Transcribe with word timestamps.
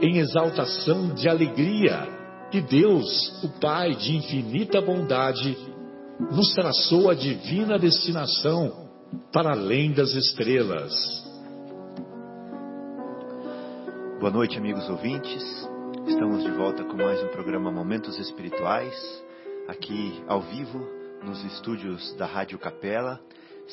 em 0.00 0.18
exaltação 0.18 1.14
de 1.14 1.28
alegria 1.28 2.06
que 2.50 2.60
Deus, 2.60 3.42
o 3.42 3.60
Pai 3.60 3.94
de 3.94 4.16
infinita 4.16 4.80
bondade, 4.80 5.56
nos 6.30 6.54
traçou 6.54 7.10
a 7.10 7.14
divina 7.14 7.78
destinação 7.78 8.88
para 9.32 9.52
além 9.52 9.92
das 9.92 10.14
estrelas. 10.14 10.92
Boa 14.20 14.30
noite, 14.30 14.58
amigos 14.58 14.88
ouvintes. 14.88 15.42
Estamos 16.06 16.42
de 16.42 16.50
volta 16.50 16.84
com 16.84 16.96
mais 16.96 17.22
um 17.22 17.28
programa 17.28 17.70
Momentos 17.70 18.18
Espirituais, 18.18 18.94
aqui 19.68 20.22
ao 20.28 20.40
vivo 20.40 20.86
nos 21.24 21.42
estúdios 21.44 22.14
da 22.16 22.26
Rádio 22.26 22.58
Capela 22.58 23.20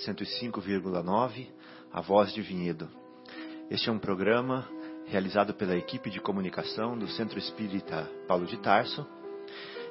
105,9, 0.06 1.48
A 1.92 2.02
Voz 2.02 2.34
de 2.34 2.42
Vinhedo. 2.42 2.90
Este 3.70 3.90
é 3.90 3.92
um 3.92 4.00
programa 4.00 4.68
realizado 5.14 5.54
pela 5.54 5.78
equipe 5.78 6.10
de 6.10 6.20
comunicação 6.20 6.98
do 6.98 7.08
Centro 7.08 7.38
Espírita 7.38 8.10
Paulo 8.28 8.48
de 8.48 8.58
Tarso. 8.58 9.06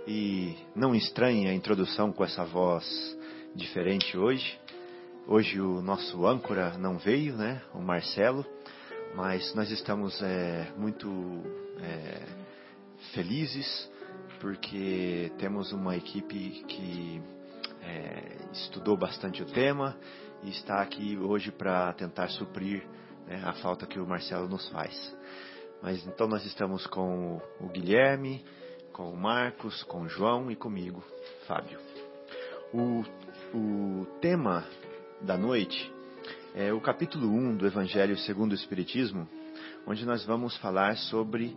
E 0.04 0.56
não 0.74 0.96
estranhe 0.96 1.46
a 1.46 1.54
introdução 1.54 2.10
com 2.10 2.24
essa 2.24 2.44
voz 2.44 2.84
diferente 3.54 4.18
hoje. 4.18 4.58
Hoje 5.28 5.60
o 5.60 5.80
nosso 5.80 6.26
âncora 6.26 6.76
não 6.76 6.98
veio, 6.98 7.36
né? 7.36 7.62
O 7.72 7.78
Marcelo, 7.78 8.44
mas 9.14 9.54
nós 9.54 9.70
estamos 9.70 10.20
é, 10.20 10.72
muito 10.76 11.08
é, 11.80 12.26
felizes 13.14 13.88
porque 14.40 15.30
temos 15.38 15.70
uma 15.70 15.96
equipe 15.96 16.64
que 16.66 17.22
é, 17.80 18.38
estudou 18.52 18.96
bastante 18.96 19.40
o 19.40 19.46
tema 19.46 19.96
e 20.42 20.50
está 20.50 20.82
aqui 20.82 21.16
hoje 21.16 21.52
para 21.52 21.92
tentar 21.92 22.26
suprir 22.26 22.82
né, 23.32 23.42
a 23.44 23.54
falta 23.54 23.86
que 23.86 23.98
o 23.98 24.06
Marcelo 24.06 24.46
nos 24.46 24.68
faz. 24.68 25.16
Mas 25.82 26.06
então 26.06 26.28
nós 26.28 26.44
estamos 26.44 26.86
com 26.86 27.40
o 27.60 27.68
Guilherme, 27.68 28.44
com 28.92 29.10
o 29.10 29.16
Marcos, 29.16 29.82
com 29.84 30.02
o 30.02 30.08
João 30.08 30.50
e 30.50 30.56
comigo, 30.56 31.02
Fábio. 31.46 31.78
O, 32.74 33.02
o 33.56 34.06
tema 34.20 34.64
da 35.22 35.36
noite 35.36 35.90
é 36.54 36.72
o 36.72 36.80
capítulo 36.80 37.26
1 37.26 37.56
do 37.56 37.66
Evangelho 37.66 38.16
segundo 38.18 38.52
o 38.52 38.54
Espiritismo, 38.54 39.26
onde 39.86 40.04
nós 40.04 40.24
vamos 40.26 40.54
falar 40.58 40.96
sobre 40.96 41.56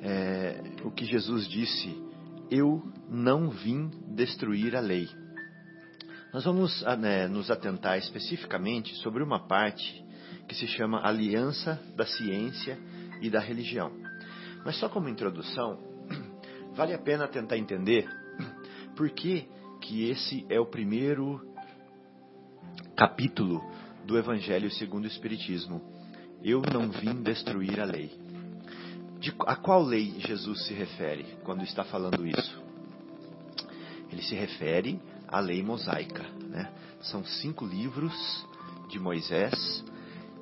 é, 0.00 0.62
o 0.84 0.90
que 0.92 1.04
Jesus 1.04 1.48
disse: 1.48 2.00
Eu 2.48 2.80
não 3.08 3.50
vim 3.50 3.90
destruir 4.14 4.76
a 4.76 4.80
lei. 4.80 5.08
Nós 6.32 6.44
vamos 6.44 6.82
né, 7.00 7.26
nos 7.26 7.50
atentar 7.50 7.98
especificamente 7.98 8.94
sobre 8.96 9.22
uma 9.22 9.48
parte 9.48 10.07
que 10.48 10.54
se 10.54 10.66
chama 10.66 11.06
Aliança 11.06 11.78
da 11.94 12.06
Ciência 12.06 12.78
e 13.20 13.28
da 13.28 13.38
Religião. 13.38 13.92
Mas 14.64 14.76
só 14.76 14.88
como 14.88 15.08
introdução, 15.08 15.78
vale 16.74 16.94
a 16.94 16.98
pena 16.98 17.28
tentar 17.28 17.58
entender 17.58 18.08
por 18.96 19.10
que, 19.10 19.46
que 19.80 20.08
esse 20.08 20.46
é 20.48 20.58
o 20.58 20.66
primeiro 20.66 21.46
capítulo 22.96 23.62
do 24.04 24.18
Evangelho 24.18 24.70
segundo 24.70 25.04
o 25.04 25.08
Espiritismo. 25.08 25.82
Eu 26.42 26.62
não 26.72 26.90
vim 26.90 27.22
destruir 27.22 27.78
a 27.78 27.84
lei. 27.84 28.10
De, 29.20 29.34
a 29.40 29.56
qual 29.56 29.82
lei 29.82 30.14
Jesus 30.20 30.66
se 30.66 30.72
refere 30.72 31.26
quando 31.44 31.62
está 31.62 31.84
falando 31.84 32.26
isso? 32.26 32.62
Ele 34.10 34.22
se 34.22 34.34
refere 34.34 35.00
à 35.26 35.40
lei 35.40 35.62
mosaica. 35.62 36.22
Né? 36.48 36.72
São 37.02 37.24
cinco 37.24 37.66
livros 37.66 38.46
de 38.88 38.98
Moisés 38.98 39.84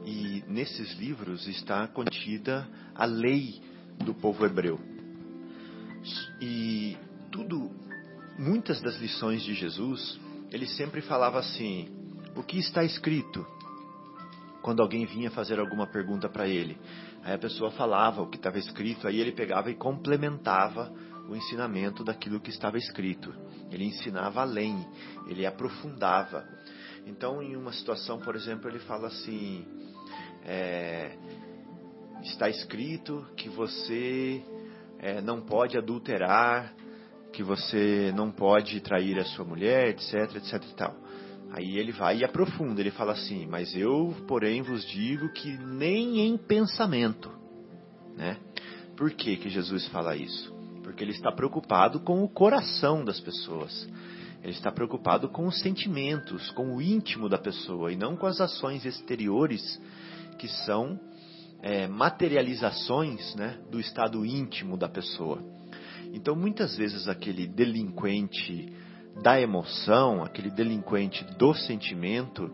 e 0.06 0.44
nesses 0.47 0.94
livros 0.94 1.49
está 1.49 1.89
contida 1.89 2.67
a 2.94 3.05
lei 3.05 3.61
do 3.99 4.15
povo 4.15 4.47
hebreu. 4.47 4.78
E 6.41 6.97
tudo, 7.33 7.72
muitas 8.39 8.81
das 8.81 8.97
lições 8.99 9.43
de 9.43 9.53
Jesus, 9.53 10.21
ele 10.53 10.67
sempre 10.69 11.00
falava 11.00 11.41
assim: 11.41 11.89
o 12.37 12.43
que 12.44 12.56
está 12.56 12.84
escrito? 12.84 13.44
Quando 14.62 14.81
alguém 14.81 15.05
vinha 15.06 15.31
fazer 15.31 15.59
alguma 15.59 15.89
pergunta 15.89 16.28
para 16.28 16.47
ele, 16.47 16.78
aí 17.25 17.34
a 17.34 17.38
pessoa 17.38 17.73
falava 17.73 18.23
o 18.23 18.28
que 18.28 18.37
estava 18.37 18.59
escrito, 18.59 19.09
aí 19.09 19.21
ele 19.21 19.33
pegava 19.33 19.71
e 19.71 19.75
complementava 19.75 20.93
o 21.28 21.34
ensinamento 21.34 22.05
daquilo 22.05 22.41
que 22.41 22.50
estava 22.50 22.78
escrito. 22.78 23.34
Ele 23.73 23.84
ensinava 23.84 24.41
além, 24.41 24.87
ele 25.27 25.44
aprofundava. 25.44 26.47
Então, 27.05 27.43
em 27.43 27.56
uma 27.56 27.73
situação, 27.73 28.21
por 28.21 28.37
exemplo, 28.37 28.69
ele 28.69 28.81
fala 28.81 29.09
assim: 29.09 29.67
é, 30.46 31.10
está 32.22 32.48
escrito 32.48 33.26
que 33.36 33.48
você 33.48 34.42
é, 35.00 35.20
não 35.20 35.40
pode 35.40 35.76
adulterar, 35.76 36.72
que 37.32 37.42
você 37.42 38.12
não 38.14 38.30
pode 38.30 38.80
trair 38.80 39.18
a 39.18 39.24
sua 39.24 39.44
mulher, 39.44 39.88
etc, 39.88 40.36
etc 40.36 40.62
e 40.62 40.74
tal. 40.74 40.96
Aí 41.50 41.78
ele 41.78 41.92
vai 41.92 42.18
e 42.18 42.24
aprofunda, 42.24 42.80
ele 42.80 42.90
fala 42.90 43.12
assim, 43.12 43.46
mas 43.46 43.74
eu, 43.74 44.14
porém, 44.26 44.62
vos 44.62 44.86
digo 44.86 45.32
que 45.32 45.56
nem 45.58 46.20
em 46.20 46.36
pensamento, 46.36 47.30
né? 48.16 48.38
Por 48.96 49.10
que 49.10 49.36
que 49.36 49.50
Jesus 49.50 49.86
fala 49.88 50.16
isso? 50.16 50.54
Porque 50.82 51.04
ele 51.04 51.12
está 51.12 51.30
preocupado 51.30 52.00
com 52.00 52.22
o 52.22 52.28
coração 52.28 53.04
das 53.04 53.20
pessoas. 53.20 53.86
Ele 54.42 54.52
está 54.52 54.70
preocupado 54.70 55.28
com 55.28 55.46
os 55.46 55.58
sentimentos, 55.60 56.50
com 56.52 56.76
o 56.76 56.80
íntimo 56.80 57.28
da 57.28 57.36
pessoa 57.36 57.92
e 57.92 57.96
não 57.96 58.16
com 58.16 58.26
as 58.26 58.40
ações 58.40 58.84
exteriores 58.86 59.80
que 60.36 60.48
são 60.48 60.98
é, 61.62 61.86
materializações 61.86 63.34
né, 63.34 63.58
do 63.70 63.80
estado 63.80 64.24
íntimo 64.24 64.76
da 64.76 64.88
pessoa. 64.88 65.42
Então, 66.12 66.36
muitas 66.36 66.76
vezes, 66.76 67.08
aquele 67.08 67.47
delinquente 67.47 68.72
da 69.22 69.41
emoção, 69.41 70.22
aquele 70.22 70.50
delinquente 70.50 71.25
do 71.38 71.54
sentimento, 71.54 72.50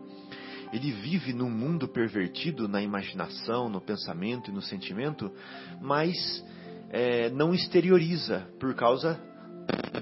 ele 0.71 0.91
vive 0.91 1.33
num 1.33 1.49
mundo 1.49 1.87
pervertido 1.87 2.67
na 2.67 2.81
imaginação, 2.81 3.69
no 3.69 3.79
pensamento 3.79 4.49
e 4.49 4.53
no 4.53 4.61
sentimento, 4.61 5.31
mas 5.79 6.15
é, 6.89 7.29
não 7.29 7.53
exterioriza 7.53 8.47
por 8.59 8.73
causa 8.73 9.19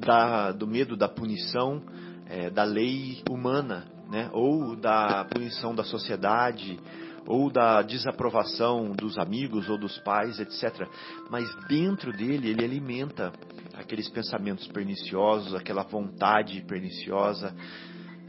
da, 0.06 0.52
do 0.52 0.66
medo 0.66 0.96
da 0.96 1.10
punição 1.10 1.84
é, 2.28 2.50
da 2.50 2.64
lei 2.64 3.22
humana, 3.30 3.86
né? 4.10 4.30
ou 4.32 4.76
da 4.76 5.26
punição 5.26 5.76
da 5.76 5.84
sociedade, 5.84 6.80
ou 7.28 7.52
da 7.52 7.82
desaprovação 7.82 8.92
dos 8.92 9.18
amigos 9.18 9.70
ou 9.70 9.78
dos 9.78 9.98
pais, 10.00 10.40
etc. 10.40 10.88
Mas 11.30 11.48
dentro 11.68 12.12
dele, 12.12 12.50
ele 12.50 12.64
alimenta 12.64 13.32
aqueles 13.74 14.10
pensamentos 14.10 14.68
perniciosos, 14.68 15.54
aquela 15.54 15.84
vontade 15.84 16.62
perniciosa, 16.64 17.56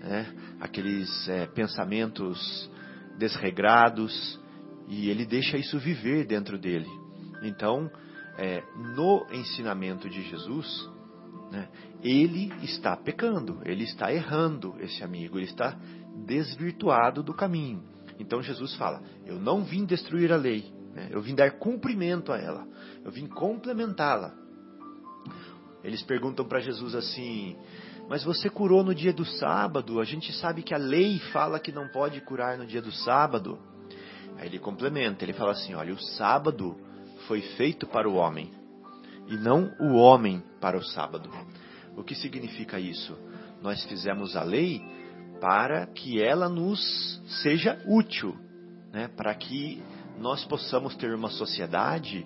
né? 0.01 0.33
aqueles 0.61 1.29
é, 1.29 1.47
pensamentos 1.47 2.71
desregrados, 3.19 4.41
e 4.89 5.09
ele 5.09 5.25
deixa 5.25 5.57
isso 5.57 5.79
viver 5.79 6.27
dentro 6.27 6.59
dele. 6.59 6.89
Então, 7.43 7.91
é, 8.37 8.63
no 8.97 9.27
ensinamento 9.33 10.09
de 10.09 10.23
Jesus, 10.23 10.91
né, 11.51 11.69
ele 12.03 12.53
está 12.63 12.97
pecando, 12.97 13.61
ele 13.65 13.85
está 13.85 14.13
errando 14.13 14.75
esse 14.81 15.05
amigo, 15.05 15.39
ele 15.39 15.47
está 15.47 15.77
desvirtuado 16.27 17.23
do 17.23 17.35
caminho. 17.35 17.92
Então 18.23 18.41
Jesus 18.41 18.75
fala: 18.77 19.03
Eu 19.27 19.39
não 19.39 19.65
vim 19.65 19.85
destruir 19.85 20.33
a 20.33 20.37
lei, 20.37 20.73
né? 20.95 21.09
eu 21.11 21.21
vim 21.21 21.35
dar 21.35 21.51
cumprimento 21.59 22.33
a 22.33 22.39
ela, 22.39 22.67
eu 23.05 23.11
vim 23.11 23.27
complementá-la. 23.27 24.33
Eles 25.83 26.03
perguntam 26.03 26.47
para 26.47 26.61
Jesus 26.61 26.95
assim: 26.95 27.57
Mas 28.09 28.23
você 28.23 28.49
curou 28.49 28.85
no 28.85 28.95
dia 28.95 29.13
do 29.13 29.25
sábado? 29.25 30.01
A 30.01 30.05
gente 30.05 30.33
sabe 30.33 30.63
que 30.63 30.73
a 30.73 30.79
lei 30.79 31.19
fala 31.33 31.59
que 31.59 31.73
não 31.73 31.89
pode 31.89 32.21
curar 32.21 32.57
no 32.57 32.65
dia 32.65 32.81
do 32.81 32.93
sábado. 32.93 33.59
Aí 34.39 34.47
ele 34.47 34.61
complementa: 34.61 35.25
Ele 35.25 35.33
fala 35.33 35.51
assim: 35.51 35.75
Olha, 35.75 35.93
o 35.93 36.01
sábado 36.01 36.77
foi 37.27 37.41
feito 37.41 37.89
para 37.89 38.09
o 38.09 38.15
homem 38.15 38.53
e 39.27 39.37
não 39.37 39.73
o 39.81 39.95
homem 39.95 40.41
para 40.61 40.79
o 40.79 40.85
sábado. 40.85 41.29
O 41.97 42.05
que 42.05 42.15
significa 42.15 42.79
isso? 42.79 43.19
Nós 43.61 43.85
fizemos 43.85 44.37
a 44.37 44.45
lei 44.45 44.81
para 45.43 45.87
que 45.87 46.23
ela 46.23 46.49
nos 46.49 46.81
seja 47.43 47.77
útil, 47.85 48.39
né? 48.93 49.09
para 49.09 49.35
que 49.35 49.83
nós 50.17 50.45
possamos 50.45 50.95
ter 50.95 51.13
uma 51.13 51.31
sociedade 51.31 52.25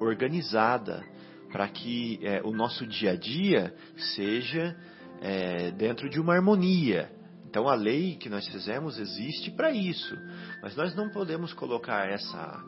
organizada, 0.00 1.04
para 1.52 1.68
que 1.68 2.18
é, 2.22 2.40
o 2.42 2.52
nosso 2.52 2.86
dia 2.86 3.10
a 3.10 3.16
dia 3.16 3.74
seja 4.14 4.74
é, 5.20 5.72
dentro 5.72 6.08
de 6.08 6.18
uma 6.18 6.32
harmonia. 6.32 7.12
Então 7.46 7.68
a 7.68 7.74
lei 7.74 8.16
que 8.16 8.30
nós 8.30 8.48
fizemos 8.48 8.98
existe 8.98 9.50
para 9.50 9.70
isso, 9.70 10.16
mas 10.62 10.74
nós 10.74 10.96
não 10.96 11.10
podemos 11.10 11.52
colocar 11.52 12.08
essa 12.08 12.64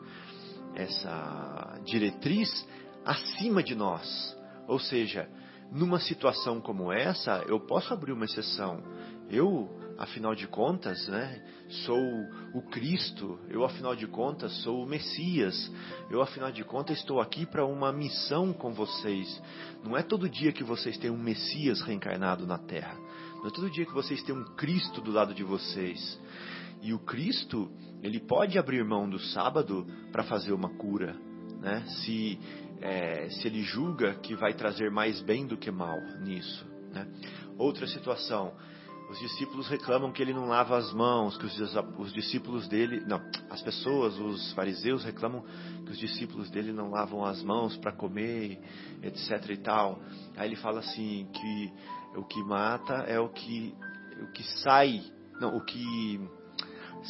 essa 0.75 1.81
diretriz 1.85 2.47
acima 3.03 3.63
de 3.63 3.73
nós. 3.73 4.37
Ou 4.67 4.77
seja, 4.77 5.27
numa 5.71 5.99
situação 5.99 6.61
como 6.61 6.93
essa, 6.93 7.43
eu 7.47 7.59
posso 7.59 7.91
abrir 7.91 8.11
uma 8.11 8.25
exceção. 8.25 8.83
Eu 9.27 9.76
afinal 9.97 10.35
de 10.35 10.47
contas, 10.47 11.07
né, 11.07 11.41
sou 11.85 11.99
o 12.53 12.61
Cristo, 12.69 13.39
eu 13.49 13.63
afinal 13.65 13.95
de 13.95 14.07
contas 14.07 14.51
sou 14.63 14.83
o 14.83 14.87
Messias, 14.87 15.71
eu 16.09 16.21
afinal 16.21 16.51
de 16.51 16.63
contas 16.63 16.99
estou 16.99 17.19
aqui 17.19 17.45
para 17.45 17.65
uma 17.65 17.91
missão 17.91 18.53
com 18.53 18.73
vocês. 18.73 19.41
Não 19.83 19.97
é 19.97 20.03
todo 20.03 20.29
dia 20.29 20.51
que 20.51 20.63
vocês 20.63 20.97
têm 20.97 21.09
um 21.09 21.17
Messias 21.17 21.81
reencarnado 21.81 22.45
na 22.45 22.57
Terra. 22.57 22.97
Não 23.37 23.47
é 23.47 23.51
todo 23.51 23.69
dia 23.69 23.85
que 23.85 23.93
vocês 23.93 24.21
têm 24.23 24.35
um 24.35 24.43
Cristo 24.55 25.01
do 25.01 25.11
lado 25.11 25.33
de 25.33 25.43
vocês. 25.43 26.19
E 26.81 26.93
o 26.93 26.99
Cristo, 26.99 27.71
ele 28.03 28.19
pode 28.19 28.57
abrir 28.57 28.83
mão 28.83 29.09
do 29.09 29.19
sábado 29.19 29.85
para 30.11 30.23
fazer 30.23 30.53
uma 30.53 30.69
cura, 30.69 31.15
né? 31.59 31.83
Se 31.87 32.39
é, 32.81 33.29
se 33.29 33.47
ele 33.47 33.63
julga 33.63 34.15
que 34.15 34.35
vai 34.35 34.53
trazer 34.53 34.91
mais 34.91 35.21
bem 35.21 35.47
do 35.47 35.57
que 35.57 35.71
mal 35.71 35.99
nisso, 36.21 36.65
né? 36.91 37.07
Outra 37.57 37.87
situação, 37.87 38.53
os 39.09 39.19
discípulos 39.19 39.67
reclamam 39.69 40.11
que 40.11 40.21
ele 40.21 40.33
não 40.33 40.47
lava 40.47 40.77
as 40.77 40.91
mãos, 40.91 41.37
que 41.37 41.45
os, 41.45 41.75
os, 41.97 42.13
discípulos 42.13 42.67
dele, 42.67 43.01
não, 43.05 43.21
as 43.49 43.61
pessoas, 43.61 44.17
os 44.19 44.51
fariseus 44.53 45.03
reclamam 45.03 45.43
que 45.85 45.91
os 45.91 45.97
discípulos 45.97 46.49
dele 46.49 46.73
não 46.73 46.89
lavam 46.89 47.23
as 47.23 47.41
mãos 47.41 47.77
para 47.77 47.93
comer, 47.93 48.59
etc 49.01 49.49
e 49.49 49.57
tal. 49.57 49.99
Aí 50.35 50.49
ele 50.49 50.57
fala 50.57 50.79
assim 50.79 51.27
que 51.31 51.73
o 52.17 52.23
que 52.23 52.43
mata 52.43 53.05
é 53.07 53.19
o 53.19 53.29
que 53.29 53.73
o 54.21 54.31
que 54.31 54.43
sai, 54.61 55.01
não, 55.39 55.55
o 55.55 55.63
que 55.63 56.19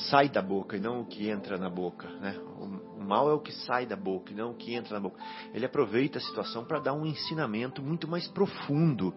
sai 0.10 0.30
da 0.30 0.42
boca 0.42 0.78
e 0.78 0.80
não 0.80 1.02
o 1.02 1.06
que 1.06 1.30
entra 1.30 1.58
na 1.58 1.70
boca, 1.70 2.08
né? 2.20 2.38
O 2.60 3.04
mal 3.04 3.30
é 3.30 3.34
o 3.34 3.40
que 3.40 3.54
sai 3.54 3.86
da 3.86 3.96
boca 3.96 4.32
e 4.32 4.36
não 4.36 4.52
o 4.52 4.56
que 4.56 4.74
entra 4.76 4.96
na 4.96 5.00
boca. 5.00 5.20
Ele 5.54 5.66
aproveita 5.66 6.20
a 6.20 6.22
situação 6.22 6.66
para 6.66 6.80
dar 6.80 6.94
um 6.94 7.06
ensinamento 7.06 7.82
muito 7.82 8.08
mais 8.08 8.28
profundo, 8.28 9.14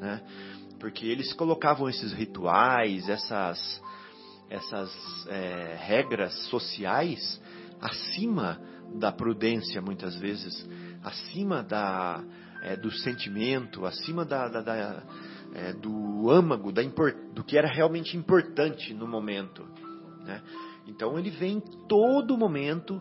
né? 0.00 0.22
Porque 0.78 1.06
eles 1.06 1.32
colocavam 1.32 1.88
esses 1.88 2.12
rituais, 2.12 3.08
essas, 3.08 3.82
essas 4.50 5.26
é, 5.28 5.76
regras 5.78 6.34
sociais 6.48 7.40
acima 7.80 8.60
da 8.94 9.12
prudência, 9.12 9.80
muitas 9.82 10.16
vezes, 10.16 10.66
acima 11.02 11.62
da, 11.62 12.22
é, 12.62 12.76
do 12.76 12.90
sentimento, 12.90 13.84
acima 13.84 14.24
da, 14.24 14.48
da, 14.48 14.60
da 14.60 15.02
é, 15.54 15.72
do 15.72 16.30
âmago, 16.30 16.72
da 16.72 16.82
do 17.32 17.44
que 17.44 17.56
era 17.56 17.68
realmente 17.68 18.16
importante 18.16 18.92
no 18.92 19.06
momento. 19.06 19.66
Né? 20.24 20.42
Então 20.86 21.18
ele 21.18 21.30
vem 21.30 21.60
todo 21.88 22.36
momento 22.36 23.00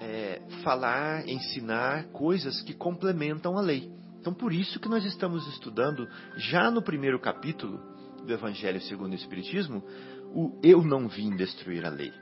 é, 0.00 0.42
falar, 0.62 1.28
ensinar 1.28 2.08
coisas 2.08 2.60
que 2.62 2.74
complementam 2.74 3.56
a 3.56 3.60
lei. 3.60 3.95
Então, 4.26 4.34
por 4.34 4.52
isso 4.52 4.80
que 4.80 4.88
nós 4.88 5.04
estamos 5.04 5.46
estudando, 5.46 6.08
já 6.36 6.68
no 6.68 6.82
primeiro 6.82 7.16
capítulo 7.16 7.80
do 8.26 8.32
Evangelho 8.32 8.80
segundo 8.80 9.12
o 9.12 9.14
Espiritismo, 9.14 9.84
o 10.34 10.58
Eu 10.64 10.82
não 10.82 11.06
vim 11.06 11.36
destruir 11.36 11.86
a 11.86 11.90
lei. 11.90 12.12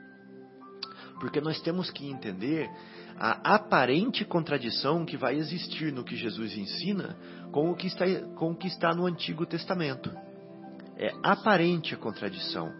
Porque 1.19 1.41
nós 1.41 1.59
temos 1.61 1.89
que 1.89 2.07
entender 2.07 2.69
a 3.17 3.55
aparente 3.55 4.23
contradição 4.23 5.03
que 5.03 5.17
vai 5.17 5.35
existir 5.35 5.91
no 5.91 6.03
que 6.03 6.15
Jesus 6.15 6.55
ensina 6.55 7.17
com 7.51 7.71
o 7.71 7.75
que 7.75 7.87
está, 7.87 8.05
com 8.35 8.51
o 8.51 8.55
que 8.55 8.67
está 8.67 8.93
no 8.93 9.07
Antigo 9.07 9.43
Testamento. 9.43 10.11
É 10.97 11.11
aparente 11.23 11.95
a 11.95 11.97
contradição, 11.97 12.71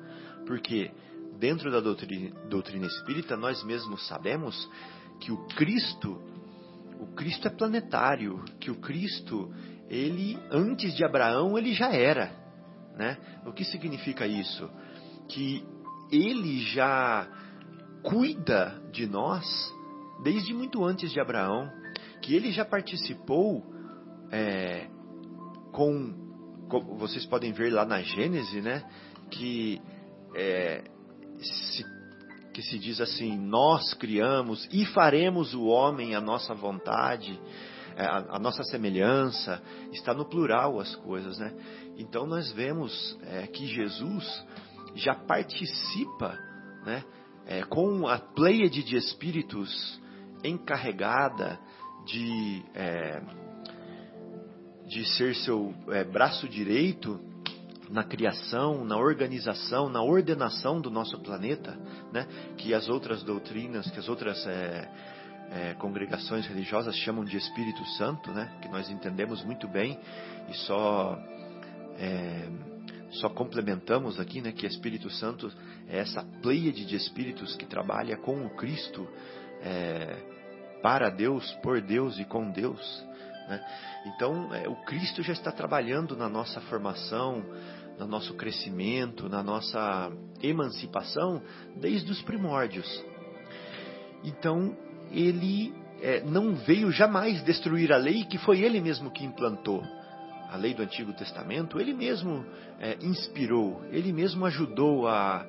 porque 0.46 0.92
dentro 1.40 1.72
da 1.72 1.80
doutrina, 1.80 2.30
doutrina 2.48 2.86
espírita 2.86 3.36
nós 3.36 3.64
mesmos 3.64 4.06
sabemos 4.08 4.70
que 5.20 5.32
o 5.32 5.48
Cristo 5.56 6.22
o 7.06 7.14
Cristo 7.14 7.48
é 7.48 7.52
planetário, 7.52 8.44
que 8.60 8.72
o 8.72 8.76
Cristo, 8.76 9.54
ele 9.90 10.38
antes 10.50 10.96
de 10.96 11.06
Abraão, 11.06 11.58
ele 11.58 11.72
já 11.74 11.94
era, 11.94 12.32
né? 12.98 13.18
O 13.46 13.54
que 13.54 13.64
significa 13.64 14.26
isso? 14.26 14.70
Que 15.30 15.64
ele 16.12 16.62
já 16.62 17.28
cuida 18.02 18.82
de 18.92 19.06
nós 19.06 19.46
desde 20.24 20.54
muito 20.54 20.84
antes 20.84 21.12
de 21.12 21.20
Abraão, 21.20 21.72
que 22.22 22.36
ele 22.36 22.52
já 22.52 22.66
participou 22.66 23.64
é, 24.32 24.88
com, 25.72 26.14
com, 26.68 26.98
vocês 26.98 27.26
podem 27.28 27.52
ver 27.52 27.72
lá 27.72 27.86
na 27.86 28.02
Gênese, 28.02 28.62
né? 28.62 28.84
Que 29.30 29.80
é, 30.36 30.84
se 31.40 31.84
que 32.56 32.62
se 32.62 32.80
diz 32.80 33.02
assim: 33.02 33.38
Nós 33.38 33.94
criamos 33.96 34.66
e 34.72 34.86
faremos 34.86 35.54
o 35.54 35.66
homem 35.66 36.16
à 36.16 36.22
nossa 36.22 36.54
vontade, 36.56 37.38
é, 37.98 38.06
a, 38.06 38.40
nossa 38.40 38.64
semelhança, 38.64 39.62
está 39.92 40.14
no 40.14 40.24
plural 40.24 40.80
as 40.80 40.96
coisas, 40.96 41.38
né? 41.38 41.54
Então 41.98 42.26
nós 42.26 42.54
vemos 42.54 43.20
é, 43.24 43.46
que 43.48 43.68
Jesus 43.68 44.46
já 44.96 45.14
participa, 45.14 46.40
né? 46.86 47.04
É, 47.46 47.64
com 47.64 48.08
a 48.08 48.18
pleiade 48.18 48.84
de 48.84 48.96
espíritos 48.96 50.02
encarregada 50.42 51.60
de, 52.06 52.64
é, 52.74 53.22
de 54.88 55.06
ser 55.18 55.36
seu 55.36 55.74
é, 55.90 56.06
braço 56.06 56.48
direito 56.48 57.20
na 57.90 58.04
criação, 58.04 58.84
na 58.84 58.98
organização, 58.98 59.90
na 59.90 60.02
ordenação 60.02 60.82
do 60.82 60.90
nosso 60.90 61.20
planeta, 61.20 61.78
né? 62.12 62.28
que 62.58 62.74
as 62.74 62.90
outras 62.90 63.24
doutrinas, 63.24 63.90
que 63.92 64.00
as 64.00 64.10
outras 64.10 64.46
é, 64.48 64.90
é, 65.52 65.74
congregações 65.76 66.46
religiosas 66.48 66.96
chamam 66.98 67.24
de 67.24 67.38
Espírito 67.38 67.86
Santo, 67.98 68.32
né? 68.32 68.58
que 68.62 68.70
nós 68.70 68.90
entendemos 68.90 69.44
muito 69.44 69.68
bem 69.68 70.00
e 70.50 70.54
só 70.54 71.18
é, 71.98 72.50
só 73.12 73.30
complementamos 73.30 74.20
aqui, 74.20 74.42
né, 74.42 74.52
que 74.52 74.66
Espírito 74.66 75.10
Santo 75.10 75.52
é 75.88 76.00
essa 76.00 76.24
pleiade 76.42 76.86
de 76.86 76.96
espíritos 76.96 77.56
que 77.56 77.66
trabalha 77.66 78.18
com 78.18 78.46
o 78.46 78.50
Cristo, 78.56 79.08
é, 79.62 80.18
para 80.82 81.10
Deus, 81.10 81.50
por 81.64 81.82
Deus 81.82 82.20
e 82.20 82.26
com 82.26 82.52
Deus. 82.52 83.06
Né? 83.48 83.64
Então, 84.06 84.54
é, 84.54 84.68
o 84.68 84.76
Cristo 84.84 85.22
já 85.22 85.34
está 85.34 85.52
trabalhando 85.52 86.16
na 86.16 86.28
nossa 86.28 86.60
formação, 86.62 87.44
no 87.98 88.08
nosso 88.08 88.34
crescimento, 88.34 89.30
na 89.30 89.42
nossa 89.42 90.12
emancipação 90.42 91.42
desde 91.78 92.12
os 92.12 92.22
primórdios. 92.22 93.04
Então, 94.24 94.76
ele 95.12 95.74
é, 96.02 96.22
não 96.22 96.56
veio 96.56 96.92
jamais 96.92 97.42
destruir 97.44 97.94
a 97.94 97.98
lei 97.98 98.26
que 98.26 98.38
foi 98.38 98.62
ele 98.62 98.82
mesmo 98.82 99.12
que 99.12 99.24
implantou. 99.24 99.84
A 100.50 100.58
lei 100.58 100.74
do 100.74 100.84
Antigo 100.84 101.14
Testamento, 101.14 101.80
ele 101.80 101.94
mesmo 101.94 102.46
é, 102.80 102.98
inspirou, 103.02 103.84
ele 103.92 104.14
mesmo 104.14 104.46
ajudou 104.46 105.08
a, 105.08 105.46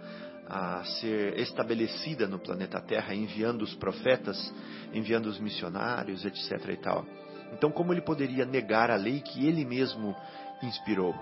a 0.49 0.85
ser 0.85 1.39
estabelecida 1.39 2.27
no 2.27 2.39
planeta 2.39 2.81
Terra, 2.81 3.15
enviando 3.15 3.63
os 3.63 3.75
profetas, 3.75 4.53
enviando 4.93 5.27
os 5.27 5.39
missionários, 5.39 6.25
etc. 6.25 6.71
e 6.71 6.77
tal. 6.77 7.05
Então, 7.53 7.71
como 7.71 7.93
ele 7.93 8.01
poderia 8.01 8.45
negar 8.45 8.91
a 8.91 8.97
lei 8.97 9.21
que 9.21 9.47
ele 9.47 9.65
mesmo 9.65 10.15
inspirou? 10.63 11.15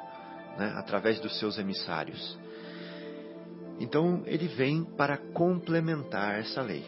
né, 0.56 0.72
através 0.76 1.20
dos 1.20 1.38
seus 1.38 1.58
emissários. 1.58 2.38
Então 3.78 4.22
ele 4.24 4.46
vem 4.48 4.84
para 4.84 5.16
complementar 5.16 6.38
essa 6.38 6.62
lei. 6.62 6.84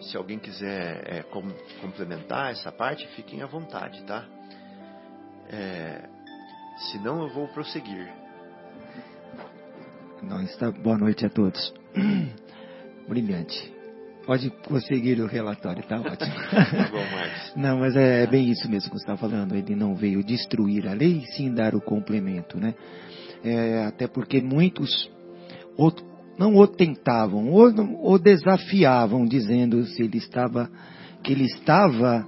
Se 0.00 0.16
alguém 0.16 0.38
quiser 0.38 1.02
é, 1.06 1.22
com, 1.22 1.42
complementar 1.80 2.50
essa 2.50 2.72
parte, 2.72 3.06
fiquem 3.08 3.42
à 3.42 3.46
vontade, 3.46 4.02
tá? 4.04 4.26
É, 5.48 6.08
senão 6.90 7.22
eu 7.22 7.28
vou 7.28 7.46
prosseguir. 7.48 8.12
Não 10.22 10.42
está. 10.42 10.70
Boa 10.70 10.98
noite 10.98 11.24
a 11.24 11.30
todos. 11.30 11.72
Brilhante. 13.08 13.79
Pode 14.30 14.48
conseguir 14.68 15.20
o 15.20 15.26
relatório, 15.26 15.82
tá 15.82 15.96
ótimo. 15.96 16.14
Tá 16.70 16.88
bom, 16.88 16.98
Marcos. 17.12 17.52
Não, 17.56 17.80
mas 17.80 17.96
é 17.96 18.24
bem 18.28 18.48
isso 18.48 18.70
mesmo 18.70 18.88
que 18.88 18.96
você 18.96 19.02
está 19.02 19.16
falando. 19.16 19.56
Ele 19.56 19.74
não 19.74 19.96
veio 19.96 20.22
destruir 20.22 20.86
a 20.86 20.92
lei, 20.92 21.24
sim 21.34 21.52
dar 21.52 21.74
o 21.74 21.80
complemento, 21.80 22.56
né? 22.56 22.76
É, 23.42 23.82
até 23.88 24.06
porque 24.06 24.40
muitos 24.40 25.10
não 26.38 26.54
o 26.54 26.66
tentavam, 26.68 27.50
ou 27.50 27.72
o 28.04 28.18
desafiavam, 28.20 29.24
dizendo 29.26 29.84
se 29.84 30.00
ele 30.00 30.18
estava 30.18 30.70
que 31.24 31.32
ele 31.32 31.46
estava 31.46 32.24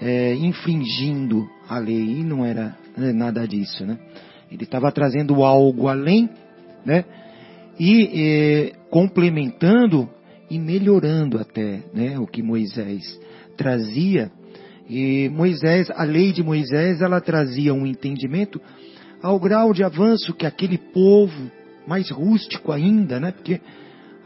é, 0.00 0.32
infringindo 0.36 1.44
a 1.68 1.80
lei 1.80 2.20
e 2.20 2.22
não 2.22 2.46
era 2.46 2.76
nada 2.96 3.44
disso, 3.44 3.84
né? 3.84 3.98
Ele 4.52 4.62
estava 4.62 4.92
trazendo 4.92 5.42
algo 5.42 5.88
além, 5.88 6.30
né? 6.86 7.04
E 7.76 8.08
é, 8.14 8.72
complementando 8.88 10.08
e 10.50 10.58
melhorando 10.58 11.38
até, 11.38 11.84
né? 11.94 12.18
O 12.18 12.26
que 12.26 12.42
Moisés 12.42 13.18
trazia. 13.56 14.30
E 14.88 15.28
Moisés, 15.28 15.88
a 15.90 16.02
lei 16.02 16.32
de 16.32 16.42
Moisés, 16.42 17.00
ela 17.00 17.20
trazia 17.20 17.72
um 17.72 17.86
entendimento 17.86 18.60
ao 19.22 19.38
grau 19.38 19.72
de 19.72 19.84
avanço 19.84 20.34
que 20.34 20.44
aquele 20.44 20.76
povo 20.76 21.50
mais 21.86 22.10
rústico 22.10 22.72
ainda, 22.72 23.20
né? 23.20 23.30
Porque 23.30 23.60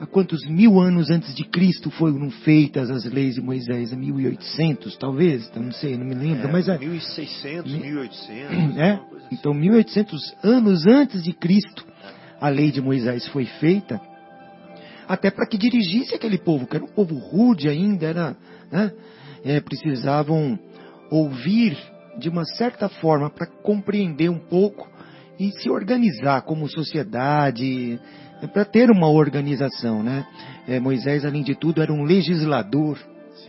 há 0.00 0.07
quantos 0.07 0.47
mil 0.49 0.81
anos 0.81 1.11
antes 1.11 1.35
de 1.35 1.45
Cristo 1.45 1.90
foram 1.90 2.31
feitas 2.31 2.90
as 2.90 3.04
leis 3.04 3.35
de 3.35 3.43
Moisés? 3.43 3.93
1800, 3.93 4.97
talvez? 4.97 5.50
Não 5.54 5.73
sei, 5.73 5.97
não 5.99 6.07
me 6.07 6.14
lembro. 6.14 6.49
É, 6.49 6.52
mas 6.52 6.69
é, 6.69 6.78
1600, 6.78 7.73
1800. 7.73 8.76
é, 8.78 8.93
assim. 8.93 9.00
então 9.33 9.52
1800 9.52 10.37
anos 10.43 10.87
antes 10.87 11.23
de 11.23 11.33
Cristo, 11.33 11.85
a 12.40 12.49
lei 12.49 12.71
de 12.71 12.81
Moisés 12.81 13.26
foi 13.28 13.45
feita, 13.45 14.00
até 15.09 15.31
para 15.31 15.47
que 15.47 15.59
dirigisse 15.59 16.15
aquele 16.15 16.39
povo, 16.39 16.67
que 16.67 16.77
era 16.77 16.85
um 16.85 16.89
povo 16.89 17.17
rude 17.17 17.69
ainda, 17.69 18.07
era, 18.07 18.37
né? 18.71 18.93
É, 19.45 19.61
precisavam 19.61 20.59
ouvir 21.11 21.77
de 22.19 22.29
uma 22.29 22.45
certa 22.45 22.89
forma 22.89 23.29
para 23.29 23.47
compreender 23.47 24.31
um 24.31 24.39
pouco 24.39 24.89
e 25.39 25.51
se 25.61 25.69
organizar 25.69 26.43
como 26.43 26.69
sociedade, 26.69 28.01
para 28.53 28.65
ter 28.65 28.91
uma 28.91 29.09
organização, 29.09 30.03
né? 30.03 30.27
É, 30.67 30.81
Moisés, 30.81 31.25
além 31.25 31.43
de 31.43 31.55
tudo, 31.55 31.83
era 31.83 31.93
um 31.93 32.05
legislador, 32.05 32.99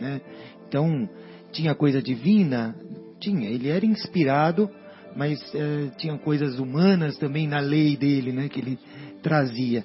né? 0.00 0.20
Então, 0.68 1.08
tinha 1.52 1.74
coisa 1.74 2.02
divina? 2.02 2.74
Tinha. 3.20 3.48
Ele 3.48 3.68
era 3.68 3.86
inspirado, 3.86 4.70
mas 5.14 5.40
é, 5.54 5.88
tinha 5.96 6.16
coisas 6.18 6.58
humanas 6.58 7.16
também 7.16 7.46
na 7.46 7.60
lei 7.60 7.96
dele, 7.96 8.32
né? 8.32 8.48
Que 8.48 8.60
ele 8.60 8.78
trazia. 9.22 9.84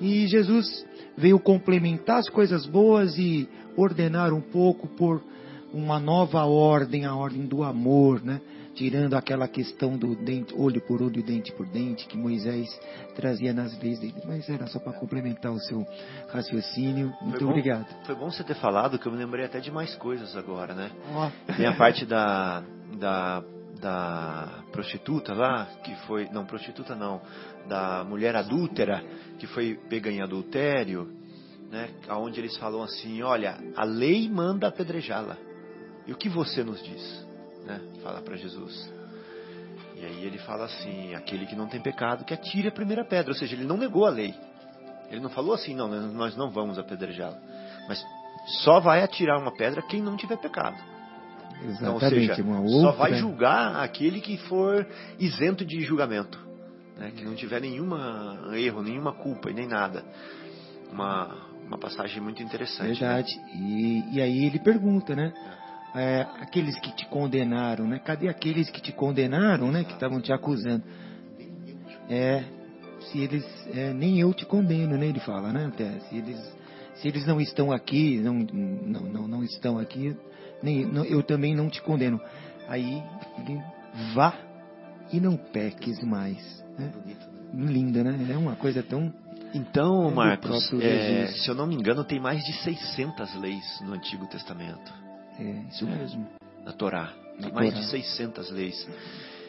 E 0.00 0.26
Jesus 0.26 0.84
veio 1.16 1.38
complementar 1.38 2.18
as 2.18 2.28
coisas 2.28 2.66
boas 2.66 3.16
e 3.18 3.48
ordenar 3.76 4.32
um 4.32 4.40
pouco 4.40 4.86
por 4.88 5.22
uma 5.72 5.98
nova 5.98 6.44
ordem, 6.44 7.04
a 7.04 7.14
ordem 7.14 7.46
do 7.46 7.62
amor, 7.62 8.22
né? 8.22 8.40
tirando 8.76 9.14
aquela 9.14 9.48
questão 9.48 9.96
do 9.96 10.14
dente, 10.14 10.54
olho 10.54 10.80
por 10.82 11.02
olho, 11.02 11.22
dente 11.22 11.50
por 11.52 11.66
dente, 11.66 12.06
que 12.06 12.16
Moisés 12.16 12.68
trazia 13.16 13.52
nas 13.52 13.76
leis 13.80 13.98
dele. 13.98 14.14
Mas 14.26 14.48
era 14.48 14.66
só 14.66 14.78
para 14.78 14.92
complementar 14.92 15.50
o 15.50 15.58
seu 15.58 15.84
raciocínio. 16.28 17.12
Muito 17.22 17.44
bom. 17.44 17.50
obrigado. 17.50 17.86
Foi 18.04 18.14
bom 18.14 18.30
você 18.30 18.44
ter 18.44 18.54
falado, 18.56 18.98
que 18.98 19.06
eu 19.08 19.12
me 19.12 19.18
lembrei 19.18 19.46
até 19.46 19.58
de 19.58 19.70
mais 19.70 19.94
coisas 19.96 20.36
agora, 20.36 20.74
né? 20.74 20.90
Ó, 21.14 21.30
Tem 21.56 21.66
a 21.66 21.74
parte 21.74 22.04
da, 22.04 22.62
da, 22.98 23.42
da 23.80 24.62
prostituta 24.70 25.32
lá, 25.32 25.66
que 25.82 25.94
foi. 26.06 26.28
Não, 26.30 26.44
prostituta 26.44 26.94
não. 26.94 27.22
Da 27.68 28.04
mulher 28.04 28.36
adúltera, 28.36 29.02
que 29.38 29.46
foi 29.46 29.78
pega 29.88 30.10
em 30.10 30.22
adultério, 30.22 31.12
né? 31.70 31.90
Onde 32.10 32.40
eles 32.40 32.56
falam 32.56 32.82
assim: 32.82 33.22
olha, 33.22 33.58
a 33.76 33.84
lei 33.84 34.28
manda 34.28 34.68
apedrejá-la. 34.68 35.36
E 36.06 36.12
o 36.12 36.16
que 36.16 36.28
você 36.28 36.62
nos 36.62 36.82
diz? 36.82 37.26
Né? 37.64 37.80
Fala 38.02 38.22
para 38.22 38.36
Jesus. 38.36 38.92
E 39.96 40.04
aí 40.04 40.24
ele 40.24 40.38
fala 40.38 40.66
assim: 40.66 41.14
aquele 41.14 41.46
que 41.46 41.56
não 41.56 41.66
tem 41.66 41.80
pecado, 41.80 42.24
que 42.24 42.34
atire 42.34 42.68
a 42.68 42.72
primeira 42.72 43.04
pedra. 43.04 43.32
Ou 43.32 43.38
seja, 43.38 43.54
ele 43.56 43.64
não 43.64 43.76
negou 43.76 44.06
a 44.06 44.10
lei. 44.10 44.34
Ele 45.10 45.20
não 45.20 45.30
falou 45.30 45.54
assim: 45.54 45.74
não, 45.74 45.88
nós 45.88 46.36
não 46.36 46.50
vamos 46.50 46.78
apedrejá-la. 46.78 47.38
Mas 47.88 48.04
só 48.62 48.78
vai 48.78 49.02
atirar 49.02 49.40
uma 49.40 49.52
pedra 49.52 49.82
quem 49.82 50.00
não 50.00 50.16
tiver 50.16 50.36
pecado. 50.36 50.76
Então, 51.62 51.92
ou 51.92 51.98
exatamente, 51.98 52.34
seja, 52.34 52.42
uma 52.42 52.68
só 52.68 52.88
outra. 52.88 52.92
vai 52.92 53.14
julgar 53.14 53.76
aquele 53.76 54.20
que 54.20 54.36
for 54.36 54.86
isento 55.18 55.64
de 55.64 55.80
julgamento, 55.80 56.38
né? 56.96 57.12
que 57.14 57.24
não 57.24 57.34
tiver 57.34 57.60
nenhuma 57.60 58.50
erro, 58.54 58.82
nenhuma 58.82 59.12
culpa 59.12 59.50
e 59.50 59.54
nem 59.54 59.66
nada. 59.66 60.04
Uma, 60.90 61.34
uma 61.66 61.78
passagem 61.78 62.20
muito 62.20 62.42
interessante. 62.42 62.88
né? 62.88 62.94
Verdade. 62.94 63.40
E, 63.54 64.16
e 64.16 64.20
aí 64.20 64.44
ele 64.46 64.58
pergunta, 64.58 65.14
né? 65.14 65.32
É, 65.94 66.26
aqueles 66.40 66.78
que 66.78 66.94
te 66.94 67.06
condenaram, 67.06 67.86
né? 67.86 67.98
Cadê 67.98 68.28
aqueles 68.28 68.68
que 68.70 68.80
te 68.80 68.92
condenaram, 68.92 69.70
né? 69.72 69.82
Que 69.84 69.92
estavam 69.94 70.20
te 70.20 70.32
acusando? 70.32 70.84
É, 72.08 72.44
se 73.00 73.18
eles, 73.20 73.44
é, 73.74 73.92
nem 73.92 74.20
eu 74.20 74.32
te 74.34 74.44
condeno, 74.44 74.96
né? 74.96 75.06
Ele 75.06 75.20
fala, 75.20 75.52
né? 75.52 75.66
Até, 75.66 75.98
se 76.00 76.16
eles, 76.16 76.56
se 76.96 77.08
eles 77.08 77.26
não 77.26 77.40
estão 77.40 77.72
aqui, 77.72 78.18
não, 78.18 78.34
não, 78.34 79.00
não, 79.00 79.28
não 79.28 79.44
estão 79.44 79.78
aqui, 79.78 80.16
nem, 80.62 80.84
não- 80.84 81.04
eu 81.04 81.22
também 81.22 81.54
não 81.54 81.68
te 81.68 81.80
condeno. 81.82 82.20
Aí 82.68 83.02
ele 83.38 83.60
vá 84.14 84.34
e 85.12 85.20
não 85.20 85.36
peques 85.36 86.02
mais. 86.02 86.64
Né? 86.78 86.92
Né? 87.04 87.16
Linda, 87.72 88.02
né? 88.04 88.32
É 88.32 88.36
uma 88.36 88.56
coisa 88.56 88.82
tão 88.82 89.12
Então, 89.54 90.10
Marcos, 90.10 90.72
é, 90.82 91.28
se 91.28 91.48
eu 91.48 91.54
não 91.54 91.66
me 91.66 91.74
engano, 91.74 92.04
tem 92.04 92.20
mais 92.20 92.42
de 92.44 92.52
600 92.62 93.34
leis 93.36 93.64
no 93.82 93.94
Antigo 93.94 94.26
Testamento, 94.26 94.92
é, 95.38 95.64
isso 95.70 95.86
mesmo. 95.86 96.26
na 96.64 96.72
Torá. 96.72 97.12
Tem 97.40 97.48
Na 97.48 97.54
mais 97.54 97.70
Torá. 97.70 97.80
de 97.84 97.90
600 97.90 98.50
leis, 98.50 98.88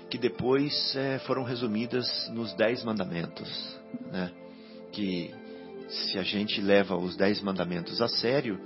que 0.09 0.17
depois 0.17 0.95
é, 0.95 1.19
foram 1.19 1.43
resumidas 1.43 2.07
nos 2.29 2.53
Dez 2.53 2.83
Mandamentos. 2.83 3.77
Né? 4.11 4.31
Que 4.91 5.33
se 5.89 6.17
a 6.19 6.23
gente 6.23 6.61
leva 6.61 6.95
os 6.95 7.15
Dez 7.15 7.41
Mandamentos 7.41 8.01
a 8.01 8.07
sério, 8.07 8.59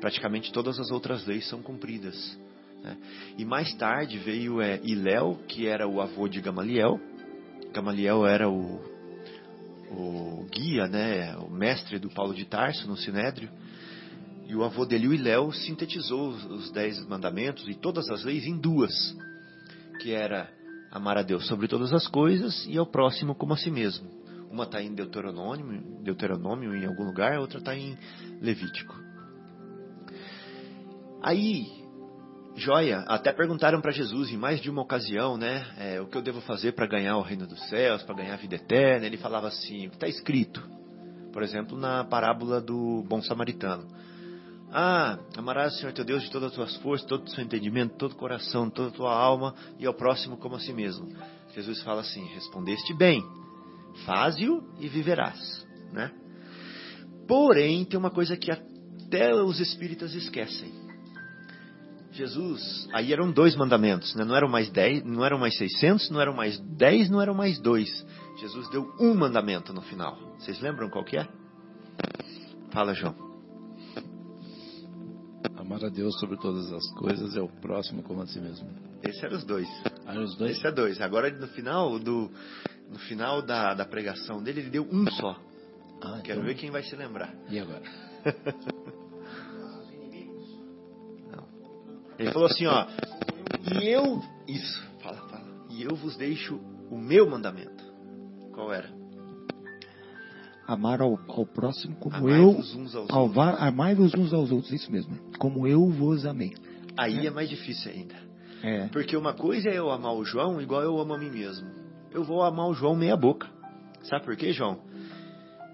praticamente 0.00 0.52
todas 0.52 0.78
as 0.78 0.90
outras 0.90 1.24
leis 1.26 1.48
são 1.48 1.62
cumpridas. 1.62 2.38
Né? 2.82 2.96
E 3.38 3.44
mais 3.44 3.72
tarde 3.74 4.18
veio 4.18 4.60
é, 4.60 4.80
Iléu, 4.82 5.38
que 5.46 5.66
era 5.66 5.86
o 5.86 6.00
avô 6.00 6.28
de 6.28 6.40
Gamaliel. 6.40 7.00
Gamaliel 7.72 8.26
era 8.26 8.48
o, 8.48 8.80
o 9.90 10.46
guia, 10.50 10.86
né, 10.88 11.36
o 11.36 11.50
mestre 11.50 11.98
do 11.98 12.10
Paulo 12.10 12.34
de 12.34 12.44
Tarso 12.44 12.86
no 12.88 12.96
Sinédrio. 12.96 13.48
E 14.46 14.54
o 14.54 14.64
avô 14.64 14.84
dele, 14.84 15.08
o 15.08 15.14
Iléu, 15.14 15.52
sintetizou 15.52 16.28
os, 16.30 16.70
dez 16.72 17.02
mandamentos 17.06 17.66
e 17.68 17.74
todas 17.74 18.10
as 18.10 18.24
leis 18.24 18.44
em 18.44 18.58
duas, 18.58 18.92
que 20.00 20.12
era 20.12 20.50
amar 20.90 21.16
a 21.16 21.22
Deus 21.22 21.46
sobre 21.46 21.68
todas 21.68 21.92
as 21.92 22.06
coisas 22.06 22.66
e 22.66 22.76
ao 22.76 22.84
próximo 22.84 23.34
como 23.34 23.54
a 23.54 23.56
si 23.56 23.70
mesmo. 23.70 24.10
Uma 24.50 24.64
está 24.64 24.82
em 24.82 24.94
Deuteronômio, 24.94 26.02
Deuteronômio 26.02 26.76
em 26.76 26.84
algum 26.84 27.04
lugar, 27.04 27.34
a 27.34 27.40
outra 27.40 27.60
está 27.60 27.74
em 27.74 27.96
Levítico. 28.42 28.94
Aí, 31.22 31.81
joia, 32.56 33.00
até 33.08 33.32
perguntaram 33.32 33.80
para 33.80 33.90
Jesus 33.90 34.30
em 34.30 34.36
mais 34.36 34.60
de 34.60 34.70
uma 34.70 34.82
ocasião, 34.82 35.36
né, 35.36 35.66
é, 35.78 36.00
o 36.00 36.06
que 36.06 36.16
eu 36.16 36.22
devo 36.22 36.40
fazer 36.42 36.72
para 36.72 36.86
ganhar 36.86 37.16
o 37.16 37.22
reino 37.22 37.46
dos 37.46 37.60
céus, 37.68 38.02
para 38.02 38.14
ganhar 38.14 38.34
a 38.34 38.36
vida 38.36 38.56
eterna. 38.56 39.06
Ele 39.06 39.16
falava 39.16 39.48
assim, 39.48 39.86
está 39.86 40.06
escrito? 40.06 40.62
Por 41.32 41.42
exemplo, 41.42 41.78
na 41.78 42.04
parábola 42.04 42.60
do 42.60 43.02
bom 43.08 43.22
samaritano. 43.22 43.86
Ah, 44.74 45.18
amarás 45.36 45.74
o 45.74 45.78
Senhor 45.78 45.92
teu 45.92 46.04
Deus 46.04 46.22
de 46.22 46.30
todas 46.30 46.50
as 46.50 46.54
tuas 46.54 46.76
forças, 46.76 47.06
todo 47.06 47.26
o 47.26 47.30
seu 47.30 47.44
entendimento, 47.44 47.96
todo 47.96 48.12
o 48.12 48.16
coração, 48.16 48.70
toda 48.70 48.88
a 48.88 48.92
tua 48.92 49.14
alma 49.14 49.54
e 49.78 49.86
ao 49.86 49.92
próximo 49.92 50.38
como 50.38 50.56
a 50.56 50.60
si 50.60 50.72
mesmo. 50.72 51.14
Jesus 51.54 51.82
fala 51.82 52.00
assim: 52.00 52.24
respondeste 52.28 52.94
bem, 52.94 53.22
faze-o 54.06 54.62
e 54.80 54.88
viverás, 54.88 55.66
né? 55.92 56.10
Porém, 57.28 57.84
tem 57.84 57.98
uma 57.98 58.10
coisa 58.10 58.34
que 58.34 58.50
até 58.50 59.34
os 59.34 59.60
espíritas 59.60 60.14
esquecem. 60.14 60.81
Jesus, 62.12 62.88
aí 62.92 63.10
eram 63.12 63.30
dois 63.32 63.56
mandamentos, 63.56 64.14
né? 64.14 64.24
não 64.24 64.36
eram 64.36 64.48
mais 64.48 64.68
dez, 64.70 65.02
não 65.02 65.24
eram 65.24 65.38
mais 65.38 65.56
600, 65.56 66.10
não 66.10 66.20
eram 66.20 66.34
mais 66.34 66.58
dez, 66.60 67.08
não 67.08 67.20
eram 67.22 67.32
mais 67.34 67.58
dois. 67.58 67.88
Jesus 68.38 68.68
deu 68.70 68.92
um 69.00 69.14
mandamento 69.14 69.72
no 69.72 69.80
final. 69.80 70.18
Vocês 70.38 70.60
lembram 70.60 70.90
qual 70.90 71.04
que 71.04 71.16
é? 71.16 71.26
Fala, 72.70 72.92
João. 72.94 73.14
Amar 75.56 75.84
a 75.84 75.88
Deus 75.88 76.18
sobre 76.20 76.36
todas 76.38 76.70
as 76.72 76.86
coisas 76.94 77.34
é 77.36 77.40
o 77.40 77.48
próximo 77.48 78.02
como 78.02 78.20
a 78.22 78.26
si 78.26 78.40
mesmo. 78.40 78.68
Esse 79.02 79.24
era 79.24 79.34
os 79.34 79.44
dois. 79.44 79.68
Aí 80.06 80.18
os 80.18 80.36
dois. 80.36 80.52
Esse 80.56 80.66
é 80.66 80.72
dois. 80.72 81.00
Agora 81.00 81.30
no 81.30 81.46
final 81.48 81.98
do 81.98 82.30
no 82.90 82.98
final 82.98 83.40
da, 83.42 83.72
da 83.74 83.84
pregação 83.84 84.42
dele 84.42 84.60
ele 84.60 84.70
deu 84.70 84.86
um 84.90 85.10
só. 85.10 85.36
Ah, 86.02 86.20
Quero 86.22 86.40
então- 86.40 86.42
ver 86.44 86.54
quem 86.56 86.70
vai 86.70 86.82
se 86.82 86.94
lembrar. 86.96 87.32
E 87.48 87.58
agora? 87.58 87.82
Ele 92.18 92.30
falou 92.32 92.46
assim, 92.46 92.66
ó. 92.66 92.86
E 93.80 93.88
eu 93.88 94.22
isso, 94.46 94.82
fala, 95.00 95.18
fala. 95.28 95.44
E 95.70 95.82
eu 95.82 95.94
vos 95.94 96.16
deixo 96.16 96.60
o 96.90 96.98
meu 96.98 97.28
mandamento. 97.28 97.84
Qual 98.52 98.72
era? 98.72 98.90
Amar 100.66 101.00
ao, 101.00 101.18
ao 101.28 101.46
próximo 101.46 101.96
como 101.96 102.16
Amai-vos 102.16 102.74
eu. 102.74 102.80
uns 102.80 102.94
aos 102.94 103.10
ao 103.10 103.40
Amai-vos 103.58 104.14
uns 104.14 104.32
aos 104.32 104.52
outros, 104.52 104.72
isso 104.72 104.90
mesmo. 104.90 105.18
Como 105.38 105.66
eu 105.66 105.88
vos 105.88 106.24
amei. 106.24 106.54
Aí 106.96 107.26
é 107.26 107.30
mais 107.30 107.48
difícil 107.48 107.90
ainda. 107.90 108.14
É. 108.62 108.86
Porque 108.88 109.16
uma 109.16 109.34
coisa 109.34 109.68
é 109.68 109.78
eu 109.78 109.90
amar 109.90 110.14
o 110.14 110.24
João 110.24 110.60
igual 110.60 110.82
eu 110.82 110.98
amo 110.98 111.14
a 111.14 111.18
mim 111.18 111.30
mesmo. 111.30 111.68
Eu 112.12 112.22
vou 112.22 112.42
amar 112.42 112.68
o 112.68 112.74
João 112.74 112.94
meia 112.94 113.16
boca. 113.16 113.48
Sabe 114.02 114.24
por 114.24 114.36
quê, 114.36 114.52
João? 114.52 114.78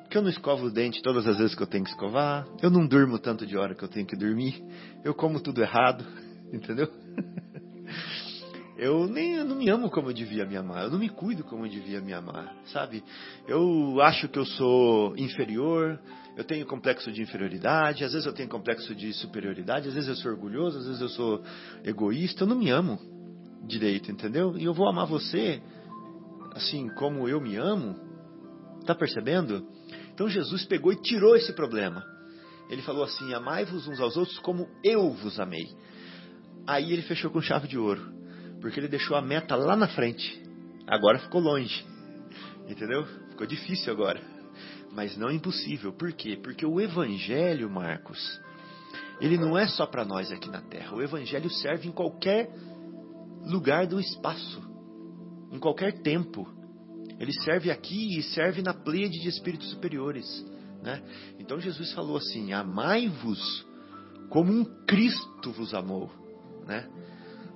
Porque 0.02 0.16
eu 0.16 0.22
não 0.22 0.30
escovo 0.30 0.66
o 0.66 0.70
dente 0.70 1.02
todas 1.02 1.26
as 1.26 1.36
vezes 1.36 1.54
que 1.54 1.62
eu 1.62 1.66
tenho 1.66 1.84
que 1.84 1.90
escovar. 1.90 2.46
Eu 2.62 2.70
não 2.70 2.86
durmo 2.86 3.18
tanto 3.18 3.44
de 3.46 3.58
hora 3.58 3.74
que 3.74 3.82
eu 3.82 3.88
tenho 3.88 4.06
que 4.06 4.16
dormir. 4.16 4.62
Eu 5.04 5.14
como 5.14 5.38
tudo 5.38 5.60
errado. 5.60 6.04
Entendeu? 6.52 6.88
Eu 8.78 9.08
nem 9.08 9.34
eu 9.34 9.44
não 9.44 9.56
me 9.56 9.68
amo 9.68 9.90
como 9.90 10.08
eu 10.08 10.14
devia 10.14 10.46
me 10.46 10.56
amar. 10.56 10.84
Eu 10.84 10.90
não 10.90 11.00
me 11.00 11.08
cuido 11.08 11.42
como 11.42 11.66
eu 11.66 11.68
devia 11.68 12.00
me 12.00 12.12
amar, 12.12 12.56
sabe? 12.66 13.02
Eu 13.48 14.00
acho 14.00 14.28
que 14.28 14.38
eu 14.38 14.46
sou 14.46 15.16
inferior. 15.16 15.98
Eu 16.36 16.44
tenho 16.44 16.64
complexo 16.64 17.10
de 17.10 17.20
inferioridade. 17.20 18.04
Às 18.04 18.12
vezes 18.12 18.24
eu 18.24 18.32
tenho 18.32 18.48
complexo 18.48 18.94
de 18.94 19.12
superioridade. 19.14 19.88
Às 19.88 19.94
vezes 19.94 20.08
eu 20.08 20.14
sou 20.14 20.30
orgulhoso. 20.30 20.78
Às 20.78 20.86
vezes 20.86 21.00
eu 21.00 21.08
sou 21.08 21.42
egoísta. 21.82 22.44
Eu 22.44 22.46
não 22.46 22.56
me 22.56 22.70
amo 22.70 23.00
direito, 23.66 24.12
entendeu? 24.12 24.56
E 24.56 24.64
eu 24.64 24.72
vou 24.72 24.88
amar 24.88 25.06
você 25.06 25.60
assim 26.54 26.88
como 26.90 27.28
eu 27.28 27.40
me 27.40 27.56
amo. 27.56 27.96
Tá 28.86 28.94
percebendo? 28.94 29.66
Então 30.14 30.28
Jesus 30.28 30.64
pegou 30.64 30.92
e 30.92 31.02
tirou 31.02 31.34
esse 31.34 31.52
problema. 31.52 32.04
Ele 32.70 32.82
falou 32.82 33.02
assim: 33.02 33.34
Amai-vos 33.34 33.88
uns 33.88 33.98
aos 33.98 34.16
outros 34.16 34.38
como 34.38 34.68
eu 34.84 35.10
vos 35.10 35.40
amei. 35.40 35.66
Aí 36.68 36.92
ele 36.92 37.00
fechou 37.00 37.30
com 37.30 37.40
chave 37.40 37.66
de 37.66 37.78
ouro. 37.78 38.12
Porque 38.60 38.78
ele 38.78 38.88
deixou 38.88 39.16
a 39.16 39.22
meta 39.22 39.56
lá 39.56 39.74
na 39.74 39.88
frente. 39.88 40.42
Agora 40.86 41.18
ficou 41.18 41.40
longe. 41.40 41.82
Entendeu? 42.68 43.06
Ficou 43.30 43.46
difícil 43.46 43.90
agora. 43.90 44.20
Mas 44.92 45.16
não 45.16 45.30
impossível. 45.30 45.94
Por 45.94 46.12
quê? 46.12 46.36
Porque 46.36 46.66
o 46.66 46.78
Evangelho, 46.78 47.70
Marcos, 47.70 48.20
ele 49.18 49.38
não 49.38 49.56
é 49.56 49.66
só 49.66 49.86
para 49.86 50.04
nós 50.04 50.30
aqui 50.30 50.50
na 50.50 50.60
Terra. 50.60 50.94
O 50.94 51.00
Evangelho 51.00 51.48
serve 51.48 51.88
em 51.88 51.92
qualquer 51.92 52.52
lugar 53.46 53.86
do 53.86 53.98
espaço. 53.98 54.60
Em 55.50 55.58
qualquer 55.58 56.02
tempo. 56.02 56.46
Ele 57.18 57.32
serve 57.44 57.70
aqui 57.70 58.18
e 58.18 58.22
serve 58.22 58.60
na 58.60 58.74
pleiade 58.74 59.18
de 59.18 59.28
espíritos 59.28 59.70
superiores. 59.70 60.26
Né? 60.82 61.02
Então 61.38 61.58
Jesus 61.58 61.94
falou 61.94 62.18
assim: 62.18 62.52
Amai-vos 62.52 63.66
como 64.28 64.52
um 64.52 64.64
Cristo 64.84 65.50
vos 65.52 65.72
amou. 65.72 66.27
Né? 66.68 66.86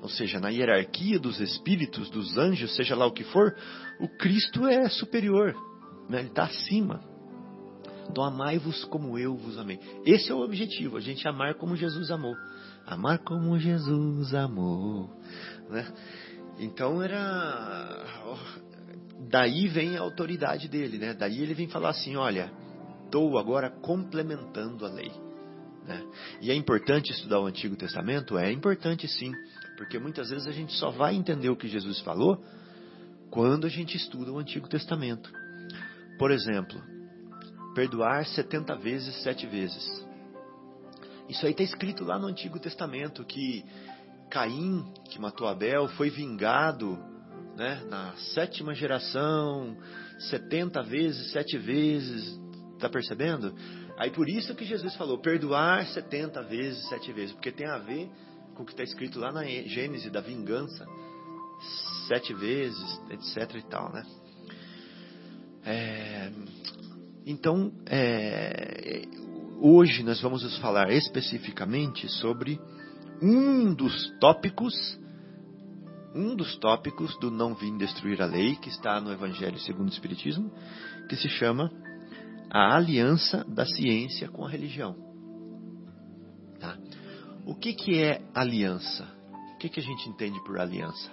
Ou 0.01 0.09
seja, 0.09 0.41
na 0.41 0.49
hierarquia 0.49 1.19
dos 1.19 1.39
espíritos, 1.39 2.11
dos 2.11 2.37
anjos, 2.37 2.75
seja 2.75 2.97
lá 2.97 3.07
o 3.07 3.13
que 3.13 3.23
for, 3.23 3.55
o 4.01 4.09
Cristo 4.09 4.67
é 4.67 4.89
superior, 4.89 5.55
né? 6.09 6.21
ele 6.21 6.29
está 6.29 6.45
acima. 6.45 7.01
Então, 8.11 8.25
amai-vos 8.25 8.85
como 8.87 9.17
eu 9.17 9.37
vos 9.37 9.57
amei. 9.59 9.79
Esse 10.05 10.33
é 10.33 10.35
o 10.35 10.41
objetivo, 10.41 10.97
a 10.97 11.01
gente 11.01 11.27
amar 11.29 11.55
como 11.55 11.77
Jesus 11.77 12.11
amou. 12.11 12.35
Amar 12.85 13.19
como 13.21 13.57
Jesus 13.61 14.35
amou. 14.35 15.09
Né? 15.71 15.87
Então, 16.59 17.01
era. 17.01 18.05
Daí 19.31 19.69
vem 19.69 19.97
a 19.97 20.01
autoridade 20.01 20.69
dele, 20.69 20.99
né? 20.99 21.15
Daí 21.15 21.41
ele 21.41 21.55
vem 21.55 21.69
falar 21.69 21.91
assim: 21.91 22.17
olha, 22.17 22.53
estou 23.05 23.39
agora 23.39 23.71
complementando 23.71 24.85
a 24.85 24.89
lei. 24.89 25.13
Né? 25.87 26.03
E 26.41 26.51
é 26.51 26.55
importante 26.55 27.11
estudar 27.11 27.41
o 27.41 27.47
Antigo 27.47 27.77
Testamento? 27.77 28.39
É 28.39 28.51
importante 28.53 29.09
sim, 29.09 29.33
porque 29.77 29.99
muitas 29.99 30.31
vezes 30.31 30.47
a 30.47 30.53
gente 30.53 30.73
só 30.75 30.91
vai 30.91 31.15
entender 31.15 31.51
o 31.51 31.57
que 31.57 31.69
Jesus 31.69 32.01
falou 32.01 32.43
quando 33.31 33.67
a 33.67 33.71
gente 33.71 33.97
estuda 33.97 34.31
o 34.31 34.39
Antigo 34.39 34.69
Testamento. 34.69 35.33
Por 36.19 36.31
exemplo, 36.31 36.81
perdoar 37.75 38.27
70 38.27 38.77
vezes, 38.77 39.23
sete 39.23 39.47
vezes. 39.47 40.07
Isso 41.29 41.45
aí 41.47 41.53
está 41.53 41.63
escrito 41.63 42.05
lá 42.05 42.19
no 42.19 42.27
Antigo 42.27 42.59
Testamento 42.59 43.25
que 43.25 43.65
Caim, 44.31 44.85
que 45.09 45.19
matou 45.19 45.47
Abel, 45.49 45.89
foi 45.89 46.11
vingado 46.11 46.99
né, 47.57 47.83
na 47.89 48.13
sétima 48.35 48.75
geração, 48.75 49.77
70 50.31 50.83
vezes, 50.83 51.33
sete 51.33 51.57
vezes. 51.59 52.41
Está 52.75 52.89
percebendo? 52.89 53.55
Aí 54.03 54.11
por 54.11 54.29
isso 54.29 54.53
que 54.57 54.65
Jesus 54.65 54.97
falou, 54.97 55.17
perdoar 55.19 55.87
70 55.87 56.43
vezes, 56.43 56.89
sete 56.89 57.13
vezes, 57.13 57.33
porque 57.35 57.53
tem 57.53 57.69
a 57.69 57.79
ver 57.79 58.11
com 58.53 58.65
o 58.65 58.67
que 58.67 58.73
está 58.73 58.83
escrito 58.83 59.21
lá 59.21 59.31
na 59.31 59.45
Gênesis 59.45 60.11
da 60.11 60.21
vingança, 60.21 60.85
sete 62.09 62.35
vezes, 62.35 63.01
etc 63.11 63.55
e 63.55 63.63
tal, 63.63 63.93
né? 63.93 64.05
É, 65.65 66.33
então, 67.25 67.73
é, 67.87 69.03
hoje 69.61 70.03
nós 70.03 70.21
vamos 70.21 70.43
nos 70.43 70.59
falar 70.59 70.91
especificamente 70.91 72.09
sobre 72.09 72.61
um 73.23 73.73
dos 73.73 74.11
tópicos, 74.19 74.75
um 76.13 76.35
dos 76.35 76.57
tópicos 76.57 77.17
do 77.21 77.31
não 77.31 77.55
vim 77.55 77.79
destruir 77.79 78.21
a 78.21 78.27
lei, 78.27 78.57
que 78.57 78.69
está 78.69 79.01
no 79.01 79.13
Evangelho 79.13 79.61
segundo 79.61 79.91
o 79.91 79.93
Espiritismo, 79.93 80.53
que 81.09 81.15
se 81.15 81.29
chama 81.29 81.71
a 82.53 82.77
aliança 82.77 83.45
da 83.49 83.65
ciência 83.65 84.29
com 84.29 84.45
a 84.45 84.49
religião. 84.51 84.95
Tá? 86.61 86.77
O 87.47 87.55
que, 87.55 87.73
que 87.73 87.99
é 87.99 88.21
aliança? 88.35 89.09
O 89.55 89.59
que, 89.59 89.71
que 89.71 89.81
a 89.81 89.83
gente 89.83 90.09
entende 90.09 90.39
por 90.45 90.61
aliança? 90.61 91.11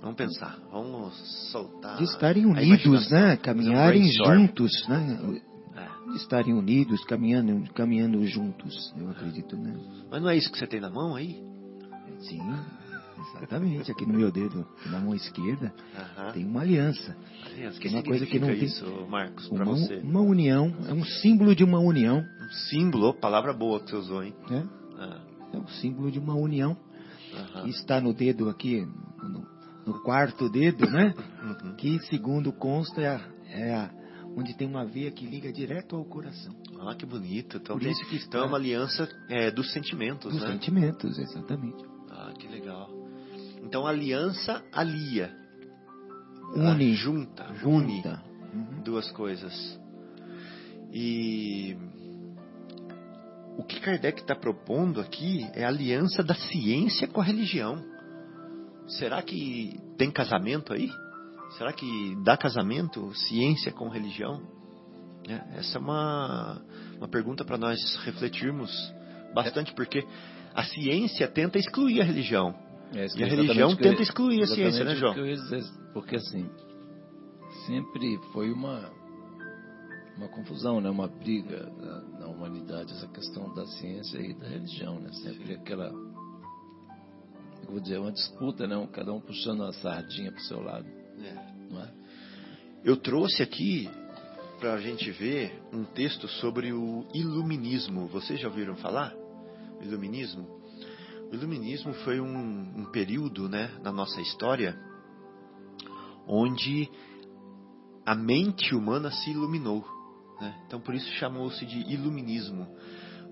Vamos 0.00 0.16
pensar, 0.16 0.58
vamos 0.70 1.50
soltar. 1.50 1.96
De 1.96 2.04
estarem 2.04 2.44
unidos, 2.44 3.10
né? 3.10 3.34
um 3.34 3.36
Caminharem 3.38 4.12
juntos, 4.12 4.86
né? 4.86 5.40
É. 5.74 6.16
Estarem 6.16 6.54
unidos, 6.54 7.02
caminhando, 7.04 7.72
caminhando 7.72 8.24
juntos, 8.26 8.94
eu 8.96 9.10
acredito, 9.10 9.56
né? 9.56 9.74
Mas 10.10 10.22
não 10.22 10.28
é 10.28 10.36
isso 10.36 10.52
que 10.52 10.58
você 10.58 10.66
tem 10.66 10.80
na 10.80 10.90
mão 10.90 11.16
aí? 11.16 11.42
Sim, 12.20 12.38
exatamente. 13.20 13.90
Aqui 13.90 14.06
no 14.06 14.14
meu 14.14 14.30
dedo, 14.30 14.66
na 14.86 14.98
mão 15.00 15.14
esquerda, 15.14 15.72
Aham. 15.96 16.32
tem 16.32 16.44
uma 16.44 16.60
aliança. 16.60 17.16
Aliança. 17.46 17.78
Que 17.80 17.88
uma 17.88 18.02
coisa 18.02 18.26
que 18.26 18.38
não 18.38 18.48
tem- 18.48 18.64
isso, 18.64 18.84
Marcos, 19.08 19.48
para 19.48 19.64
Uma, 19.64 19.74
você? 19.74 19.96
uma 19.96 20.20
união, 20.20 20.74
é 20.88 20.92
um 20.92 21.04
símbolo 21.04 21.54
de 21.54 21.64
uma 21.64 21.78
união, 21.78 22.18
Um 22.40 22.50
símbolo, 22.70 23.14
palavra 23.14 23.52
boa 23.52 23.80
que 23.80 23.90
você 23.90 23.96
usou, 23.96 24.22
hein? 24.22 24.34
né? 24.50 24.66
Ah, 24.98 25.20
É 25.52 25.56
um 25.58 25.68
símbolo 25.68 26.10
de 26.10 26.18
uma 26.18 26.34
união. 26.34 26.76
aham. 27.34 27.64
que 27.64 27.70
está 27.70 28.00
no 28.00 28.12
dedo 28.14 28.48
aqui, 28.48 28.80
no, 29.22 29.46
no 29.86 30.02
quarto 30.02 30.48
dedo, 30.48 30.88
né? 30.90 31.14
Uhum. 31.42 31.74
Que, 31.76 31.98
segundo 32.06 32.52
consta, 32.52 33.00
é, 33.00 33.06
a, 33.08 33.20
é 33.50 33.74
a- 33.74 33.90
onde 34.36 34.54
tem 34.56 34.66
uma 34.68 34.84
veia 34.86 35.10
que 35.10 35.26
liga 35.26 35.52
direto 35.52 35.94
ao 35.96 36.04
coração. 36.04 36.54
Ah, 36.80 36.94
que 36.94 37.04
bonito. 37.04 37.56
Então, 37.58 37.76
Por 37.78 37.86
isso 37.86 38.04
que 38.08 38.16
está- 38.16 38.28
então 38.38 38.44
é 38.44 38.46
uma 38.46 38.56
aliança 38.56 39.08
é, 39.28 39.50
dos 39.50 39.72
sentimentos, 39.72 40.32
Os 40.34 40.40
né? 40.42 40.52
sentimentos, 40.52 41.18
exatamente. 41.18 41.84
Ah, 42.10 42.32
que 42.38 42.46
legal. 42.48 42.67
Então, 43.68 43.86
aliança 43.86 44.64
alia. 44.72 45.30
Une. 46.54 46.90
Ah, 46.90 46.94
junta. 46.94 47.46
Une 47.62 47.96
Junta. 47.96 48.22
Uhum. 48.54 48.82
duas 48.82 49.12
coisas. 49.12 49.78
E 50.90 51.76
o 53.58 53.62
que 53.62 53.78
Kardec 53.78 54.22
está 54.22 54.34
propondo 54.34 55.02
aqui 55.02 55.46
é 55.52 55.66
a 55.66 55.68
aliança 55.68 56.22
da 56.22 56.34
ciência 56.34 57.06
com 57.06 57.20
a 57.20 57.24
religião. 57.24 57.84
Será 58.86 59.20
que 59.20 59.78
tem 59.98 60.10
casamento 60.10 60.72
aí? 60.72 60.90
Será 61.58 61.70
que 61.70 62.16
dá 62.24 62.38
casamento 62.38 63.14
ciência 63.14 63.70
com 63.70 63.90
religião? 63.90 64.40
Né? 65.28 65.46
Essa 65.58 65.76
é 65.76 65.80
uma, 65.80 66.62
uma 66.96 67.08
pergunta 67.08 67.44
para 67.44 67.58
nós 67.58 67.78
refletirmos 68.06 68.72
bastante, 69.34 69.74
porque 69.74 70.02
a 70.54 70.64
ciência 70.64 71.28
tenta 71.28 71.58
excluir 71.58 72.00
a 72.00 72.04
religião. 72.04 72.66
É, 72.94 73.06
E 73.16 73.24
a 73.24 73.26
religião 73.26 73.76
tenta 73.76 74.02
excluir 74.02 74.42
a 74.42 74.46
ciência, 74.46 74.84
né, 74.84 74.94
João? 74.94 75.14
dizer, 75.14 75.64
porque 75.92 76.16
assim, 76.16 76.48
sempre 77.66 78.18
foi 78.32 78.50
uma 78.50 78.90
uma 80.18 80.28
confusão, 80.28 80.80
né? 80.80 80.90
uma 80.90 81.06
briga 81.06 81.70
na, 81.76 82.00
na 82.18 82.26
humanidade, 82.26 82.92
essa 82.92 83.06
questão 83.06 83.54
da 83.54 83.64
ciência 83.66 84.18
e 84.18 84.34
da 84.34 84.48
religião, 84.48 84.98
né? 84.98 85.10
Sempre 85.12 85.54
aquela, 85.54 85.90
eu 87.62 87.70
vou 87.70 87.80
dizer, 87.80 87.98
uma 87.98 88.10
disputa, 88.10 88.66
né? 88.66 88.88
Cada 88.92 89.12
um 89.12 89.20
puxando 89.20 89.62
a 89.62 89.72
sardinha 89.74 90.32
para 90.32 90.40
o 90.40 90.44
seu 90.44 90.60
lado, 90.60 90.86
não 91.70 91.80
é? 91.80 91.92
Eu 92.84 92.96
trouxe 92.96 93.42
aqui 93.42 93.88
para 94.58 94.74
a 94.74 94.80
gente 94.80 95.10
ver 95.12 95.62
um 95.72 95.84
texto 95.84 96.26
sobre 96.26 96.72
o 96.72 97.06
iluminismo. 97.14 98.08
Vocês 98.08 98.40
já 98.40 98.48
ouviram 98.48 98.76
falar? 98.76 99.14
O 99.80 99.84
iluminismo? 99.84 100.57
O 101.30 101.34
iluminismo 101.34 101.92
foi 102.04 102.20
um, 102.20 102.80
um 102.80 102.84
período 102.86 103.48
né, 103.48 103.70
na 103.82 103.92
nossa 103.92 104.20
história 104.20 104.78
onde 106.26 106.88
a 108.04 108.14
mente 108.14 108.74
humana 108.74 109.10
se 109.10 109.30
iluminou. 109.30 109.84
né? 110.40 110.54
Então, 110.66 110.80
por 110.80 110.94
isso 110.94 111.10
chamou-se 111.12 111.64
de 111.64 111.80
iluminismo. 111.92 112.66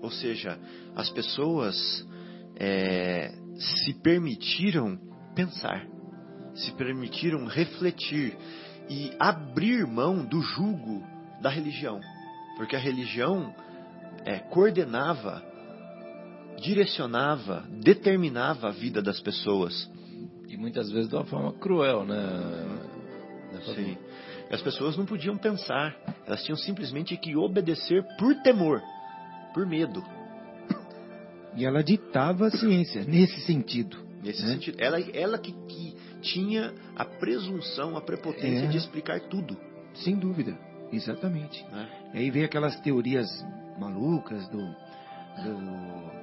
Ou 0.01 0.11
seja, 0.11 0.59
as 0.95 1.09
pessoas 1.09 1.75
é, 2.55 3.33
se 3.57 3.93
permitiram 4.01 4.99
pensar, 5.35 5.87
se 6.55 6.71
permitiram 6.73 7.45
refletir 7.45 8.37
e 8.89 9.11
abrir 9.19 9.85
mão 9.85 10.23
do 10.23 10.41
jugo 10.41 11.03
da 11.41 11.49
religião, 11.49 11.99
porque 12.55 12.75
a 12.75 12.79
religião 12.79 13.53
é, 14.25 14.39
coordenava, 14.39 15.43
direcionava, 16.59 17.65
determinava 17.81 18.69
a 18.69 18.71
vida 18.71 19.01
das 19.01 19.19
pessoas. 19.19 19.89
E 20.47 20.57
muitas 20.57 20.89
vezes 20.89 21.09
de 21.09 21.15
uma 21.15 21.25
forma 21.25 21.53
cruel, 21.53 22.05
né? 22.05 22.15
né? 23.51 23.61
Sim. 23.75 23.97
As 24.49 24.61
pessoas 24.61 24.95
não 24.97 25.05
podiam 25.05 25.37
pensar, 25.37 25.95
elas 26.25 26.43
tinham 26.43 26.57
simplesmente 26.57 27.15
que 27.17 27.35
obedecer 27.35 28.03
por 28.17 28.33
temor, 28.41 28.81
por 29.53 29.65
medo. 29.65 30.03
E 31.55 31.65
ela 31.65 31.83
ditava 31.83 32.47
a 32.47 32.51
ciência 32.51 33.03
nesse 33.03 33.41
sentido. 33.41 33.97
Nesse 34.23 34.43
né? 34.43 34.53
sentido, 34.53 34.77
ela, 34.79 34.99
ela 34.99 35.37
que, 35.37 35.51
que 35.51 35.95
tinha 36.21 36.73
a 36.95 37.03
presunção, 37.03 37.97
a 37.97 38.01
prepotência 38.01 38.65
É. 38.65 38.67
de 38.67 38.77
explicar 38.77 39.19
tudo. 39.21 39.57
Sem 39.95 40.15
dúvida, 40.15 40.57
exatamente. 40.91 41.65
E 42.13 42.17
aí 42.19 42.31
veio 42.31 42.45
aquelas 42.45 42.79
teorias 42.81 43.27
malucas 43.79 44.47
do, 44.49 44.57
do 44.57 46.16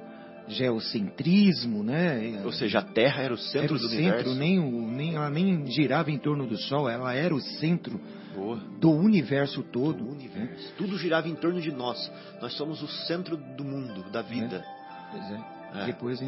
geocentrismo, 0.47 1.83
né? 1.83 2.41
Ou 2.43 2.51
seja, 2.51 2.79
a 2.79 2.81
Terra 2.81 3.23
era 3.23 3.33
o 3.33 3.37
centro 3.37 3.59
era 3.63 3.73
o 3.73 3.77
do 3.77 3.89
centro, 3.89 4.31
universo. 4.31 4.35
nem, 4.35 4.59
o, 4.59 4.81
nem 4.87 5.15
ela 5.15 5.29
nem 5.29 5.65
girava 5.67 6.11
em 6.11 6.17
torno 6.17 6.47
do 6.47 6.57
Sol, 6.57 6.89
ela 6.89 7.13
era 7.13 7.33
o 7.33 7.41
centro 7.41 7.99
Boa. 8.33 8.57
do 8.79 8.91
universo 8.91 9.63
todo. 9.63 10.03
do 10.03 10.11
universo. 10.11 10.73
Tudo 10.77 10.97
girava 10.97 11.27
em 11.27 11.35
torno 11.35 11.59
de 11.61 11.71
nós. 11.71 12.11
Nós 12.41 12.53
somos 12.53 12.81
o 12.81 12.87
centro 13.07 13.37
do 13.37 13.63
mundo, 13.63 14.09
da 14.11 14.21
vida. 14.21 14.63
Pois 15.11 15.31
é. 15.31 15.81
É. 15.81 15.85
Depois 15.87 16.21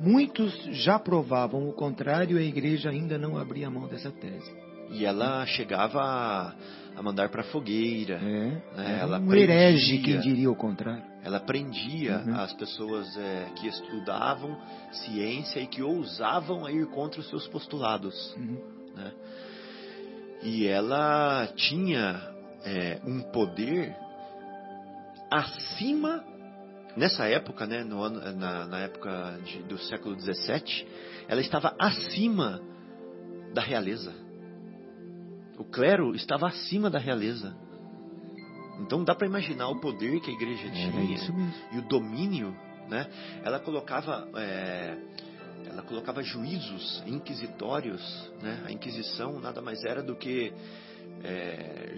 muitos 0.00 0.52
já 0.72 0.98
provavam 0.98 1.68
o 1.68 1.72
contrário, 1.72 2.38
e 2.38 2.42
a 2.42 2.44
igreja 2.46 2.90
ainda 2.90 3.18
não 3.18 3.36
abria 3.36 3.70
mão 3.70 3.88
dessa 3.88 4.10
tese. 4.10 4.50
E 4.90 5.04
ela 5.04 5.44
chegava 5.46 6.00
a, 6.00 6.54
a 6.96 7.02
mandar 7.02 7.28
para 7.28 7.42
fogueira. 7.44 8.14
É, 8.22 8.62
É, 8.76 8.80
era 8.80 8.98
ela 9.00 9.20
um 9.20 9.34
herege 9.34 9.98
quem 9.98 10.18
diria 10.20 10.50
o 10.50 10.56
contrário. 10.56 11.02
Ela 11.28 11.40
prendia 11.40 12.22
Uhum. 12.26 12.34
as 12.40 12.52
pessoas 12.54 13.16
é, 13.18 13.50
que 13.56 13.68
estudavam 13.68 14.56
ciência 14.90 15.60
e 15.60 15.66
que 15.66 15.82
ousavam 15.82 16.64
a 16.64 16.72
ir 16.72 16.86
contra 16.86 17.20
os 17.20 17.28
seus 17.28 17.46
postulados. 17.48 18.34
Uhum. 18.34 18.58
né? 18.96 19.12
E 20.42 20.66
ela 20.66 21.46
tinha 21.54 22.18
é, 22.64 22.98
um 23.04 23.20
poder 23.30 23.94
acima 25.30 26.24
nessa 26.96 27.26
época, 27.26 27.66
né, 27.66 27.84
no 27.84 28.02
ano, 28.02 28.20
na, 28.38 28.66
na 28.66 28.78
época 28.80 29.38
de- 29.44 29.62
do 29.64 29.78
século 29.78 30.18
XVII, 30.18 30.86
ela 31.28 31.40
estava 31.40 31.74
acima 31.78 32.60
da 33.52 33.60
realeza. 33.60 34.12
O 35.58 35.64
clero 35.64 36.14
estava 36.14 36.48
acima 36.48 36.88
da 36.88 36.98
realeza. 36.98 37.54
Então 38.80 39.02
dá 39.02 39.14
para 39.14 39.26
imaginar 39.26 39.68
o 39.68 39.80
poder 39.80 40.20
que 40.20 40.30
a 40.30 40.34
igreja 40.34 40.70
tinha 40.70 40.92
e 41.72 41.78
o 41.78 41.82
domínio, 41.82 42.56
né? 42.88 43.08
Ela 43.42 43.58
colocava, 43.58 44.28
é, 44.36 44.96
ela 45.66 45.82
colocava 45.82 46.22
juízos 46.22 47.02
inquisitórios, 47.06 48.30
né? 48.42 48.62
A 48.66 48.72
Inquisição 48.72 49.40
nada 49.40 49.60
mais 49.60 49.84
era 49.84 50.02
do 50.02 50.16
que 50.16 50.52
é, 51.24 51.96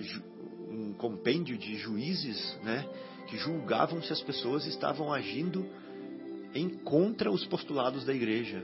um 0.69 0.93
compêndio 0.95 1.57
de 1.59 1.77
juízes, 1.77 2.59
né? 2.63 2.87
Que 3.29 3.37
julgavam 3.37 4.03
se 4.03 4.13
as 4.13 4.23
pessoas 4.23 4.67
estavam 4.67 5.13
agindo 5.13 5.67
em 6.55 6.69
contra 6.69 7.31
os 7.31 7.45
postulados 7.47 8.05
da 8.05 8.13
igreja 8.13 8.63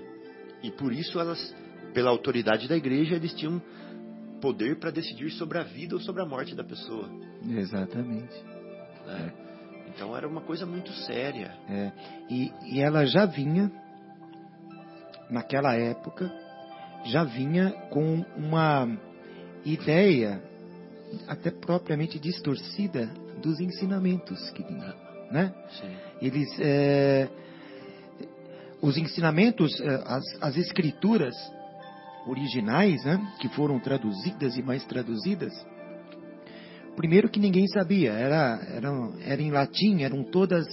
e 0.63 0.71
por 0.71 0.93
isso 0.93 1.21
elas, 1.21 1.55
pela 1.93 2.11
autoridade 2.11 2.69
da 2.69 2.77
igreja, 2.77 3.15
eles 3.15 3.33
tinham 3.35 3.63
poder 4.41 4.79
para 4.79 4.91
decidir 4.91 5.31
sobre 5.31 5.59
a 5.59 5.63
vida 5.63 5.95
ou 5.95 6.01
sobre 6.01 6.23
a 6.23 6.27
morte 6.27 6.55
da 6.55 6.65
pessoa. 6.65 7.09
Exatamente. 7.49 8.35
né? 9.07 9.33
Então 9.89 10.17
era 10.17 10.29
uma 10.29 10.43
coisa 10.43 10.67
muito 10.67 10.93
séria. 10.93 11.55
É, 11.69 11.93
e, 12.29 12.53
e 12.65 12.81
ela 12.81 13.07
já 13.07 13.25
vinha, 13.25 13.71
naquela 15.31 15.75
época, 15.75 16.31
já 17.05 17.25
vinha 17.25 17.71
com 17.91 18.25
uma 18.37 18.87
ideia 19.65 20.43
até 21.27 21.51
propriamente 21.51 22.19
distorcida 22.19 23.07
dos 23.41 23.61
ensinamentos 23.61 24.51
que 24.51 24.63
vinha, 24.63 24.95
né? 25.31 25.55
Sim. 25.71 25.97
Eles, 26.21 26.49
é, 26.61 27.29
os 28.83 28.97
ensinamentos, 28.97 29.81
é, 29.81 30.03
as, 30.05 30.25
as 30.41 30.57
escrituras 30.57 31.35
originais, 32.27 33.05
né, 33.05 33.21
que 33.41 33.49
foram 33.51 33.79
traduzidas 33.79 34.57
e 34.57 34.63
mais 34.63 34.85
traduzidas, 34.85 35.53
primeiro 36.97 37.29
que 37.29 37.39
ninguém 37.39 37.67
sabia, 37.69 38.13
era, 38.13 38.61
era, 38.73 38.91
era 39.25 39.43
em 39.43 39.51
latim, 39.51 40.03
eram 40.03 40.25
todas 40.25 40.67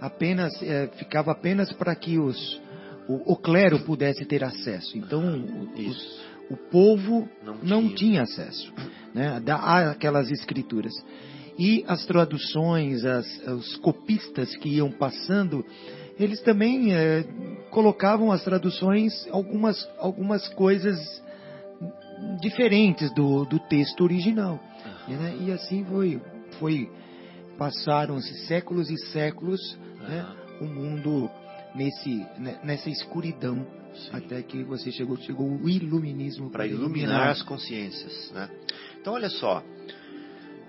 apenas, 0.00 0.52
é, 0.62 0.88
ficava 0.96 1.32
apenas 1.32 1.72
para 1.72 1.94
que 1.94 2.18
os, 2.18 2.60
o, 3.08 3.32
o 3.32 3.36
clero 3.36 3.80
pudesse 3.80 4.24
ter 4.24 4.42
acesso. 4.42 4.96
Então, 4.96 5.22
o- 5.22 5.88
os- 5.88 6.28
o 6.50 6.56
povo 6.70 7.28
Não 7.44 7.56
não, 7.62 7.82
tinha. 7.82 7.94
tinha. 7.94 8.22
acesso 8.22 8.72
né, 9.14 9.38
da- 9.40 9.90
àquelas 9.90 10.30
escrituras. 10.30 10.92
E 11.58 11.84
as 11.88 12.06
traduções, 12.06 13.04
as, 13.04 13.26
os 13.48 13.76
copistas 13.78 14.56
que 14.56 14.68
iam 14.76 14.90
passando, 14.92 15.64
eles 16.18 16.40
também 16.42 16.92
eh, 16.92 17.24
colocavam 17.70 18.32
as 18.32 18.42
traduções 18.42 19.26
algumas, 19.30 19.88
algumas 19.98 20.48
coisas 20.48 20.98
diferentes 22.40 23.12
do, 23.14 23.44
do 23.44 23.58
texto 23.58 24.02
original. 24.02 24.58
E, 25.06 25.12
né, 25.12 25.36
e 25.40 25.52
assim 25.52 25.84
foi, 25.84 26.20
foi 26.58 26.90
passaram-se 27.56 28.46
séculos 28.46 28.90
e 28.90 28.98
séculos 29.06 29.78
né, 30.00 30.26
o 30.60 30.64
mundo 30.64 31.30
nesse, 31.74 32.26
né, 32.38 32.58
nessa 32.64 32.90
escuridão 32.90 33.66
Sim. 33.94 34.10
até 34.12 34.42
que 34.42 34.62
você 34.64 34.90
chegou, 34.90 35.16
chegou 35.18 35.46
o 35.48 35.68
iluminismo 35.68 36.50
para 36.50 36.66
iluminar 36.66 37.30
as 37.30 37.42
consciências. 37.42 38.30
Né? 38.32 38.48
Então, 39.00 39.14
olha 39.14 39.30
só, 39.30 39.62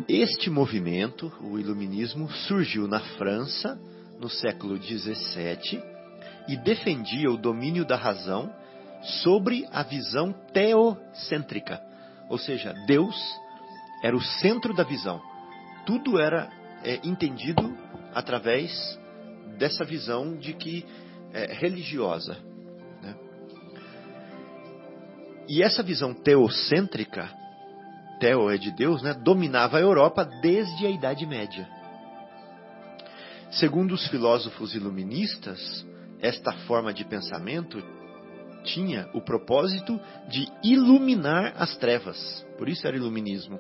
este 0.08 0.50
movimento, 0.50 1.32
o 1.42 1.60
iluminismo, 1.60 2.30
surgiu 2.48 2.88
na 2.88 3.00
França 3.00 3.80
no 4.20 4.30
século 4.30 4.78
XVII 4.78 5.82
e 6.48 6.58
defendia 6.58 7.32
o 7.32 7.38
domínio 7.38 7.86
da 7.86 7.96
razão 7.96 8.54
sobre 9.24 9.66
a 9.72 9.82
visão 9.82 10.34
teocêntrica, 10.52 11.82
ou 12.28 12.38
seja, 12.38 12.74
Deus 12.86 13.16
era 14.04 14.16
o 14.16 14.22
centro 14.22 14.74
da 14.74 14.84
visão. 14.84 15.22
Tudo 15.86 16.20
era 16.20 16.50
é, 16.84 17.00
entendido 17.04 17.78
através 18.14 19.00
dessa 19.58 19.84
visão 19.84 20.38
de 20.38 20.54
que 20.54 20.86
é, 21.34 21.54
religiosa. 21.54 22.38
né? 23.02 23.16
E 25.48 25.64
essa 25.64 25.82
visão 25.82 26.14
teocêntrica, 26.14 27.30
teo 28.20 28.50
é 28.50 28.58
de 28.58 28.72
Deus, 28.72 29.02
né, 29.02 29.14
dominava 29.14 29.78
a 29.78 29.82
Europa 29.82 30.26
desde 30.42 30.86
a 30.86 30.90
Idade 30.90 31.26
Média. 31.26 31.79
Segundo 33.52 33.94
os 33.94 34.08
filósofos 34.08 34.76
iluministas, 34.76 35.86
esta 36.22 36.52
forma 36.68 36.94
de 36.94 37.04
pensamento 37.04 37.82
tinha 38.64 39.10
o 39.14 39.22
propósito 39.22 40.00
de 40.28 40.48
iluminar 40.64 41.54
as 41.58 41.76
trevas, 41.78 42.46
por 42.58 42.70
isso 42.70 42.86
era 42.88 42.96
iluminismo, 42.96 43.60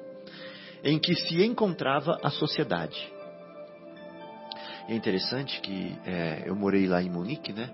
em 0.83 0.99
que 0.99 1.15
se 1.15 1.43
encontrava 1.43 2.19
a 2.21 2.29
sociedade. 2.29 3.11
É 4.87 4.95
interessante 4.95 5.59
que 5.61 5.97
é, 6.05 6.43
eu 6.45 6.55
morei 6.55 6.87
lá 6.87 7.01
em 7.01 7.09
Munique, 7.09 7.51
né? 7.51 7.69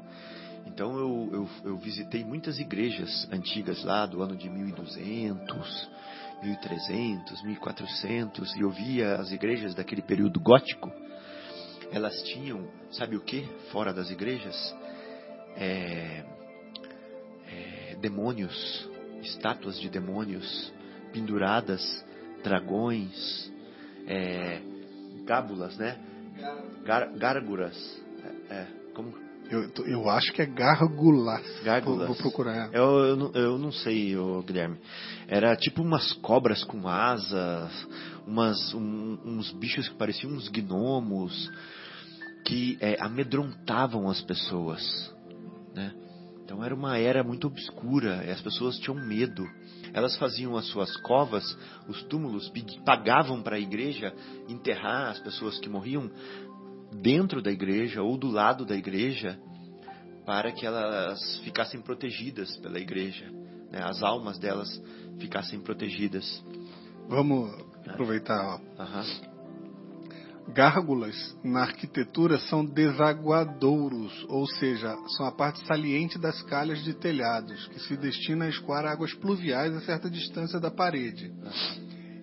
Então 0.65 0.97
eu, 0.97 1.29
eu, 1.31 1.49
eu 1.71 1.77
visitei 1.77 2.23
muitas 2.23 2.59
igrejas 2.59 3.27
antigas 3.31 3.83
lá 3.83 4.05
do 4.05 4.21
ano 4.21 4.35
de 4.35 4.49
1200, 4.49 5.89
1300, 6.41 7.43
1400 7.43 8.55
e 8.55 8.61
eu 8.61 8.69
via 8.69 9.15
as 9.15 9.31
igrejas 9.31 9.75
daquele 9.75 10.01
período 10.01 10.39
gótico. 10.39 10.91
Elas 11.91 12.21
tinham, 12.23 12.67
sabe 12.91 13.15
o 13.15 13.21
que? 13.21 13.43
Fora 13.71 13.93
das 13.93 14.09
igrejas, 14.09 14.75
é, 15.55 16.23
é, 17.47 17.95
demônios, 18.01 18.89
estátuas 19.21 19.79
de 19.79 19.89
demônios 19.89 20.73
penduradas, 21.13 22.05
dragões, 22.43 23.51
é, 24.07 24.61
gábulas, 25.25 25.77
né? 25.77 25.97
Gárguras, 27.17 28.01
é, 28.49 28.53
é, 28.53 28.67
como 28.93 29.24
Eu, 29.49 29.69
eu 29.85 30.09
acho 30.09 30.31
que 30.33 30.41
é 30.41 30.45
gárgulas. 30.45 31.43
Gárgulas. 31.63 32.07
Vou, 32.07 32.15
vou 32.15 32.15
procurar. 32.15 32.73
Eu, 32.73 32.83
eu, 32.99 33.15
não- 33.15 33.31
eu 33.33 33.57
não 33.57 33.71
sei, 33.71 34.15
Guilherme. 34.45 34.77
Era 35.27 35.55
tipo 35.55 35.81
umas 35.81 36.13
cobras 36.13 36.63
com 36.63 36.87
asas, 36.87 37.87
umas, 38.25 38.73
um- 38.73 39.19
uns 39.23 39.51
bichos 39.51 39.87
que 39.87 39.95
pareciam 39.95 40.33
uns 40.33 40.47
gnomos, 40.49 41.51
que 42.45 42.77
é, 42.79 42.97
amedrontavam 42.99 44.09
as 44.09 44.21
pessoas. 44.21 44.83
Né? 45.73 45.93
Então 46.43 46.63
era 46.63 46.73
uma 46.75 46.97
era 46.97 47.23
muito 47.23 47.47
obscura, 47.47 48.23
e 48.25 48.29
as 48.31 48.41
pessoas 48.41 48.77
tinham 48.77 48.95
medo. 48.95 49.43
Elas 49.93 50.15
faziam 50.17 50.57
as 50.57 50.65
suas 50.67 50.95
covas, 50.97 51.43
os 51.87 52.03
túmulos, 52.03 52.51
pagavam 52.85 53.41
para 53.41 53.55
a 53.55 53.59
igreja 53.59 54.13
enterrar 54.49 55.11
as 55.11 55.19
pessoas 55.19 55.57
que 55.59 55.69
morriam 55.69 56.11
dentro 57.01 57.41
da 57.41 57.51
igreja 57.51 58.01
ou 58.01 58.17
do 58.17 58.27
lado 58.27 58.65
da 58.65 58.75
igreja, 58.75 59.39
para 60.25 60.51
que 60.51 60.65
elas 60.65 61.39
ficassem 61.43 61.81
protegidas 61.81 62.57
pela 62.57 62.79
igreja, 62.79 63.29
né? 63.71 63.81
as 63.83 64.01
almas 64.01 64.39
delas 64.39 64.81
ficassem 65.19 65.59
protegidas. 65.59 66.43
Vamos 67.07 67.51
aproveitar. 67.87 68.59
Ó. 68.77 68.81
Aham. 68.81 69.35
Gárgulas 70.53 71.35
na 71.43 71.61
arquitetura 71.61 72.37
são 72.37 72.63
desaguadouros, 72.63 74.25
ou 74.29 74.45
seja, 74.45 74.95
são 75.17 75.25
a 75.25 75.31
parte 75.31 75.65
saliente 75.65 76.19
das 76.19 76.39
calhas 76.43 76.83
de 76.83 76.93
telhados, 76.93 77.67
que 77.67 77.79
se 77.79 77.97
destina 77.97 78.45
a 78.45 78.49
escoar 78.49 78.85
águas 78.85 79.13
pluviais 79.15 79.75
a 79.75 79.81
certa 79.81 80.07
distância 80.07 80.59
da 80.59 80.69
parede. 80.69 81.33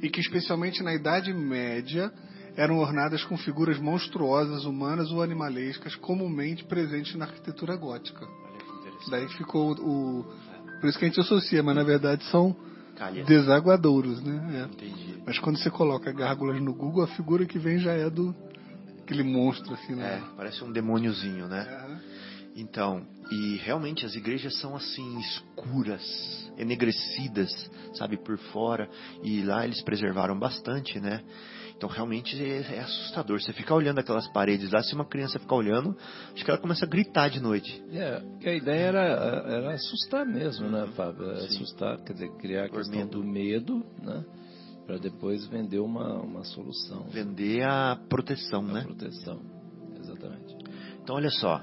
E 0.00 0.08
que, 0.08 0.20
especialmente 0.20 0.84
na 0.84 0.94
Idade 0.94 1.32
Média, 1.32 2.12
eram 2.56 2.78
ornadas 2.78 3.24
com 3.24 3.36
figuras 3.36 3.78
monstruosas, 3.78 4.64
humanas 4.64 5.10
ou 5.10 5.22
animalescas, 5.22 5.94
comumente 5.96 6.64
presentes 6.64 7.14
na 7.14 7.24
arquitetura 7.24 7.76
gótica. 7.76 8.26
Daí 9.10 9.28
ficou 9.30 9.72
o. 9.72 10.24
Por 10.80 10.88
isso 10.88 10.98
que 10.98 11.04
a 11.04 11.08
gente 11.08 11.20
associa, 11.20 11.62
mas 11.62 11.74
na 11.76 11.82
verdade 11.82 12.24
são 12.24 12.54
Calha. 12.96 13.24
desaguadouros, 13.24 14.22
né? 14.22 14.68
É. 14.68 14.74
Entendi. 14.74 15.22
Mas 15.26 15.38
quando 15.38 15.58
você 15.58 15.70
coloca 15.70 16.12
gárgulas 16.12 16.60
no 16.60 16.74
Google, 16.74 17.02
a 17.04 17.08
figura 17.08 17.46
que 17.46 17.58
vem 17.58 17.78
já 17.78 17.92
é 17.92 18.08
do 18.10 18.34
aquele 19.02 19.22
monstro 19.22 19.74
assim, 19.74 19.92
É, 19.94 19.96
né? 19.96 20.22
parece 20.36 20.62
um 20.62 20.70
demôniozinho, 20.72 21.46
né? 21.48 21.66
Aham. 21.68 22.00
Então, 22.54 23.02
e 23.30 23.56
realmente 23.56 24.04
as 24.04 24.14
igrejas 24.14 24.58
são 24.60 24.76
assim 24.76 25.18
escuras, 25.20 26.50
enegrecidas, 26.58 27.50
sabe, 27.94 28.18
por 28.18 28.36
fora, 28.52 28.88
e 29.22 29.42
lá 29.42 29.64
eles 29.64 29.80
preservaram 29.82 30.38
bastante, 30.38 31.00
né? 31.00 31.22
Então 31.82 31.90
realmente 31.90 32.40
é, 32.40 32.76
é 32.76 32.78
assustador. 32.78 33.40
Você 33.40 33.52
ficar 33.52 33.74
olhando 33.74 33.98
aquelas 33.98 34.28
paredes 34.28 34.70
lá, 34.70 34.80
se 34.84 34.94
uma 34.94 35.04
criança 35.04 35.40
ficar 35.40 35.56
olhando, 35.56 35.96
acho 36.32 36.44
que 36.44 36.48
ela 36.48 36.60
começa 36.60 36.84
a 36.84 36.88
gritar 36.88 37.28
de 37.28 37.40
noite. 37.40 37.82
É, 37.90 38.22
que 38.38 38.48
a 38.48 38.54
ideia 38.54 38.86
era, 38.86 39.00
era 39.00 39.74
assustar 39.74 40.24
mesmo, 40.24 40.70
né, 40.70 40.86
Fábio? 40.94 41.26
Sim. 41.38 41.46
assustar, 41.46 42.00
quer 42.04 42.12
dizer, 42.12 42.30
criar 42.36 42.66
a 42.66 42.68
questão 42.68 43.00
medo. 43.00 43.10
do 43.10 43.24
medo, 43.24 43.84
né? 44.00 44.24
Para 44.86 44.98
depois 44.98 45.44
vender 45.48 45.80
uma, 45.80 46.20
uma 46.20 46.44
solução. 46.44 47.02
Vender 47.10 47.64
a 47.64 47.98
proteção, 48.08 48.60
a 48.60 48.72
né? 48.74 48.82
proteção. 48.82 49.40
Exatamente. 49.98 50.54
Então, 51.02 51.16
olha 51.16 51.30
só. 51.30 51.60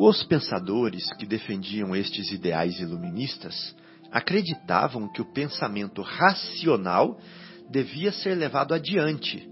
Os 0.00 0.24
pensadores 0.24 1.04
que 1.16 1.26
defendiam 1.26 1.94
estes 1.94 2.32
ideais 2.32 2.80
iluministas 2.80 3.54
acreditavam 4.10 5.06
que 5.12 5.22
o 5.22 5.32
pensamento 5.32 6.02
racional 6.02 7.20
devia 7.72 8.12
ser 8.12 8.34
levado 8.34 8.74
adiante, 8.74 9.48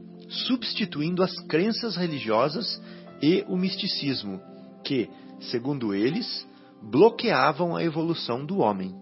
substituindo 0.47 1.23
as 1.23 1.35
crenças 1.47 1.97
religiosas 1.97 2.81
e 3.23 3.43
o 3.49 3.57
misticismo, 3.57 4.41
que, 4.85 5.09
segundo 5.41 5.95
eles, 5.95 6.47
bloqueavam 6.83 7.75
a 7.75 7.83
evolução 7.83 8.45
do 8.45 8.59
homem. 8.59 8.95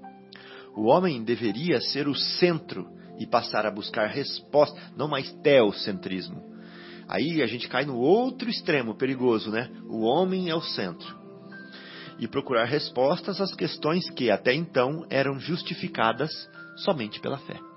O 0.77 0.85
homem 0.85 1.25
deveria 1.25 1.81
ser 1.81 2.07
o 2.07 2.15
centro 2.15 2.87
e 3.19 3.27
passar 3.27 3.67
a 3.67 3.71
buscar 3.71 4.07
respostas, 4.07 4.81
não 4.97 5.09
mais 5.09 5.31
teocentrismo. 5.43 6.41
Aí 7.09 7.43
a 7.43 7.47
gente 7.47 7.69
cai 7.69 7.85
no 7.85 7.97
outro 7.97 8.49
extremo 8.49 8.95
perigoso, 8.95 9.51
né? 9.51 9.69
O 9.89 10.03
homem 10.03 10.49
é 10.49 10.55
o 10.55 10.61
centro. 10.61 11.19
E 12.21 12.29
procurar 12.29 12.65
respostas 12.65 13.41
às 13.41 13.55
questões 13.55 14.09
que 14.11 14.31
até 14.31 14.55
então 14.55 15.05
eram 15.11 15.41
justificadas 15.41 16.31
somente 16.77 17.21
pela 17.21 17.39
fé. 17.39 17.68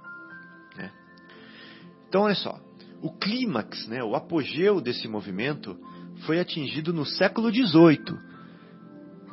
Então, 2.12 2.24
olha 2.24 2.36
só. 2.36 2.60
O 3.02 3.10
clímax, 3.10 3.88
né, 3.88 4.04
o 4.04 4.15
apogeu 4.15 4.82
desse 4.82 5.08
movimento 5.08 5.80
foi 6.26 6.41
atingido 6.41 6.91
no 6.91 7.06
século 7.06 7.50
XVIII. 7.50 8.19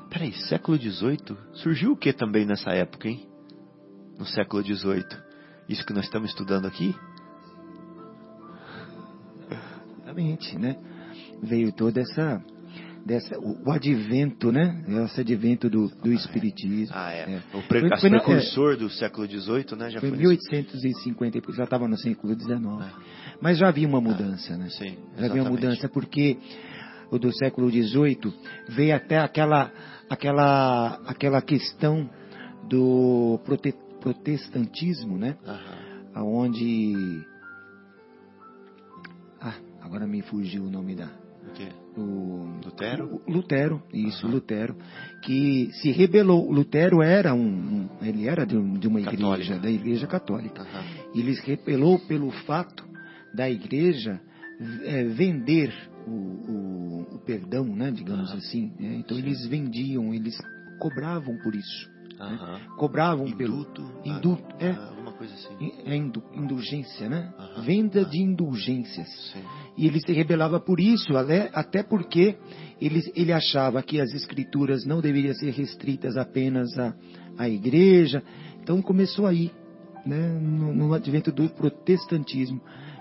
Peraí, 0.09 0.33
século 0.33 0.79
XVIII? 0.79 1.37
Surgiu 1.55 1.91
o 1.91 1.97
que 1.97 2.13
também 2.13 2.47
nessa 2.47 2.71
época, 2.71 3.09
hein? 3.09 3.29
No 4.17 4.25
século 4.25 4.63
XVIII. 4.63 5.05
Isso 5.69 5.85
que 5.85 5.93
nós 5.93 6.05
estamos 6.05 6.31
estudando 6.31 6.67
aqui? 6.67 6.95
Exatamente, 9.51 10.57
né? 10.57 10.77
Veio 11.43 11.73
toda 11.73 12.01
essa, 12.01 12.41
dessa, 13.07 13.39
o, 13.39 13.69
o 13.69 13.73
advento, 13.73 14.53
né? 14.53 14.85
Esse 15.07 15.21
advento 15.23 15.69
do, 15.71 15.89
do 15.89 16.13
espiritismo. 16.13 16.95
Ah, 16.97 17.13
é. 17.13 17.35
É. 17.35 17.43
O 17.57 17.63
pre 17.63 17.81
Foi- 17.89 17.99
foi 17.99 18.11
na- 18.11 18.21
precursor 18.21 18.77
do 18.77 18.91
século 18.91 19.27
XVIII, 19.27 19.77
né? 19.79 19.91
Já 19.91 20.01
Foi 20.01 20.11
foi, 20.11 20.19
em 20.19 20.21
1850, 20.23 21.53
já 21.53 21.65
estava 21.65 21.89
no 21.89 21.97
século 21.97 22.39
XIX. 22.39 22.61
É. 22.83 22.93
Mas 23.41 23.59
já 23.59 23.69
havia 23.69 23.89
uma 23.89 24.01
mudança, 24.01 24.57
né? 24.57 24.69
Sim, 24.71 24.97
Já 25.17 25.27
havia 25.27 25.43
uma 25.43 25.51
mudança, 25.51 25.89
porque 25.89 26.37
o 27.11 27.19
do 27.19 27.33
século 27.33 27.71
XVIII 27.71 28.19
veio 28.69 28.95
até 28.95 29.19
aquela, 29.19 29.73
aquela, 30.11 31.01
aquela 31.07 31.41
questão 31.41 32.09
do 32.69 33.41
prote- 33.45 33.75
protestantismo, 34.01 35.17
né? 35.17 35.37
Aham. 35.47 35.79
Onde. 36.21 37.25
Ah, 39.41 39.55
agora 39.83 40.07
me 40.07 40.21
fugiu 40.23 40.65
o 40.65 40.71
nome 40.71 40.95
da. 40.97 41.09
O 41.99 42.49
quê? 42.61 42.61
O, 42.61 42.61
Lutero? 42.65 43.23
Lutero, 43.27 43.83
isso, 43.93 44.25
Aham. 44.27 44.35
Lutero, 44.35 44.77
que 45.23 45.71
se 45.73 45.91
rebelou. 45.91 46.51
Lutero 46.51 47.03
era 47.03 47.35
um, 47.35 47.41
um- 47.49 47.89
ele 48.03 48.29
era 48.29 48.45
de, 48.47 48.57
um- 48.57 48.75
de 48.79 48.87
uma 48.87 49.01
igreja, 49.01 49.17
Católica. 49.23 49.59
da 49.59 49.71
igreja 49.71 50.07
católica. 50.07 50.63
Aham. 50.63 50.85
Ele 51.15 51.35
se 51.35 51.45
rebelou 51.47 51.99
pelo 52.07 52.31
fato 52.31 52.85
da 53.35 53.49
igreja 53.51 54.21
eh, 54.85 55.05
vender 55.05 55.73
o, 56.07 56.11
o- 56.11 57.07
o 57.15 57.19
perdão, 57.25 57.65
né, 57.65 57.91
digamos 57.91 58.31
Aham. 58.31 58.39
assim. 58.39 58.73
né? 58.79 58.97
Então 58.99 59.19
eles 59.19 59.45
vendiam, 59.47 60.13
eles 60.15 60.37
cobravam 60.79 61.37
por 61.39 61.55
isso. 61.55 61.91
Aham. 62.21 62.61
Cobravam 62.77 63.31
pelo 63.33 63.55
Induto? 63.57 63.83
Induto, 64.05 64.55
ah, 64.61 64.65
é. 64.65 64.71
ah, 64.71 64.89
Alguma 64.89 65.13
coisa 65.13 65.35
assim. 65.35 65.73
é 65.85 65.97
indu- 65.97 66.23
indulgência, 66.35 67.09
né? 67.09 67.33
Venda 67.65 68.05
de 68.05 68.19
indulgências. 68.23 69.09
Sim. 69.33 69.43
E 69.77 69.87
ele 69.87 70.01
se 70.01 70.13
rebelava 70.13 70.59
por 70.61 70.81
isso, 70.81 71.13
até 71.53 71.83
porque 71.83 72.37
ele, 72.81 73.01
ele 73.15 73.33
achava 73.33 73.83
que 73.83 74.01
as 74.01 74.13
escrituras 74.13 74.85
não 74.85 75.01
deveriam 75.01 75.35
ser 75.35 75.51
restritas 75.53 76.17
apenas 76.17 76.77
à, 76.79 76.95
à 77.37 77.49
igreja. 77.49 78.23
Então 78.63 78.83
começou 78.83 79.27
aí, 79.27 79.51
né, 80.05 80.39
no, 80.41 80.75
no 80.75 80.95
advento 80.95 81.31
do 81.33 81.49
protestantismo. 81.51 82.61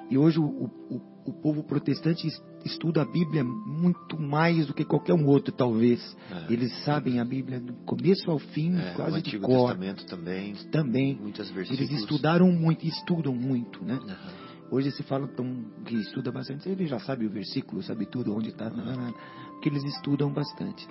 E 0.09 0.17
hoje 0.17 0.39
o, 0.39 0.45
o, 0.45 1.01
o 1.27 1.33
povo 1.33 1.63
protestante 1.63 2.27
es- 2.27 2.41
estuda 2.65 3.01
a 3.01 3.05
Bíblia 3.05 3.43
muito 3.43 4.19
mais 4.19 4.65
do 4.67 4.73
que 4.73 4.83
qualquer 4.85 5.13
um 5.13 5.25
outro, 5.27 5.53
talvez. 5.53 6.15
É. 6.31 6.53
Eles 6.53 6.71
sabem 6.83 7.19
a 7.19 7.25
Bíblia 7.25 7.59
do 7.59 7.73
começo 7.85 8.29
ao 8.31 8.39
fim, 8.39 8.75
É, 8.77 8.91
o 8.91 8.95
quase 8.95 9.11
de 9.21 9.29
Antigo 9.29 9.45
cor. 9.45 9.67
Testamento 9.69 10.05
também, 10.05 10.53
Também. 10.71 11.15
muitos 11.21 11.49
versículos. 11.51 11.89
Eles 11.91 12.01
estudaram 12.01 12.51
muito, 12.51 12.85
estudam 12.85 13.33
muito, 13.33 13.83
né? 13.83 13.99
Aham. 14.01 14.47
Hoje 14.69 14.91
se 14.91 15.01
fala 15.03 15.27
tão, 15.29 15.63
que 15.85 15.95
estuda 15.95 16.29
bastante, 16.29 16.67
ele 16.67 16.87
já 16.87 16.99
sabe 16.99 17.25
o 17.25 17.29
versículo, 17.29 17.81
sabe 17.81 18.05
tudo, 18.05 18.35
onde 18.35 18.49
está, 18.49 18.69
porque 18.69 19.69
eles 19.69 19.81
estudam 19.85 20.29
bastante. 20.29 20.85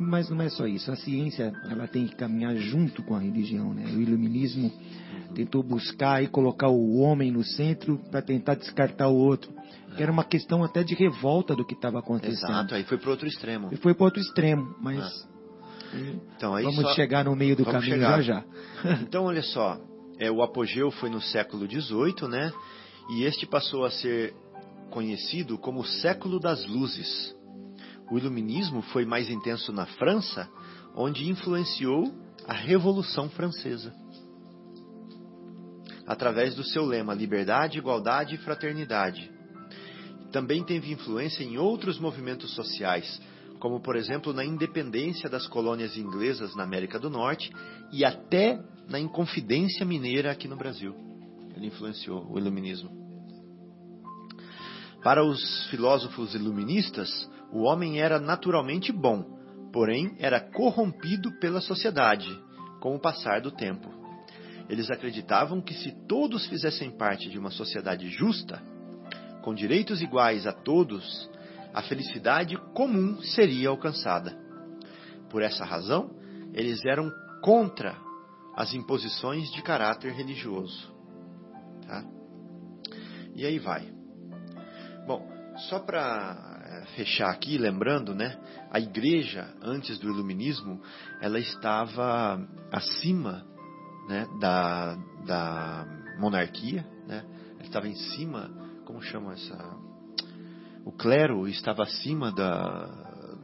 Mas 0.00 0.28
não 0.30 0.40
é 0.42 0.48
só 0.48 0.66
isso, 0.66 0.90
a 0.90 0.96
ciência 0.96 1.52
ela 1.70 1.86
tem 1.86 2.06
que 2.08 2.16
caminhar 2.16 2.56
junto 2.56 3.04
com 3.04 3.14
a 3.14 3.20
religião, 3.20 3.72
né? 3.72 3.84
O 3.84 4.00
iluminismo 4.00 4.72
tentou 5.32 5.62
buscar 5.62 6.24
e 6.24 6.26
colocar 6.26 6.68
o 6.70 6.96
homem 6.98 7.30
no 7.30 7.44
centro 7.44 7.98
para 8.10 8.20
tentar 8.20 8.56
descartar 8.56 9.06
o 9.08 9.14
outro. 9.14 9.52
Que 10.00 10.04
era 10.04 10.10
uma 10.12 10.24
questão 10.24 10.64
até 10.64 10.82
de 10.82 10.94
revolta 10.94 11.54
do 11.54 11.62
que 11.62 11.74
estava 11.74 11.98
acontecendo. 11.98 12.48
Exato, 12.50 12.74
aí 12.74 12.84
foi 12.84 12.96
pro 12.96 13.10
outro 13.10 13.28
extremo. 13.28 13.68
E 13.70 13.76
foi 13.76 13.92
para 13.92 14.04
outro 14.06 14.18
extremo, 14.18 14.74
mas 14.80 15.28
Então, 16.34 16.54
aí 16.54 16.64
vamos 16.64 16.80
só- 16.80 16.94
chegar 16.94 17.22
no 17.26 17.36
meio 17.36 17.54
do 17.54 17.64
Vamos 17.64 17.80
caminho 17.82 17.96
chegar. 18.00 18.22
já 18.22 18.42
já. 18.42 18.44
Então, 19.02 19.24
olha 19.24 19.42
só, 19.42 19.78
é, 20.18 20.30
o 20.30 20.42
apogeu 20.42 20.90
foi 20.90 21.10
no 21.10 21.20
século 21.20 21.66
XVIII, 21.70 22.28
né? 22.30 22.50
E 23.10 23.24
este 23.24 23.44
passou 23.46 23.84
a 23.84 23.90
ser 23.90 24.32
conhecido 24.90 25.58
como 25.58 25.80
o 25.80 25.84
século 25.86 26.40
das 26.40 26.64
luzes. 26.66 27.36
O 28.10 28.16
iluminismo 28.16 28.80
foi 28.80 29.04
mais 29.04 29.28
intenso 29.28 29.70
na 29.70 29.84
França, 29.84 30.48
onde 30.96 31.28
influenciou 31.28 32.10
a 32.48 32.54
Revolução 32.54 33.28
Francesa. 33.28 33.92
Através 36.06 36.54
do 36.54 36.64
seu 36.64 36.86
lema 36.86 37.12
Liberdade, 37.12 37.76
Igualdade 37.78 38.36
e 38.36 38.38
Fraternidade. 38.38 39.30
Também 40.32 40.62
teve 40.64 40.92
influência 40.92 41.42
em 41.42 41.58
outros 41.58 41.98
movimentos 41.98 42.54
sociais, 42.54 43.20
como 43.58 43.80
por 43.80 43.96
exemplo 43.96 44.32
na 44.32 44.44
independência 44.44 45.28
das 45.28 45.46
colônias 45.46 45.96
inglesas 45.96 46.54
na 46.54 46.62
América 46.62 46.98
do 46.98 47.10
Norte 47.10 47.52
e 47.92 48.04
até 48.04 48.58
na 48.88 48.98
Inconfidência 48.98 49.84
Mineira 49.84 50.30
aqui 50.30 50.48
no 50.48 50.56
Brasil. 50.56 50.94
Ele 51.56 51.66
influenciou 51.66 52.26
o 52.30 52.38
iluminismo. 52.38 52.90
Para 55.02 55.24
os 55.24 55.66
filósofos 55.70 56.34
iluministas, 56.34 57.28
o 57.52 57.62
homem 57.62 58.00
era 58.00 58.20
naturalmente 58.20 58.92
bom, 58.92 59.24
porém 59.72 60.14
era 60.18 60.40
corrompido 60.40 61.32
pela 61.38 61.60
sociedade 61.60 62.28
com 62.80 62.94
o 62.94 63.00
passar 63.00 63.40
do 63.40 63.50
tempo. 63.50 63.88
Eles 64.68 64.90
acreditavam 64.90 65.60
que 65.60 65.74
se 65.74 65.90
todos 66.06 66.46
fizessem 66.46 66.90
parte 66.90 67.28
de 67.28 67.38
uma 67.38 67.50
sociedade 67.50 68.08
justa, 68.08 68.62
com 69.42 69.54
direitos 69.54 70.02
iguais 70.02 70.46
a 70.46 70.52
todos, 70.52 71.30
a 71.72 71.82
felicidade 71.82 72.56
comum 72.74 73.20
seria 73.22 73.68
alcançada. 73.68 74.36
Por 75.28 75.42
essa 75.42 75.64
razão, 75.64 76.10
eles 76.52 76.84
eram 76.84 77.10
contra 77.42 77.96
as 78.56 78.74
imposições 78.74 79.50
de 79.52 79.62
caráter 79.62 80.12
religioso. 80.12 80.92
Tá? 81.86 82.04
E 83.34 83.46
aí 83.46 83.58
vai. 83.58 83.88
Bom, 85.06 85.26
só 85.68 85.78
para 85.78 86.84
fechar 86.94 87.30
aqui, 87.30 87.56
lembrando, 87.58 88.14
né, 88.14 88.38
a 88.70 88.80
igreja 88.80 89.54
antes 89.62 89.98
do 89.98 90.08
iluminismo, 90.08 90.80
ela 91.20 91.38
estava 91.38 92.46
acima, 92.72 93.46
né, 94.08 94.26
da, 94.40 94.96
da 95.26 95.86
monarquia, 96.18 96.86
né? 97.06 97.24
Ela 97.54 97.62
estava 97.62 97.88
em 97.88 97.94
cima, 97.94 98.50
como 98.90 99.02
chama 99.02 99.34
essa? 99.34 99.56
O 100.84 100.90
clero 100.90 101.46
estava 101.46 101.84
acima 101.84 102.32
da, 102.32 102.86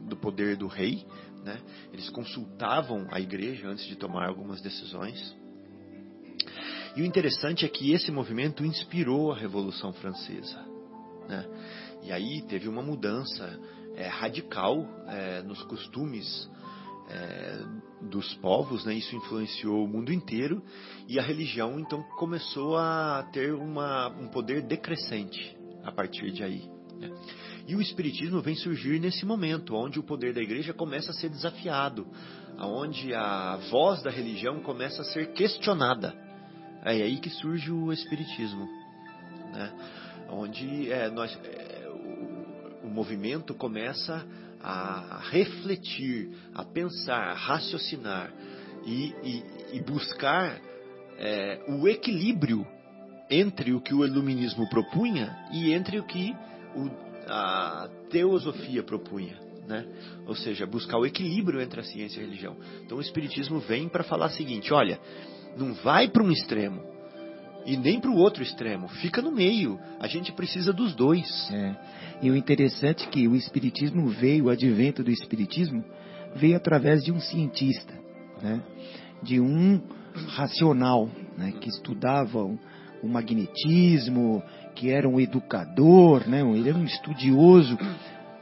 do 0.01 0.17
poder 0.17 0.57
do 0.57 0.67
rei, 0.67 1.05
né? 1.41 1.57
Eles 1.93 2.09
consultavam 2.09 3.07
a 3.09 3.21
igreja 3.21 3.69
antes 3.69 3.85
de 3.85 3.95
tomar 3.95 4.27
algumas 4.27 4.59
decisões. 4.59 5.33
E 6.97 7.01
o 7.01 7.05
interessante 7.05 7.65
é 7.65 7.69
que 7.69 7.93
esse 7.93 8.11
movimento 8.11 8.65
inspirou 8.65 9.31
a 9.31 9.37
Revolução 9.37 9.93
Francesa. 9.93 10.59
Né? 11.29 11.45
E 12.03 12.11
aí 12.11 12.41
teve 12.49 12.67
uma 12.67 12.81
mudança 12.81 13.57
é, 13.95 14.07
radical 14.07 14.85
é, 15.07 15.41
nos 15.43 15.61
costumes 15.63 16.49
é, 17.09 17.59
dos 18.01 18.33
povos, 18.35 18.85
né? 18.85 18.93
isso 18.93 19.15
influenciou 19.15 19.83
o 19.83 19.87
mundo 19.87 20.11
inteiro 20.11 20.61
e 21.07 21.19
a 21.19 21.21
religião 21.21 21.79
então 21.79 22.03
começou 22.17 22.77
a 22.77 23.23
ter 23.31 23.53
uma, 23.53 24.09
um 24.09 24.27
poder 24.27 24.61
decrescente 24.61 25.57
a 25.83 25.91
partir 25.91 26.31
de 26.31 26.43
aí. 26.43 26.69
Né? 26.99 27.09
E 27.67 27.75
o 27.75 27.81
Espiritismo 27.81 28.41
vem 28.41 28.55
surgir 28.55 28.99
nesse 28.99 29.25
momento, 29.25 29.75
onde 29.75 29.99
o 29.99 30.03
poder 30.03 30.33
da 30.33 30.41
igreja 30.41 30.73
começa 30.73 31.11
a 31.11 31.13
ser 31.13 31.29
desafiado, 31.29 32.07
onde 32.57 33.13
a 33.13 33.57
voz 33.69 34.01
da 34.01 34.09
religião 34.09 34.61
começa 34.61 35.01
a 35.01 35.05
ser 35.05 35.33
questionada. 35.33 36.15
É 36.83 36.91
aí 36.91 37.19
que 37.19 37.29
surge 37.29 37.71
o 37.71 37.91
Espiritismo, 37.91 38.65
né? 39.51 39.73
onde 40.29 40.91
é, 40.91 41.09
nós, 41.09 41.37
é, 41.43 41.89
o, 41.89 42.87
o 42.87 42.89
movimento 42.89 43.53
começa 43.53 44.15
a 44.15 44.46
refletir, 45.31 46.31
a 46.53 46.63
pensar, 46.63 47.29
a 47.29 47.33
raciocinar 47.33 48.31
e, 48.85 49.13
e, 49.23 49.43
e 49.73 49.81
buscar 49.81 50.59
é, 51.17 51.59
o 51.67 51.87
equilíbrio 51.87 52.65
entre 53.29 53.73
o 53.73 53.81
que 53.81 53.93
o 53.93 54.05
iluminismo 54.05 54.69
propunha 54.69 55.35
e 55.51 55.73
entre 55.73 55.99
o 55.99 56.03
que 56.03 56.35
o, 56.75 56.89
a 57.27 57.89
teosofia 58.09 58.83
propunha. 58.83 59.37
Né? 59.67 59.85
Ou 60.25 60.35
seja, 60.35 60.65
buscar 60.65 60.97
o 60.97 61.05
equilíbrio 61.05 61.59
entre 61.59 61.81
a 61.81 61.83
ciência 61.83 62.19
e 62.19 62.23
a 62.23 62.25
religião. 62.25 62.55
Então 62.85 62.97
o 62.97 63.01
Espiritismo 63.01 63.59
vem 63.59 63.89
para 63.89 64.03
falar 64.03 64.27
o 64.27 64.31
seguinte: 64.31 64.73
olha, 64.73 64.97
não 65.57 65.73
vai 65.73 66.07
para 66.07 66.23
um 66.23 66.31
extremo 66.31 66.96
e 67.67 67.75
nem 67.75 67.99
para 67.99 68.09
o 68.09 68.15
outro 68.15 68.41
extremo, 68.41 68.87
fica 68.87 69.21
no 69.21 69.29
meio. 69.29 69.77
A 69.99 70.07
gente 70.07 70.31
precisa 70.31 70.71
dos 70.71 70.95
dois. 70.95 71.27
É. 71.51 71.75
E 72.21 72.31
o 72.31 72.35
interessante 72.35 73.05
é 73.05 73.09
que 73.09 73.27
o 73.27 73.35
Espiritismo 73.35 74.07
veio, 74.07 74.45
o 74.45 74.49
advento 74.49 75.03
do 75.03 75.11
Espiritismo 75.11 75.83
veio 76.33 76.55
através 76.55 77.03
de 77.03 77.11
um 77.11 77.19
cientista, 77.19 77.93
né? 78.41 78.61
de 79.21 79.41
um 79.41 79.81
racional, 80.29 81.09
né? 81.37 81.53
que 81.59 81.67
estudava 81.67 82.41
o 82.41 83.07
magnetismo, 83.07 84.41
que 84.73 84.89
era 84.89 85.07
um 85.07 85.19
educador, 85.19 86.25
né? 86.25 86.39
ele 86.41 86.69
era 86.69 86.77
um 86.77 86.85
estudioso, 86.85 87.77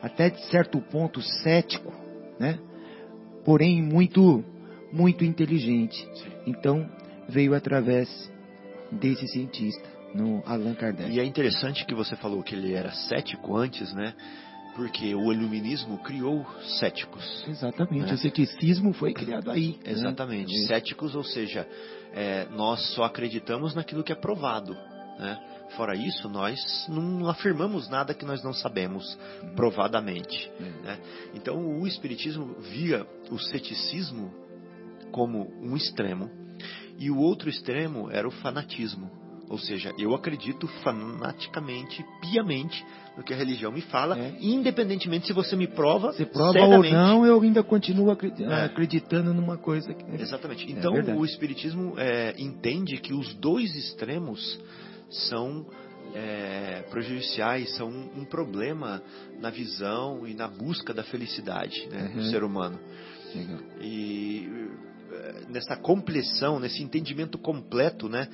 até 0.04 0.30
de 0.30 0.46
certo 0.52 0.80
ponto 0.80 1.20
cético, 1.42 1.92
né? 2.40 2.60
porém 3.44 3.82
muito, 3.82 4.44
muito 4.94 5.26
inteligente. 5.26 6.08
Então 6.46 6.88
veio 7.28 7.56
através 7.56 8.35
desse 8.92 9.28
cientista, 9.28 9.88
no 10.14 10.42
Allan 10.46 10.74
Kardec. 10.74 11.12
E 11.12 11.20
é 11.20 11.26
interessante 11.26 11.86
que 11.86 11.94
você 11.94 12.16
falou 12.16 12.42
que 12.44 12.56
ele 12.56 12.74
era 12.74 12.92
cético 12.92 13.56
antes, 13.56 13.94
né? 13.94 14.14
Porque 14.76 15.16
o 15.16 15.32
iluminismo 15.32 15.98
criou 16.00 16.46
céticos. 16.80 17.46
Exatamente, 17.48 18.08
né? 18.08 18.14
o 18.14 18.18
ceticismo 18.18 18.94
foi 18.94 19.14
criado 19.14 19.50
aí. 19.50 19.80
Né? 19.84 19.92
Exatamente, 19.92 20.54
né? 20.54 20.68
céticos, 20.68 21.16
ou 21.16 21.24
seja, 21.24 21.66
é, 22.14 22.46
nós 22.52 22.94
só 22.94 23.04
acreditamos 23.04 23.74
naquilo 23.74 24.04
que 24.04 24.12
é 24.12 24.16
provado. 24.16 24.74
Né? 25.18 25.40
Fora 25.78 25.96
isso, 25.96 26.28
nós 26.28 26.60
não 26.90 27.30
afirmamos 27.30 27.90
nada 27.90 28.14
que 28.14 28.26
nós 28.26 28.44
não 28.44 28.54
sabemos 28.54 29.18
provadamente. 29.56 30.52
Né? 30.60 31.00
Então, 31.34 31.56
o 31.80 31.88
Espiritismo 31.88 32.56
via 32.60 33.08
o 33.32 33.40
ceticismo 33.40 34.34
como 35.12 35.50
um 35.62 35.78
extremo 35.78 36.30
e 36.98 37.12
o 37.12 37.18
outro 37.18 37.50
extremo 37.50 38.10
era 38.10 38.28
o 38.28 38.32
fanatismo. 38.32 39.10
Ou 39.50 39.60
seja, 39.60 39.94
eu 39.98 40.16
acredito 40.16 40.68
fanaticamente, 40.84 42.04
piamente 42.20 42.84
no 43.16 43.24
que 43.24 43.34
a 43.34 43.38
religião 43.38 43.72
me 43.72 43.82
fala, 43.82 44.18
é. 44.18 44.36
independentemente 44.42 45.28
se 45.28 45.34
você 45.34 45.56
me 45.56 45.68
prova. 45.68 46.14
Se 46.14 46.26
prova 46.26 46.54
cegamente. 46.54 46.94
ou 46.94 47.02
não, 47.02 47.26
eu 47.26 47.40
ainda 47.40 47.64
continuo 47.64 48.12
é. 48.12 48.66
acreditando 48.66 49.34
numa 49.34 49.58
coisa. 49.58 49.94
Que... 49.94 50.22
Exatamente. 50.22 50.66
É 50.66 50.72
então, 50.72 50.98
é 50.98 51.14
o 51.14 51.24
Espiritismo 51.24 51.94
é, 51.98 52.34
entende 52.40 52.98
que 52.98 53.14
os 53.14 53.34
dois 53.36 53.76
extremos 53.76 54.60
são 55.10 55.66
é, 56.14 56.84
prejudiciais, 56.90 57.76
são 57.76 57.88
um, 57.88 58.22
um, 58.22 58.26
problema 58.26 59.02
na 59.40 59.50
visão 59.50 60.26
e 60.28 60.34
na 60.34 60.48
busca 60.48 60.94
da 60.94 61.04
felicidade 61.04 61.88
né, 61.92 62.10
uhum. 62.10 62.16
do 62.16 62.24
ser 62.30 62.44
humano. 62.44 62.80
Legal. 63.34 63.60
E 63.82 64.50
é, 64.50 64.95
nessa 65.50 65.76
compleção, 65.76 66.60
nesse 66.60 66.82
entendimento 66.84 67.38
completo 67.38 68.10
né, 68.10 68.28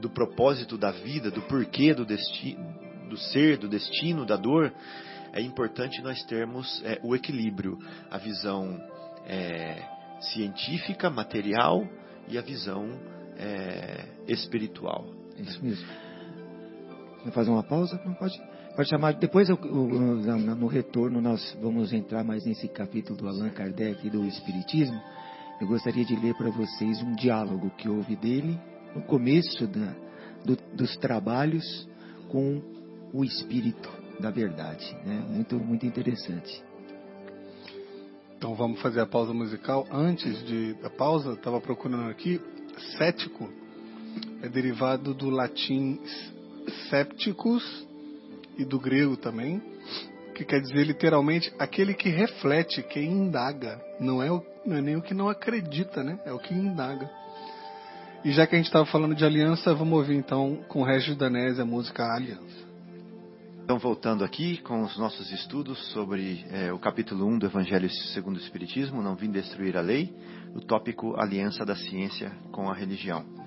do 0.00 0.10
propósito 0.10 0.76
da 0.76 0.90
vida, 0.90 1.30
do 1.30 1.42
porquê 1.42 1.94
do, 1.94 2.04
destino, 2.04 2.64
do 3.08 3.16
ser, 3.16 3.58
do 3.58 3.68
destino, 3.68 4.24
da 4.24 4.36
dor, 4.36 4.72
é 5.32 5.40
importante 5.40 6.02
nós 6.02 6.22
termos 6.24 6.82
é, 6.84 7.00
o 7.02 7.14
equilíbrio, 7.14 7.78
a 8.10 8.18
visão 8.18 8.78
é, 9.26 9.82
científica, 10.20 11.08
material 11.08 11.86
e 12.28 12.36
a 12.36 12.42
visão 12.42 12.88
é, 13.38 14.04
espiritual. 14.28 15.06
Isso 15.38 15.64
mesmo. 15.64 15.86
Vai 17.22 17.32
fazer 17.32 17.50
uma 17.50 17.62
pausa? 17.62 18.00
Não 18.04 18.14
pode. 18.14 18.38
Pode 18.74 18.88
chamar. 18.88 19.12
Depois, 19.14 19.50
eu, 19.50 19.56
no 19.56 20.66
retorno, 20.66 21.20
nós 21.20 21.56
vamos 21.60 21.92
entrar 21.92 22.24
mais 22.24 22.44
nesse 22.46 22.68
capítulo 22.68 23.18
do 23.18 23.28
Allan 23.28 23.50
Kardec 23.50 24.06
e 24.06 24.10
do 24.10 24.24
Espiritismo. 24.24 24.98
Eu 25.60 25.66
gostaria 25.66 26.04
de 26.04 26.16
ler 26.16 26.34
para 26.34 26.50
vocês 26.50 27.00
um 27.02 27.14
diálogo 27.14 27.70
que 27.78 27.88
houve 27.88 28.16
dele 28.16 28.58
no 28.94 29.02
começo 29.02 29.66
da, 29.66 29.94
do, 30.44 30.56
dos 30.74 30.96
trabalhos 30.96 31.88
com 32.28 32.60
o 33.12 33.24
Espírito 33.24 33.90
da 34.18 34.30
Verdade. 34.30 34.96
Né? 35.04 35.24
Muito, 35.28 35.56
muito 35.58 35.86
interessante. 35.86 36.62
Então 38.36 38.54
vamos 38.54 38.80
fazer 38.80 39.00
a 39.00 39.06
pausa 39.06 39.32
musical. 39.32 39.86
Antes 39.90 40.44
de, 40.44 40.74
da 40.74 40.90
pausa, 40.90 41.34
estava 41.34 41.60
procurando 41.60 42.10
aqui, 42.10 42.40
cético 42.98 43.48
é 44.42 44.48
derivado 44.48 45.14
do 45.14 45.30
latim 45.30 46.00
sépticos 46.90 47.86
e 48.58 48.64
do 48.64 48.78
grego 48.78 49.16
também, 49.16 49.62
que 50.32 50.44
quer 50.44 50.60
dizer 50.60 50.84
literalmente 50.84 51.52
aquele 51.58 51.94
que 51.94 52.08
reflete, 52.08 52.82
que 52.82 53.00
indaga. 53.00 53.80
Não 54.00 54.22
é, 54.22 54.30
o, 54.30 54.42
não 54.64 54.76
é 54.76 54.80
nem 54.80 54.96
o 54.96 55.02
que 55.02 55.14
não 55.14 55.28
acredita, 55.28 56.02
né? 56.02 56.18
É 56.24 56.32
o 56.32 56.38
que 56.38 56.54
indaga. 56.54 57.10
E 58.24 58.30
já 58.32 58.46
que 58.46 58.54
a 58.54 58.58
gente 58.58 58.66
estava 58.66 58.86
falando 58.86 59.14
de 59.14 59.24
aliança, 59.24 59.74
vamos 59.74 59.98
ouvir 59.98 60.14
então 60.14 60.64
com 60.68 60.82
o 60.82 60.84
Regis 60.84 61.16
Danese 61.16 61.60
a 61.60 61.64
música 61.64 62.04
Aliança. 62.04 62.72
Então, 63.64 63.78
voltando 63.78 64.24
aqui 64.24 64.58
com 64.58 64.82
os 64.82 64.98
nossos 64.98 65.30
estudos 65.32 65.78
sobre 65.92 66.44
é, 66.50 66.72
o 66.72 66.78
capítulo 66.78 67.26
1 67.26 67.38
do 67.38 67.46
Evangelho 67.46 67.88
segundo 68.12 68.36
o 68.36 68.40
Espiritismo, 68.40 69.02
Não 69.02 69.14
Vim 69.14 69.30
Destruir 69.30 69.76
a 69.76 69.80
Lei, 69.80 70.14
o 70.54 70.60
tópico 70.60 71.18
Aliança 71.18 71.64
da 71.64 71.76
Ciência 71.76 72.32
com 72.50 72.68
a 72.68 72.74
Religião. 72.74 73.41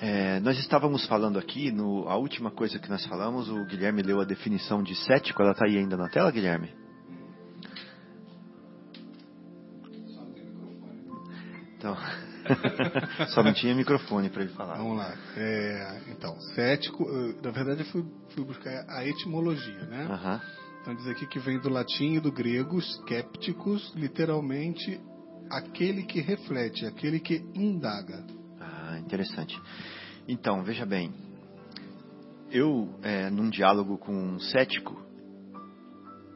É, 0.00 0.40
nós 0.40 0.58
estávamos 0.58 1.06
falando 1.06 1.38
aqui, 1.38 1.72
no, 1.72 2.06
a 2.08 2.16
última 2.16 2.50
coisa 2.50 2.78
que 2.78 2.88
nós 2.88 3.04
falamos, 3.06 3.48
o 3.48 3.64
Guilherme 3.64 4.02
leu 4.02 4.20
a 4.20 4.24
definição 4.24 4.82
de 4.82 4.94
cético, 4.94 5.42
ela 5.42 5.52
está 5.52 5.64
aí 5.64 5.78
ainda 5.78 5.96
na 5.96 6.08
tela, 6.08 6.30
Guilherme? 6.30 6.70
Então, 11.78 11.96
só 13.28 13.42
não 13.42 13.54
tinha 13.54 13.74
microfone 13.74 14.28
para 14.28 14.42
ele 14.42 14.52
falar. 14.52 14.76
Vamos 14.76 14.98
lá. 14.98 15.14
É, 15.36 16.02
então, 16.10 16.38
cético, 16.54 17.06
na 17.42 17.50
verdade 17.50 17.80
eu 17.80 17.86
fui, 17.86 18.04
fui 18.30 18.44
buscar 18.44 18.84
a 18.88 19.06
etimologia, 19.06 19.86
né? 19.86 20.06
Uhum. 20.06 20.40
Então 20.82 20.94
diz 20.94 21.06
aqui 21.08 21.26
que 21.26 21.38
vem 21.38 21.58
do 21.58 21.68
latim 21.68 22.14
e 22.14 22.20
do 22.20 22.30
grego, 22.30 22.80
skepticus, 22.80 23.92
literalmente 23.96 25.00
aquele 25.50 26.04
que 26.04 26.20
reflete, 26.20 26.86
aquele 26.86 27.18
que 27.18 27.44
indaga. 27.54 28.35
Interessante. 28.98 29.60
Então, 30.28 30.62
veja 30.62 30.84
bem, 30.84 31.12
eu, 32.50 32.88
é, 33.02 33.30
num 33.30 33.50
diálogo 33.50 33.98
com 33.98 34.12
um 34.12 34.38
cético, 34.38 35.00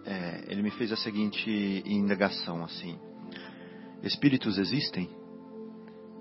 é, 0.05 0.45
ele 0.49 0.63
me 0.63 0.71
fez 0.73 0.93
a 0.93 0.97
seguinte 0.97 1.83
indagação, 1.87 2.65
assim, 2.65 2.99
espíritos 4.03 4.59
existem? 4.59 5.09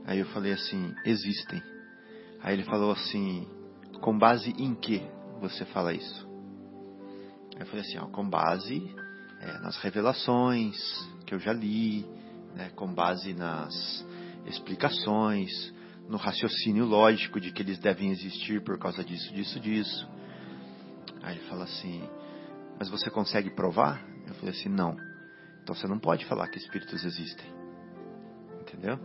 Aí 0.06 0.20
eu 0.20 0.26
falei 0.28 0.54
assim, 0.54 0.94
existem. 1.06 1.62
Aí 2.42 2.56
ele 2.56 2.64
falou 2.64 2.92
assim, 2.92 3.48
com 4.02 4.18
base 4.18 4.52
em 4.58 4.74
que 4.76 5.02
você 5.40 5.66
fala 5.66 5.94
isso? 5.94 6.28
Eu 7.60 7.66
falei 7.66 7.82
assim, 7.82 7.98
ó, 7.98 8.08
com 8.08 8.28
base 8.28 8.96
é, 9.42 9.60
nas 9.60 9.78
revelações 9.78 10.76
que 11.26 11.36
eu 11.36 11.40
já 11.40 11.54
li, 11.54 12.06
né, 12.56 12.72
com 12.76 12.94
base 12.94 13.34
nas 13.34 14.06
explicações, 14.46 15.52
no 16.10 16.18
raciocínio 16.18 16.86
lógico 16.86 17.40
de 17.40 17.52
que 17.52 17.62
eles 17.62 17.78
devem 17.78 18.10
existir 18.12 18.62
por 18.64 18.78
causa 18.80 19.04
disso, 19.04 19.32
disso, 19.34 19.60
disso. 19.60 20.10
Aí 21.22 21.36
ele 21.38 21.46
fala 21.48 21.64
assim, 21.66 22.02
mas 22.80 22.90
você 22.90 23.10
consegue 23.12 23.50
provar? 23.52 24.04
Eu 24.28 24.34
falei 24.34 24.50
assim, 24.52 24.70
não. 24.70 24.98
Então 25.62 25.76
você 25.76 25.88
não 25.88 26.00
pode 26.00 26.26
falar 26.26 26.48
que 26.48 26.58
espíritos 26.58 27.04
existem. 27.06 27.46
Entendeu? 28.62 28.98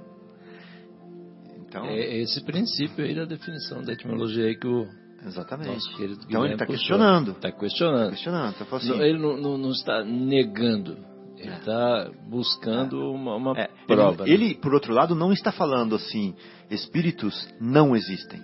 Então, 1.66 1.84
É 1.86 2.18
esse 2.22 2.42
princípio 2.44 3.04
aí 3.04 3.14
da 3.14 3.24
definição 3.24 3.82
da 3.82 3.92
etimologia 3.92 4.46
aí 4.46 4.56
que 4.56 4.66
o 4.66 4.88
exatamente. 5.26 5.68
nosso 5.70 5.96
querido 5.96 6.20
Então 6.24 6.26
ele 6.26 6.28
Guilherme 6.28 6.52
está 6.54 6.66
questionando. 6.66 7.30
Está 7.32 7.52
questionando. 7.52 8.10
Questionando. 8.10 8.54
Então, 8.54 8.66
falou 8.66 8.84
Não, 8.86 8.94
assim, 8.94 9.04
ele 9.04 9.18
não, 9.18 9.36
não- 9.36 9.58
não 9.58 9.70
está 9.70 10.04
negando. 10.04 10.96
Ele 11.44 11.54
É. 11.54 11.58
está 11.58 12.10
buscando 12.28 13.10
uma, 13.12 13.36
uma 13.36 13.58
É, 13.58 13.68
prova. 13.86 14.24
né? 14.24 14.30
ele, 14.30 14.46
ele, 14.46 14.54
por 14.54 14.72
outro 14.74 14.92
lado, 14.92 15.14
não 15.14 15.32
está 15.32 15.52
falando 15.52 15.94
assim, 15.94 16.34
espíritos 16.70 17.48
não 17.60 17.94
existem. 17.94 18.42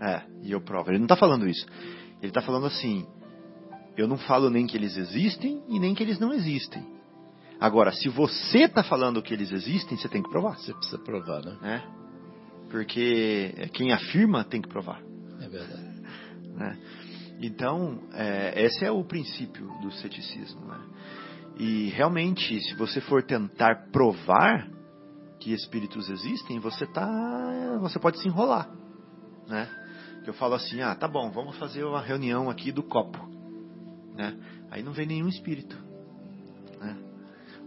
É, 0.00 0.22
e 0.42 0.50
eu 0.52 0.60
provo. 0.60 0.90
Ele 0.90 0.98
não 0.98 1.04
está 1.04 1.16
falando 1.16 1.48
isso. 1.48 1.64
Ele 2.20 2.28
está 2.30 2.40
falando 2.42 2.66
assim, 2.66 3.06
eu 3.96 4.08
não 4.08 4.16
falo 4.16 4.50
nem 4.50 4.66
que 4.66 4.76
eles 4.76 4.96
existem 4.96 5.62
e 5.68 5.78
nem 5.78 5.94
que 5.94 6.02
eles 6.02 6.18
não 6.18 6.32
existem. 6.32 6.84
Agora, 7.60 7.92
se 7.92 8.08
você 8.08 8.64
está 8.64 8.82
falando 8.82 9.22
que 9.22 9.32
eles 9.32 9.52
existem, 9.52 9.96
você 9.96 10.08
tem 10.08 10.22
que 10.22 10.28
provar. 10.30 10.56
Você 10.58 10.72
precisa 10.74 10.98
provar, 10.98 11.44
né? 11.44 11.56
Né? 11.62 11.82
Porque 12.70 13.54
quem 13.74 13.92
afirma 13.92 14.44
tem 14.44 14.60
que 14.60 14.68
provar. 14.68 15.00
É 15.40 15.48
verdade. 15.48 16.00
né? 16.56 16.78
Então, 17.40 18.00
é, 18.14 18.64
esse 18.64 18.84
é 18.84 18.90
o 18.90 19.04
princípio 19.04 19.66
do 19.80 19.90
ceticismo. 19.92 20.60
Né? 20.66 20.78
E 21.58 21.90
realmente, 21.90 22.60
se 22.60 22.74
você 22.74 23.00
for 23.00 23.22
tentar 23.22 23.90
provar 23.90 24.68
que 25.38 25.52
espíritos 25.52 26.08
existem, 26.08 26.58
você 26.58 26.86
tá, 26.86 27.78
você 27.80 27.98
pode 27.98 28.18
se 28.18 28.28
enrolar, 28.28 28.70
né? 29.48 29.68
Eu 30.24 30.32
falo 30.32 30.54
assim, 30.54 30.80
ah, 30.80 30.94
tá 30.94 31.08
bom, 31.08 31.30
vamos 31.30 31.56
fazer 31.58 31.82
uma 31.82 32.00
reunião 32.00 32.48
aqui 32.48 32.70
do 32.70 32.82
copo, 32.82 33.18
né? 34.14 34.36
Aí 34.70 34.82
não 34.82 34.92
vem 34.92 35.06
nenhum 35.06 35.28
espírito, 35.28 35.76
né? 36.80 36.96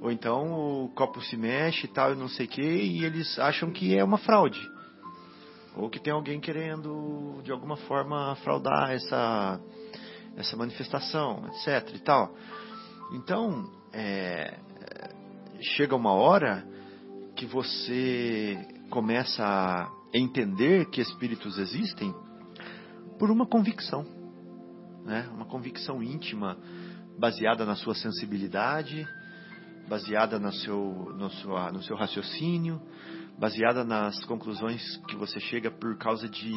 Ou 0.02 0.12
então 0.12 0.84
o 0.86 0.90
copo 0.90 1.22
se 1.22 1.36
mexe 1.36 1.86
e 1.86 1.90
tal, 1.90 2.14
e 2.14 2.16
não 2.16 2.30
sei 2.30 2.46
o 2.46 2.50
que, 2.50 2.62
e 2.62 3.04
eles 3.04 3.38
acham 3.40 3.72
que 3.72 3.98
é 3.98 4.04
uma 4.04 4.18
fraude. 4.18 4.62
Ou 5.76 5.90
que 5.90 6.00
tem 6.00 6.14
alguém 6.14 6.40
querendo, 6.40 7.42
de 7.44 7.52
alguma 7.52 7.76
forma, 7.76 8.36
fraudar 8.38 8.92
essa, 8.92 9.60
essa 10.38 10.56
manifestação, 10.56 11.46
etc. 11.48 11.94
e 11.94 12.00
tal. 12.00 12.34
Então, 13.12 13.72
é, 13.94 14.60
chega 15.76 15.96
uma 15.96 16.12
hora 16.12 16.66
que 17.36 17.46
você 17.46 18.58
começa 18.90 19.44
a 19.44 19.92
entender 20.14 20.90
que 20.90 21.02
espíritos 21.02 21.58
existem 21.58 22.14
por 23.20 23.30
uma 23.30 23.46
convicção, 23.46 24.06
né? 25.06 25.30
Uma 25.34 25.46
convicção 25.46 26.02
íntima, 26.02 26.58
baseada 27.18 27.66
na 27.66 27.76
sua 27.76 27.94
sensibilidade, 27.96 29.08
baseada 29.88 30.40
no 30.40 30.52
seu, 30.52 31.14
no, 31.16 31.72
no 31.72 31.84
seu 31.84 31.96
raciocínio, 31.96 32.82
baseada 33.38 33.84
nas 33.84 34.24
conclusões 34.26 34.98
que 35.08 35.16
você 35.16 35.40
chega 35.40 35.70
por 35.70 35.98
causa 35.98 36.28
de 36.28 36.52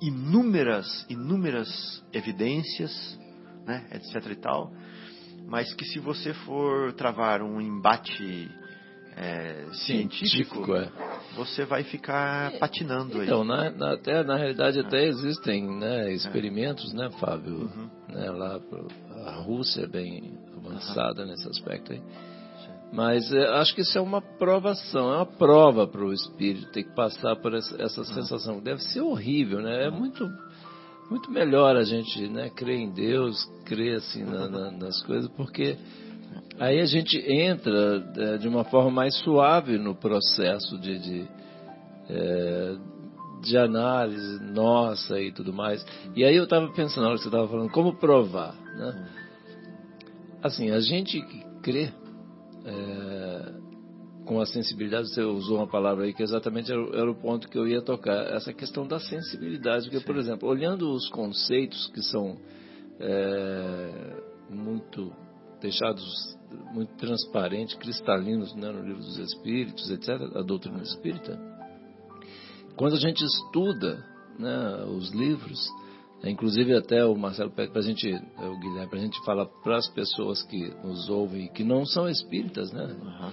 inúmeras, 0.00 1.06
inúmeras 1.08 2.04
evidências, 2.12 3.18
né, 3.66 3.86
etc 3.92 4.30
e 4.30 4.36
tal, 4.36 4.72
mas 5.48 5.72
que 5.74 5.84
se 5.86 5.98
você 5.98 6.34
for 6.34 6.92
travar 6.92 7.42
um 7.42 7.58
embate 7.60 8.50
é, 9.16 9.66
científico, 9.72 10.76
é. 10.76 10.88
você 11.34 11.64
vai 11.64 11.82
ficar 11.82 12.52
patinando 12.58 13.20
Então, 13.22 13.40
aí. 13.42 13.48
na, 13.48 13.70
na- 13.70 13.94
até, 13.94 14.22
na 14.22 14.36
realidade, 14.36 14.78
até 14.78 15.06
existem 15.06 15.66
né, 15.78 16.12
experimentos, 16.12 16.92
né, 16.92 17.10
Fábio? 17.18 17.62
Uhum. 17.62 17.90
Né, 18.10 18.30
lá 18.30 18.60
pro- 18.60 18.86
a 19.26 19.36
Rússia 19.40 19.84
é 19.84 19.86
bem 19.88 20.38
avançada 20.56 21.24
nesse 21.26 21.48
aspecto 21.48 21.92
aí. 21.92 22.02
Mas 22.92 23.30
é, 23.32 23.48
acho 23.56 23.74
que 23.74 23.80
isso 23.82 23.98
é 23.98 24.00
uma 24.00 24.20
provação, 24.22 25.12
é 25.12 25.16
uma 25.16 25.26
prova 25.26 25.86
para 25.86 26.00
o 26.04 26.12
espírito 26.12 26.70
ter 26.72 26.84
que 26.84 26.94
passar 26.94 27.36
por 27.36 27.54
essa, 27.54 27.82
essa 27.82 28.04
sensação. 28.04 28.60
Deve 28.60 28.80
ser 28.82 29.00
horrível, 29.00 29.60
né? 29.60 29.86
É 29.86 29.90
muito, 29.90 30.26
muito 31.10 31.30
melhor 31.30 31.76
a 31.76 31.84
gente 31.84 32.28
né, 32.28 32.50
crer 32.50 32.78
em 32.78 32.90
Deus, 32.90 33.44
crer 33.64 33.96
assim 33.96 34.24
na- 34.24 34.48
na- 34.48 34.70
nas 34.70 35.02
coisas, 35.02 35.30
porque 35.30 35.76
aí 36.58 36.80
a 36.80 36.84
gente 36.86 37.18
entra 37.18 38.04
é, 38.16 38.38
de 38.38 38.46
uma 38.48 38.64
forma 38.64 38.90
mais 38.90 39.16
suave 39.18 39.78
no 39.78 39.94
processo 39.94 40.78
de, 40.78 40.98
de, 40.98 41.28
é, 42.10 42.76
de 43.42 43.56
análise 43.56 44.38
nossa 44.42 45.20
e 45.20 45.32
tudo 45.32 45.52
mais. 45.52 45.84
E 46.14 46.24
aí 46.24 46.36
eu 46.36 46.44
estava 46.44 46.68
pensando, 46.72 47.02
na 47.04 47.08
hora 47.08 47.16
que 47.16 47.22
você 47.22 47.28
estava 47.28 47.48
falando, 47.48 47.70
como 47.70 47.94
provar, 47.94 48.54
né? 48.76 49.08
Assim, 50.42 50.70
a 50.70 50.80
gente 50.80 51.20
que 51.22 51.44
crê 51.62 51.90
é, 52.64 53.52
com 54.28 54.40
a 54.40 54.46
sensibilidade, 54.46 55.08
você 55.08 55.22
usou 55.22 55.56
uma 55.56 55.66
palavra 55.66 56.04
aí 56.04 56.12
que 56.12 56.22
exatamente 56.22 56.70
era, 56.70 56.80
o- 56.80 56.94
era 56.94 57.10
o 57.10 57.14
ponto 57.14 57.48
que 57.48 57.58
eu 57.58 57.66
ia 57.66 57.80
tocar, 57.80 58.26
essa 58.34 58.52
questão 58.52 58.86
da 58.86 59.00
sensibilidade, 59.00 59.88
porque, 59.88 60.04
por 60.04 60.16
exemplo, 60.18 60.46
olhando 60.46 60.90
os 60.92 61.08
conceitos 61.08 61.88
que 61.94 62.02
são 62.02 62.36
é, 63.00 64.22
muito 64.50 65.10
deixados 65.60 66.36
muito 66.72 66.94
transparentes, 66.96 67.74
cristalinos 67.76 68.54
né, 68.54 68.70
no 68.70 68.82
livro 68.82 69.00
dos 69.00 69.18
Espíritos, 69.18 69.90
etc., 69.90 70.08
a 70.34 70.42
doutrina 70.42 70.82
espírita, 70.82 71.38
quando 72.76 72.94
a 72.94 73.00
gente 73.00 73.24
estuda 73.24 74.04
né, 74.38 74.84
os 74.84 75.10
livros, 75.10 75.58
é, 76.22 76.30
inclusive 76.30 76.74
até 76.74 77.04
o 77.04 77.16
Marcelo 77.16 77.50
pede 77.50 77.70
para 77.70 77.80
a 77.80 77.84
gente, 77.84 78.08
é, 78.08 78.46
o 78.48 78.58
Guilherme, 78.58 78.88
para 78.88 78.98
a 78.98 79.02
gente 79.02 79.24
falar 79.24 79.46
para 79.62 79.76
as 79.76 79.88
pessoas 79.88 80.42
que 80.42 80.72
nos 80.84 81.08
ouvem, 81.08 81.48
que 81.52 81.64
não 81.64 81.84
são 81.86 82.08
espíritas, 82.08 82.72
né? 82.72 82.84
Aham. 82.84 83.32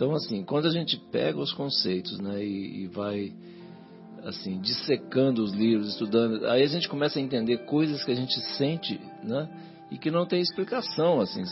Então, 0.00 0.14
assim, 0.14 0.42
quando 0.42 0.66
a 0.66 0.70
gente 0.70 0.96
pega 1.12 1.38
os 1.38 1.52
conceitos, 1.52 2.18
né, 2.20 2.42
e, 2.42 2.84
e 2.84 2.86
vai, 2.86 3.34
assim, 4.24 4.58
dissecando 4.58 5.44
os 5.44 5.52
livros, 5.52 5.90
estudando, 5.90 6.46
aí 6.46 6.62
a 6.62 6.66
gente 6.68 6.88
começa 6.88 7.18
a 7.18 7.22
entender 7.22 7.66
coisas 7.66 8.02
que 8.02 8.10
a 8.10 8.14
gente 8.14 8.32
sente, 8.56 8.98
né, 9.22 9.46
e 9.90 9.98
que 9.98 10.10
não 10.10 10.24
tem 10.24 10.40
explicação, 10.40 11.20
assim, 11.20 11.42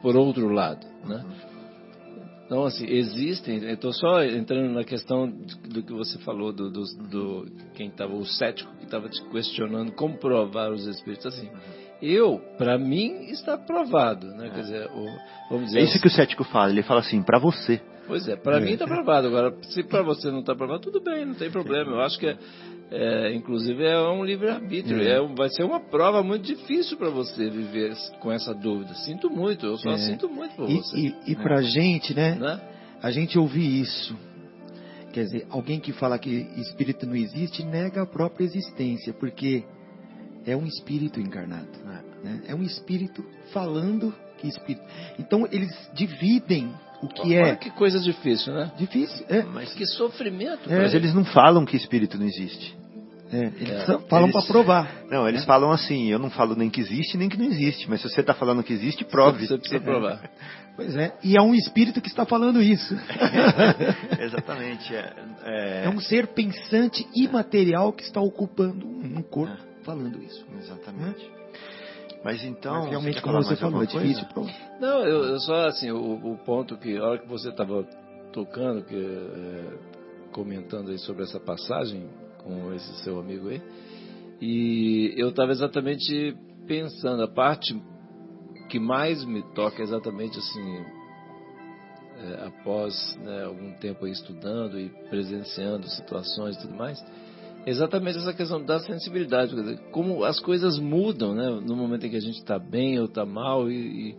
por- 0.00 0.16
outro 0.16 0.48
lado, 0.48 0.86
né. 1.04 1.22
Então, 2.46 2.64
assim, 2.64 2.86
existem, 2.86 3.62
eu 3.64 3.74
estou 3.74 3.92
só 3.92 4.24
entrando 4.24 4.72
na 4.72 4.82
questão 4.82 5.30
do 5.68 5.82
que 5.82 5.92
você 5.92 6.18
falou, 6.20 6.54
do, 6.54 6.70
do, 6.70 6.82
do 7.06 7.46
quem 7.74 7.88
estava, 7.88 8.14
o 8.14 8.24
cético 8.24 8.74
que 8.78 8.84
estava 8.84 9.10
te 9.10 9.22
questionando 9.28 9.92
como 9.92 10.16
provar 10.16 10.72
os 10.72 10.86
espíritos, 10.86 11.26
assim, 11.26 11.50
eu, 12.02 12.40
para 12.58 12.78
mim, 12.78 13.30
está 13.30 13.56
provado, 13.58 14.26
né, 14.28 14.50
quer 14.54 14.60
dizer, 14.62 14.86
o, 14.90 15.06
vamos 15.50 15.66
dizer... 15.66 15.80
É 15.80 15.82
isso 15.84 16.00
que 16.00 16.06
o 16.06 16.10
cético 16.10 16.44
fala, 16.44 16.70
ele 16.70 16.82
fala 16.82 17.00
assim, 17.00 17.22
para 17.22 17.38
você. 17.38 17.80
Pois 18.06 18.26
é, 18.26 18.34
para 18.34 18.58
mim 18.58 18.72
está 18.72 18.86
provado. 18.88 19.28
Agora, 19.28 19.54
se 19.62 19.84
para 19.84 20.02
você 20.02 20.32
não 20.32 20.40
está 20.40 20.52
provado, 20.52 20.80
tudo 20.80 21.00
bem, 21.00 21.24
não 21.24 21.34
tem 21.34 21.48
problema. 21.48 21.92
Eu 21.92 22.00
acho 22.00 22.18
que, 22.18 22.26
é, 22.26 22.36
é, 22.90 23.32
inclusive, 23.36 23.84
é 23.84 23.96
um 24.00 24.24
livre-arbítrio. 24.24 25.00
É. 25.00 25.22
um- 25.22 25.32
vai 25.36 25.48
ser 25.50 25.62
uma 25.62 25.78
prova 25.78 26.20
muito 26.20 26.44
difícil 26.44 26.96
para 26.96 27.08
você 27.08 27.48
viver 27.48 27.94
com 28.18 28.32
essa 28.32 28.52
dúvida. 28.52 28.94
Sinto 28.94 29.30
muito, 29.30 29.64
eu 29.64 29.76
só 29.76 29.90
É. 29.92 29.98
sinto 29.98 30.28
muito 30.28 30.56
por 30.56 30.68
E, 30.68 30.78
você. 30.78 30.96
e, 30.98 31.14
e 31.28 31.36
pra 31.36 31.62
gente, 31.62 32.12
né? 32.12 32.34
Né? 32.34 32.60
A 33.00 33.12
gente 33.12 33.38
ouvir 33.38 33.80
isso. 33.80 34.16
Quer 35.12 35.24
dizer, 35.26 35.46
alguém 35.48 35.78
que 35.78 35.92
fala 35.92 36.18
que 36.18 36.30
espírito 36.56 37.06
não 37.06 37.14
existe 37.14 37.64
nega 37.64 38.02
a 38.02 38.06
própria 38.06 38.44
existência, 38.44 39.12
porque 39.12 39.62
é 40.50 40.56
um 40.56 40.66
espírito 40.66 41.20
encarnado. 41.20 41.68
né? 42.22 42.42
É 42.46 42.54
um 42.54 42.62
espírito 42.62 43.24
falando 43.52 44.14
que 44.38 44.48
espírito. 44.48 44.84
Então 45.18 45.46
eles 45.50 45.70
dividem 45.94 46.72
o 47.02 47.08
que 47.08 47.22
Olha 47.36 47.48
é 47.52 47.56
que 47.56 47.70
coisa 47.70 47.98
difícil, 48.00 48.52
né? 48.52 48.70
difícil. 48.76 49.24
É, 49.28 49.42
Mas, 49.42 49.72
Que 49.72 49.86
sofrimento. 49.86 50.70
É. 50.70 50.78
mas 50.82 50.94
eles 50.94 51.14
não 51.14 51.24
falam 51.24 51.64
que 51.64 51.76
espírito 51.76 52.18
não 52.18 52.26
existe. 52.26 52.78
É, 53.32 53.44
eles 53.44 53.86
só 53.86 54.00
falam 54.00 54.30
para 54.32 54.42
provar. 54.42 54.92
Não, 55.08 55.28
eles 55.28 55.44
falam 55.44 55.70
assim, 55.70 56.08
eu 56.10 56.18
não 56.18 56.30
falo 56.30 56.56
nem 56.56 56.68
que 56.68 56.80
existe, 56.80 57.16
nem 57.16 57.28
que 57.28 57.38
não 57.38 57.44
existe, 57.46 57.88
mas 57.88 58.02
se 58.02 58.08
você 58.08 58.22
está 58.22 58.34
falando 58.34 58.60
que 58.64 58.72
existe, 58.72 59.04
prove. 59.04 59.46
Você 59.46 59.56
precisa 59.56 59.80
provar. 59.80 60.28
Pois 60.74 60.96
é, 60.96 61.12
e 61.22 61.36
é 61.36 61.40
um 61.40 61.54
espírito 61.54 62.00
que 62.00 62.08
está 62.08 62.26
falando 62.26 62.60
isso. 62.60 62.92
Exatamente. 64.18 64.94
É, 64.94 65.12
é- 65.44 65.82
É 65.84 65.88
um 65.88 66.00
ser 66.00 66.26
pensante 66.28 67.06
imaterial 67.14 67.92
que 67.92 68.02
está 68.02 68.20
ocupando 68.20 68.86
um 68.86 69.22
corpo 69.22 69.69
falando 69.90 70.22
isso. 70.22 70.44
Exatamente. 70.58 71.30
Mas 72.24 72.44
então. 72.44 72.74
Mas 72.74 72.90
realmente, 72.90 73.22
como 73.22 73.42
você 73.42 73.56
falou, 73.56 73.82
é 73.82 73.86
difícil 73.86 74.26
provar. 74.28 74.52
Não, 74.80 75.04
eu, 75.04 75.24
eu 75.24 75.40
só 75.40 75.66
assim, 75.66 75.90
o, 75.90 76.32
o 76.32 76.38
ponto 76.38 76.76
que, 76.76 76.96
a 76.96 77.04
hora 77.04 77.18
que 77.18 77.28
você 77.28 77.48
estava 77.48 77.82
tocando, 78.32 78.84
que, 78.84 78.94
é, 78.94 79.78
comentando 80.32 80.90
aí 80.90 80.98
sobre 80.98 81.24
essa 81.24 81.40
passagem 81.40 82.08
com 82.38 82.72
esse 82.72 83.02
seu 83.02 83.18
amigo 83.18 83.48
aí, 83.48 83.60
e 84.40 85.14
eu 85.16 85.30
estava 85.30 85.50
exatamente 85.52 86.36
pensando, 86.66 87.22
a 87.22 87.28
parte 87.28 87.74
que 88.68 88.78
mais 88.78 89.24
me 89.24 89.42
toca 89.54 89.80
é 89.80 89.84
exatamente 89.84 90.38
assim, 90.38 90.84
é, 92.18 92.46
após 92.46 93.18
né, 93.18 93.44
algum 93.44 93.72
tempo 93.78 94.04
aí 94.04 94.12
estudando 94.12 94.78
e 94.78 94.88
presenciando 95.08 95.88
situações 95.88 96.56
e 96.56 96.60
tudo 96.60 96.74
mais, 96.74 97.02
exatamente 97.66 98.18
essa 98.18 98.32
questão 98.32 98.62
da 98.62 98.80
sensibilidade, 98.80 99.54
como 99.92 100.24
as 100.24 100.40
coisas 100.40 100.78
mudam, 100.78 101.34
né, 101.34 101.60
no 101.64 101.76
momento 101.76 102.06
em 102.06 102.10
que 102.10 102.16
a 102.16 102.20
gente 102.20 102.38
está 102.38 102.58
bem 102.58 102.98
ou 102.98 103.06
está 103.06 103.24
mal 103.24 103.70
e, 103.70 104.16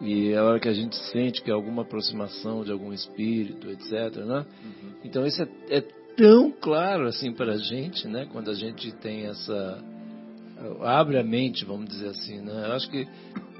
e, 0.00 0.30
e 0.30 0.34
a 0.34 0.42
hora 0.44 0.60
que 0.60 0.68
a 0.68 0.72
gente 0.72 0.96
sente 1.10 1.42
que 1.42 1.50
há 1.50 1.54
alguma 1.54 1.82
aproximação 1.82 2.64
de 2.64 2.72
algum 2.72 2.92
espírito, 2.92 3.68
etc, 3.70 4.16
né? 4.24 4.46
Então 5.04 5.26
isso 5.26 5.42
é, 5.42 5.48
é 5.70 5.80
tão 6.16 6.50
claro 6.50 7.06
assim 7.06 7.32
para 7.32 7.52
a 7.52 7.58
gente, 7.58 8.08
né, 8.08 8.26
quando 8.32 8.50
a 8.50 8.54
gente 8.54 8.92
tem 8.92 9.26
essa 9.26 9.82
abre 10.82 11.18
a 11.18 11.22
mente, 11.22 11.64
vamos 11.64 11.88
dizer 11.88 12.08
assim, 12.08 12.40
né? 12.40 12.66
Eu 12.66 12.72
acho 12.72 12.90
que 12.90 13.06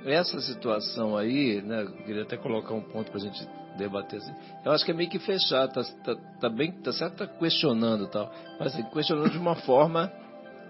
essa 0.04 0.40
situação 0.40 1.16
aí, 1.16 1.62
né? 1.62 1.82
Eu 1.82 1.92
queria 2.04 2.22
até 2.22 2.36
colocar 2.36 2.74
um 2.74 2.82
ponto 2.82 3.10
para 3.10 3.20
a 3.20 3.24
gente 3.24 3.46
debater 3.76 4.18
assim. 4.18 4.34
Eu 4.64 4.72
acho 4.72 4.84
que 4.84 4.90
é 4.90 4.94
meio 4.94 5.10
que 5.10 5.18
fechado, 5.18 5.72
tá, 5.72 5.82
tá, 6.04 6.16
tá 6.40 6.48
bem, 6.48 6.72
tá 6.72 6.92
certo, 6.92 7.16
tá 7.16 7.26
questionando 7.26 8.08
tal, 8.08 8.32
mas 8.58 8.74
assim, 8.74 8.82
questionando 8.84 9.30
de 9.30 9.38
uma 9.38 9.56
forma 9.56 10.12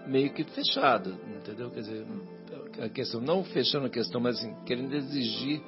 meio 0.07 0.33
que 0.33 0.43
fechada, 0.43 1.11
entendeu? 1.37 1.69
Quer 1.71 1.81
dizer, 1.81 2.05
a 2.81 2.89
questão 2.89 3.21
não 3.21 3.43
fechando 3.43 3.87
a 3.87 3.89
questão, 3.89 4.21
mas 4.21 4.37
assim, 4.37 4.53
querendo 4.65 4.93
exigir 4.93 5.61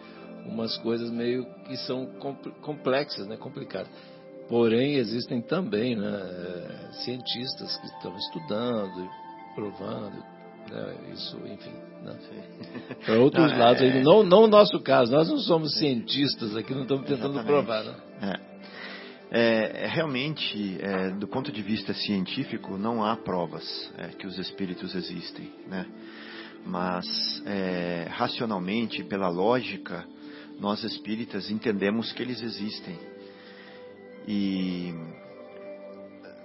umas 0.46 0.78
coisas 0.78 1.10
meio 1.10 1.46
que 1.66 1.76
são 1.78 2.06
compl- 2.20 2.52
complexas, 2.62 3.28
né? 3.28 3.38
Complicadas. 3.38 3.90
Porém, 4.48 4.96
existem 4.96 5.42
também 5.42 5.96
né, 5.96 6.90
cientistas 7.04 7.76
que 7.78 7.88
estão 7.88 8.16
estudando 8.16 9.04
e 9.04 9.56
provando 9.56 10.24
né, 10.72 11.12
isso, 11.14 11.38
enfim. 11.46 11.87
Para 13.06 13.20
outros 13.20 13.48
Não, 13.50 13.56
é- 13.56 13.58
lados, 13.58 13.82
aí, 13.82 14.04
não, 14.04 14.24
não 14.24 14.44
o 14.44 14.48
nosso 14.48 14.80
caso, 14.80 15.12
nós 15.12 15.28
não 15.30 15.38
somos 15.40 15.78
cientistas 15.78 16.56
aqui, 16.56 16.74
não 16.74 16.84
estamos 16.84 17.06
tentando 17.06 17.40
Exatamente. 17.40 17.46
provar. 17.48 17.84
Né? 17.84 17.96
É. 18.44 18.58
É, 19.30 19.84
é 19.84 19.88
realmente, 19.88 20.78
é, 20.80 21.10
do 21.12 21.28
ponto 21.28 21.52
de 21.52 21.62
vista 21.62 21.94
científico, 21.94 22.78
não 22.78 23.04
há 23.04 23.16
provas 23.18 23.92
é, 23.98 24.08
que 24.10 24.26
os 24.26 24.38
espíritos 24.40 24.96
existem, 24.96 25.52
né? 25.68 25.86
Mas 26.66 27.06
é, 27.46 28.08
racionalmente, 28.10 29.04
pela 29.04 29.28
lógica, 29.28 30.06
nós 30.60 30.84
espíritas 30.84 31.52
entendemos 31.52 32.12
que 32.14 32.22
eles 32.22 32.42
existem. 32.42 32.98
E 34.28 34.94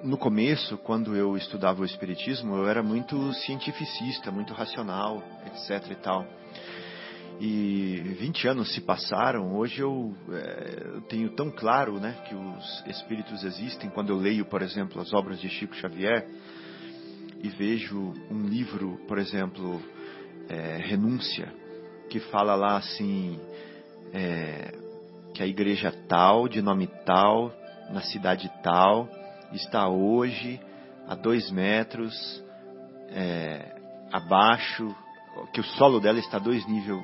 no 0.03 0.19
começo, 0.19 0.77
quando 0.79 1.17
eu 1.17 1.37
estudava 1.37 1.83
o 1.83 1.85
espiritismo, 1.85 2.57
eu 2.57 2.69
era 2.69 2.83
muito 2.83 3.33
cientificista, 3.35 4.31
muito 4.31 4.53
racional, 4.53 5.23
etc 5.47 5.91
e 5.91 5.95
tal. 5.97 6.27
E 7.41 8.01
20 8.19 8.49
anos 8.49 8.75
se 8.75 8.81
passaram, 8.81 9.55
hoje 9.55 9.81
eu, 9.81 10.15
eh, 10.31 10.83
eu 10.95 11.01
tenho 11.03 11.31
tão 11.31 11.51
claro 11.51 11.99
né, 11.99 12.17
que 12.29 12.35
os 12.35 12.85
espíritos 12.87 13.43
existem 13.45 13.91
quando 13.91 14.11
eu 14.11 14.17
leio, 14.17 14.45
por 14.45 14.63
exemplo, 14.63 15.01
as 15.01 15.13
obras 15.13 15.41
de 15.41 15.49
Chico 15.49 15.75
Xavier 15.75 16.29
e 17.43 17.49
vejo 17.49 18.13
um 18.31 18.47
livro, 18.47 19.01
por 19.09 19.19
exemplo, 19.19 19.81
eh, 20.49 20.81
Renúncia, 20.85 21.53
que 22.11 22.21
fala 22.21 22.55
lá 22.55 22.77
assim, 22.77 23.41
eh, 24.13 24.73
que 25.35 25.43
a 25.43 25.47
igreja 25.47 25.93
tal, 26.09 26.47
de 26.47 26.61
nome 26.61 26.89
tal, 27.05 27.53
na 27.91 28.03
cidade 28.03 28.51
tal, 28.63 29.09
está 29.53 29.89
hoje 29.89 30.61
a 31.07 31.15
dois 31.15 31.51
metros 31.51 32.15
eh, 33.11 33.75
abaixo, 34.13 34.95
que 35.53 35.61
o 35.61 35.65
solo 35.65 36.01
dela 36.01 36.19
está 36.19 36.39
dois 36.39 36.67
nível, 36.67 37.03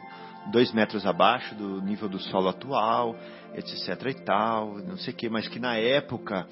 dois 0.51 0.73
metros 0.73 1.07
abaixo 1.07 1.55
do 1.55 1.81
nível 1.83 2.09
do 2.09 2.19
solo 2.19 2.49
atual, 2.49 3.17
etc 3.55 4.07
e 4.07 4.15
tal, 4.25 4.79
não 4.79 4.97
sei 4.97 5.13
o 5.13 5.17
que, 5.17 5.29
mas 5.29 5.49
que 5.49 5.59
na 5.59 5.77
época 5.77 6.47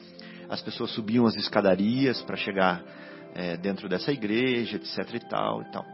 as 0.49 0.61
pessoas 0.63 0.91
subiam 0.93 1.27
as 1.27 1.37
escadarias 1.37 2.23
para 2.23 2.37
chegar 2.37 2.83
eh, 3.35 3.57
dentro 3.57 3.89
dessa 3.89 4.13
igreja, 4.13 4.77
etc 4.77 5.15
e 5.15 5.21
tal 5.21 5.63
e 5.63 5.71
tal. 5.71 5.85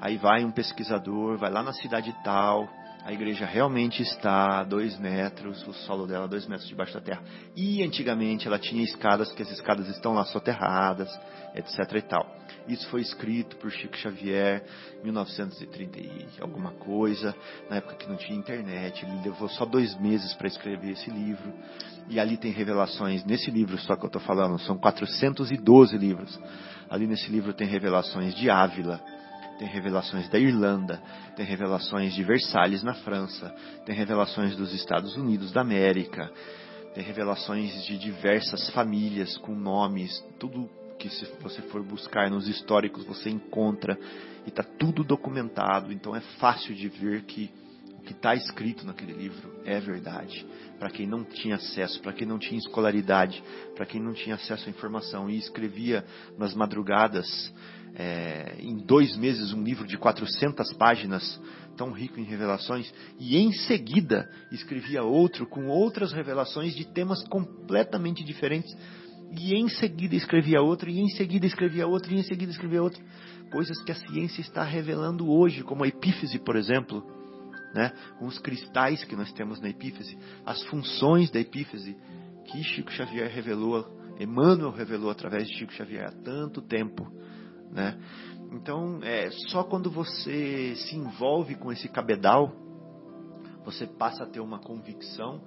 Aí 0.00 0.16
vai 0.16 0.44
um 0.44 0.50
pesquisador, 0.50 1.38
vai 1.38 1.50
lá 1.50 1.62
na 1.62 1.72
cidade 1.72 2.14
tal, 2.24 2.68
a 3.04 3.12
igreja 3.12 3.44
realmente 3.44 4.00
está 4.00 4.60
a 4.60 4.64
dois 4.64 4.96
metros, 4.98 5.66
o 5.66 5.72
solo 5.72 6.06
dela 6.06 6.28
dois 6.28 6.46
metros 6.46 6.68
debaixo 6.68 6.94
da 6.94 7.00
terra. 7.00 7.22
E 7.56 7.82
antigamente 7.82 8.46
ela 8.46 8.60
tinha 8.60 8.82
escadas, 8.84 9.32
que 9.32 9.42
as 9.42 9.50
escadas 9.50 9.88
estão 9.88 10.12
lá 10.12 10.24
soterradas, 10.24 11.08
etc 11.54 11.96
e 11.96 12.02
tal. 12.02 12.24
Isso 12.68 12.88
foi 12.90 13.00
escrito 13.00 13.56
por 13.56 13.72
Chico 13.72 13.96
Xavier, 13.96 14.64
1930 15.02 15.98
e 15.98 16.26
alguma 16.40 16.70
coisa, 16.72 17.34
na 17.68 17.76
época 17.76 17.96
que 17.96 18.08
não 18.08 18.16
tinha 18.16 18.38
internet. 18.38 19.04
Ele 19.04 19.20
levou 19.24 19.48
só 19.48 19.64
dois 19.64 19.98
meses 19.98 20.32
para 20.34 20.46
escrever 20.46 20.92
esse 20.92 21.10
livro. 21.10 21.52
E 22.08 22.20
ali 22.20 22.36
tem 22.36 22.52
revelações, 22.52 23.24
nesse 23.24 23.50
livro 23.50 23.76
só 23.78 23.96
que 23.96 24.04
eu 24.04 24.08
estou 24.08 24.22
falando, 24.22 24.60
são 24.60 24.78
412 24.78 25.96
livros. 25.98 26.38
Ali 26.88 27.08
nesse 27.08 27.28
livro 27.30 27.52
tem 27.52 27.66
revelações 27.66 28.32
de 28.34 28.48
Ávila, 28.48 29.00
tem 29.58 29.68
revelações 29.68 30.28
da 30.28 30.38
Irlanda, 30.38 31.02
tem 31.36 31.44
revelações 31.44 32.14
de 32.14 32.22
Versalhes 32.22 32.82
na 32.82 32.94
França, 32.94 33.54
tem 33.84 33.94
revelações 33.94 34.56
dos 34.56 34.72
Estados 34.72 35.16
Unidos 35.16 35.52
da 35.52 35.60
América, 35.60 36.30
tem 36.94 37.02
revelações 37.02 37.84
de 37.84 37.96
diversas 37.98 38.68
famílias 38.70 39.36
com 39.38 39.54
nomes, 39.54 40.22
tudo 40.38 40.68
que 40.98 41.08
se 41.08 41.26
você 41.40 41.60
for 41.62 41.82
buscar 41.82 42.30
nos 42.30 42.46
históricos 42.46 43.04
você 43.04 43.28
encontra 43.28 43.98
e 44.46 44.48
está 44.48 44.62
tudo 44.62 45.02
documentado, 45.02 45.92
então 45.92 46.14
é 46.14 46.20
fácil 46.38 46.74
de 46.74 46.88
ver 46.88 47.22
que 47.22 47.50
o 47.98 48.04
que 48.04 48.12
está 48.12 48.34
escrito 48.34 48.84
naquele 48.84 49.12
livro 49.12 49.52
é 49.64 49.78
verdade. 49.78 50.44
Para 50.78 50.90
quem 50.90 51.06
não 51.06 51.22
tinha 51.24 51.54
acesso, 51.54 52.00
para 52.02 52.12
quem 52.12 52.26
não 52.26 52.36
tinha 52.36 52.58
escolaridade, 52.58 53.42
para 53.76 53.86
quem 53.86 54.02
não 54.02 54.12
tinha 54.12 54.34
acesso 54.34 54.66
à 54.66 54.70
informação 54.70 55.30
e 55.30 55.38
escrevia 55.38 56.04
nas 56.36 56.52
madrugadas 56.52 57.52
é, 57.94 58.56
em 58.58 58.76
dois 58.78 59.16
meses 59.16 59.52
um 59.52 59.62
livro 59.62 59.86
de 59.86 59.98
400 59.98 60.72
páginas, 60.74 61.40
tão 61.76 61.92
rico 61.92 62.18
em 62.18 62.24
revelações, 62.24 62.92
e 63.18 63.36
em 63.36 63.52
seguida 63.52 64.28
escrevia 64.50 65.02
outro 65.02 65.46
com 65.46 65.68
outras 65.68 66.12
revelações 66.12 66.74
de 66.74 66.84
temas 66.84 67.22
completamente 67.28 68.24
diferentes, 68.24 68.74
e 69.38 69.54
em 69.54 69.68
seguida 69.68 70.14
escrevia 70.14 70.60
outro, 70.60 70.90
e 70.90 71.00
em 71.00 71.08
seguida 71.08 71.46
escrevia 71.46 71.86
outro, 71.86 72.12
e 72.12 72.18
em 72.18 72.22
seguida 72.22 72.52
escrevia 72.52 72.82
outro. 72.82 73.02
Coisas 73.50 73.82
que 73.82 73.92
a 73.92 73.94
ciência 73.94 74.40
está 74.40 74.62
revelando 74.62 75.30
hoje, 75.30 75.62
como 75.62 75.84
a 75.84 75.88
epífise, 75.88 76.38
por 76.38 76.56
exemplo, 76.56 77.02
né? 77.74 77.92
com 78.18 78.26
os 78.26 78.38
cristais 78.38 79.04
que 79.04 79.16
nós 79.16 79.32
temos 79.32 79.60
na 79.60 79.70
epífise, 79.70 80.16
as 80.44 80.62
funções 80.64 81.30
da 81.30 81.40
epífise 81.40 81.96
que 82.44 82.62
Chico 82.62 82.90
Xavier 82.92 83.30
revelou, 83.30 83.86
Emmanuel 84.20 84.70
revelou 84.70 85.10
através 85.10 85.48
de 85.48 85.56
Chico 85.56 85.72
Xavier 85.72 86.06
há 86.06 86.12
tanto 86.12 86.60
tempo. 86.60 87.10
Né? 87.72 87.98
Então, 88.52 89.00
é, 89.02 89.30
só 89.48 89.64
quando 89.64 89.90
você 89.90 90.74
se 90.76 90.94
envolve 90.94 91.54
com 91.54 91.72
esse 91.72 91.88
cabedal, 91.88 92.52
você 93.64 93.86
passa 93.86 94.24
a 94.24 94.26
ter 94.26 94.40
uma 94.40 94.58
convicção 94.58 95.40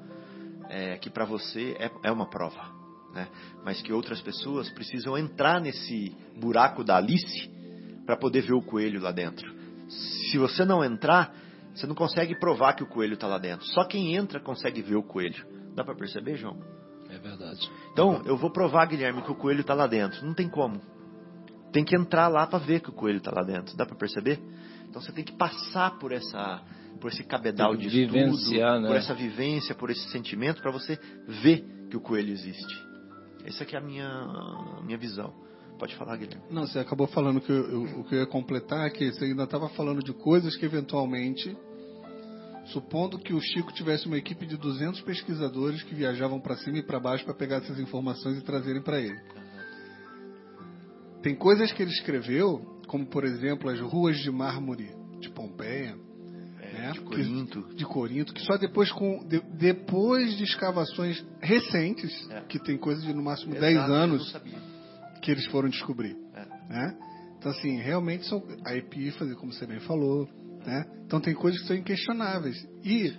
é, 0.70 0.98
que 0.98 1.10
para 1.10 1.26
você 1.26 1.76
é, 1.80 1.92
é 2.04 2.12
uma 2.12 2.28
prova. 2.28 2.74
Né? 3.14 3.28
Mas 3.64 3.82
que 3.82 3.94
outras 3.94 4.22
pessoas 4.22 4.70
precisam 4.72 5.18
entrar 5.18 5.62
nesse 5.62 6.16
buraco 6.38 6.84
da 6.84 6.98
Alice 6.98 7.50
para 8.06 8.18
poder 8.18 8.42
ver 8.42 8.54
o 8.54 8.62
coelho 8.62 9.02
lá 9.02 9.12
dentro. 9.12 9.54
Se 9.88 10.38
você 10.38 10.66
não 10.66 10.84
entrar, 10.84 11.34
você 11.74 11.86
não 11.86 11.96
consegue 11.96 12.38
provar 12.40 12.74
que 12.74 12.84
o 12.84 12.88
coelho 12.88 13.14
está 13.14 13.28
lá 13.28 13.38
dentro. 13.38 13.66
Só 13.68 13.86
quem 13.86 14.16
entra 14.16 14.40
consegue 14.40 14.82
ver 14.82 14.96
o 14.96 15.04
coelho. 15.04 15.46
Dá 15.76 15.84
para 15.84 15.96
perceber, 15.96 16.38
João? 16.38 16.58
É 17.10 17.20
verdade. 17.20 17.70
Então, 17.92 18.24
eu 18.26 18.36
vou 18.36 18.50
provar, 18.50 18.86
Guilherme, 18.88 19.22
que 19.22 19.32
o 19.32 19.36
coelho 19.36 19.62
está 19.62 19.74
lá 19.74 19.86
dentro. 19.86 20.26
Não 20.26 20.34
tem 20.34 20.50
como. 20.50 20.82
Tem 21.76 21.84
que 21.84 21.94
entrar 21.94 22.30
lá 22.30 22.48
para 22.48 22.58
ver 22.58 22.80
que 22.80 22.88
o 22.90 22.94
coelho 22.94 23.18
está 23.18 23.32
lá 23.32 23.44
dentro. 23.44 23.76
Dá 23.76 23.86
para 23.86 23.98
perceber? 23.98 24.40
Então 24.90 25.02
você 25.02 25.12
tem 25.12 25.26
que 25.26 25.34
passar 25.34 26.00
por 26.00 26.14
essa, 26.14 26.62
por 27.02 27.12
esse 27.12 27.22
cabedal 27.26 27.76
de 27.76 27.90
estudo, 28.06 28.22
né? 28.80 28.88
por 28.88 28.96
essa 28.96 29.14
vivência, 29.14 29.76
por 29.76 29.90
esse 29.90 30.08
sentimento, 30.10 30.62
para 30.62 30.72
você 30.72 30.98
ver 31.28 31.66
que 31.90 31.98
o 31.98 32.00
coelho 32.00 32.32
existe. 32.32 32.74
Essa 33.44 33.64
aqui 33.64 33.76
é 33.76 33.80
a 33.80 33.82
minha, 33.82 34.80
minha 34.86 34.98
visão. 34.98 35.34
Pode 35.78 35.94
falar, 35.98 36.16
Guilherme. 36.16 36.46
Não, 36.50 36.66
você 36.66 36.80
acabou 36.80 37.08
falando 37.08 37.42
que 37.42 37.52
eu, 37.52 37.70
eu- 37.70 38.00
o 38.00 38.04
que 38.06 38.16
eu 38.16 38.20
ia 38.20 38.26
completar 38.26 38.88
é 38.88 38.90
que 38.90 39.12
você 39.12 39.26
ainda 39.26 39.44
estava 39.44 39.68
falando 39.68 40.02
de 40.02 40.14
coisas 40.14 40.56
que 40.56 40.64
eventualmente, 40.66 41.58
supondo 42.68 43.20
que 43.20 43.34
o 43.34 43.42
Chico 43.42 43.74
tivesse 43.74 44.08
uma 44.08 44.18
equipe 44.18 44.46
de 44.46 44.56
200 44.56 45.02
pesquisadores 45.02 45.84
que 45.84 45.94
viajavam 45.94 46.40
para 46.40 46.56
cima 46.56 46.78
e 46.78 46.84
para 46.84 47.02
baixo 47.02 47.26
para 47.26 47.34
pegar 47.34 47.58
essas 47.58 47.78
informações 47.80 48.38
e 48.38 48.42
trazerem 48.42 48.82
para 48.82 49.02
ele. 49.02 49.20
Tem 51.26 51.34
coisas 51.36 51.72
que 51.72 51.82
ele 51.82 51.90
escreveu, 51.90 52.60
como 52.88 53.04
por 53.08 53.24
exemplo 53.24 53.68
as 53.68 53.80
ruas 53.80 54.16
de 54.20 54.30
mármore 54.30 54.92
de 55.20 55.28
Pompeia, 55.32 55.96
né? 56.62 56.92
de 56.94 57.00
que- 57.00 57.06
Corinto. 57.06 57.62
de 57.76 57.84
Corinto, 57.84 58.32
que 58.32 58.42
só 58.44 58.58
depois 58.58 58.92
com 58.92 59.26
de- 59.28 59.42
depois 59.58 60.38
de 60.38 60.44
escavações 60.44 61.26
recentes, 61.42 62.30
É. 62.30 62.42
que 62.42 62.60
tem 62.60 62.78
coisa 62.78 63.02
de 63.02 63.12
no 63.12 63.24
máximo 63.24 63.54
Exato, 63.56 63.62
10 63.74 63.76
eu 63.76 63.88
não 63.88 63.96
anos, 63.96 64.38
que 65.20 65.32
eles 65.32 65.48
foram 65.48 65.68
descobrir. 65.68 66.16
É. 66.36 66.46
Né? 66.72 66.98
Então, 67.40 67.52
assim, 67.52 67.76
realmente 67.80 68.28
são 68.28 68.44
a 68.64 68.76
epífase, 68.76 69.34
como 69.36 69.52
você 69.52 69.66
bem 69.66 69.80
falou. 69.80 70.30
Né? 70.64 70.86
Então, 71.08 71.20
tem 71.20 71.34
coisas 71.34 71.60
que 71.62 71.66
são 71.68 71.76
inquestionáveis. 71.76 72.56
E 72.84 73.12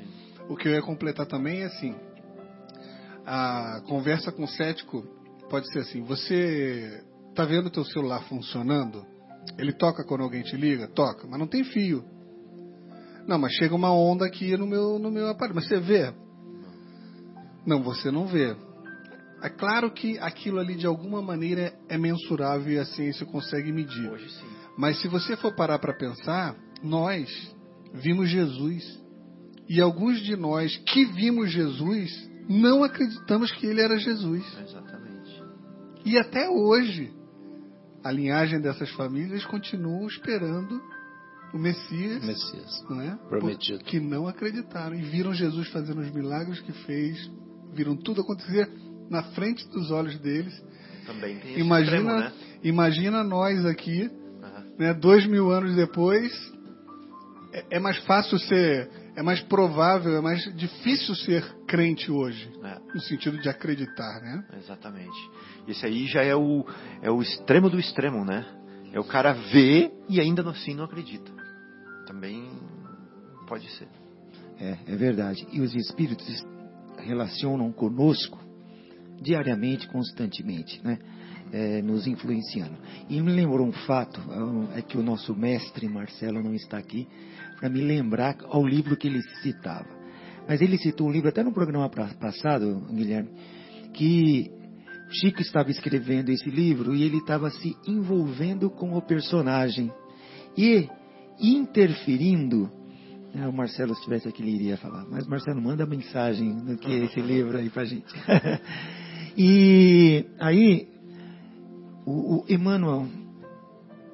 o 0.48 0.54
que 0.56 0.68
eu 0.68 0.72
ia 0.74 0.82
completar 0.82 1.26
também 1.26 1.62
é 1.62 1.64
assim: 1.64 1.92
a 3.26 3.80
conversa 3.88 4.30
com 4.30 4.44
o 4.44 4.48
cético 4.48 5.02
pode 5.50 5.68
ser 5.72 5.80
assim: 5.80 6.02
você 6.02 7.02
tá 7.36 7.44
vendo 7.44 7.66
o 7.66 7.70
teu 7.70 7.84
celular 7.84 8.22
funcionando? 8.24 9.04
Ele 9.58 9.72
toca 9.72 10.02
quando 10.04 10.22
alguém 10.22 10.42
te 10.42 10.56
liga? 10.56 10.88
Toca, 10.88 11.28
mas 11.28 11.38
não 11.38 11.46
tem 11.46 11.62
fio. 11.62 12.02
Não, 13.28 13.38
mas 13.38 13.52
chega 13.52 13.74
uma 13.74 13.92
onda 13.92 14.24
aqui 14.24 14.56
no 14.56 14.66
meu, 14.66 14.98
no 14.98 15.10
meu 15.10 15.28
aparelho. 15.28 15.54
Mas 15.54 15.68
você 15.68 15.78
vê? 15.78 16.12
Não, 17.66 17.82
você 17.82 18.10
não 18.10 18.26
vê. 18.26 18.56
É 19.42 19.50
claro 19.50 19.90
que 19.90 20.18
aquilo 20.18 20.58
ali 20.58 20.74
de 20.76 20.86
alguma 20.86 21.20
maneira 21.20 21.74
é 21.88 21.98
mensurável 21.98 22.72
e 22.72 22.78
a 22.78 22.84
ciência 22.84 23.26
consegue 23.26 23.70
medir. 23.70 24.10
Hoje 24.10 24.30
sim. 24.30 24.46
Mas 24.78 25.00
se 25.00 25.08
você 25.08 25.36
for 25.36 25.54
parar 25.54 25.78
para 25.78 25.96
pensar, 25.96 26.56
nós 26.82 27.28
vimos 27.92 28.30
Jesus. 28.30 29.04
E 29.68 29.80
alguns 29.80 30.20
de 30.20 30.36
nós 30.36 30.76
que 30.76 31.04
vimos 31.04 31.50
Jesus 31.50 32.30
não 32.48 32.84
acreditamos 32.84 33.50
que 33.52 33.66
ele 33.66 33.80
era 33.80 33.98
Jesus. 33.98 34.44
Exatamente. 34.60 35.42
E 36.04 36.16
até 36.18 36.48
hoje, 36.48 37.12
a 38.06 38.12
linhagem 38.12 38.60
dessas 38.60 38.90
famílias 38.90 39.44
continuam 39.46 40.06
esperando 40.06 40.80
o 41.52 41.58
Messias, 41.58 42.24
Messias. 42.24 42.84
não 42.88 43.00
é? 43.00 43.16
Prometido. 43.28 43.82
Que 43.84 43.98
não 44.00 44.26
acreditaram 44.28 44.94
e 44.94 45.02
viram 45.02 45.32
Jesus 45.32 45.68
fazendo 45.68 46.00
os 46.00 46.10
milagres 46.12 46.60
que 46.60 46.72
fez, 46.84 47.30
viram 47.72 47.96
tudo 47.96 48.20
acontecer 48.20 48.68
na 49.08 49.22
frente 49.22 49.66
dos 49.68 49.90
olhos 49.90 50.18
deles. 50.18 50.52
Também 51.06 51.38
tem 51.38 51.58
Imagina, 51.58 51.96
extremo, 51.96 52.08
né? 52.20 52.32
imagina 52.64 53.22
nós 53.24 53.64
aqui, 53.64 54.10
Aham. 54.42 54.64
né, 54.78 54.94
dois 54.94 55.24
mil 55.26 55.50
anos 55.50 55.74
depois, 55.76 56.32
é, 57.52 57.76
é 57.76 57.80
mais 57.80 57.96
fácil 58.04 58.38
ser, 58.40 58.90
é 59.14 59.22
mais 59.22 59.40
provável, 59.42 60.16
é 60.16 60.20
mais 60.20 60.42
difícil 60.56 61.14
ser 61.14 61.44
crente 61.66 62.10
hoje, 62.10 62.50
É. 62.64 62.78
no 62.92 63.00
sentido 63.00 63.38
de 63.38 63.48
acreditar, 63.48 64.20
né? 64.20 64.44
Exatamente. 64.58 65.30
Esse 65.66 65.84
aí 65.86 66.06
já 66.06 66.22
é 66.22 66.34
o, 66.34 66.64
é 67.02 67.10
o 67.10 67.20
extremo 67.20 67.68
do 67.68 67.78
extremo, 67.78 68.24
né? 68.24 68.44
É 68.92 69.00
o 69.00 69.04
cara 69.04 69.32
vê 69.32 69.90
e 70.08 70.20
ainda 70.20 70.48
assim 70.48 70.74
não 70.74 70.84
acredita. 70.84 71.30
Também 72.06 72.48
pode 73.46 73.68
ser. 73.72 73.88
É, 74.58 74.78
é 74.86 74.96
verdade. 74.96 75.46
E 75.52 75.60
os 75.60 75.74
espíritos 75.74 76.46
relacionam 76.98 77.70
conosco 77.72 78.38
diariamente, 79.20 79.88
constantemente, 79.88 80.80
né? 80.84 80.98
É, 81.52 81.80
nos 81.80 82.06
influenciando. 82.06 82.76
E 83.08 83.20
me 83.20 83.32
lembrou 83.32 83.66
um 83.66 83.72
fato, 83.72 84.20
é 84.74 84.82
que 84.82 84.98
o 84.98 85.02
nosso 85.02 85.34
mestre 85.34 85.88
Marcelo 85.88 86.42
não 86.42 86.52
está 86.52 86.76
aqui, 86.76 87.06
para 87.58 87.68
me 87.68 87.80
lembrar 87.80 88.36
ao 88.48 88.66
livro 88.66 88.96
que 88.96 89.06
ele 89.06 89.22
citava. 89.42 89.86
Mas 90.48 90.60
ele 90.60 90.76
citou 90.76 91.06
um 91.06 91.12
livro 91.12 91.28
até 91.28 91.44
no 91.44 91.52
programa 91.52 91.88
passado, 91.88 92.84
Guilherme, 92.90 93.30
que 93.94 94.50
Chico 95.10 95.40
estava 95.40 95.70
escrevendo 95.70 96.30
esse 96.30 96.50
livro 96.50 96.94
e 96.94 97.02
ele 97.02 97.18
estava 97.18 97.50
se 97.50 97.76
envolvendo 97.86 98.68
com 98.70 98.96
o 98.96 99.02
personagem 99.02 99.92
e 100.56 100.88
interferindo. 101.40 102.70
né, 103.34 103.46
o 103.46 103.52
Marcelo, 103.52 103.92
se 103.94 104.00
estivesse 104.00 104.28
aqui, 104.28 104.42
ele 104.42 104.54
iria 104.56 104.76
falar. 104.76 105.04
Mas 105.10 105.26
Marcelo, 105.26 105.60
manda 105.60 105.86
mensagem 105.86 106.54
do 106.64 106.76
que 106.76 106.90
é 106.92 107.04
esse 107.04 107.20
livro 107.20 107.56
aí 107.58 107.68
pra 107.70 107.84
gente. 107.84 108.12
e 109.36 110.24
aí, 110.38 110.88
o, 112.06 112.40
o 112.40 112.44
Emmanuel, 112.48 113.06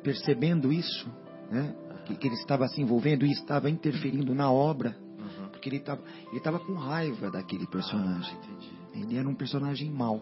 percebendo 0.02 0.72
isso, 0.72 1.08
né, 1.50 1.74
que, 2.06 2.16
que 2.16 2.26
ele 2.26 2.34
estava 2.34 2.66
se 2.68 2.80
envolvendo 2.82 3.24
e 3.24 3.30
estava 3.30 3.70
interferindo 3.70 4.34
na 4.34 4.50
obra, 4.50 4.96
Uhum. 5.22 5.48
porque 5.50 5.68
ele 5.68 5.76
estava 5.76 6.02
ele 6.28 6.38
estava 6.38 6.58
com 6.58 6.72
raiva 6.74 7.30
daquele 7.30 7.64
personagem. 7.68 8.36
Ah. 8.36 8.98
Ele 8.98 9.16
era 9.16 9.28
um 9.28 9.34
personagem 9.36 9.88
mau. 9.88 10.20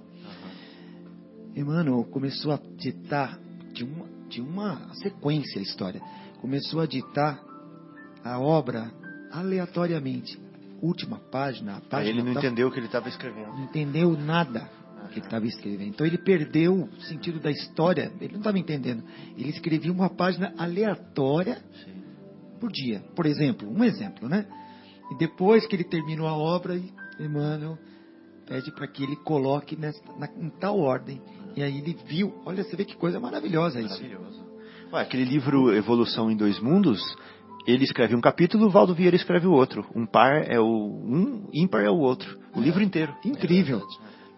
Emmanuel 1.55 2.05
começou 2.05 2.53
a 2.53 2.61
ditar 2.77 3.39
de 3.73 3.85
uma, 3.85 4.07
de 4.29 4.41
uma 4.41 4.95
sequência 4.95 5.59
a 5.59 5.63
história. 5.63 6.01
Começou 6.41 6.81
a 6.81 6.87
ditar 6.87 7.41
a 8.25 8.39
obra 8.39 8.91
aleatoriamente. 9.31 10.39
Última 10.83 11.19
página, 11.19 11.73
a 11.73 11.77
Aí 11.77 11.83
página 11.83 12.11
ele 12.11 12.23
não 12.23 12.33
entendeu 12.33 12.69
o 12.69 12.71
que 12.71 12.79
ele 12.79 12.87
estava 12.87 13.09
escrevendo. 13.09 13.49
Não 13.49 13.65
entendeu 13.65 14.17
nada 14.17 14.69
que 15.11 15.19
ele 15.19 15.27
estava 15.27 15.47
escrevendo. 15.47 15.89
Então 15.89 16.07
ele 16.07 16.19
perdeu 16.19 16.85
o 16.85 17.01
sentido 17.03 17.39
da 17.41 17.51
história. 17.51 18.13
Ele 18.21 18.33
não 18.33 18.41
estava 18.41 18.59
entendendo. 18.59 19.05
Ele 19.37 19.51
escrevia 19.51 19.93
uma 19.93 20.09
página 20.09 20.55
aleatória 20.57 21.63
Sim. 21.85 22.03
por 22.59 22.71
dia. 22.71 23.01
Por 23.15 23.27
exemplo, 23.27 23.69
um 23.69 23.85
exemplo, 23.85 24.29
né? 24.29 24.47
E 25.11 25.19
depois 25.19 25.67
que 25.67 25.75
ele 25.75 25.85
terminou 25.85 26.27
a 26.27 26.37
obra, 26.37 26.81
Emmanuel 27.19 27.77
pede 28.47 28.73
para 28.73 28.87
que 28.89 29.03
ele 29.03 29.17
coloque 29.17 29.77
nessa, 29.77 30.01
na, 30.19 30.27
em 30.27 30.51
tal 30.51 30.79
ordem. 30.79 31.21
E 31.57 31.63
aí 31.63 31.79
ele 31.79 31.97
viu, 32.07 32.35
olha, 32.45 32.63
você 32.63 32.77
vê 32.77 32.85
que 32.85 32.97
coisa 32.97 33.19
maravilhosa 33.19 33.81
isso. 33.81 34.03
Maravilhoso. 34.03 34.45
Ué, 34.93 35.03
aquele 35.03 35.25
livro 35.25 35.75
Evolução 35.75 36.31
em 36.31 36.37
Dois 36.37 36.59
Mundos, 36.61 37.01
ele 37.67 37.85
escreve 37.85 38.15
um 38.17 38.21
capítulo, 38.21 38.67
o 38.67 38.71
Valdo 38.71 38.95
Vieira 38.95 39.17
escreve 39.17 39.47
o 39.47 39.53
outro. 39.53 39.87
Um 39.95 40.07
par 40.07 40.45
é 40.51 40.59
o 40.59 40.65
um, 40.67 41.49
ímpar 41.53 41.83
é 41.85 41.91
o 41.91 41.99
outro. 41.99 42.39
O 42.55 42.61
livro 42.61 42.83
inteiro. 42.83 43.15
Incrível. 43.25 43.83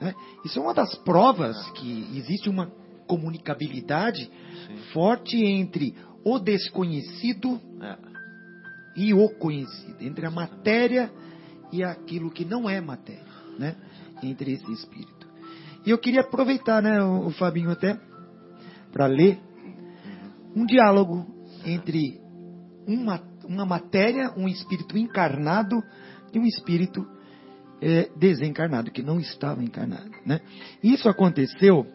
né? 0.00 0.14
Isso 0.44 0.58
é 0.58 0.62
uma 0.62 0.74
das 0.74 0.94
provas 0.96 1.56
que 1.72 2.06
existe 2.16 2.48
uma 2.48 2.66
comunicabilidade 3.06 4.24
Sim. 4.24 4.76
forte 4.92 5.36
entre 5.36 5.94
o 6.24 6.38
desconhecido 6.38 7.60
É. 7.80 7.96
e 8.96 9.14
o 9.14 9.28
conhecido, 9.38 9.96
entre 10.00 10.26
a 10.26 10.30
matéria 10.30 11.10
e 11.72 11.82
aquilo 11.82 12.30
que 12.30 12.44
não 12.44 12.68
é 12.68 12.80
matéria, 12.80 13.24
né? 13.58 13.76
Entre 14.22 14.52
esse 14.52 14.70
espírito. 14.72 15.11
E 15.84 15.90
eu 15.90 15.98
queria 15.98 16.20
aproveitar, 16.20 16.82
né, 16.82 17.02
o, 17.02 17.26
o 17.26 17.30
Fabinho 17.30 17.70
até 17.70 17.98
para 18.92 19.06
ler 19.06 19.40
um 20.54 20.66
diálogo 20.66 21.26
entre 21.64 22.20
uma, 22.86 23.22
uma 23.44 23.64
matéria, 23.64 24.32
um 24.36 24.48
espírito 24.48 24.98
encarnado 24.98 25.82
e 26.32 26.38
um 26.38 26.44
espírito 26.44 27.06
eh, 27.80 28.10
desencarnado, 28.16 28.90
que 28.90 29.02
não 29.02 29.18
estava 29.18 29.62
encarnado, 29.62 30.10
né? 30.26 30.40
Isso 30.82 31.08
aconteceu 31.08 31.86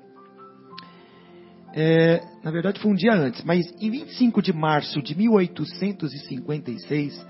é, 1.79 2.23
na 2.43 2.49
verdade 2.49 2.79
foi 2.79 2.91
um 2.91 2.95
dia 2.95 3.13
antes, 3.13 3.43
mas 3.43 3.71
em 3.79 3.91
25 3.91 4.41
de 4.41 4.51
março 4.51 4.99
de 4.99 5.15
1856, 5.15 7.23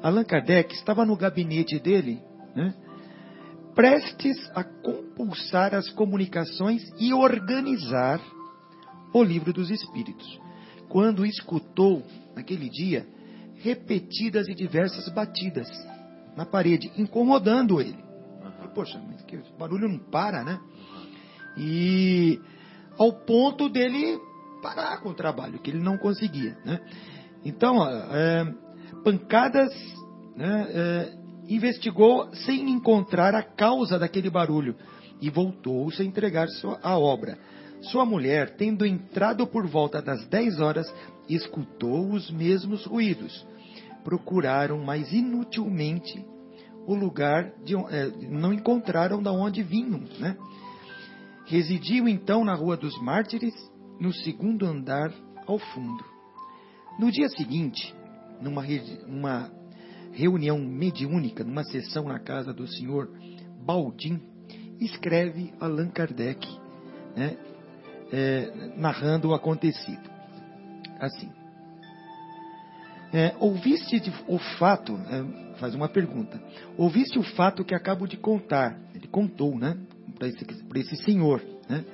Allan 0.00 0.22
Kardec 0.22 0.72
estava 0.72 1.04
no 1.04 1.16
gabinete 1.16 1.80
dele, 1.80 2.22
né, 2.54 2.72
prestes 3.78 4.36
a 4.56 4.64
compulsar 4.64 5.72
as 5.72 5.88
comunicações 5.90 6.82
e 6.98 7.14
organizar 7.14 8.20
o 9.14 9.22
livro 9.22 9.52
dos 9.52 9.70
Espíritos, 9.70 10.40
quando 10.88 11.24
escutou, 11.24 12.02
naquele 12.34 12.68
dia, 12.68 13.06
repetidas 13.58 14.48
e 14.48 14.54
diversas 14.56 15.08
batidas 15.10 15.68
na 16.36 16.44
parede, 16.44 16.90
incomodando 16.96 17.80
ele. 17.80 18.04
E, 18.64 18.68
poxa, 18.74 19.00
mas 19.06 19.22
que 19.22 19.38
barulho 19.56 19.88
não 19.88 20.00
para, 20.00 20.42
né? 20.42 20.58
E 21.56 22.40
ao 22.98 23.12
ponto 23.12 23.68
dele 23.68 24.18
parar 24.60 25.00
com 25.02 25.10
o 25.10 25.14
trabalho, 25.14 25.60
que 25.60 25.70
ele 25.70 25.78
não 25.78 25.96
conseguia. 25.98 26.58
Né? 26.64 26.80
Então, 27.44 27.88
é, 27.88 28.54
pancadas 29.04 29.70
né, 30.36 30.66
é, 30.68 31.17
investigou 31.48 32.28
sem 32.34 32.70
encontrar 32.70 33.34
a 33.34 33.42
causa 33.42 33.98
daquele 33.98 34.28
barulho 34.28 34.76
e 35.20 35.30
voltou-se 35.30 36.00
a 36.02 36.04
entregar 36.04 36.48
sua, 36.48 36.78
a 36.82 36.98
obra. 36.98 37.38
Sua 37.80 38.04
mulher, 38.04 38.56
tendo 38.56 38.84
entrado 38.84 39.46
por 39.46 39.66
volta 39.66 40.02
das 40.02 40.26
10 40.26 40.60
horas, 40.60 40.92
escutou 41.28 42.10
os 42.10 42.30
mesmos 42.30 42.84
ruídos. 42.84 43.46
Procuraram, 44.04 44.78
mas 44.84 45.12
inutilmente, 45.12 46.24
o 46.86 46.94
lugar 46.94 47.52
de 47.64 47.74
é, 47.76 48.10
não 48.28 48.52
encontraram 48.52 49.22
de 49.22 49.28
onde 49.28 49.62
vinham, 49.62 50.02
né? 50.18 50.36
Residiu 51.46 52.08
então 52.08 52.44
na 52.44 52.54
Rua 52.54 52.76
dos 52.76 53.00
Mártires 53.00 53.54
no 53.98 54.12
segundo 54.12 54.66
andar 54.66 55.12
ao 55.46 55.58
fundo. 55.58 56.04
No 56.98 57.10
dia 57.10 57.28
seguinte, 57.30 57.94
numa 58.40 58.62
uma 59.06 59.57
reunião 60.18 60.58
mediúnica, 60.58 61.44
numa 61.44 61.62
sessão 61.62 62.08
na 62.08 62.18
casa 62.18 62.52
do 62.52 62.66
senhor 62.66 63.08
Baldin, 63.64 64.20
escreve 64.80 65.52
Allan 65.60 65.90
Kardec, 65.90 66.44
né, 67.16 67.36
é, 68.12 68.72
narrando 68.76 69.28
o 69.28 69.34
acontecido. 69.34 70.10
Assim. 70.98 71.30
É, 73.12 73.32
ouviste 73.38 74.02
o 74.26 74.38
fato, 74.58 74.98
é, 75.08 75.54
faz 75.60 75.76
uma 75.76 75.88
pergunta, 75.88 76.42
ouviste 76.76 77.16
o 77.16 77.22
fato 77.22 77.64
que 77.64 77.74
acabo 77.74 78.04
de 78.08 78.16
contar, 78.16 78.76
ele 78.92 79.06
contou, 79.06 79.56
né, 79.56 79.78
para 80.18 80.26
esse, 80.26 80.44
esse 80.74 80.96
senhor, 81.04 81.40
né? 81.68 81.84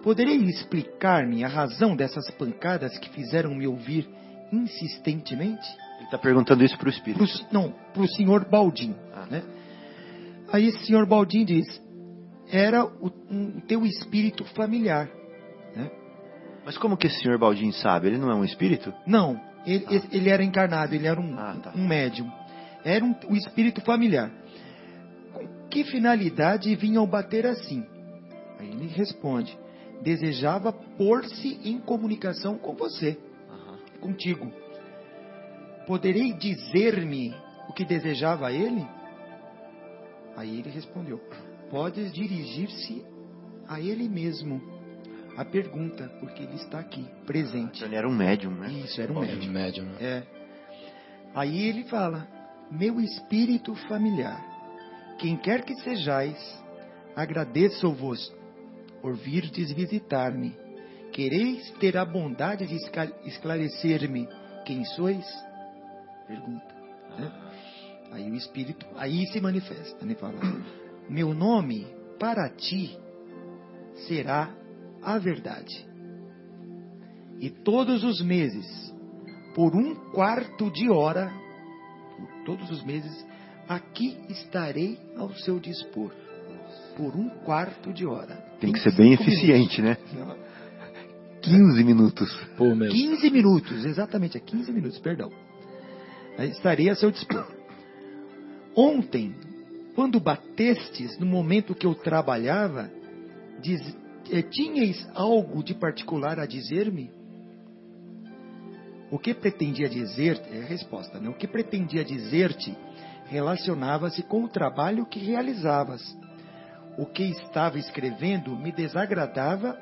Poderia 0.00 0.36
explicar-me 0.36 1.42
a 1.42 1.48
razão 1.48 1.96
dessas 1.96 2.30
pancadas 2.30 2.96
que 2.98 3.10
fizeram 3.10 3.52
me 3.52 3.66
ouvir 3.66 4.08
insistentemente? 4.52 5.68
Está 6.08 6.16
perguntando 6.16 6.64
isso 6.64 6.78
para 6.78 6.86
o 6.86 6.90
espírito. 6.90 7.18
Pro, 7.18 7.46
não, 7.52 7.70
para 7.92 8.02
o 8.02 8.08
senhor 8.08 8.48
Baldim. 8.48 8.96
Ah. 9.14 9.26
Né? 9.30 9.42
Aí 10.50 10.66
esse 10.68 10.86
senhor 10.86 11.04
Baldim 11.04 11.44
diz, 11.44 11.66
era 12.50 12.82
o 12.82 13.12
um 13.30 13.60
teu 13.60 13.84
espírito 13.84 14.42
familiar. 14.54 15.06
Né? 15.76 15.90
Mas 16.64 16.78
como 16.78 16.96
que 16.96 17.08
esse 17.08 17.20
senhor 17.20 17.38
Baldin 17.38 17.72
sabe? 17.72 18.06
Ele 18.08 18.16
não 18.16 18.30
é 18.30 18.34
um 18.34 18.42
espírito? 18.42 18.90
Não, 19.06 19.38
ele, 19.66 19.84
Ah. 19.86 20.02
ele 20.10 20.30
era 20.30 20.42
encarnado, 20.42 20.94
ele 20.94 21.06
era 21.06 21.20
um, 21.20 21.38
Ah, 21.38 21.56
tá. 21.62 21.72
um 21.76 21.86
médium. 21.86 22.32
Era 22.82 23.04
um, 23.04 23.14
o 23.28 23.36
espírito 23.36 23.82
familiar. 23.82 24.30
Com 25.34 25.46
que 25.68 25.84
finalidade 25.84 26.74
vinham 26.74 27.06
bater 27.06 27.44
assim? 27.46 27.84
Aí 28.58 28.70
ele 28.70 28.86
responde, 28.86 29.58
desejava 30.02 30.72
pôr-se 30.72 31.60
em 31.62 31.78
comunicação 31.78 32.56
com 32.56 32.74
você, 32.74 33.18
contigo. 34.00 34.50
Poderei 35.88 36.34
dizer-me 36.34 37.34
o 37.66 37.72
que 37.72 37.82
desejava 37.82 38.48
a 38.48 38.52
ele? 38.52 38.86
Aí 40.36 40.58
ele 40.58 40.68
respondeu, 40.68 41.18
podes 41.70 42.12
dirigir-se 42.12 43.02
a 43.66 43.80
ele 43.80 44.06
mesmo. 44.06 44.60
A 45.34 45.46
pergunta, 45.46 46.06
porque 46.20 46.42
ele 46.42 46.56
está 46.56 46.78
aqui, 46.78 47.06
presente. 47.24 47.82
Ele 47.82 47.96
era 47.96 48.06
um 48.06 48.14
médium, 48.14 48.50
né? 48.50 48.70
Isso, 48.70 49.00
era 49.00 49.10
um 49.10 49.20
médium. 49.20 49.50
médium, 49.50 49.84
né? 49.86 49.96
É. 49.98 50.22
Aí 51.34 51.66
ele 51.66 51.84
fala: 51.84 52.28
Meu 52.70 53.00
espírito 53.00 53.74
familiar, 53.88 54.44
quem 55.18 55.38
quer 55.38 55.64
que 55.64 55.74
sejais, 55.76 56.36
agradeço-vos 57.16 58.30
por 59.00 59.16
virdes 59.16 59.72
visitar-me. 59.72 60.54
Quereis 61.12 61.70
ter 61.80 61.96
a 61.96 62.04
bondade 62.04 62.66
de 62.66 62.76
esclarecer-me 63.24 64.28
quem 64.66 64.84
sois? 64.84 65.47
Pergunta. 66.28 66.74
né? 67.18 67.32
Aí 68.12 68.30
o 68.30 68.34
espírito, 68.34 68.86
aí 68.96 69.26
se 69.28 69.40
manifesta, 69.40 70.04
né? 70.04 70.14
Fala: 70.14 70.34
Meu 71.08 71.34
nome 71.34 71.86
para 72.18 72.48
ti 72.50 72.96
será 74.06 74.54
a 75.02 75.18
verdade. 75.18 75.86
E 77.40 77.50
todos 77.50 78.02
os 78.04 78.20
meses, 78.20 78.66
por 79.54 79.74
um 79.74 79.94
quarto 80.12 80.70
de 80.70 80.90
hora, 80.90 81.32
por 82.16 82.44
todos 82.44 82.70
os 82.70 82.84
meses, 82.84 83.26
aqui 83.68 84.18
estarei 84.28 84.98
ao 85.16 85.32
seu 85.34 85.58
dispor. 85.58 86.12
Por 86.96 87.14
um 87.14 87.28
quarto 87.44 87.92
de 87.92 88.04
hora. 88.04 88.34
Tem 88.60 88.72
que 88.72 88.80
ser 88.80 88.92
bem 88.96 89.10
25 89.16 89.30
eficiente, 89.30 89.82
né? 89.82 89.96
minutos. 90.12 90.48
15 91.42 91.84
minutos. 91.84 92.44
Por 92.56 92.74
mês. 92.74 92.92
15 92.92 93.30
minutos, 93.30 93.84
exatamente, 93.84 94.36
é 94.36 94.40
15 94.40 94.72
minutos, 94.72 94.98
perdão. 94.98 95.30
Aí 96.38 96.50
Estarei 96.50 96.88
a 96.88 96.94
seu 96.94 97.10
dispor. 97.10 97.46
Ontem, 98.76 99.34
quando 99.96 100.20
batestes, 100.20 101.18
no 101.18 101.26
momento 101.26 101.74
que 101.74 101.84
eu 101.84 101.96
trabalhava, 101.96 102.88
diz, 103.60 103.80
eh, 104.30 104.42
tinhais 104.42 105.04
algo 105.14 105.64
de 105.64 105.74
particular 105.74 106.38
a 106.38 106.46
dizer-me? 106.46 107.10
O 109.10 109.18
que 109.18 109.34
pretendia 109.34 109.88
dizer, 109.88 110.40
é 110.52 110.62
a 110.62 110.66
resposta, 110.66 111.18
né? 111.18 111.28
O 111.28 111.34
que 111.34 111.48
pretendia 111.48 112.04
dizer-te 112.04 112.76
relacionava-se 113.26 114.22
com 114.22 114.44
o 114.44 114.48
trabalho 114.48 115.06
que 115.06 115.18
realizavas. 115.18 116.16
O 116.96 117.04
que 117.04 117.24
estava 117.24 117.78
escrevendo 117.78 118.56
me 118.56 118.70
desagradava 118.70 119.76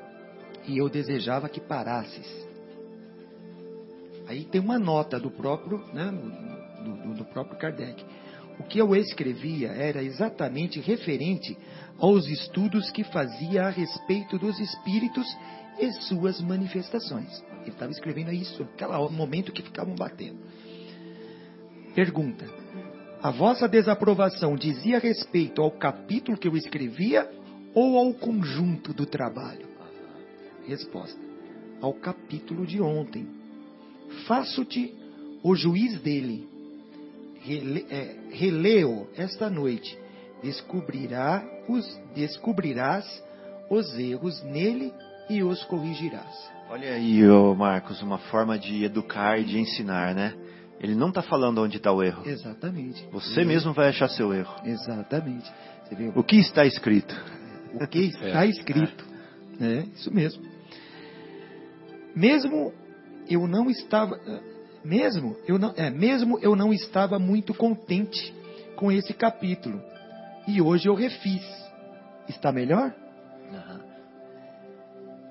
e 0.65 0.79
eu 0.79 0.89
desejava 0.89 1.49
que 1.49 1.61
parasses. 1.61 2.46
Aí 4.27 4.43
tem 4.43 4.59
uma 4.59 4.77
nota 4.77 5.19
do 5.19 5.31
próprio, 5.31 5.79
né, 5.93 6.11
do, 6.83 7.13
do- 7.15 7.25
próprio 7.25 7.57
Kardec. 7.57 8.03
O 8.59 8.63
que 8.63 8.79
eu 8.79 8.95
escrevia 8.95 9.69
era 9.69 10.03
exatamente 10.03 10.79
referente 10.79 11.57
aos 11.99 12.27
estudos 12.27 12.89
que 12.91 13.03
fazia 13.03 13.63
a 13.65 13.69
respeito 13.69 14.37
dos 14.37 14.59
espíritos 14.59 15.25
e 15.79 15.91
suas 16.03 16.41
manifestações. 16.41 17.43
Ele 17.61 17.69
estava 17.69 17.91
escrevendo 17.91 18.31
isso 18.31 18.63
naquele 18.63 19.15
momento 19.15 19.51
que 19.51 19.61
ficavam 19.61 19.95
batendo. 19.95 20.39
Pergunta: 21.93 22.45
A 23.21 23.29
vossa 23.31 23.67
desaprovação 23.67 24.55
dizia 24.55 24.99
respeito 24.99 25.61
ao 25.61 25.71
capítulo 25.71 26.37
que 26.37 26.47
eu 26.47 26.57
escrevia 26.57 27.29
ou 27.75 27.97
ao 27.97 28.13
conjunto 28.13 28.91
do 28.93 29.05
trabalho? 29.05 29.67
Resposta: 30.65 31.19
Ao 31.79 31.93
capítulo 31.93 32.65
de 32.65 32.81
ontem. 32.81 33.36
Faço-te 34.25 34.93
o 35.43 35.55
juiz 35.55 35.99
dele. 36.01 36.47
Rele, 37.41 37.85
é, 37.89 38.15
releo 38.31 39.07
esta 39.15 39.49
noite. 39.49 39.97
Descobrirá 40.43 41.43
os, 41.67 41.85
descobrirás 42.13 43.05
os 43.69 43.97
erros 43.97 44.43
nele 44.43 44.93
e 45.29 45.43
os 45.43 45.63
corrigirás. 45.63 46.51
Olha 46.69 46.93
aí, 46.93 47.25
ô 47.27 47.55
Marcos, 47.55 48.01
uma 48.01 48.17
forma 48.17 48.57
de 48.59 48.83
educar 48.83 49.39
e 49.39 49.45
de 49.45 49.57
ensinar, 49.59 50.13
né? 50.13 50.33
Ele 50.79 50.93
não 50.93 51.09
está 51.09 51.21
falando 51.21 51.61
onde 51.61 51.77
está 51.77 51.91
o 51.91 52.03
erro. 52.03 52.27
Exatamente. 52.27 53.07
Você 53.11 53.43
mesmo 53.43 53.73
vai 53.73 53.89
achar 53.89 54.09
seu 54.09 54.33
erro. 54.33 54.53
Exatamente. 54.63 55.51
Você 55.85 55.95
vê 55.95 56.11
O 56.13 56.23
que 56.23 56.37
está 56.37 56.65
escrito? 56.65 57.15
o 57.73 57.87
que 57.87 57.99
está 57.99 58.45
escrito. 58.45 59.05
É, 59.59 59.85
isso 59.95 60.13
mesmo. 60.13 60.43
Mesmo 62.15 62.73
eu 63.29 63.47
não 63.47 63.69
estava, 63.69 64.19
mesmo 64.83 65.35
eu 65.47 65.59
não, 65.59 65.73
é, 65.75 65.89
mesmo 65.89 66.39
eu 66.39 66.55
não 66.55 66.73
estava 66.73 67.19
muito 67.19 67.53
contente 67.53 68.33
com 68.75 68.91
esse 68.91 69.13
capítulo. 69.13 69.81
E 70.47 70.61
hoje 70.61 70.87
eu 70.87 70.95
refiz. 70.95 71.43
Está 72.27 72.51
melhor? 72.51 72.93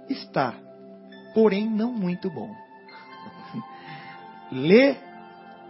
Está, 0.08 0.54
porém 1.34 1.68
não 1.68 1.92
muito 1.92 2.30
bom. 2.30 2.50
Lê 4.52 4.96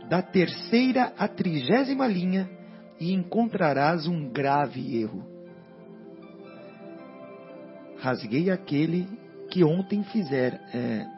da 0.08 0.22
terceira 0.22 1.12
à 1.18 1.26
trigésima 1.26 2.06
linha 2.06 2.48
e 3.00 3.12
encontrarás 3.12 4.06
um 4.06 4.28
grave 4.28 5.00
erro. 5.00 5.24
Rasguei 7.98 8.50
aquele 8.50 9.08
que 9.50 9.64
ontem 9.64 10.02
fizera. 10.04 10.60
é, 10.72 11.15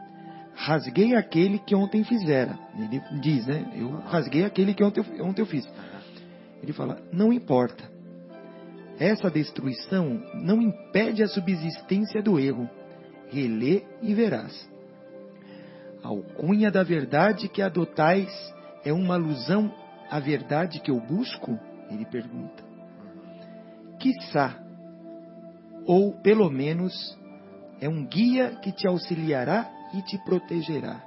rasguei 0.59 1.15
aquele 1.15 1.59
que 1.61 1.75
ontem 1.75 2.03
fizera. 2.03 2.59
Ele 2.77 3.01
diz, 3.21 3.47
né? 3.47 3.73
Eu 3.77 3.91
rasguei 4.01 4.45
aquele 4.45 4.75
que 4.75 4.83
ontem, 4.83 5.05
ontem 5.23 5.43
eu 5.43 5.47
fiz. 5.47 5.67
Ele 6.61 6.73
fala: 6.73 7.01
não 7.13 7.33
importa. 7.33 7.85
Essa 8.99 9.31
destruição 9.31 10.21
não 10.35 10.61
impede 10.61 11.23
a 11.23 11.29
subsistência 11.29 12.21
do 12.21 12.39
erro. 12.39 12.69
Relê 13.31 13.85
e 14.03 14.13
verás. 14.13 14.69
A 16.03 16.09
alcunha 16.09 16.71
da 16.71 16.83
verdade 16.83 17.49
que 17.49 17.63
adotais 17.63 18.29
é 18.85 18.93
uma 18.93 19.15
alusão 19.15 19.73
à 20.11 20.19
verdade 20.19 20.81
que 20.81 20.91
eu 20.91 21.01
busco? 21.01 21.57
Ele 21.91 22.05
pergunta. 22.05 22.65
Quiçá, 24.01 24.59
ou 25.87 26.13
pelo 26.21 26.51
menos 26.51 27.17
é 27.81 27.89
um 27.89 28.05
guia 28.05 28.57
que 28.63 28.73
te 28.73 28.89
auxiliará 28.89 29.78
e 29.95 30.03
te 30.03 30.19
protegerá. 30.19 31.03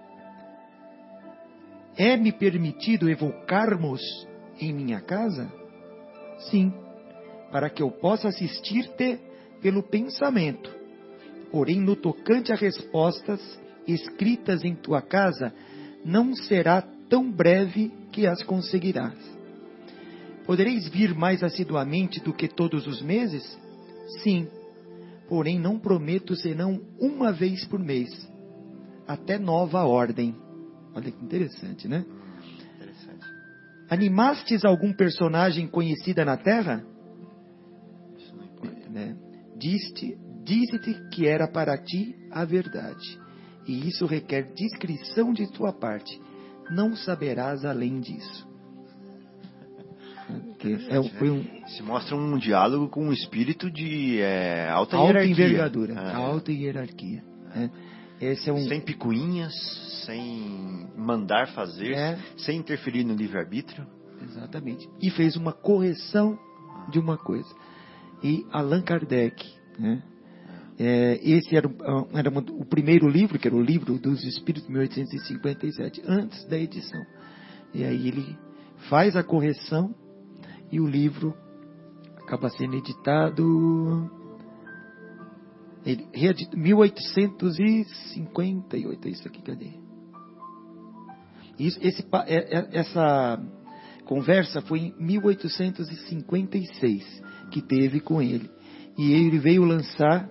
É-me 1.97 2.31
permitido 2.31 3.09
evocarmos 3.09 4.01
em 4.59 4.73
minha 4.73 5.01
casa? 5.01 5.51
Sim, 6.49 6.73
para 7.51 7.69
que 7.69 7.83
eu 7.83 7.91
possa 7.91 8.29
assistir-te 8.29 9.19
pelo 9.61 9.83
pensamento. 9.83 10.73
Porém, 11.51 11.79
no 11.79 11.95
tocante 11.95 12.51
a 12.51 12.55
respostas 12.55 13.59
escritas 13.85 14.63
em 14.63 14.75
tua 14.75 15.01
casa, 15.01 15.53
não 16.03 16.33
será 16.33 16.81
tão 17.09 17.29
breve 17.29 17.91
que 18.11 18.25
as 18.25 18.41
conseguirás. 18.43 19.17
Podereis 20.45 20.87
vir 20.87 21.13
mais 21.13 21.43
assiduamente 21.43 22.19
do 22.19 22.33
que 22.33 22.47
todos 22.47 22.87
os 22.87 23.01
meses? 23.01 23.43
Sim, 24.23 24.47
porém 25.27 25.59
não 25.59 25.77
prometo 25.77 26.35
senão 26.35 26.81
uma 26.99 27.31
vez 27.31 27.65
por 27.65 27.79
mês, 27.79 28.09
até 29.07 29.37
nova 29.39 29.83
ordem. 29.85 30.35
Olha 30.93 31.11
que 31.11 31.23
interessante, 31.23 31.87
né? 31.87 32.05
Interessante. 32.75 33.25
Animastes 33.89 34.65
algum 34.65 34.93
personagem 34.93 35.67
conhecida 35.67 36.23
na 36.25 36.37
Terra? 36.37 36.83
Isso 38.17 38.35
não 38.35 38.43
importa. 38.45 38.89
né? 38.89 39.15
Diste, 39.57 40.17
disse-te 40.43 40.93
que 41.09 41.27
era 41.27 41.47
para 41.47 41.77
ti 41.77 42.15
a 42.31 42.43
verdade, 42.45 43.19
e 43.67 43.87
isso 43.87 44.05
requer 44.05 44.53
discrição 44.53 45.31
de 45.33 45.49
tua 45.51 45.71
parte. 45.71 46.19
Não 46.71 46.95
saberás 46.95 47.63
além 47.65 47.99
disso. 47.99 48.49
Que 50.59 50.73
é, 50.89 51.03
foi 51.17 51.29
um 51.29 51.43
Se 51.67 51.83
mostra 51.83 52.15
um 52.15 52.37
diálogo 52.37 52.87
com 52.89 53.05
um 53.07 53.11
espírito 53.13 53.69
de 53.69 54.19
é, 54.21 54.69
alta, 54.69 54.95
alta 54.95 55.13
hierarquia. 55.19 55.31
envergadura, 55.31 55.93
É. 55.93 56.13
alta 56.13 56.51
hierarquia. 56.51 57.23
né? 57.53 57.69
Esse 58.21 58.49
é 58.49 58.53
um 58.53 58.67
Sem 58.67 58.79
picuinhas, 58.81 59.53
sem 60.05 60.87
mandar 60.95 61.47
fazer, 61.53 61.93
É. 61.93 62.19
sem 62.37 62.59
interferir 62.59 63.03
no 63.03 63.15
livre-arbítrio. 63.15 63.85
Exatamente. 64.21 64.87
E 65.01 65.09
fez 65.09 65.35
uma 65.35 65.51
correção 65.51 66.37
de 66.91 66.99
uma 66.99 67.17
coisa. 67.17 67.49
E 68.23 68.45
Allan 68.51 68.83
Kardec, 68.83 69.43
né? 69.79 70.03
É, 70.79 71.19
esse 71.21 71.55
era, 71.55 71.69
era 72.13 72.29
o 72.29 72.65
primeiro 72.65 73.07
livro, 73.07 73.37
que 73.37 73.47
era 73.47 73.55
o 73.55 73.61
livro 73.61 73.97
dos 73.99 74.23
Espíritos, 74.23 74.67
1857, 74.69 76.01
antes 76.07 76.43
da 76.45 76.57
edição. 76.57 77.01
E 77.73 77.83
aí 77.83 78.07
ele 78.07 78.37
faz 78.89 79.15
a 79.15 79.23
correção 79.23 79.93
e 80.71 80.79
o 80.79 80.87
livro 80.87 81.35
acaba 82.17 82.49
sendo 82.49 82.75
editado. 82.77 84.09
Ele, 85.85 86.07
reedita- 86.13 86.55
1858, 86.55 89.07
é 89.07 89.11
isso 89.11 89.27
aqui, 89.27 89.41
cadê? 89.41 89.71
Isso, 91.57 91.79
esse, 91.81 92.05
é- 92.27 92.59
é- 92.59 92.69
essa 92.73 93.41
conversa 94.05 94.61
foi 94.61 94.79
em 94.79 94.93
1856 94.99 97.21
que 97.51 97.61
teve 97.61 97.99
com 97.99 98.21
ele. 98.21 98.49
E 98.97 99.11
ele 99.13 99.39
veio 99.39 99.63
lançar 99.63 100.29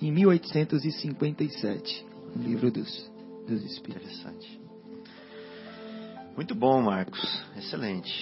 em 0.00 0.10
1857 0.12 2.06
o 2.34 2.38
livro 2.38 2.70
dos, 2.70 3.10
dos 3.46 3.62
Espíritos. 3.64 4.18
Interessante. 4.20 4.60
Muito 6.36 6.54
bom, 6.54 6.82
Marcos. 6.82 7.20
Excelente. 7.56 8.12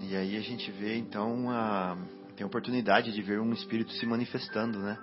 E 0.00 0.14
aí 0.16 0.36
a 0.36 0.40
gente 0.40 0.70
vê, 0.72 0.96
então, 0.96 1.48
a... 1.48 1.96
tem 2.36 2.44
a 2.44 2.46
oportunidade 2.46 3.12
de 3.12 3.22
ver 3.22 3.40
um 3.40 3.52
espírito 3.52 3.92
se 3.92 4.04
manifestando, 4.04 4.78
né? 4.80 4.98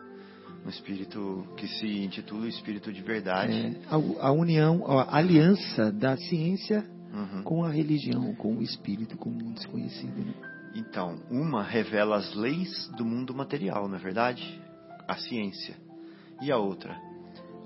Um 0.65 0.69
espírito 0.69 1.47
que 1.57 1.67
se 1.67 1.87
intitula 2.03 2.41
o 2.41 2.47
Espírito 2.47 2.91
de 2.93 3.01
Verdade. 3.01 3.53
É, 3.53 3.75
a, 3.89 4.27
a 4.27 4.31
união, 4.31 4.85
a 4.87 5.17
aliança 5.17 5.91
da 5.91 6.15
ciência 6.17 6.85
Uhum. 7.11 7.41
com 7.41 7.63
a 7.63 7.69
religião, 7.71 8.35
com 8.35 8.57
o 8.57 8.61
espírito, 8.61 9.17
com 9.17 9.29
o 9.29 9.33
mundo 9.33 9.55
desconhecido. 9.55 10.15
né? 10.23 10.31
Então, 10.75 11.17
uma 11.31 11.63
revela 11.63 12.17
as 12.17 12.35
leis 12.35 12.87
do 12.95 13.03
mundo 13.03 13.33
material, 13.33 13.87
não 13.87 13.95
é 13.95 13.99
verdade? 13.99 14.61
A 15.07 15.15
ciência. 15.15 15.75
E 16.39 16.51
a 16.51 16.57
outra? 16.59 16.95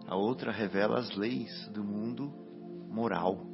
A 0.07 0.15
outra 0.15 0.49
revela 0.49 0.97
as 0.97 1.13
leis 1.17 1.67
do 1.73 1.83
mundo 1.83 2.31
moral. 2.89 3.45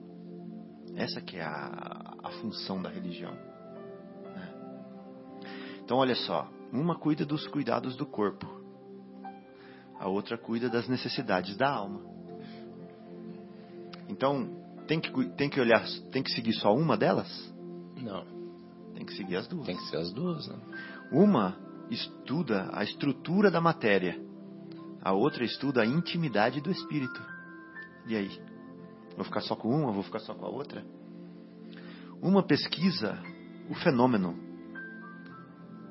Essa 0.95 1.21
que 1.21 1.37
é 1.37 1.43
a, 1.43 2.13
a 2.23 2.29
função 2.39 2.79
da 2.83 2.89
religião. 2.91 3.33
né? 4.35 4.53
Então, 5.83 5.97
olha 5.97 6.13
só. 6.15 6.47
Uma 6.71 6.99
cuida 6.99 7.25
dos 7.25 7.47
cuidados 7.47 7.95
do 7.95 8.05
corpo. 8.05 8.45
A 9.99 10.07
outra 10.07 10.37
cuida 10.37 10.69
das 10.69 10.87
necessidades 10.87 11.57
da 11.57 11.69
alma. 11.69 12.01
Então, 14.07 14.49
tem 14.87 14.99
que, 14.99 15.29
tem 15.35 15.49
que 15.49 15.59
olhar, 15.59 15.85
tem 16.11 16.23
que 16.23 16.31
seguir 16.31 16.53
só 16.53 16.73
uma 16.73 16.97
delas? 16.97 17.53
Não, 17.97 18.25
Tem 18.95 19.05
que 19.05 19.13
seguir 19.13 19.35
as 19.35 19.47
duas. 19.47 19.65
tem 19.65 19.75
que 19.75 19.83
ser 19.89 19.97
as 19.97 20.11
duas, 20.11 20.47
né? 20.47 20.55
Uma 21.11 21.57
estuda 21.91 22.69
a 22.71 22.83
estrutura 22.83 23.51
da 23.51 23.59
matéria, 23.59 24.19
a 25.01 25.11
outra 25.11 25.43
estuda 25.43 25.81
a 25.81 25.85
intimidade 25.85 26.61
do 26.61 26.71
espírito. 26.71 27.21
E 28.07 28.15
aí? 28.15 28.41
Vou 29.15 29.25
ficar 29.25 29.41
só 29.41 29.55
com 29.55 29.69
uma, 29.69 29.91
vou 29.91 30.03
ficar 30.03 30.19
só 30.19 30.33
com 30.33 30.45
a 30.45 30.49
outra? 30.49 30.83
Uma 32.21 32.41
pesquisa 32.41 33.17
o 33.69 33.75
fenômeno 33.75 34.35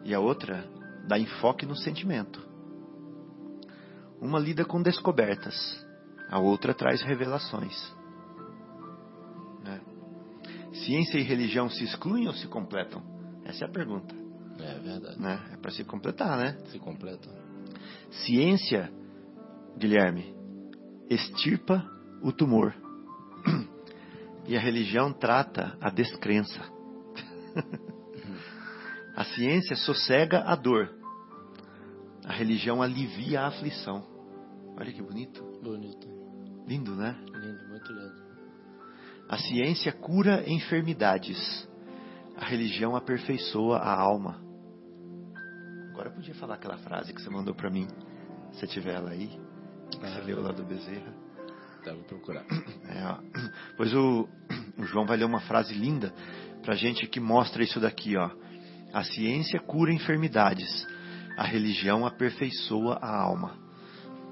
e 0.04 0.12
a 0.12 0.18
outra 0.18 0.68
dá 1.06 1.18
enfoque 1.18 1.64
no 1.64 1.76
sentimento. 1.76 2.47
Uma 4.20 4.38
lida 4.38 4.64
com 4.64 4.82
descobertas, 4.82 5.54
a 6.28 6.38
outra 6.38 6.74
traz 6.74 7.02
revelações. 7.02 7.74
Né? 9.62 9.80
Ciência 10.84 11.18
e 11.18 11.22
religião 11.22 11.68
se 11.70 11.84
excluem 11.84 12.26
ou 12.26 12.34
se 12.34 12.46
completam? 12.48 13.02
Essa 13.44 13.64
é 13.64 13.68
a 13.68 13.70
pergunta 13.70 14.14
É 14.58 14.78
verdade. 14.78 15.20
né? 15.20 15.40
É 15.52 15.56
para 15.56 15.70
se 15.70 15.84
completar, 15.84 16.36
né? 16.36 16.58
Se 16.66 16.78
completa. 16.78 17.28
Ciência, 18.26 18.90
Guilherme, 19.76 20.34
extirpa 21.08 21.84
o 22.22 22.32
tumor. 22.32 22.74
E 24.46 24.56
a 24.56 24.60
religião 24.60 25.12
trata 25.12 25.76
a 25.78 25.90
descrença. 25.90 26.60
a 29.14 29.24
ciência 29.24 29.76
sossega 29.76 30.40
a 30.40 30.56
dor. 30.56 30.88
A 32.28 32.32
religião 32.32 32.82
alivia 32.82 33.40
a 33.40 33.46
aflição. 33.46 34.06
Olha 34.78 34.92
que 34.92 35.00
bonito. 35.02 35.42
Bonito. 35.62 36.06
Lindo, 36.66 36.94
né? 36.94 37.16
Lindo, 37.24 37.68
muito 37.68 37.90
lindo. 37.90 38.22
A 39.30 39.38
ciência 39.38 39.90
cura 39.92 40.44
enfermidades. 40.46 41.66
A 42.36 42.44
religião 42.44 42.94
aperfeiçoa 42.94 43.78
a 43.78 43.98
alma. 43.98 44.42
Agora 45.90 46.10
eu 46.10 46.14
podia 46.14 46.34
falar 46.34 46.56
aquela 46.56 46.76
frase 46.76 47.14
que 47.14 47.20
você 47.22 47.30
mandou 47.30 47.54
para 47.54 47.70
mim. 47.70 47.88
Se 48.52 48.66
tiver 48.66 48.94
ela 48.94 49.10
aí, 49.10 49.28
que 49.90 49.98
você 49.98 50.18
Ah, 50.18 50.22
leu 50.22 50.42
lá 50.42 50.52
do 50.52 50.64
Bezerra. 50.64 51.14
Deve 51.82 52.02
procurar. 52.04 52.44
É. 52.88 53.48
Pois 53.76 53.92
o, 53.94 54.28
o 54.78 54.84
João 54.84 55.06
vai 55.06 55.16
ler 55.16 55.24
uma 55.24 55.40
frase 55.40 55.72
linda 55.74 56.12
pra 56.62 56.74
gente 56.74 57.06
que 57.06 57.20
mostra 57.20 57.62
isso 57.62 57.80
daqui, 57.80 58.16
ó. 58.16 58.30
A 58.92 59.02
ciência 59.02 59.58
cura 59.60 59.92
enfermidades. 59.92 60.86
A 61.38 61.44
religião 61.44 62.04
aperfeiçoa 62.04 62.98
a 63.00 63.16
alma. 63.16 63.56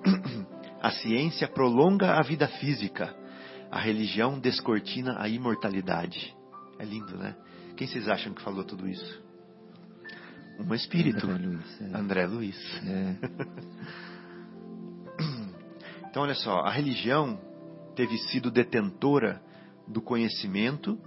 A 0.83 0.91
ciência 0.91 1.49
prolonga 1.49 2.13
a 2.13 2.23
vida 2.23 2.47
física. 2.47 3.17
A 3.71 3.81
religião 3.81 4.39
descortina 4.39 5.17
a 5.19 5.29
imortalidade. 5.29 6.37
É 6.79 6.85
lindo, 6.85 7.17
né? 7.17 7.35
Quem 7.77 7.89
vocês 7.89 8.09
acham 8.09 8.35
que 8.35 8.43
falou 8.43 8.63
tudo 8.63 8.89
isso? 8.89 9.23
Um 10.61 10.75
espírito. 10.75 11.27
André 11.27 11.47
Luiz, 11.47 11.81
é. 11.81 11.97
André 11.97 12.27
Luiz. 12.27 12.83
É. 12.85 13.17
Então, 16.09 16.23
olha 16.23 16.35
só, 16.35 16.61
a 16.61 16.71
religião 16.71 17.39
teve 17.95 18.17
sido 18.17 18.51
detentora 18.51 19.43
do 19.87 20.01
conhecimento 20.01 20.99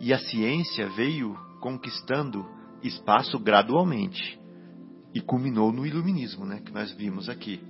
e 0.00 0.10
a 0.10 0.18
ciência 0.18 0.88
veio 0.88 1.38
conquistando 1.60 2.48
espaço 2.82 3.38
gradualmente 3.38 4.38
e 5.14 5.20
culminou 5.20 5.72
no 5.72 5.86
iluminismo, 5.86 6.44
né, 6.44 6.60
que 6.64 6.72
nós 6.72 6.92
vimos 6.92 7.28
aqui. 7.28 7.60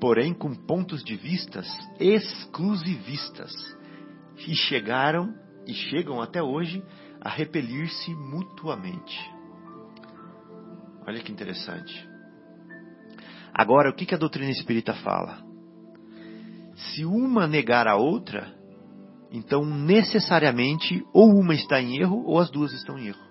Porém, 0.00 0.34
com 0.34 0.54
pontos 0.54 1.02
de 1.02 1.16
vistas 1.16 1.66
exclusivistas 1.98 3.52
e 4.46 4.54
chegaram 4.54 5.34
e 5.66 5.72
chegam 5.72 6.20
até 6.20 6.42
hoje 6.42 6.82
a 7.20 7.30
repelir-se 7.30 8.14
mutuamente. 8.14 9.18
Olha 11.06 11.22
que 11.22 11.32
interessante. 11.32 12.08
Agora, 13.52 13.90
o 13.90 13.94
que 13.94 14.04
que 14.04 14.14
a 14.14 14.18
doutrina 14.18 14.50
espírita 14.50 14.94
fala? 14.94 15.42
Se 16.74 17.04
uma 17.04 17.46
negar 17.46 17.86
a 17.86 17.96
outra, 17.96 18.52
então 19.30 19.64
necessariamente 19.64 21.04
ou 21.12 21.30
uma 21.30 21.54
está 21.54 21.80
em 21.80 21.98
erro 21.98 22.24
ou 22.26 22.38
as 22.38 22.50
duas 22.50 22.72
estão 22.72 22.98
em 22.98 23.08
erro. 23.08 23.24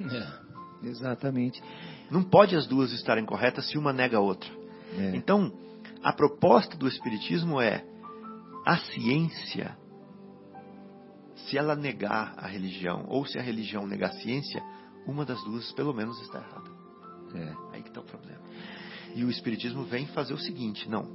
É. 0.00 0.50
Exatamente. 0.82 1.62
Não 2.10 2.22
pode 2.22 2.56
as 2.56 2.66
duas 2.66 2.92
estarem 2.92 3.24
corretas 3.24 3.68
se 3.68 3.78
uma 3.78 3.92
nega 3.92 4.16
a 4.16 4.20
outra. 4.20 4.50
É. 4.98 5.14
Então, 5.14 5.52
a 6.02 6.12
proposta 6.12 6.76
do 6.76 6.88
Espiritismo 6.88 7.60
é 7.60 7.84
a 8.66 8.76
ciência, 8.78 9.76
se 11.36 11.56
ela 11.56 11.74
negar 11.74 12.34
a 12.36 12.46
religião, 12.46 13.06
ou 13.08 13.24
se 13.24 13.38
a 13.38 13.42
religião 13.42 13.86
negar 13.86 14.10
a 14.10 14.14
ciência, 14.14 14.62
uma 15.06 15.24
das 15.24 15.42
duas 15.44 15.70
pelo 15.72 15.94
menos 15.94 16.20
está 16.22 16.38
errada. 16.38 16.70
É. 17.34 17.74
Aí 17.74 17.82
que 17.82 17.88
está 17.88 18.00
o 18.00 18.04
problema. 18.04 18.40
E 19.14 19.24
o 19.24 19.30
Espiritismo 19.30 19.84
vem 19.84 20.06
fazer 20.08 20.34
o 20.34 20.38
seguinte: 20.38 20.88
não, 20.88 21.08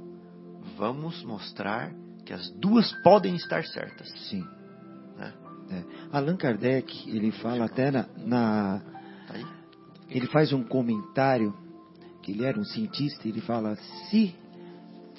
vamos 0.76 1.22
mostrar 1.24 1.92
que 2.24 2.32
as 2.32 2.50
duas 2.58 2.90
podem 3.02 3.36
estar 3.36 3.64
certas. 3.64 4.10
Sim. 4.28 4.44
Né? 5.16 5.32
É. 5.70 5.84
Allan 6.16 6.36
Kardec, 6.36 7.08
ele 7.08 7.30
fala 7.32 7.64
até 7.66 7.90
na, 7.90 8.06
na-? 8.16 8.95
Ele 10.08 10.26
faz 10.28 10.52
um 10.52 10.62
comentário 10.62 11.54
que 12.22 12.32
ele 12.32 12.44
era 12.44 12.58
um 12.58 12.64
cientista, 12.64 13.28
ele 13.28 13.40
fala: 13.40 13.76
se, 14.10 14.34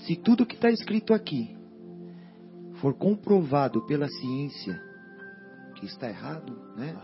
se 0.05 0.15
tudo 0.15 0.45
que 0.45 0.55
está 0.55 0.69
escrito 0.69 1.13
aqui 1.13 1.55
for 2.81 2.93
comprovado 2.93 3.85
pela 3.85 4.07
ciência 4.07 4.81
que 5.75 5.85
está 5.85 6.09
errado, 6.09 6.53
né? 6.75 6.95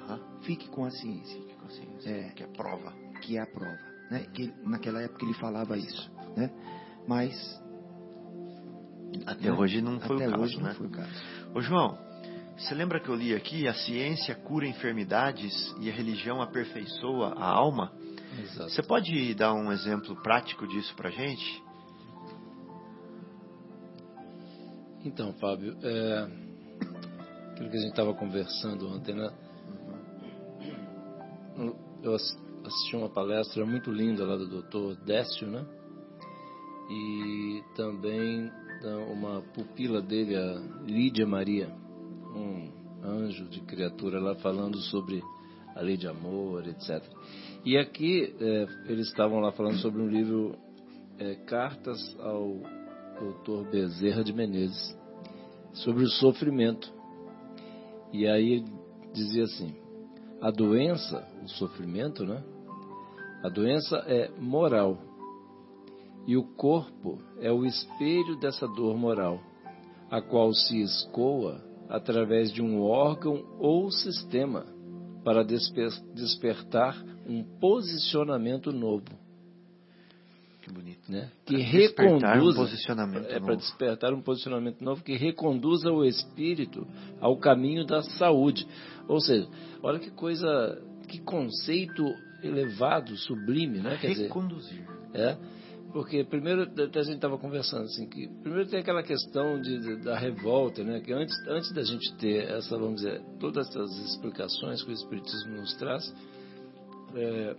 Fique 0.42 0.68
com 0.70 0.84
a 0.84 0.90
ciência, 0.92 1.40
Que 1.42 1.56
consciência, 1.56 2.10
É. 2.10 2.30
Que 2.32 2.44
é 2.44 2.48
prova. 2.48 2.94
que 3.22 3.38
é 3.38 3.42
a 3.42 3.46
prova, 3.46 3.80
né? 4.10 4.26
Que 4.34 4.54
naquela 4.64 5.02
época 5.02 5.24
ele 5.24 5.34
falava 5.36 5.78
isso, 5.78 6.12
né? 6.36 6.50
Mas 7.08 7.34
Até 9.26 9.52
né, 9.52 9.54
hoje 9.54 9.82
não 9.82 10.00
foi 10.00 10.16
até 10.18 10.28
o 10.28 10.32
caso, 10.32 10.44
hoje 10.44 10.58
né? 10.58 10.64
não 10.64 10.76
foi 10.76 10.88
o 10.88 10.90
caso. 10.90 11.24
Ô 11.54 11.62
João, 11.62 11.98
você 12.64 12.74
lembra 12.76 13.00
que 13.00 13.10
eu 13.10 13.16
li 13.16 13.34
aqui? 13.36 13.68
A 13.68 13.74
ciência 13.74 14.36
cura 14.36 14.66
enfermidades 14.66 15.54
e 15.80 15.90
a 15.90 15.94
religião 15.94 16.42
aperfeiçoa 16.42 17.34
a 17.38 17.46
alma? 17.46 17.92
Exato. 18.42 18.70
Você 18.72 18.82
pode 18.82 19.34
dar 19.36 19.54
um 19.54 19.72
exemplo 19.72 20.16
prático 20.22 20.66
disso 20.68 20.96
pra 20.96 21.10
gente? 21.10 21.64
Então, 25.06 25.34
Fábio, 25.34 25.76
é, 25.84 26.28
aquilo 27.52 27.70
que 27.70 27.78
a 27.78 27.80
gente 27.82 27.90
estava 27.90 28.14
conversando 28.14 28.88
ontem, 28.88 29.14
né? 29.14 29.32
Eu 32.02 32.16
ass- 32.16 32.38
assisti 32.66 32.96
uma 32.96 33.10
palestra 33.10 33.66
muito 33.66 33.92
linda 33.92 34.26
lá 34.26 34.38
do 34.38 34.62
Dr. 34.62 35.04
Décio, 35.04 35.48
né? 35.48 35.66
E 36.90 37.64
também 37.76 38.50
da 38.82 38.98
uma 38.98 39.42
pupila 39.54 40.02
dele, 40.02 40.36
a 40.36 40.56
Lídia 40.86 41.26
Maria, 41.28 41.70
um 42.36 42.70
anjo 43.04 43.46
de 43.46 43.62
criatura 43.62 44.20
lá 44.20 44.36
falando 44.36 44.78
sobre 44.78 45.22
a 45.76 45.82
lei 45.82 45.98
de 45.98 46.08
amor, 46.08 46.68
etc. 46.68 47.04
E 47.66 47.78
aqui 47.78 48.36
é, 48.40 48.68
eles 48.92 49.08
estavam 49.08 49.40
lá 49.40 49.52
falando 49.52 49.78
sobre 49.78 50.02
um 50.02 50.08
livro 50.08 50.56
é, 51.18 51.36
Cartas 51.36 52.16
ao 52.20 52.58
Dr. 53.20 53.70
Bezerra 53.72 54.24
de 54.24 54.34
Menezes 54.34 54.98
sobre 55.74 56.04
o 56.04 56.10
sofrimento. 56.10 56.92
E 58.12 58.28
aí 58.28 58.64
dizia 59.14 59.44
assim: 59.44 59.76
a 60.42 60.52
doença, 60.52 61.28
o 61.44 61.50
sofrimento, 61.50 62.26
né? 62.26 62.44
A 63.44 63.50
doença 63.50 63.98
é 64.08 64.30
moral. 64.40 64.98
E 66.26 66.38
o 66.38 66.44
corpo 66.44 67.20
é 67.40 67.52
o 67.52 67.66
espelho 67.66 68.38
dessa 68.38 68.66
dor 68.66 68.96
moral, 68.98 69.42
a 70.10 70.22
qual 70.22 70.54
se 70.54 70.82
escoa 70.82 71.62
através 71.90 72.52
de 72.52 72.62
um 72.62 72.82
órgão 72.82 73.44
ou 73.60 73.92
sistema 73.92 74.66
para 75.24 75.44
desper- 75.44 75.92
despertar 76.14 77.02
um 77.28 77.44
posicionamento 77.60 78.72
novo, 78.72 79.06
Que 80.62 80.72
bonito. 80.72 81.10
né? 81.12 81.30
Que 81.46 81.56
Pra 81.56 81.64
despertar 81.72 82.06
um 82.08 82.20
reconduza 82.20 82.60
posicionamento 82.60 83.26
é 83.26 83.40
para 83.40 83.40
novo. 83.40 83.56
despertar 83.58 84.14
um 84.14 84.22
posicionamento 84.22 84.82
novo 84.84 85.04
que 85.04 85.16
reconduza 85.16 85.92
o 85.92 86.04
espírito 86.06 86.86
ao 87.22 87.38
caminho 87.38 87.86
da 87.86 88.02
saúde. 88.02 88.66
Ou 89.08 89.20
seja, 89.20 89.48
olha 89.82 90.00
que 90.00 90.10
coisa, 90.12 90.82
que 91.08 91.20
conceito 91.20 92.04
elevado, 92.42 93.16
sublime, 93.18 93.80
né? 93.80 93.98
Quer 94.00 94.10
dizer, 94.12 94.24
Reconduzir. 94.24 94.86
é, 95.14 95.38
porque 95.94 96.24
primeiro 96.24 96.64
até 96.64 97.00
a 97.00 97.04
gente 97.04 97.16
estava 97.16 97.38
conversando 97.38 97.84
assim 97.84 98.08
que 98.10 98.28
primeiro 98.42 98.68
tem 98.68 98.80
aquela 98.80 99.04
questão 99.04 99.62
de, 99.62 99.80
de- 99.80 100.04
da 100.04 100.18
revolta, 100.18 100.84
né? 100.84 101.00
Que 101.00 101.14
antes 101.14 101.36
antes 101.48 101.72
da 101.72 101.84
gente 101.84 102.16
ter 102.18 102.50
essa 102.50 102.76
vamos 102.78 102.96
dizer 103.02 103.22
todas 103.40 103.68
essas 103.70 103.96
explicações 104.00 104.84
que 104.84 104.90
o 104.90 104.94
espiritismo 104.94 105.56
nos 105.58 105.74
traz 105.76 106.04
é, 107.16 107.56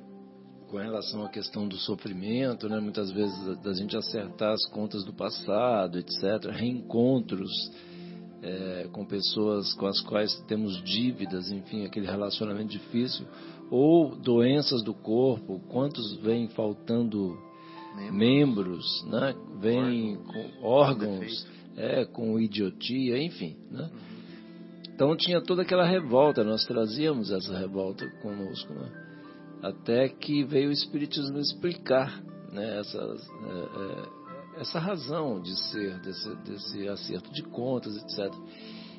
com 0.68 0.76
relação 0.78 1.24
à 1.24 1.28
questão 1.28 1.68
do 1.68 1.76
sofrimento, 1.76 2.68
né? 2.68 2.80
Muitas 2.80 3.12
vezes 3.12 3.57
da, 3.62 3.72
gente 3.72 3.97
acertar 3.97 4.53
as 4.53 4.66
contas 4.66 5.05
do 5.05 5.12
passado, 5.12 5.97
etc. 5.99 6.51
Reencontros 6.51 7.53
é, 8.43 8.89
com 8.93 9.07
pessoas 9.07 9.72
com 9.74 9.87
as 9.87 10.01
quais 10.01 10.35
temos 10.49 10.82
dívidas, 10.82 11.53
enfim, 11.53 11.87
aquele 11.87 12.07
relacionamento 12.07 12.70
difícil, 12.70 13.24
ou 13.70 14.16
doenças 14.16 14.82
do 14.82 14.93
corpo, 14.93 15.61
quantos 15.68 16.16
vêm 16.16 16.49
faltando 16.49 17.39
Membros. 18.11 19.05
né? 19.07 19.34
Órgãos. 20.14 20.32
com 20.32 20.66
órgãos, 20.66 21.47
é, 21.76 22.05
com 22.05 22.38
idiotia, 22.38 23.22
enfim, 23.22 23.57
né? 23.70 23.90
Então 24.95 25.16
tinha 25.16 25.40
toda 25.40 25.62
aquela 25.62 25.84
revolta, 25.84 26.45
nós 26.45 26.64
trazíamos 26.64 27.32
essa 27.32 27.59
revolta 27.59 28.07
conosco, 28.22 28.72
né? 28.72 28.88
Até 29.62 30.09
que 30.09 30.45
veio 30.45 30.68
o 30.68 30.72
Espiritismo 30.72 31.38
explicar 31.38 32.22
né, 32.53 32.78
essas, 32.78 33.28
é, 33.28 34.59
é, 34.59 34.61
essa 34.61 34.78
razão 34.78 35.40
de 35.40 35.57
ser, 35.70 35.99
desse, 36.01 36.34
desse 36.45 36.88
acerto 36.88 37.32
de 37.32 37.42
contas, 37.42 37.97
etc. 37.97 38.32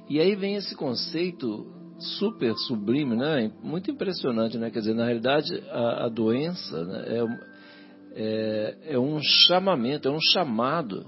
E 0.10 0.20
aí 0.20 0.36
vem 0.36 0.56
esse 0.56 0.76
conceito 0.76 1.66
super 1.98 2.54
sublime, 2.68 3.16
né? 3.16 3.52
Muito 3.64 3.90
impressionante, 3.90 4.58
né? 4.58 4.70
Quer 4.70 4.80
dizer, 4.80 4.96
na 4.96 5.06
realidade, 5.06 5.64
a, 5.70 6.06
a 6.06 6.10
doença 6.10 6.84
né, 6.84 7.22
é, 8.16 8.78
é, 8.84 8.94
é 8.94 9.00
um 9.00 9.20
chamamento, 9.22 10.08
é 10.08 10.12
um 10.12 10.22
chamado 10.22 11.06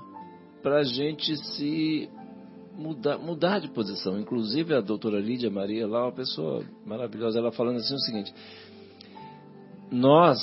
para 0.61 0.79
a 0.79 0.83
gente 0.83 1.35
se 1.55 2.09
mudar, 2.77 3.17
mudar 3.17 3.59
de 3.59 3.69
posição. 3.69 4.19
Inclusive 4.19 4.75
a 4.75 4.81
doutora 4.81 5.19
Lídia 5.19 5.49
Maria 5.49 5.87
lá, 5.87 6.03
uma 6.03 6.11
pessoa 6.11 6.63
maravilhosa, 6.85 7.39
ela 7.39 7.51
falando 7.51 7.77
assim 7.77 7.95
o 7.95 7.99
seguinte: 7.99 8.33
nós, 9.89 10.39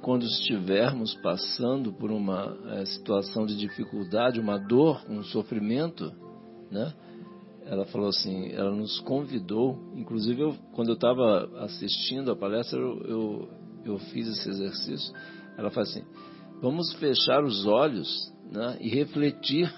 quando 0.00 0.24
estivermos 0.24 1.14
passando 1.16 1.92
por 1.92 2.12
uma 2.12 2.56
eh, 2.66 2.86
situação 2.86 3.44
de 3.44 3.56
dificuldade, 3.56 4.40
uma 4.40 4.58
dor, 4.58 5.04
um 5.08 5.24
sofrimento, 5.24 6.12
né? 6.70 6.94
Ela 7.68 7.84
falou 7.86 8.10
assim, 8.10 8.52
ela 8.52 8.70
nos 8.70 9.00
convidou, 9.00 9.76
inclusive 9.96 10.40
eu, 10.40 10.54
quando 10.72 10.90
eu 10.90 10.94
estava 10.94 11.50
assistindo 11.64 12.30
a 12.30 12.36
palestra, 12.36 12.78
eu, 12.78 13.00
eu, 13.00 13.48
eu 13.84 13.98
fiz 13.98 14.28
esse 14.28 14.48
exercício. 14.48 15.12
Ela 15.56 15.70
fala 15.70 15.86
assim: 15.86 16.04
vamos 16.60 16.92
fechar 16.94 17.42
os 17.44 17.66
olhos 17.66 18.32
né, 18.50 18.76
e 18.80 18.88
refletir 18.88 19.72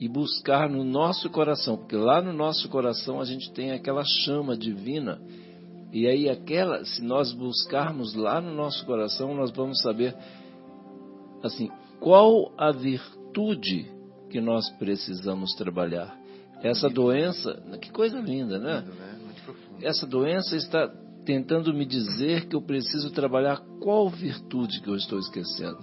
e 0.00 0.08
buscar 0.08 0.68
no 0.68 0.82
nosso 0.82 1.30
coração, 1.30 1.76
porque 1.76 1.96
lá 1.96 2.20
no 2.20 2.32
nosso 2.32 2.68
coração 2.68 3.20
a 3.20 3.24
gente 3.24 3.52
tem 3.52 3.72
aquela 3.72 4.02
chama 4.04 4.56
divina. 4.56 5.20
E 5.92 6.08
aí 6.08 6.28
aquela, 6.28 6.84
se 6.84 7.00
nós 7.02 7.32
buscarmos 7.32 8.14
lá 8.14 8.40
no 8.40 8.52
nosso 8.52 8.84
coração, 8.84 9.32
nós 9.34 9.52
vamos 9.52 9.80
saber 9.80 10.16
assim, 11.42 11.70
qual 12.00 12.52
a 12.58 12.72
virtude 12.72 13.86
que 14.28 14.40
nós 14.40 14.68
precisamos 14.78 15.54
trabalhar. 15.54 16.18
Essa 16.60 16.90
doença, 16.90 17.62
que 17.80 17.92
coisa 17.92 18.18
linda, 18.18 18.58
né? 18.58 18.80
Né? 18.80 19.18
Muito 19.22 19.42
profundo. 19.42 19.86
Essa 19.86 20.06
doença 20.06 20.56
está 20.56 20.90
tentando 21.24 21.72
me 21.74 21.84
dizer 21.86 22.46
que 22.46 22.54
eu 22.56 22.62
preciso 22.62 23.10
trabalhar 23.10 23.60
qual 23.80 24.08
virtude 24.10 24.80
que 24.80 24.88
eu 24.88 24.96
estou 24.96 25.18
esquecendo. 25.18 25.78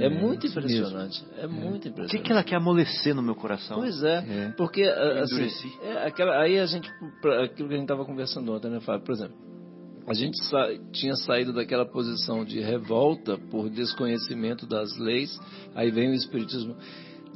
É, 0.00 0.06
É, 0.06 0.08
muito 0.08 0.46
impressionante. 0.46 1.24
É, 1.38 1.46
muito 1.46 1.84
O 1.84 1.88
impressionante. 1.88 2.10
que, 2.16 2.18
que 2.18 2.32
ela 2.32 2.42
quer 2.42 2.56
amolecer 2.56 3.14
no 3.14 3.22
meu 3.22 3.34
coração? 3.36 3.76
Pois 3.78 4.02
é, 4.02 4.16
É. 4.28 4.48
porque 4.56 4.82
assim, 4.82 5.70
é 5.82 6.06
aquela, 6.06 6.40
aí 6.42 6.58
a 6.58 6.66
gente, 6.66 6.90
aquilo 7.44 7.68
que 7.68 7.74
a 7.74 7.76
gente 7.78 7.82
estava 7.82 8.04
conversando 8.04 8.52
ontem, 8.52 8.68
né, 8.70 8.80
Fábio? 8.80 9.04
Por 9.04 9.12
exemplo, 9.14 9.36
a 10.08 10.12
gente 10.14 10.36
sa- 10.44 10.68
tinha 10.92 11.14
saído 11.14 11.52
daquela 11.52 11.86
posição 11.86 12.44
de 12.44 12.58
revolta 12.60 13.38
por 13.50 13.68
desconhecimento 13.70 14.66
das 14.66 14.96
leis, 14.98 15.38
aí 15.74 15.90
vem 15.90 16.10
o 16.10 16.14
Espiritismo 16.14 16.76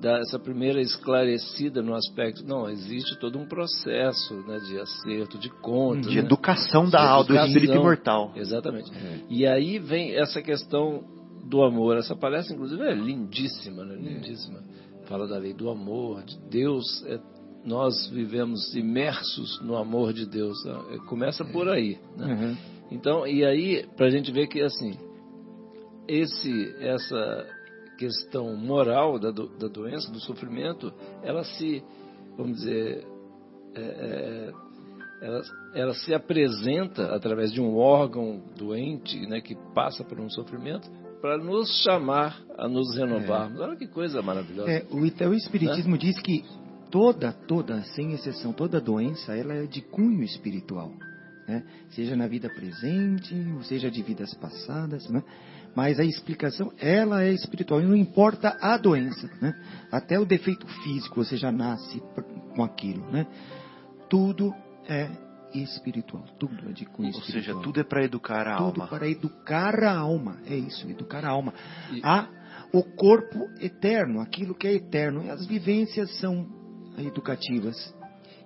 dar 0.01 0.21
essa 0.21 0.39
primeira 0.39 0.81
esclarecida 0.81 1.83
no 1.83 1.95
aspecto, 1.95 2.45
não, 2.47 2.69
existe 2.69 3.19
todo 3.19 3.39
um 3.39 3.47
processo 3.47 4.35
né, 4.47 4.59
de 4.61 4.81
acerto, 4.81 5.39
de 5.39 5.51
contas. 5.51 6.11
De 6.11 6.17
né? 6.17 6.23
educação 6.23 6.89
da 6.89 7.01
alma, 7.01 7.25
do 7.25 7.37
espírito 7.37 7.75
imortal. 7.75 8.33
Exatamente. 8.35 8.91
É. 8.93 9.21
E 9.29 9.47
aí 9.47 9.79
vem 9.79 10.17
essa 10.17 10.41
questão 10.41 11.05
do 11.45 11.63
amor. 11.63 11.97
Essa 11.97 12.17
palestra, 12.17 12.55
inclusive, 12.55 12.83
é 12.83 12.95
lindíssima, 12.95 13.85
né? 13.85 13.97
Lindíssima. 13.97 14.61
Fala 15.07 15.29
da 15.29 15.37
lei 15.37 15.53
do 15.53 15.69
amor, 15.69 16.23
de 16.25 16.39
Deus. 16.49 17.05
é- 17.07 17.21
nós 17.63 18.09
vivemos 18.09 18.75
imersos 18.75 19.61
no 19.61 19.77
amor 19.77 20.15
de 20.15 20.25
Deus. 20.25 20.65
né? 20.65 20.81
É, 20.93 20.97
Começa 21.09 21.45
por 21.45 21.69
aí, 21.69 21.99
né? 22.17 22.27
Uhum. 22.27 22.57
Então, 22.91 23.27
e 23.27 23.45
aí, 23.45 23.87
para 23.97 24.07
a 24.07 24.11
gente 24.11 24.33
ver 24.33 24.47
que, 24.47 24.63
assim, 24.63 24.99
esse, 26.09 26.75
essa 26.81 27.47
questão 28.01 28.57
moral 28.57 29.19
da, 29.19 29.31
do- 29.31 29.51
da 29.59 29.69
doença, 29.69 30.11
do 30.11 30.19
sofrimento, 30.21 30.91
ela 31.23 31.45
se, 31.45 31.83
vamos 32.35 32.57
dizer, 32.61 33.07
é, 33.75 33.81
é, 33.81 34.53
ela, 35.21 35.43
ela 35.75 35.95
se 35.95 36.15
apresenta 36.15 37.15
através 37.15 37.53
de 37.53 37.61
um 37.61 37.77
órgão 37.77 38.41
doente, 38.57 39.21
né, 39.27 39.43
que 39.43 39.55
passa 39.75 40.03
por 40.03 40.19
um 40.19 40.31
sofrimento, 40.31 40.91
para 41.21 41.37
nos 41.37 41.69
chamar 41.83 42.41
a 42.57 42.67
nos 42.67 42.97
renovarmos. 42.97 43.61
Olha 43.61 43.77
que 43.77 43.87
coisa 43.87 44.23
maravilhosa. 44.23 44.71
É, 44.71 44.87
o, 44.91 44.97
o 45.01 45.35
Espiritismo 45.35 45.99
diz 45.99 46.19
que 46.23 46.43
toda, 46.91 47.33
toda, 47.47 47.83
sem 47.95 48.13
exceção, 48.15 48.55
toda 48.55 48.81
doença, 48.81 49.37
ela 49.37 49.53
é 49.53 49.67
de 49.67 49.83
cunho 49.83 50.23
espiritual. 50.23 50.91
Né? 51.47 51.63
Seja 51.91 52.17
na 52.17 52.27
vida 52.27 52.49
presente, 52.49 53.35
ou 53.55 53.63
seja 53.65 53.91
de 53.91 54.03
vidas 54.03 54.33
passadas. 54.33 55.07
Né? 55.11 55.23
Mas 55.75 56.01
a 56.01 56.05
explicação, 56.05 56.73
ela 56.79 57.23
é 57.23 57.33
espiritual. 57.33 57.81
E 57.81 57.87
não 57.87 57.97
importa 57.97 58.57
a 58.61 58.77
doença, 58.77 59.31
né? 59.41 59.55
Até 59.91 60.18
o 60.18 60.25
defeito 60.27 60.66
físico, 60.83 61.23
você 61.25 61.37
já 61.37 61.53
nasce 61.53 62.03
com 62.55 62.62
aquilo, 62.64 63.09
né? 63.11 63.27
Tudo 64.09 64.55
é 64.89 65.09
espiritual. 65.55 66.25
Tudo 66.39 66.68
é 66.68 66.73
de 66.73 66.85
cunho 66.87 67.14
Ou 67.14 67.23
seja, 67.23 67.55
tudo 67.57 67.81
é 67.81 67.85
para 67.85 68.05
educar 68.05 68.47
a 68.47 68.57
tudo 68.57 68.81
alma. 68.83 68.87
para 68.89 69.09
educar 69.09 69.83
a 69.85 69.97
alma. 69.99 70.39
É 70.47 70.55
isso, 70.57 70.89
educar 70.89 71.25
a 71.25 71.31
alma. 71.31 71.55
A 72.03 72.29
o 72.73 72.85
corpo 72.85 73.49
eterno, 73.61 74.21
aquilo 74.21 74.55
que 74.55 74.66
é 74.66 74.75
eterno. 74.75 75.25
E 75.25 75.31
as 75.31 75.45
vivências 75.47 76.16
são 76.18 76.47
educativas. 76.99 77.93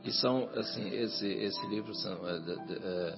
E 0.03 0.11
são, 0.13 0.49
assim, 0.55 0.87
esse, 0.89 1.27
esse 1.27 1.67
livro 1.69 1.95
são 1.95 2.15
da- 2.23 2.65
é, 2.71 3.15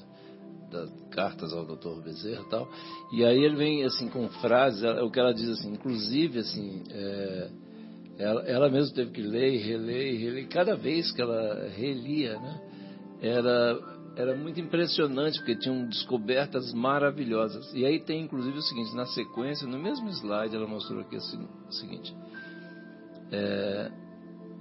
das 0.70 0.90
cartas 1.10 1.52
ao 1.52 1.64
Dr. 1.64 2.02
Bezerra 2.02 2.42
e 2.42 2.50
tal. 2.50 2.68
E 3.12 3.24
aí 3.24 3.42
ele 3.42 3.56
vem, 3.56 3.84
assim, 3.84 4.08
com 4.08 4.28
frases, 4.28 4.82
o 5.02 5.10
que 5.10 5.18
ela 5.18 5.32
diz, 5.32 5.48
assim, 5.48 5.72
inclusive, 5.72 6.40
assim, 6.40 6.82
é, 6.90 7.50
ela, 8.18 8.42
ela 8.42 8.70
mesma 8.70 8.94
teve 8.94 9.10
que 9.12 9.22
ler 9.22 9.54
e 9.54 9.58
reler 9.58 10.14
e 10.14 10.16
reler. 10.16 10.48
Cada 10.48 10.74
vez 10.76 11.12
que 11.12 11.20
ela 11.20 11.68
relia, 11.68 12.38
né, 12.38 12.60
era, 13.20 13.78
era 14.16 14.36
muito 14.36 14.60
impressionante, 14.60 15.38
porque 15.38 15.56
tinham 15.56 15.86
descobertas 15.88 16.72
maravilhosas. 16.72 17.72
E 17.74 17.84
aí 17.84 18.00
tem, 18.00 18.22
inclusive, 18.22 18.56
o 18.56 18.62
seguinte, 18.62 18.94
na 18.94 19.06
sequência, 19.06 19.66
no 19.66 19.78
mesmo 19.78 20.08
slide, 20.10 20.56
ela 20.56 20.66
mostrou 20.66 21.00
aqui 21.00 21.16
assim, 21.16 21.46
o 21.68 21.72
seguinte, 21.72 22.14
é, 23.30 23.90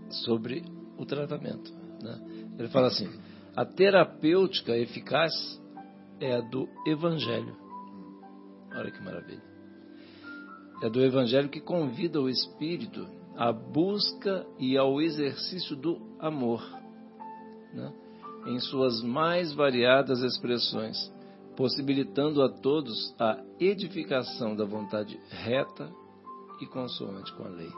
sobre 0.10 0.64
o 0.97 1.06
tratamento. 1.06 1.72
Né? 2.01 2.53
Ele 2.60 2.68
fala 2.70 2.88
assim, 2.88 3.10
a 3.56 3.66
terapêutica 3.66 4.78
eficaz 4.78 5.34
é 6.20 6.36
a 6.36 6.41
do 6.41 6.68
Evangelho. 6.86 7.55
Olha 8.74 8.91
que 8.91 9.03
maravilha. 9.03 9.43
É 10.82 10.89
do 10.89 11.01
Evangelho 11.01 11.49
que 11.49 11.61
convida 11.61 12.22
o 12.22 12.30
espírito 12.30 13.07
à 13.36 13.51
busca 13.51 14.45
e 14.59 14.78
ao 14.78 15.01
exercício 15.01 15.76
do 15.76 15.99
amor, 16.20 16.61
né? 17.74 17.93
em 18.45 18.59
suas 18.59 19.01
mais 19.01 19.53
variadas 19.53 20.22
expressões, 20.22 21.11
possibilitando 21.55 22.41
a 22.41 22.49
todos 22.49 23.16
a 23.20 23.41
edificação 23.59 24.55
da 24.55 24.66
vontade 24.66 25.20
reta 25.30 25.89
e 26.61 26.66
consoante 26.68 27.34
com 27.34 27.45
a 27.45 27.49
lei. 27.49 27.72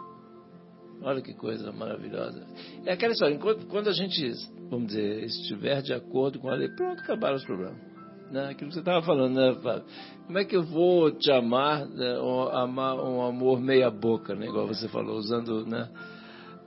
Olha 1.02 1.22
que 1.22 1.34
coisa 1.34 1.72
maravilhosa. 1.72 2.46
É 2.84 2.94
aquela 2.94 3.14
história, 3.14 3.36
enquanto, 3.36 3.68
quando 3.68 3.88
a 3.88 3.94
gente, 3.94 4.32
vamos 4.70 4.88
dizer, 4.88 5.24
estiver 5.24 5.82
de 5.82 5.94
acordo 5.94 6.40
com 6.40 6.50
a 6.50 6.56
lei, 6.56 6.70
pronto, 6.70 7.02
acabaram 7.02 7.36
os 7.36 7.46
problemas. 7.46 7.97
Né? 8.32 8.50
Aquilo 8.50 8.70
que 8.70 8.76
você 8.76 8.80
estava 8.80 9.06
falando, 9.06 9.36
né, 9.36 9.56
Fábio? 9.62 9.84
Como 10.26 10.38
é 10.38 10.46
que 10.46 10.56
eu 10.56 10.64
vou 10.64 11.12
te 11.12 11.32
amar, 11.32 11.88
né, 11.88 12.20
um, 12.20 12.42
amar 12.50 12.96
um 12.96 13.22
amor 13.22 13.62
meia 13.62 13.90
boca, 13.90 14.36
né, 14.36 14.48
igual 14.48 14.68
você 14.68 14.88
falou, 14.90 15.18
usando 15.18 15.66
né, 15.66 15.90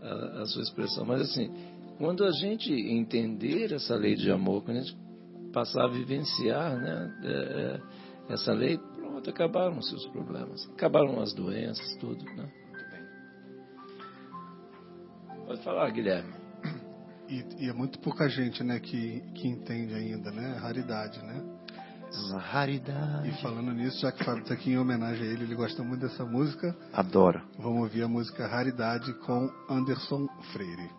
a, 0.03 0.43
a 0.43 0.47
sua 0.47 0.63
expressão. 0.63 1.05
Mas 1.05 1.21
assim, 1.21 1.51
quando 1.99 2.25
a 2.25 2.33
gente 2.33 2.73
entender 2.73 3.73
essa 3.73 3.95
lei 3.95 4.15
de 4.15 4.31
amor, 4.31 4.65
quando 4.65 4.79
a 4.79 4.81
gente 4.81 4.97
passar 5.53 5.85
a 5.85 5.89
vivenciar 5.89 6.81
né, 6.81 7.21
é, 7.25 7.29
é, 7.29 8.33
essa 8.33 8.53
lei, 8.53 8.79
pronto, 8.79 9.29
acabaram 9.29 9.79
os 9.79 9.89
seus 9.89 10.07
problemas. 10.07 10.67
Acabaram 10.73 11.21
as 11.21 11.35
doenças, 11.35 11.97
tudo. 11.97 12.25
Né? 12.25 12.49
Pode 15.47 15.63
falar, 15.63 15.91
Guilherme. 15.91 16.40
E, 17.31 17.65
e 17.65 17.69
é 17.69 17.73
muito 17.73 18.01
pouca 18.01 18.29
gente, 18.29 18.65
né, 18.65 18.81
que, 18.81 19.21
que 19.37 19.47
entende 19.47 19.95
ainda, 19.95 20.33
né? 20.33 20.59
Raridade, 20.61 21.23
né? 21.23 21.41
Uma 22.29 22.41
raridade. 22.41 23.29
E 23.29 23.33
falando 23.41 23.73
nisso, 23.73 24.01
já 24.01 24.11
que 24.11 24.25
Fábio 24.25 24.43
está 24.43 24.55
aqui 24.55 24.73
em 24.73 24.79
homenagem 24.79 25.29
a 25.29 25.31
ele, 25.31 25.45
ele 25.45 25.55
gosta 25.55 25.81
muito 25.85 26.01
dessa 26.01 26.25
música, 26.25 26.77
Adoro. 26.93 27.41
vamos 27.57 27.83
ouvir 27.83 28.03
a 28.03 28.09
música 28.09 28.49
Raridade 28.49 29.15
com 29.21 29.49
Anderson 29.69 30.27
Freire. 30.53 30.91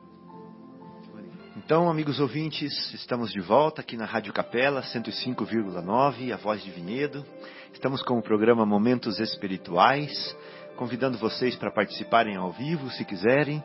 Então, 1.58 1.90
amigos 1.90 2.22
ouvintes, 2.22 2.94
estamos 2.94 3.30
de 3.30 3.42
volta 3.42 3.82
aqui 3.82 3.98
na 3.98 4.06
Rádio 4.06 4.32
Capela 4.32 4.82
105,9, 4.84 6.32
a 6.32 6.38
voz 6.38 6.64
de 6.64 6.72
Vinhedo. 6.72 7.26
Estamos 7.74 8.02
com 8.04 8.18
o 8.18 8.24
programa 8.24 8.66
Momentos 8.66 9.20
Espirituais, 9.20 10.34
convidando 10.78 11.18
vocês 11.18 11.58
para 11.58 11.74
participarem 11.74 12.38
ao 12.38 12.54
vivo, 12.54 12.90
se 12.92 13.04
quiserem. 13.04 13.62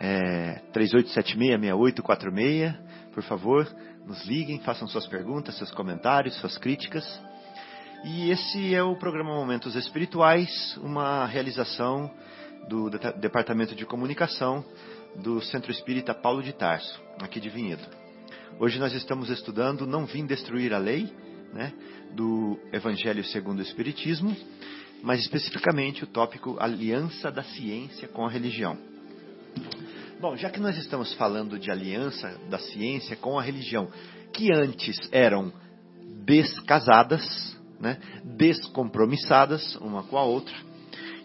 É, 0.00 0.60
3876-6846, 0.74 2.74
por 3.12 3.22
favor, 3.22 3.68
nos 4.06 4.24
liguem, 4.24 4.58
façam 4.60 4.88
suas 4.88 5.06
perguntas, 5.06 5.56
seus 5.56 5.70
comentários, 5.70 6.34
suas 6.36 6.58
críticas. 6.58 7.04
E 8.04 8.30
esse 8.30 8.74
é 8.74 8.82
o 8.82 8.96
programa 8.96 9.34
Momentos 9.34 9.76
Espirituais, 9.76 10.76
uma 10.82 11.24
realização 11.26 12.10
do 12.68 12.90
Departamento 12.90 13.74
de 13.74 13.86
Comunicação 13.86 14.64
do 15.16 15.40
Centro 15.42 15.70
Espírita 15.70 16.14
Paulo 16.14 16.42
de 16.42 16.52
Tarso, 16.52 17.00
aqui 17.20 17.38
de 17.38 17.48
Vinhedo. 17.48 17.82
Hoje 18.58 18.78
nós 18.78 18.92
estamos 18.92 19.30
estudando 19.30 19.86
Não 19.86 20.06
Vim 20.06 20.26
Destruir 20.26 20.72
a 20.72 20.78
Lei, 20.78 21.12
né, 21.52 21.72
do 22.12 22.58
Evangelho 22.72 23.24
segundo 23.24 23.60
o 23.60 23.62
Espiritismo, 23.62 24.36
mas 25.02 25.20
especificamente 25.20 26.04
o 26.04 26.06
tópico 26.06 26.56
Aliança 26.58 27.30
da 27.30 27.42
Ciência 27.42 28.08
com 28.08 28.24
a 28.24 28.30
Religião. 28.30 28.78
Bom, 30.22 30.36
já 30.36 30.48
que 30.48 30.60
nós 30.60 30.78
estamos 30.78 31.12
falando 31.14 31.58
de 31.58 31.68
aliança 31.68 32.38
da 32.48 32.56
ciência 32.56 33.16
com 33.16 33.40
a 33.40 33.42
religião, 33.42 33.90
que 34.32 34.52
antes 34.54 34.96
eram 35.10 35.52
descasadas, 36.24 37.58
né, 37.80 37.98
descompromissadas 38.36 39.74
uma 39.80 40.04
com 40.04 40.16
a 40.16 40.22
outra, 40.22 40.54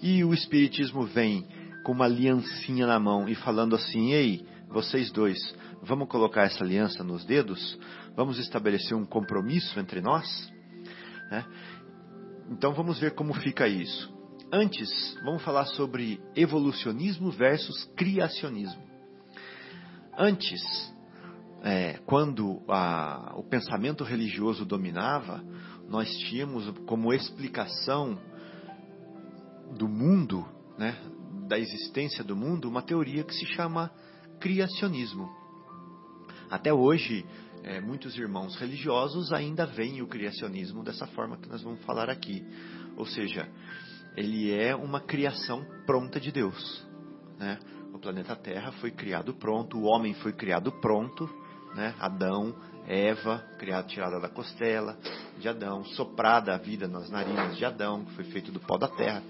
e 0.02 0.24
o 0.24 0.34
Espiritismo 0.34 1.06
vem 1.06 1.46
com 1.84 1.92
uma 1.92 2.06
aliancinha 2.06 2.88
na 2.88 3.00
mão 3.00 3.30
e 3.30 3.36
falando 3.36 3.76
assim: 3.76 4.14
ei, 4.14 4.44
vocês 4.68 5.12
dois, 5.12 5.38
vamos 5.84 6.08
colocar 6.10 6.46
essa 6.46 6.64
aliança 6.64 7.04
nos 7.04 7.24
dedos? 7.24 7.78
Vamos 8.16 8.40
estabelecer 8.40 8.98
um 8.98 9.06
compromisso 9.06 9.80
entre 9.80 10.02
nós? 10.02 10.52
Né? 11.30 11.46
Então 12.50 12.74
vamos 12.74 12.98
ver 12.98 13.14
como 13.14 13.32
fica 13.36 13.68
isso. 13.68 14.12
Antes, 14.52 14.90
vamos 15.24 15.44
falar 15.44 15.66
sobre 15.66 16.20
evolucionismo 16.36 17.30
versus 17.30 17.84
criacionismo. 17.96 18.87
Antes, 20.18 20.62
é, 21.62 22.00
quando 22.06 22.64
a- 22.68 23.34
o 23.36 23.44
pensamento 23.44 24.04
religioso 24.04 24.66
dominava, 24.66 25.44
nós 25.88 26.10
tínhamos 26.18 26.68
como 26.88 27.14
explicação 27.14 28.18
do 29.78 29.88
mundo, 29.88 30.44
né, 30.76 30.98
da 31.48 31.60
existência 31.60 32.24
do 32.24 32.36
mundo, 32.36 32.68
uma 32.68 32.82
teoria 32.82 33.24
que 33.24 33.34
se 33.34 33.46
chama 33.46 33.92
criacionismo. 34.40 35.30
Até 36.50 36.74
hoje, 36.74 37.24
é, 37.64 37.80
muitos 37.80 38.18
irmãos 38.18 38.56
religiosos 38.56 39.32
ainda 39.32 39.68
veem 39.68 40.02
o 40.02 40.08
criacionismo 40.08 40.84
dessa 40.84 41.06
forma 41.06 41.38
que 41.38 41.48
nós 41.48 41.62
vamos 41.62 41.84
falar 41.84 42.10
aqui. 42.10 42.44
Ou 42.96 43.06
seja, 43.06 43.48
ele 44.16 44.52
é 44.52 44.76
uma 44.76 45.00
criação 45.00 45.64
pronta 45.86 46.20
de 46.20 46.32
Deus. 46.32 46.88
Né? 47.38 47.60
O 47.98 48.00
planeta 48.00 48.36
Terra 48.36 48.72
foi 48.74 48.92
criado 48.92 49.34
pronto, 49.34 49.76
o 49.76 49.86
homem 49.86 50.14
foi 50.14 50.32
criado 50.32 50.72
pronto, 50.72 51.28
né? 51.74 51.96
Adão, 52.00 52.56
Eva, 52.88 53.40
criado, 53.58 53.88
tirada 53.88 54.20
da 54.20 54.30
costela 54.30 54.96
de 55.40 55.50
Adão, 55.50 55.84
soprada 55.84 56.54
a 56.54 56.60
vida 56.60 56.88
nas 56.88 57.10
narinas 57.10 57.58
de 57.58 57.66
Adão, 57.66 58.06
que 58.06 58.14
foi 58.14 58.26
feito 58.26 58.52
do 58.52 58.60
pó 58.60 58.78
da 58.78 58.88
terra, 58.88 59.24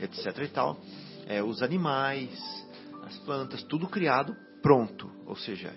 etc. 0.00 0.38
e 0.38 0.48
tal. 0.48 0.78
É, 1.26 1.42
os 1.42 1.62
animais, 1.62 2.30
as 3.02 3.18
plantas, 3.18 3.64
tudo 3.64 3.88
criado 3.88 4.36
pronto. 4.62 5.10
Ou 5.26 5.34
seja, 5.34 5.74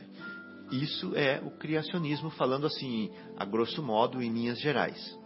isso 0.71 1.15
é 1.15 1.41
o 1.43 1.49
criacionismo, 1.49 2.29
falando 2.29 2.67
assim, 2.67 3.09
a 3.39 3.43
grosso 3.43 3.81
modo, 3.81 4.21
em 4.21 4.31
linhas 4.31 4.59
gerais. 4.59 5.17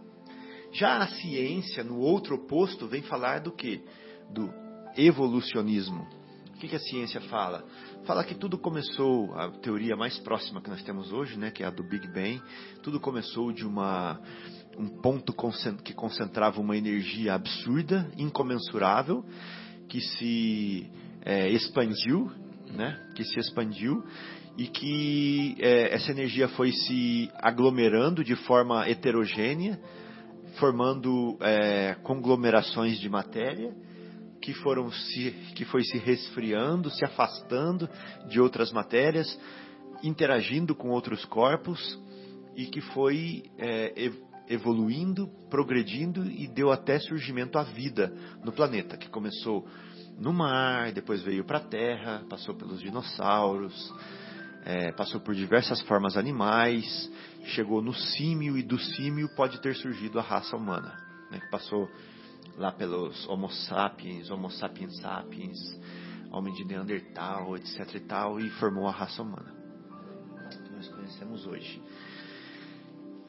Já 0.72 0.96
a 0.96 1.06
ciência, 1.06 1.84
no 1.84 1.98
outro 1.98 2.36
oposto, 2.36 2.88
vem 2.88 3.02
falar 3.02 3.40
do 3.40 3.52
que? 3.52 3.84
Do 4.30 4.50
evolucionismo. 4.96 6.18
O 6.60 6.62
que, 6.62 6.68
que 6.68 6.76
a 6.76 6.80
ciência 6.80 7.22
fala? 7.22 7.64
Fala 8.04 8.22
que 8.22 8.34
tudo 8.34 8.58
começou, 8.58 9.32
a 9.34 9.48
teoria 9.48 9.96
mais 9.96 10.18
próxima 10.18 10.60
que 10.60 10.68
nós 10.68 10.82
temos 10.82 11.10
hoje, 11.10 11.38
né, 11.38 11.50
que 11.50 11.62
é 11.62 11.66
a 11.66 11.70
do 11.70 11.82
Big 11.82 12.06
Bang, 12.08 12.38
tudo 12.82 13.00
começou 13.00 13.50
de 13.50 13.66
uma, 13.66 14.20
um 14.76 14.86
ponto 14.86 15.34
que 15.82 15.94
concentrava 15.94 16.60
uma 16.60 16.76
energia 16.76 17.32
absurda, 17.32 18.12
incomensurável, 18.18 19.24
que 19.88 20.02
se 20.02 20.86
é, 21.24 21.48
expandiu, 21.48 22.30
né, 22.76 23.08
que 23.14 23.24
se 23.24 23.40
expandiu 23.40 24.04
e 24.58 24.66
que 24.66 25.56
é, 25.60 25.94
essa 25.94 26.10
energia 26.10 26.46
foi 26.48 26.72
se 26.72 27.30
aglomerando 27.36 28.22
de 28.22 28.36
forma 28.36 28.86
heterogênea, 28.86 29.80
formando 30.58 31.38
é, 31.40 31.94
conglomerações 32.02 33.00
de 33.00 33.08
matéria 33.08 33.74
que 34.40 34.54
foram 34.54 34.90
se 34.90 35.30
que 35.54 35.64
foi 35.64 35.82
se 35.84 35.98
resfriando, 35.98 36.90
se 36.90 37.04
afastando 37.04 37.88
de 38.28 38.40
outras 38.40 38.72
matérias, 38.72 39.38
interagindo 40.02 40.74
com 40.74 40.88
outros 40.88 41.24
corpos 41.26 41.98
e 42.56 42.66
que 42.66 42.80
foi 42.80 43.44
é, 43.58 43.92
ev- 43.96 44.22
evoluindo, 44.48 45.28
progredindo 45.48 46.24
e 46.24 46.48
deu 46.48 46.72
até 46.72 46.98
surgimento 46.98 47.58
à 47.58 47.62
vida 47.62 48.12
no 48.44 48.52
planeta, 48.52 48.96
que 48.96 49.08
começou 49.08 49.66
no 50.18 50.32
mar, 50.32 50.92
depois 50.92 51.22
veio 51.22 51.44
para 51.44 51.58
a 51.58 51.64
Terra, 51.64 52.24
passou 52.28 52.54
pelos 52.54 52.80
dinossauros, 52.80 53.94
é, 54.64 54.92
passou 54.92 55.20
por 55.20 55.34
diversas 55.34 55.80
formas 55.82 56.16
animais, 56.16 57.10
chegou 57.44 57.80
no 57.80 57.94
símio 57.94 58.58
e 58.58 58.62
do 58.62 58.78
símio 58.78 59.28
pode 59.34 59.60
ter 59.60 59.74
surgido 59.76 60.18
a 60.18 60.22
raça 60.22 60.56
humana, 60.56 60.94
né, 61.30 61.40
que 61.40 61.50
passou 61.50 61.88
lá 62.60 62.70
pelos 62.70 63.26
Homo 63.26 63.48
sapiens, 63.48 64.30
Homo 64.30 64.50
sapiens 64.50 64.94
sapiens, 65.00 65.58
homem 66.30 66.52
de 66.52 66.64
Neandertal, 66.64 67.56
etc 67.56 67.94
e 67.94 68.00
tal, 68.00 68.38
e 68.38 68.50
formou 68.50 68.86
a 68.86 68.92
raça 68.92 69.22
humana 69.22 69.58
que 70.62 70.72
nós 70.72 70.88
conhecemos 70.88 71.46
hoje. 71.46 71.82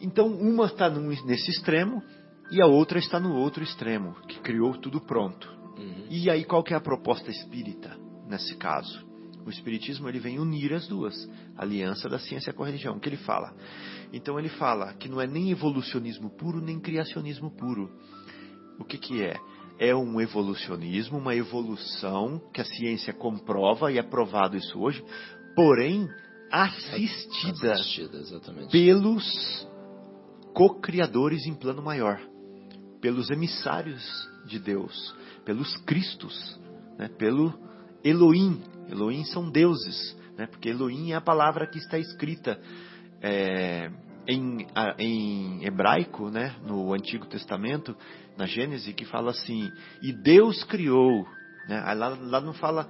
Então, 0.02 0.28
uma 0.28 0.66
está 0.66 0.90
nesse 0.90 1.50
extremo 1.52 2.04
e 2.52 2.62
a 2.62 2.66
outra 2.66 3.00
está 3.00 3.20
no 3.20 3.36
outro 3.36 3.64
extremo, 3.64 4.16
que 4.28 4.40
criou 4.40 4.78
tudo 4.78 5.00
pronto. 5.00 5.48
Uhum. 5.78 6.08
E 6.10 6.30
aí, 6.30 6.44
qual 6.44 6.64
que 6.64 6.74
é 6.74 6.78
a 6.78 6.82
proposta 6.82 7.32
espírita 7.32 7.96
nesse 8.28 8.58
caso? 8.58 9.10
O 9.46 9.50
espiritismo 9.50 10.10
ele 10.10 10.20
vem 10.20 10.40
unir 10.40 10.74
as 10.74 10.88
duas, 10.88 11.16
aliança 11.56 12.10
da 12.10 12.20
ciência 12.20 12.52
com 12.52 12.64
a 12.64 12.66
religião. 12.66 12.98
O 12.98 13.00
que 13.00 13.10
ele 13.10 13.18
fala? 13.18 13.56
Então 14.12 14.38
ele 14.38 14.50
fala 14.50 14.94
que 14.94 15.10
não 15.10 15.20
é 15.20 15.26
nem 15.26 15.50
evolucionismo 15.50 16.30
puro 16.30 16.62
nem 16.62 16.80
criacionismo 16.80 17.50
puro. 17.50 17.90
O 18.82 18.84
que 18.84 18.98
que 18.98 19.24
é? 19.24 19.40
É 19.80 19.96
um 19.96 20.20
evolucionismo, 20.20 21.18
uma 21.18 21.36
evolução 21.36 22.42
que 22.54 22.62
a 22.62 22.66
ciência 22.66 23.14
comprova 23.14 23.92
e 23.92 23.98
é 23.98 24.04
provado 24.04 24.58
isso 24.58 24.80
hoje, 24.80 25.04
porém 25.56 26.08
assistida 26.52 27.74
Assistida, 27.74 28.22
pelos 28.70 29.68
co-criadores 30.54 31.46
em 31.46 31.54
plano 31.54 31.82
maior, 31.82 32.20
pelos 33.00 33.30
emissários 33.30 34.04
de 34.46 34.60
Deus, 34.60 35.16
pelos 35.46 35.76
Cristos, 35.86 36.60
né? 36.98 37.08
pelo 37.08 37.54
Elohim. 38.04 38.62
Elohim 38.90 39.24
são 39.26 39.50
deuses, 39.50 40.18
né? 40.38 40.48
porque 40.48 40.70
Elohim 40.70 41.12
é 41.12 41.16
a 41.16 41.22
palavra 41.22 41.68
que 41.68 41.78
está 41.78 41.98
escrita 41.98 42.60
é, 43.22 43.90
em, 44.28 44.68
em 44.98 45.66
hebraico, 45.66 46.30
né? 46.30 46.56
no 46.66 46.94
Antigo 46.94 47.26
Testamento, 47.26 47.96
na 48.38 48.46
Gênesis, 48.46 48.94
que 48.96 49.06
fala 49.06 49.32
assim: 49.32 49.72
e 50.02 50.12
Deus 50.14 50.64
criou. 50.64 51.26
Né? 51.68 51.82
Aí 51.86 51.98
Lá, 51.98 52.10
lá 52.10 52.42
não 52.42 52.54
fala. 52.54 52.90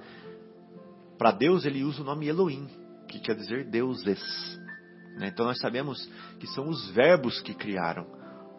Para 1.18 1.30
Deus 1.30 1.64
ele 1.64 1.84
usa 1.84 2.02
o 2.02 2.04
nome 2.04 2.26
Elohim, 2.26 2.68
que 3.08 3.20
quer 3.20 3.36
dizer 3.36 3.64
deuses. 3.70 4.58
né? 5.16 5.28
Então 5.28 5.46
nós 5.46 5.58
sabemos 5.60 6.08
que 6.40 6.46
são 6.48 6.68
os 6.68 6.90
verbos 6.90 7.40
que 7.40 7.54
criaram, 7.54 8.06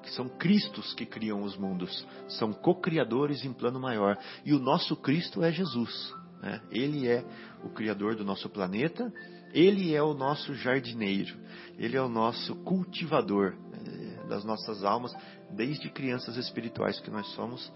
que 0.02 0.12
são 0.12 0.30
Cristos 0.30 0.94
que 0.94 1.06
criam 1.06 1.44
os 1.44 1.58
mundos, 1.58 2.08
são 2.28 2.54
co-criadores 2.54 3.44
em 3.44 3.52
plano 3.54 3.80
maior. 3.80 4.18
E 4.46 4.54
o 4.54 4.60
nosso 4.60 4.96
Cristo 4.96 5.44
é 5.44 5.52
Jesus. 5.52 6.14
né? 6.42 6.62
Ele 6.72 7.08
é 7.08 7.26
o 7.64 7.70
criador 7.70 8.16
do 8.16 8.24
nosso 8.24 8.50
planeta, 8.50 9.12
ele 9.54 9.94
é 9.94 10.02
o 10.02 10.14
nosso 10.14 10.54
jardineiro, 10.56 11.36
ele 11.78 11.96
é 11.96 12.02
o 12.02 12.10
nosso 12.10 12.56
cultivador 12.64 13.54
eh, 13.74 14.28
das 14.28 14.44
nossas 14.44 14.84
almas, 14.84 15.14
desde 15.52 15.90
crianças 15.90 16.36
espirituais 16.38 17.00
que 17.00 17.12
nós 17.12 17.28
somos, 17.34 17.72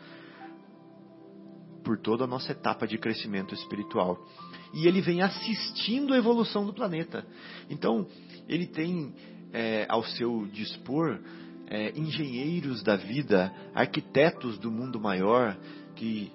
por 1.84 1.98
toda 1.99 2.26
a 2.26 2.28
nossa 2.28 2.52
etapa 2.52 2.86
de 2.86 2.98
crescimento 2.98 3.54
espiritual. 3.54 4.18
E 4.74 4.88
ele 4.88 4.99
vem 5.02 5.22
assistindo 5.22 6.14
a 6.14 6.18
evolução 6.18 6.66
do 6.66 6.74
planeta. 6.74 7.26
Então, 7.70 8.06
ele 8.49 8.68
tem 8.68 9.14
é, 9.54 9.86
ao 9.88 10.04
seu 10.04 10.45
dispor 10.48 11.20
é, 11.68 11.98
engenheiros 11.98 12.84
da 12.84 12.98
vida, 12.98 13.54
arquitetos 13.74 14.58
do 14.58 14.70
mundo 14.70 14.99
maior, 14.99 15.58
que 15.95 16.32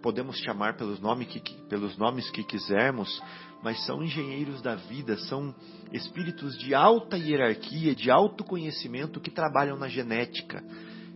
podemos 0.00 0.36
chamar 0.38 0.76
pelos, 0.76 1.00
nome 1.00 1.24
que, 1.26 1.40
que- 1.40 1.60
pelos 1.68 1.96
nomes 1.98 2.30
que 2.30 2.44
quisermos, 2.44 3.20
mas 3.62 3.84
são 3.84 4.02
engenheiros 4.02 4.62
da 4.62 4.74
vida, 4.74 5.16
são 5.18 5.54
espíritos 5.92 6.58
de 6.58 6.74
alta 6.74 7.16
hierarquia, 7.16 7.94
de 7.94 8.10
alto 8.10 8.44
conhecimento 8.44 9.20
que 9.20 9.30
trabalham 9.30 9.76
na 9.76 9.88
genética, 9.88 10.62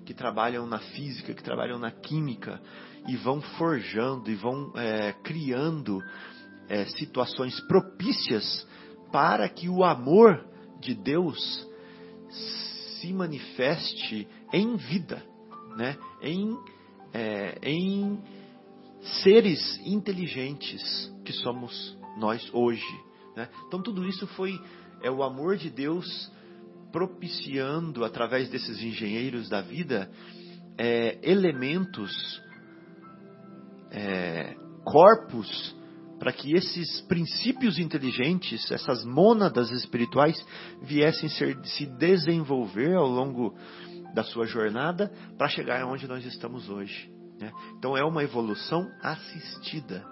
que 0.04 0.12
trabalham 0.12 0.66
na 0.66 0.78
física, 0.78 1.32
que 1.32 1.42
trabalham 1.42 1.78
na 1.78 1.90
química 1.90 2.60
e 3.08 3.16
vão 3.16 3.40
forjando 3.40 4.30
e 4.30 4.34
vão 4.34 4.72
é, 4.76 5.12
criando 5.22 6.02
é, 6.68 6.84
situações 6.86 7.58
propícias 7.60 8.66
para 9.10 9.48
que 9.48 9.68
o 9.68 9.84
amor 9.84 10.44
de 10.80 10.94
Deus 10.94 11.66
se 13.00 13.12
manifeste 13.12 14.26
em 14.52 14.76
vida, 14.76 15.22
né? 15.76 15.96
em, 16.22 16.58
é, 17.12 17.58
em 17.62 18.18
seres 19.22 19.78
inteligentes 19.84 21.12
que 21.24 21.32
somos 21.32 21.93
nós 22.16 22.48
hoje. 22.52 23.00
Né? 23.36 23.48
Então 23.66 23.82
tudo 23.82 24.06
isso 24.06 24.26
foi 24.28 24.60
é 25.02 25.10
o 25.10 25.22
amor 25.22 25.56
de 25.56 25.68
Deus 25.68 26.32
propiciando 26.90 28.04
através 28.04 28.48
desses 28.48 28.80
engenheiros 28.82 29.48
da 29.48 29.60
vida 29.60 30.10
é, 30.78 31.18
elementos, 31.22 32.40
é, 33.90 34.54
corpos 34.84 35.76
para 36.18 36.32
que 36.32 36.54
esses 36.54 37.00
princípios 37.02 37.78
inteligentes, 37.78 38.70
essas 38.70 39.04
mônadas 39.04 39.70
espirituais, 39.70 40.36
viessem 40.82 41.28
ser, 41.28 41.58
se 41.64 41.84
desenvolver 41.84 42.94
ao 42.94 43.08
longo 43.08 43.54
da 44.14 44.22
sua 44.22 44.46
jornada 44.46 45.12
para 45.36 45.48
chegar 45.48 45.84
onde 45.84 46.06
nós 46.06 46.24
estamos 46.24 46.70
hoje. 46.70 47.10
né? 47.40 47.52
Então 47.76 47.96
é 47.96 48.04
uma 48.04 48.22
evolução 48.22 48.88
assistida. 49.02 50.04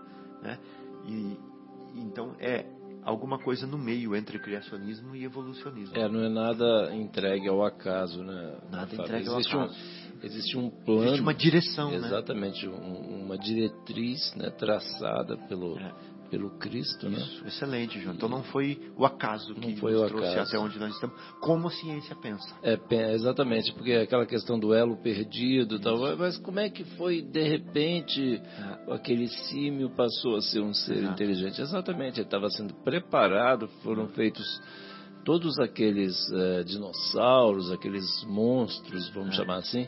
né? 0.42 0.58
E, 1.06 1.51
então 1.94 2.34
é 2.40 2.64
alguma 3.02 3.38
coisa 3.38 3.66
no 3.66 3.76
meio 3.76 4.14
entre 4.14 4.38
criacionismo 4.38 5.14
e 5.16 5.24
evolucionismo. 5.24 5.96
É, 5.96 6.08
não 6.08 6.20
é 6.24 6.28
nada 6.28 6.94
entregue 6.94 7.48
ao 7.48 7.64
acaso, 7.64 8.22
né? 8.22 8.58
Nada 8.70 8.86
Fábio? 8.86 9.02
entregue 9.04 9.28
ao 9.28 9.34
existe 9.38 9.56
acaso. 9.56 9.74
Um, 9.74 10.24
existe 10.26 10.56
um 10.58 10.70
plano. 10.70 11.04
Existe 11.04 11.20
uma 11.20 11.34
direção, 11.34 11.90
né? 11.90 11.96
Exatamente, 11.96 12.68
um- 12.68 13.24
uma 13.24 13.36
diretriz 13.38 14.34
né, 14.36 14.50
traçada 14.50 15.36
pelo, 15.48 15.78
É. 15.78 15.92
pelo 16.32 16.48
Cristo, 16.58 17.10
né? 17.10 17.18
Isso, 17.18 17.46
excelente, 17.46 18.00
João. 18.00 18.14
Então 18.14 18.26
não 18.26 18.42
foi 18.42 18.80
o 18.96 19.04
acaso 19.04 19.54
que 19.54 19.76
foi 19.76 19.92
nos 19.92 20.08
trouxe 20.08 20.32
acaso. 20.32 20.48
até 20.48 20.58
onde 20.58 20.78
nós 20.78 20.94
estamos, 20.94 21.14
como 21.42 21.68
a 21.68 21.70
ciência 21.70 22.16
pensa. 22.16 22.56
É, 22.62 22.78
exatamente, 23.12 23.70
porque 23.74 23.92
aquela 23.92 24.24
questão 24.24 24.58
do 24.58 24.72
elo 24.72 24.96
perdido 24.96 25.78
tal, 25.78 26.16
mas 26.16 26.38
como 26.38 26.58
é 26.58 26.70
que 26.70 26.84
foi, 26.96 27.20
de 27.20 27.42
repente, 27.42 28.40
aquele 28.88 29.28
símio 29.28 29.90
passou 29.90 30.36
a 30.36 30.40
ser 30.40 30.60
um 30.60 30.72
ser 30.72 30.96
Exato. 30.96 31.12
inteligente? 31.12 31.60
Exatamente, 31.60 32.20
ele 32.20 32.26
estava 32.26 32.48
sendo 32.48 32.72
preparado, 32.76 33.68
foram 33.82 34.08
feitos 34.08 34.58
todos 35.26 35.58
aqueles 35.58 36.16
eh, 36.32 36.64
dinossauros, 36.64 37.70
aqueles 37.70 38.24
monstros, 38.24 39.10
vamos 39.10 39.36
chamar 39.36 39.58
assim, 39.58 39.86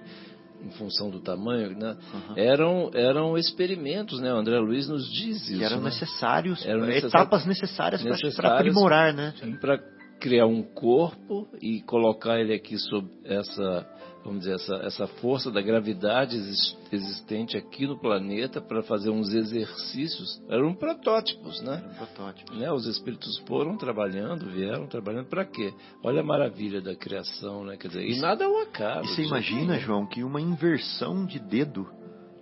em 0.64 0.70
função 0.70 1.10
do 1.10 1.20
tamanho, 1.20 1.76
né? 1.78 1.96
Uhum. 2.12 2.34
eram, 2.36 2.90
eram 2.94 3.36
experimentos, 3.38 4.20
né? 4.20 4.32
O 4.32 4.36
André 4.36 4.58
Luiz 4.58 4.88
nos 4.88 5.10
diz 5.12 5.48
isso. 5.48 5.58
Que 5.58 5.64
eram 5.64 5.78
né? 5.78 5.84
necessários, 5.84 6.64
Eram 6.64 6.80
necessários- 6.80 7.14
etapas 7.14 7.46
necessárias 7.46 8.02
para 8.02 8.10
necessárias 8.12 8.60
aprimorar, 8.60 9.12
né? 9.12 9.34
para 9.60 9.78
criar 10.20 10.46
um 10.46 10.62
corpo 10.62 11.46
e 11.60 11.82
colocar 11.82 12.40
ele 12.40 12.54
aqui 12.54 12.78
sob 12.78 13.06
essa, 13.24 13.86
vamos 14.24 14.40
dizer, 14.40 14.54
essa, 14.54 14.74
essa 14.76 15.06
força 15.06 15.50
da 15.50 15.60
gravidade 15.60 16.34
exis- 16.36 16.76
existente 16.90 17.56
aqui 17.56 17.86
no 17.86 17.98
planeta 17.98 18.60
para 18.60 18.82
fazer 18.82 19.10
uns 19.10 19.32
exercícios. 19.34 20.42
Eram 20.48 20.74
protótipos, 20.74 21.60
né? 21.62 21.82
Era 21.84 21.86
um 21.92 21.94
protótipo. 21.94 22.54
né? 22.54 22.72
Os 22.72 22.86
espíritos 22.86 23.36
foram 23.46 23.76
trabalhando, 23.76 24.50
vieram 24.50 24.86
trabalhando 24.86 25.26
para 25.26 25.44
quê? 25.44 25.72
Olha 26.02 26.20
a 26.20 26.24
maravilha 26.24 26.80
da 26.80 26.94
criação, 26.96 27.64
né? 27.64 27.76
Quer 27.76 27.88
dizer, 27.88 28.08
e 28.08 28.18
nada 28.20 28.44
é 28.44 28.48
um 28.48 28.60
acaso. 28.62 29.04
E 29.04 29.08
você 29.08 29.14
jeito 29.16 29.28
imagina. 29.28 29.78
João, 29.78 30.06
que 30.06 30.24
uma 30.24 30.40
inversão 30.40 31.26
de 31.26 31.38
dedo, 31.38 31.86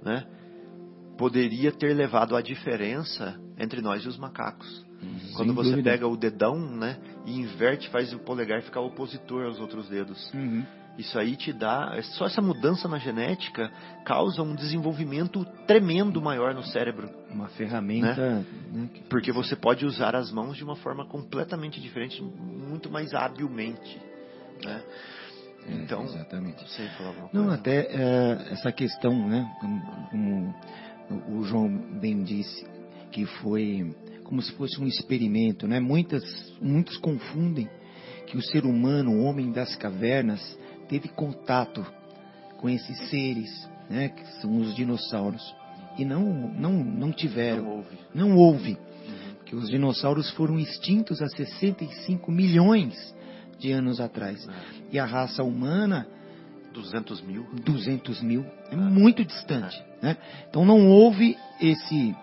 né, 0.02 0.24
poderia 1.18 1.72
ter 1.72 1.94
levado 1.94 2.34
à 2.36 2.40
diferença 2.42 3.38
entre 3.58 3.80
nós 3.80 4.04
e 4.04 4.08
os 4.08 4.16
macacos. 4.16 4.84
Quando 5.34 5.48
Sem 5.48 5.54
você 5.54 5.70
dúvida. 5.70 5.90
pega 5.90 6.06
o 6.06 6.16
dedão, 6.16 6.56
né, 6.58 6.96
e 7.26 7.36
inverte, 7.40 7.88
faz 7.90 8.12
o 8.12 8.20
polegar 8.20 8.62
ficar 8.62 8.80
opositor 8.80 9.44
aos 9.46 9.58
outros 9.58 9.88
dedos. 9.88 10.32
Uhum. 10.32 10.64
Isso 10.98 11.18
aí 11.18 11.36
te 11.36 11.52
dá, 11.54 11.98
só 12.02 12.26
essa 12.26 12.42
mudança 12.42 12.86
na 12.86 12.98
genética 12.98 13.70
causa 14.04 14.42
um 14.42 14.54
desenvolvimento 14.54 15.42
tremendo 15.66 16.20
maior 16.20 16.54
no 16.54 16.62
cérebro, 16.62 17.08
Uma 17.30 17.48
ferramenta 17.48 18.44
né, 18.70 18.88
que- 18.92 19.02
porque 19.04 19.32
você 19.32 19.56
pode 19.56 19.86
usar 19.86 20.14
as 20.14 20.30
mãos 20.30 20.56
de 20.56 20.62
uma 20.64 20.76
forma 20.76 21.06
completamente 21.06 21.80
diferente, 21.80 22.20
muito 22.22 22.90
mais 22.90 23.14
habilmente, 23.14 23.98
né? 24.62 24.82
é, 25.66 25.72
Então, 25.76 26.04
exatamente. 26.04 26.68
sei 26.70 26.86
falar 26.88 27.14
Não, 27.32 27.44
coisa. 27.44 27.54
até 27.54 27.86
é, 27.90 28.48
essa 28.52 28.70
questão, 28.70 29.26
né? 29.28 29.50
Como, 29.60 29.80
como 30.10 30.54
o 31.40 31.44
João 31.44 31.68
bem 32.00 32.22
disse, 32.22 32.66
que 33.10 33.24
foi 33.26 33.94
como 34.24 34.42
se 34.42 34.52
fosse 34.52 34.78
um 34.80 34.86
experimento, 34.86 35.66
né? 35.66 35.80
Muitas, 35.80 36.22
muitos 36.60 36.96
confundem 36.98 37.68
que 38.26 38.36
o 38.36 38.42
ser 38.42 38.64
humano, 38.64 39.10
o 39.12 39.22
homem 39.24 39.50
das 39.52 39.74
cavernas, 39.76 40.58
teve 40.92 41.08
contato 41.08 41.86
com 42.58 42.68
esses 42.68 43.08
seres, 43.08 43.66
né, 43.88 44.10
que 44.10 44.26
são 44.42 44.58
os 44.58 44.74
dinossauros, 44.74 45.42
e 45.96 46.04
não, 46.04 46.22
não, 46.22 46.72
não 46.84 47.10
tiveram, 47.10 47.62
Não 47.64 47.70
houve. 47.70 47.98
não 48.14 48.36
houve, 48.36 48.78
que 49.46 49.56
os 49.56 49.70
dinossauros 49.70 50.28
foram 50.32 50.58
extintos 50.58 51.22
há 51.22 51.28
65 51.28 52.30
milhões 52.30 53.14
de 53.58 53.72
anos 53.72 54.00
atrás. 54.00 54.46
E 54.90 54.98
a 54.98 55.06
raça 55.06 55.42
humana, 55.42 56.06
200 56.74 57.22
mil. 57.22 57.46
200 57.64 58.20
mil, 58.20 58.44
é 58.70 58.76
muito 58.76 59.24
distante. 59.24 59.82
Né? 60.02 60.18
Então 60.50 60.62
não 60.66 60.88
houve 60.88 61.38
esse, 61.58 62.14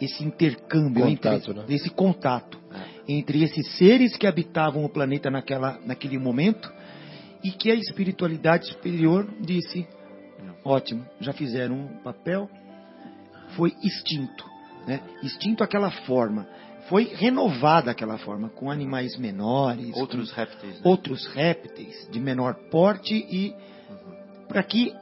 esse 0.00 0.24
intercâmbio, 0.24 1.04
Contato, 1.04 1.50
entre, 1.50 1.52
né? 1.54 1.64
esse 1.68 1.90
contato 1.90 2.58
entre 3.08 3.42
esses 3.42 3.76
seres 3.76 4.16
que 4.16 4.26
habitavam 4.26 4.84
o 4.84 4.88
planeta 4.88 5.30
naquela, 5.30 5.80
naquele 5.84 6.18
momento 6.18 6.70
e 7.42 7.50
que 7.50 7.70
a 7.70 7.74
espiritualidade 7.74 8.66
superior 8.66 9.28
disse: 9.40 9.86
ótimo, 10.64 11.04
já 11.20 11.32
fizeram 11.32 11.76
um 11.76 11.88
papel, 12.02 12.48
foi 13.56 13.74
extinto. 13.82 14.44
Né? 14.86 15.00
Extinto 15.22 15.62
aquela 15.62 15.90
forma. 15.90 16.46
Foi 16.88 17.04
renovada 17.04 17.90
aquela 17.90 18.16
forma, 18.16 18.48
com 18.48 18.70
animais 18.70 19.16
menores, 19.18 19.94
Outros 19.94 20.30
répteis. 20.32 20.74
né? 20.76 20.80
outros 20.84 21.26
répteis 21.26 22.08
de 22.10 22.18
menor 22.18 22.54
porte 22.70 23.14
e 23.14 23.54
para 24.48 24.62
que 24.62 24.94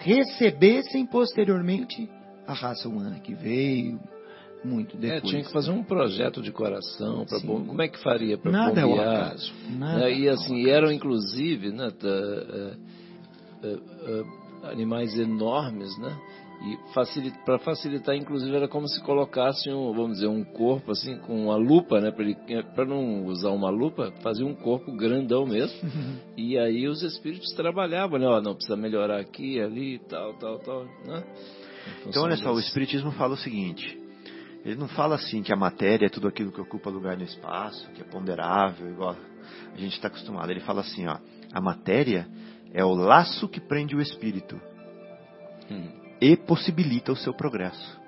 recebessem 0.00 1.06
posteriormente 1.06 2.10
a 2.48 2.52
raça 2.52 2.88
humana 2.88 3.20
que 3.20 3.32
veio 3.32 4.00
muito 4.64 4.96
É, 4.96 5.00
depois. 5.00 5.22
tinha 5.30 5.42
que 5.42 5.52
fazer 5.52 5.70
um 5.70 5.82
projeto 5.82 6.42
de 6.42 6.52
coração 6.52 7.24
para 7.24 7.40
como 7.40 7.82
é 7.82 7.88
que 7.88 7.98
faria 8.02 8.36
para 8.36 8.50
Nada 8.50 8.80
é 8.80 8.84
o 8.84 9.00
acaso. 9.00 9.52
Nada 9.70 10.00
né? 10.00 10.12
e 10.12 10.26
é 10.26 10.30
assim 10.30 10.68
eram 10.68 10.92
inclusive 10.92 11.70
né, 11.72 11.90
é, 12.02 12.76
é, 13.62 13.68
é, 13.72 14.70
animais 14.70 15.18
enormes 15.18 15.96
né 15.98 16.16
e 16.62 16.76
para 17.46 17.58
facilitar 17.58 18.14
inclusive 18.14 18.54
era 18.54 18.68
como 18.68 18.86
se 18.86 19.02
colocasse 19.02 19.70
um 19.70 19.94
vamos 19.94 20.18
dizer 20.18 20.26
um 20.28 20.44
corpo 20.44 20.92
assim 20.92 21.16
com 21.20 21.46
uma 21.46 21.56
lupa 21.56 21.98
né 22.00 22.12
para 22.74 22.84
não 22.84 23.24
usar 23.24 23.50
uma 23.50 23.70
lupa 23.70 24.12
fazia 24.22 24.44
um 24.44 24.54
corpo 24.54 24.92
grandão 24.92 25.46
mesmo 25.46 25.78
e 26.36 26.58
aí 26.58 26.86
os 26.86 27.02
espíritos 27.02 27.50
trabalhavam 27.54 28.18
né 28.18 28.26
ó, 28.26 28.42
não 28.42 28.54
precisa 28.54 28.76
melhorar 28.76 29.20
aqui 29.20 29.58
ali 29.58 29.98
tal 30.00 30.34
tal 30.34 30.58
tal 30.58 30.84
né 31.06 31.24
Então, 32.06 32.24
olha 32.24 32.36
só, 32.36 32.52
o 32.52 32.60
Espiritismo 32.60 33.10
fala 33.12 33.34
o 33.34 33.38
seguinte: 33.38 33.98
ele 34.64 34.76
não 34.76 34.88
fala 34.88 35.14
assim 35.14 35.42
que 35.42 35.52
a 35.52 35.56
matéria 35.56 36.06
é 36.06 36.08
tudo 36.08 36.28
aquilo 36.28 36.52
que 36.52 36.60
ocupa 36.60 36.90
lugar 36.90 37.16
no 37.16 37.24
espaço, 37.24 37.88
que 37.92 38.02
é 38.02 38.04
ponderável, 38.04 38.88
igual 38.90 39.16
a 39.74 39.76
gente 39.76 39.94
está 39.94 40.08
acostumado. 40.08 40.50
Ele 40.50 40.60
fala 40.60 40.80
assim: 40.82 41.06
ó, 41.06 41.18
a 41.52 41.60
matéria 41.60 42.28
é 42.72 42.84
o 42.84 42.94
laço 42.94 43.48
que 43.48 43.60
prende 43.60 43.96
o 43.96 44.00
espírito 44.00 44.60
Hum. 45.70 45.88
e 46.20 46.36
possibilita 46.36 47.12
o 47.12 47.16
seu 47.16 47.32
progresso. 47.32 47.98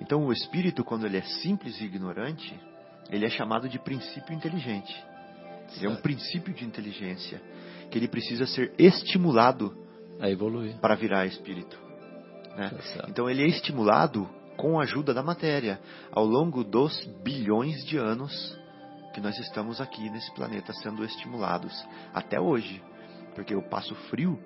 Então, 0.00 0.24
o 0.24 0.32
espírito, 0.32 0.84
quando 0.84 1.06
ele 1.06 1.16
é 1.18 1.22
simples 1.22 1.78
e 1.80 1.84
ignorante, 1.84 2.58
ele 3.10 3.26
é 3.26 3.30
chamado 3.30 3.68
de 3.68 3.78
princípio 3.78 4.32
inteligente. 4.34 4.94
Ele 5.76 5.86
é 5.86 5.88
um 5.88 5.92
Certo. 5.92 6.02
princípio 6.02 6.54
de 6.54 6.64
inteligência 6.64 7.40
que 7.90 7.98
ele 7.98 8.06
precisa 8.08 8.46
ser 8.46 8.72
estimulado 8.78 9.76
a 10.20 10.30
evoluir 10.30 10.76
para 10.80 10.94
virar 10.94 11.26
espírito. 11.26 11.76
né? 12.56 12.70
Tá 12.70 12.82
certo. 12.82 13.10
Então 13.10 13.28
ele 13.28 13.42
é 13.42 13.46
estimulado 13.48 14.28
com 14.56 14.78
a 14.78 14.82
ajuda 14.82 15.14
da 15.14 15.22
matéria 15.22 15.80
ao 16.12 16.24
longo 16.24 16.62
dos 16.64 16.92
bilhões 17.24 17.84
de 17.86 17.96
anos 17.96 18.58
que 19.14 19.20
nós 19.20 19.36
estamos 19.38 19.80
aqui 19.80 20.08
nesse 20.10 20.32
planeta 20.34 20.72
sendo 20.74 21.04
estimulados 21.04 21.72
até 22.14 22.38
hoje. 22.40 22.82
Porque 23.34 23.54
eu 23.54 23.62
passo 23.68 23.94
frio, 24.10 24.38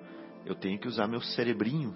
eu 0.45 0.55
tenho 0.55 0.79
que 0.79 0.87
usar 0.87 1.07
meu 1.07 1.21
cerebrinho 1.21 1.93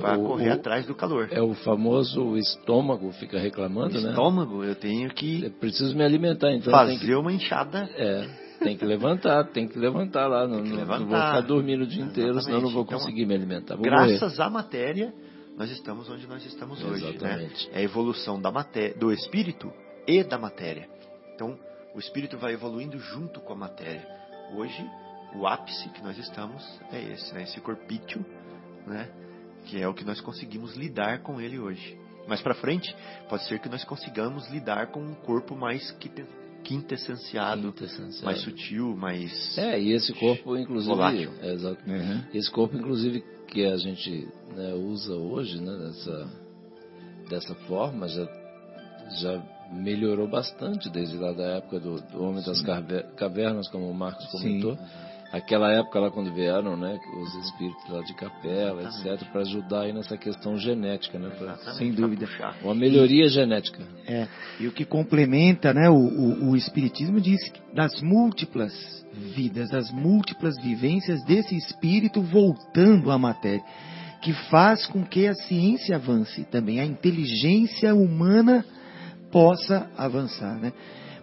para 0.00 0.16
correr 0.16 0.50
o- 0.50 0.54
atrás 0.54 0.86
do 0.86 0.94
calor. 0.94 1.28
É 1.32 1.42
o 1.42 1.54
famoso 1.54 2.36
estômago 2.36 3.10
fica 3.12 3.36
O 3.36 3.40
reclamando, 3.40 4.00
né? 4.00 4.10
estômago, 4.10 4.62
eu 4.62 4.74
tenho 4.76 5.08
Eu 5.08 5.14
que 5.14 5.50
preciso 5.58 5.96
me 5.96 6.04
alimentar, 6.04 6.52
então 6.52 6.70
fazer 6.72 6.98
que, 6.98 7.14
uma 7.14 7.32
enxada. 7.32 7.90
é, 7.96 8.28
tem 8.60 8.76
que 8.76 8.84
levantar, 8.84 9.44
tem 9.48 9.66
que 9.66 9.76
levantar 9.78 10.28
lá. 10.28 10.46
Não, 10.46 10.62
que 10.62 10.70
levantar. 10.70 11.00
não 11.00 11.08
vou 11.08 11.18
ficar 11.18 11.40
dormindo 11.40 11.82
o 11.82 11.86
dia 11.86 12.04
inteiro, 12.04 12.40
senão 12.40 12.58
eu 12.58 12.62
não 12.62 12.70
vou 12.70 12.82
Exatamente. 12.82 12.86
Então, 12.86 12.98
conseguir 13.00 13.26
me 13.26 13.34
alimentar. 13.34 13.74
Vou 13.76 13.84
morrer. 13.84 14.18
Graças 14.18 14.38
à 14.38 14.48
matéria, 14.48 15.12
nós 15.56 15.70
estamos 15.70 16.08
onde 16.08 16.26
nós 16.26 16.44
estamos 16.44 16.82
hoje. 16.82 17.04
Né? 17.04 17.10
Exatamente. 17.10 17.70
É 17.72 17.78
a 17.78 17.82
evolução 17.82 18.40
da 18.40 18.50
matéria, 18.50 18.96
do 18.96 19.12
espírito 19.12 19.72
e 20.06 20.22
da 20.24 20.38
matéria. 20.38 20.88
Então, 21.34 21.58
o 21.94 21.98
espírito 21.98 22.38
vai 22.38 22.52
evoluindo 22.52 22.98
junto 22.98 23.40
com 23.40 23.52
a 23.52 23.56
matéria. 23.56 24.06
Hoje, 24.54 24.84
o 25.34 25.46
ápice 25.46 25.88
que 25.90 26.02
nós 26.02 26.16
estamos 26.18 26.62
é 26.92 27.00
esse, 27.12 27.32
né? 27.34 27.42
Esse 27.42 27.60
corpício, 27.60 28.24
né? 28.86 29.10
Que 29.66 29.80
é 29.80 29.86
o 29.88 29.94
que 29.94 30.04
nós 30.04 30.20
conseguimos 30.20 30.74
lidar 30.74 31.20
com 31.22 31.40
ele 31.40 31.58
hoje. 31.58 31.98
Mais 32.26 32.40
para 32.40 32.54
frente, 32.54 32.94
pode 33.28 33.44
ser 33.48 33.58
que 33.58 33.68
nós 33.68 33.84
consigamos 33.84 34.48
lidar 34.50 34.88
com 34.88 35.00
um 35.00 35.14
corpo 35.14 35.56
mais 35.56 35.90
quinte- 35.92 36.24
quintessenciado, 36.62 37.72
Quintessenciado. 37.72 38.24
mais 38.24 38.40
sutil, 38.40 38.96
mais 38.96 39.58
É, 39.58 39.80
e 39.80 39.92
esse 39.92 40.12
corpo, 40.14 40.56
inclusive. 40.56 40.94
Volátil. 40.94 41.30
é, 41.40 41.52
exato. 41.52 41.78
Uhum. 41.88 42.22
Esse 42.34 42.50
corpo, 42.50 42.76
inclusive, 42.76 43.22
que 43.48 43.64
a 43.66 43.76
gente 43.76 44.28
né, 44.56 44.72
usa 44.74 45.14
hoje, 45.14 45.60
né, 45.60 45.76
dessa, 45.76 46.28
dessa 47.28 47.54
forma, 47.66 48.08
já, 48.08 48.26
já 49.20 49.42
melhorou 49.72 50.28
bastante 50.28 50.88
desde 50.90 51.16
lá 51.16 51.32
da 51.32 51.44
época 51.56 51.80
do, 51.80 52.00
do 52.00 52.22
Homem 52.22 52.42
das 52.44 52.60
Carve- 52.62 53.04
Cavernas, 53.16 53.68
como 53.68 53.88
o 53.90 53.94
Marcos 53.94 54.26
comentou. 54.26 54.76
Aquela 55.32 55.72
época 55.72 55.98
lá 55.98 56.10
quando 56.10 56.30
vieram, 56.34 56.76
né, 56.76 57.00
os 57.22 57.34
espíritos 57.46 57.88
lá 57.88 58.02
de 58.02 58.12
capela, 58.12 58.82
etc, 58.82 59.26
para 59.32 59.40
ajudar 59.40 59.80
aí 59.82 59.92
nessa 59.92 60.14
questão 60.18 60.58
genética, 60.58 61.18
né, 61.18 61.30
pra- 61.30 61.52
Exatamente, 61.54 61.78
Sem 61.78 61.90
dúvida. 61.92 62.26
puxar. 62.26 62.54
uma 62.62 62.74
melhoria 62.74 63.26
genética. 63.28 63.82
É, 64.06 64.28
e 64.60 64.66
o 64.66 64.72
que 64.72 64.84
complementa 64.84 65.72
né, 65.72 65.88
o, 65.88 65.94
o, 65.94 66.50
o 66.50 66.56
Espiritismo 66.56 67.18
diz 67.18 67.40
que 67.48 67.60
das 67.74 68.02
múltiplas 68.02 68.72
vidas, 69.34 69.70
das 69.70 69.90
múltiplas 69.90 70.54
vivências 70.62 71.24
desse 71.24 71.56
espírito 71.56 72.20
voltando 72.20 73.10
à 73.10 73.16
matéria, 73.18 73.64
que 74.20 74.34
faz 74.50 74.86
com 74.86 75.02
que 75.02 75.26
a 75.26 75.34
ciência 75.34 75.96
avance 75.96 76.44
também, 76.44 76.78
a 76.78 76.84
inteligência 76.84 77.94
humana 77.94 78.64
possa 79.30 79.90
avançar. 79.96 80.60
Né? 80.60 80.72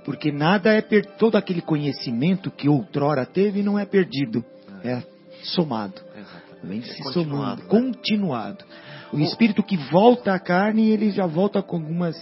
Porque 0.03 0.31
nada 0.31 0.71
é 0.73 0.81
per... 0.81 1.05
todo 1.17 1.35
aquele 1.35 1.61
conhecimento 1.61 2.49
que 2.49 2.69
outrora 2.69 3.25
teve 3.25 3.61
não 3.61 3.77
é 3.77 3.85
perdido, 3.85 4.43
é 4.83 5.03
somado. 5.43 6.01
Exatamente. 6.15 6.49
Vem 6.63 6.79
É 6.79 6.83
se 6.83 7.03
continuado, 7.03 7.61
somando, 7.61 7.63
né? 7.63 7.69
continuado. 7.69 8.65
O 9.13 9.19
espírito 9.19 9.63
que 9.63 9.77
volta 9.77 10.33
à 10.33 10.39
carne, 10.39 10.89
ele 10.89 11.11
já 11.11 11.25
volta 11.25 11.61
com 11.61 11.77
algumas 11.77 12.15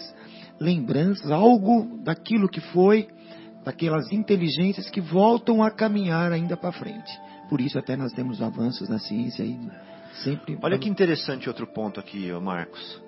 lembranças, 0.60 1.30
algo 1.32 2.00
daquilo 2.04 2.48
que 2.48 2.62
foi, 2.62 3.08
daquelas 3.64 4.12
inteligências 4.12 4.90
que 4.90 5.02
voltam 5.02 5.62
a 5.62 5.70
caminhar 5.70 6.32
ainda 6.32 6.56
para 6.56 6.72
frente. 6.72 7.12
Por 7.50 7.62
isso 7.62 7.78
até 7.78 7.96
nós 7.96 8.12
temos 8.14 8.42
avanços 8.42 8.90
na 8.90 9.00
ciência 9.00 9.44
aí, 9.44 9.58
sempre. 10.24 10.58
Olha 10.62 10.78
que 10.78 10.90
interessante 10.90 11.48
outro 11.48 11.68
ponto 11.68 12.00
aqui, 12.00 12.32
Marcos. 12.42 13.02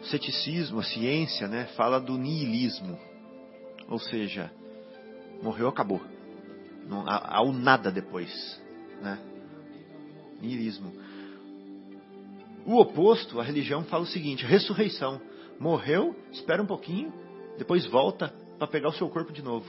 O 0.00 0.06
ceticismo, 0.06 0.80
a 0.80 0.84
ciência, 0.84 1.48
né, 1.48 1.66
fala 1.76 2.00
do 2.00 2.16
niilismo. 2.16 2.98
Ou 3.88 3.98
seja, 3.98 4.52
morreu, 5.42 5.68
acabou. 5.68 6.00
Não, 6.86 7.08
há, 7.08 7.36
há 7.36 7.42
o 7.42 7.52
nada 7.52 7.90
depois. 7.90 8.30
Né? 9.00 9.18
Niilismo. 10.40 10.92
O 12.66 12.78
oposto, 12.80 13.40
a 13.40 13.42
religião 13.44 13.82
fala 13.84 14.04
o 14.04 14.06
seguinte: 14.06 14.44
ressurreição. 14.44 15.20
Morreu, 15.58 16.14
espera 16.30 16.62
um 16.62 16.66
pouquinho, 16.66 17.12
depois 17.56 17.84
volta 17.86 18.32
para 18.58 18.68
pegar 18.68 18.90
o 18.90 18.92
seu 18.92 19.08
corpo 19.08 19.32
de 19.32 19.42
novo. 19.42 19.66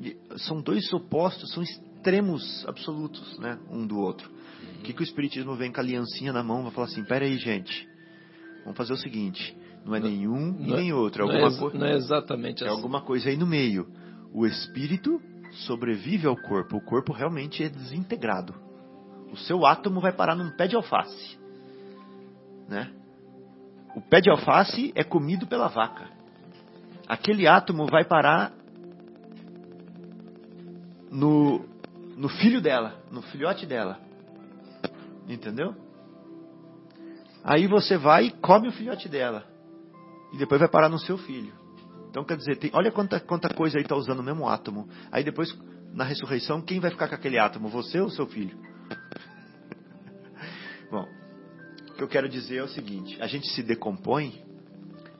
E 0.00 0.16
são 0.38 0.62
dois 0.62 0.90
opostos, 0.92 1.52
são 1.52 1.62
extremos 1.62 2.64
absolutos, 2.66 3.38
né, 3.38 3.58
um 3.70 3.86
do 3.86 3.98
outro. 3.98 4.30
O 4.78 4.82
que, 4.82 4.92
que 4.92 5.02
o 5.02 5.04
Espiritismo 5.04 5.56
vem 5.56 5.72
com 5.72 5.80
a 5.80 5.82
aliancinha 5.82 6.32
na 6.32 6.42
mão 6.42 6.62
vai 6.62 6.72
falar 6.72 6.86
assim: 6.86 7.04
pera 7.04 7.24
aí, 7.24 7.36
gente, 7.36 7.86
vamos 8.62 8.76
fazer 8.76 8.92
o 8.92 8.96
seguinte: 8.96 9.56
não 9.86 9.94
é 9.94 10.00
nenhum 10.00 10.56
e 10.58 10.66
Não 10.66 10.74
é- 10.76 10.80
nem 10.80 10.92
outro, 10.92 11.22
é 11.22 11.26
não, 11.26 11.32
alguma, 11.44 11.56
é, 11.56 11.60
coi- 11.70 11.78
não 11.78 11.86
é 11.86 11.94
exatamente 11.94 12.64
é 12.64 12.66
assim. 12.66 12.76
alguma 12.76 13.00
coisa 13.00 13.28
aí 13.30 13.36
no 13.36 13.46
meio. 13.46 13.86
O 14.34 14.44
espírito 14.44 15.22
sobrevive 15.66 16.26
ao 16.26 16.36
corpo, 16.36 16.76
o 16.76 16.80
corpo 16.80 17.12
realmente 17.12 17.62
é 17.62 17.68
desintegrado. 17.68 18.52
O 19.32 19.36
seu 19.36 19.64
átomo 19.64 20.00
vai 20.00 20.12
parar 20.12 20.34
num 20.34 20.50
pé 20.50 20.66
de 20.66 20.74
alface. 20.76 21.38
Né? 22.68 22.90
O 23.94 24.00
pé 24.00 24.20
de 24.20 24.28
alface 24.28 24.92
é 24.96 25.04
comido 25.04 25.46
pela 25.46 25.68
vaca. 25.68 26.08
Aquele 27.08 27.46
átomo 27.46 27.86
vai 27.86 28.04
parar 28.04 28.52
no, 31.10 31.64
no 32.16 32.28
filho 32.28 32.60
dela, 32.60 33.00
no 33.10 33.22
filhote 33.22 33.64
dela. 33.66 33.98
Entendeu? 35.28 35.74
Aí 37.44 37.66
você 37.68 37.96
vai 37.96 38.26
e 38.26 38.30
come 38.32 38.68
o 38.68 38.72
filhote 38.72 39.08
dela. 39.08 39.44
E 40.36 40.38
depois 40.38 40.60
vai 40.60 40.68
parar 40.68 40.90
no 40.90 40.98
seu 40.98 41.16
filho. 41.16 41.50
Então 42.10 42.22
quer 42.22 42.36
dizer, 42.36 42.58
tem, 42.58 42.70
olha 42.74 42.92
quanta, 42.92 43.18
quanta 43.18 43.48
coisa 43.48 43.78
aí 43.78 43.82
está 43.82 43.96
usando 43.96 44.20
o 44.20 44.22
mesmo 44.22 44.46
átomo. 44.46 44.86
Aí 45.10 45.24
depois 45.24 45.50
na 45.94 46.04
ressurreição, 46.04 46.60
quem 46.60 46.78
vai 46.78 46.90
ficar 46.90 47.08
com 47.08 47.14
aquele 47.14 47.38
átomo? 47.38 47.70
Você 47.70 47.98
ou 47.98 48.10
seu 48.10 48.26
filho? 48.26 48.54
Bom, 50.92 51.08
o 51.88 51.94
que 51.94 52.02
eu 52.02 52.08
quero 52.08 52.28
dizer 52.28 52.56
é 52.58 52.62
o 52.62 52.68
seguinte: 52.68 53.16
a 53.18 53.26
gente 53.26 53.50
se 53.50 53.62
decompõe 53.62 54.44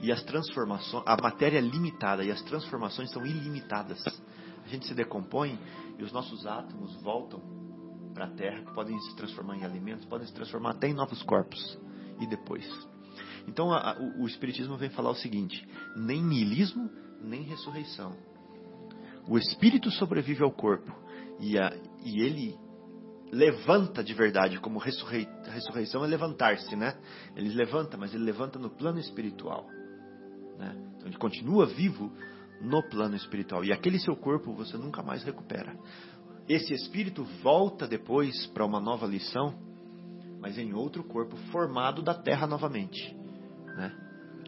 e 0.01 0.13
as 0.13 0.23
transformações, 0.23 1.03
a 1.07 1.17
matéria 1.17 1.57
é 1.57 1.63
limitada 1.63 2.23
e 2.23 2.31
as 2.31 2.43
transformações 2.43 3.11
são 3.11 3.25
ilimitadas. 3.25 4.05
A 4.67 4.69
gente 4.69 4.87
se 4.87 4.93
decompõe 4.93 5.59
e 5.99 6.03
os 6.03 6.13
nossos 6.13 6.47
átomos 6.47 6.95
voltam 7.01 7.41
para 8.13 8.27
a 8.27 8.31
Terra, 8.33 8.63
que 8.63 8.75
podem 8.75 9.01
se 9.01 9.17
transformar 9.17 9.57
em 9.57 9.65
alimentos, 9.65 10.05
podem 10.05 10.27
se 10.27 10.35
transformar 10.35 10.73
até 10.73 10.89
em 10.89 10.95
novos 10.95 11.23
corpos. 11.23 11.79
E 12.21 12.27
depois? 12.27 12.67
Então 13.47 13.73
a, 13.73 13.93
a, 13.93 13.99
o, 13.99 14.23
o 14.23 14.27
Espiritismo 14.27 14.77
vem 14.77 14.91
falar 14.91 15.11
o 15.11 15.15
seguinte: 15.15 15.67
nem 15.97 16.23
niilismo, 16.23 16.91
nem 17.23 17.43
ressurreição. 17.43 18.17
O 19.29 19.37
espírito 19.37 19.91
sobrevive 19.91 20.43
ao 20.45 20.53
corpo 20.53 20.93
e, 21.41 21.59
a, 21.59 21.73
e 22.05 22.23
ele 22.23 22.57
levanta 23.33 24.03
de 24.03 24.15
verdade, 24.15 24.61
como 24.61 24.79
ressurrei, 24.79 25.29
ressurreição 25.45 26.05
é 26.05 26.07
levantar-se, 26.07 26.77
né? 26.77 26.97
Ele 27.35 27.49
levanta, 27.51 27.97
mas 27.97 28.15
ele 28.15 28.25
levanta 28.25 28.59
no 28.59 28.71
plano 28.71 29.01
espiritual. 29.01 29.67
Né? 30.59 30.75
Então 30.97 31.09
ele 31.09 31.19
continua 31.19 31.67
vivo 31.67 32.13
no 32.61 32.83
plano 32.89 33.17
espiritual. 33.17 33.65
E 33.65 33.73
aquele 33.73 33.99
seu 33.99 34.17
corpo 34.17 34.55
você 34.55 34.77
nunca 34.77 35.03
mais 35.03 35.25
recupera. 35.25 35.77
Esse 36.49 36.73
espírito 36.73 37.25
volta 37.43 37.87
depois 37.87 38.47
para 38.47 38.65
uma 38.65 38.81
nova 38.81 39.07
lição, 39.07 39.59
mas 40.41 40.57
em 40.57 40.73
outro 40.73 41.03
corpo 41.03 41.37
formado 41.51 42.03
da 42.03 42.15
terra 42.15 42.47
novamente. 42.47 43.15
Né? 43.77 43.93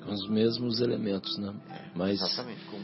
Com 0.04 0.12
os 0.12 0.28
mesmos 0.28 0.80
elementos, 0.80 1.36
né? 1.38 1.52
É, 1.70 1.74
mas 1.94 2.20
Exatamente. 2.20 2.64
Com 2.66 2.78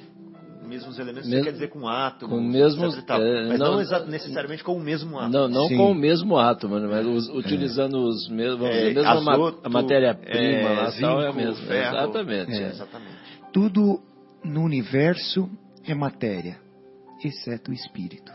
mesmos 0.67 0.99
elementos, 0.99 1.29
Mes- 1.29 1.45
quer 1.45 1.53
dizer 1.53 1.69
com 1.69 1.87
átomo, 1.87 2.35
com 2.37 2.41
mesmos- 2.43 2.95
etc 2.95 3.07
tal. 3.07 3.23
é, 3.23 3.49
mas 3.49 3.59
não, 3.59 3.73
não- 3.73 3.81
exa- 3.83 4.05
necessariamente 4.07 4.65
com 4.65 4.75
o 4.77 4.81
mesmo 4.81 5.19
átomo. 5.19 5.33
Não, 5.33 5.49
não 5.49 5.69
Sim. 5.69 5.77
com 5.77 5.91
o 5.93 5.95
mesmo 5.95 6.39
átomo, 6.39 6.79
né? 6.79 6.87
mas 6.91 7.07
us- 7.07 7.29
utilizando 7.31 7.99
os 8.03 8.29
mesmos, 8.29 8.61
vamos 8.61 8.75
dizer, 8.75 8.99
a 8.99 9.15
mesma 9.15 9.21
ma- 9.21 9.33
azoto, 9.35 9.61
a 9.63 9.69
matéria-prima 9.69 10.39
é, 10.39 10.63
lá, 10.75 10.91
tal, 11.01 11.21
é 11.23 11.29
a 11.29 11.31
zinco, 11.33 11.37
mesma. 11.45 11.67
ferro. 11.67 11.97
Exatamente. 11.97 12.53
É, 12.53 12.63
é. 12.63 12.69
exatamente. 12.69 13.17
Tudo 13.53 14.01
no 14.43 14.63
universo 14.63 15.49
é 15.87 15.95
matéria, 15.95 16.59
exceto 17.25 17.71
o 17.71 17.75
espírito. 17.75 18.33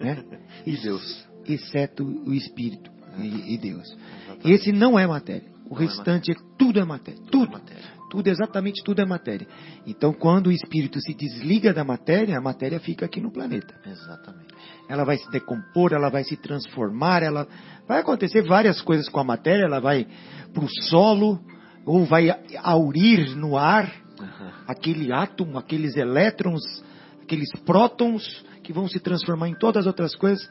Né? 0.00 0.24
E 0.66 0.76
Deus. 0.78 1.26
Exceto 1.46 2.02
o 2.04 2.32
espírito 2.34 2.90
e, 3.18 3.54
e 3.54 3.58
Deus. 3.58 3.86
Exatamente. 4.24 4.50
Esse 4.50 4.72
não 4.72 4.98
é 4.98 5.06
matéria. 5.06 5.55
O 5.68 5.74
Não 5.74 5.82
é 5.82 5.84
restante 5.86 6.32
é 6.32 6.34
tudo 6.58 6.78
é 6.78 6.84
matéria. 6.84 7.20
Tudo. 7.30 7.52
Matéria. 7.52 7.96
Tudo, 8.08 8.28
exatamente 8.28 8.84
tudo 8.84 9.00
é 9.00 9.04
matéria. 9.04 9.48
Então, 9.84 10.12
quando 10.12 10.46
o 10.46 10.52
espírito 10.52 11.00
se 11.00 11.12
desliga 11.12 11.74
da 11.74 11.84
matéria, 11.84 12.38
a 12.38 12.40
matéria 12.40 12.78
fica 12.78 13.04
aqui 13.04 13.20
no 13.20 13.32
planeta. 13.32 13.74
Exatamente. 13.84 14.54
Ela 14.88 15.04
vai 15.04 15.18
se 15.18 15.28
decompor, 15.30 15.92
ela 15.92 16.08
vai 16.08 16.22
se 16.22 16.36
transformar, 16.36 17.22
ela 17.22 17.48
vai 17.88 18.00
acontecer 18.00 18.42
várias 18.42 18.80
coisas 18.80 19.08
com 19.08 19.18
a 19.18 19.24
matéria, 19.24 19.64
ela 19.64 19.80
vai 19.80 20.06
para 20.52 20.64
o 20.64 20.68
solo 20.84 21.40
ou 21.84 22.04
vai 22.04 22.30
aurir 22.62 23.36
no 23.36 23.58
ar 23.58 23.92
aquele 24.66 25.12
átomo, 25.12 25.58
aqueles 25.58 25.96
elétrons, 25.96 26.62
aqueles 27.22 27.50
prótons 27.64 28.44
que 28.62 28.72
vão 28.72 28.88
se 28.88 29.00
transformar 29.00 29.48
em 29.48 29.54
todas 29.54 29.80
as 29.80 29.86
outras 29.86 30.14
coisas. 30.14 30.48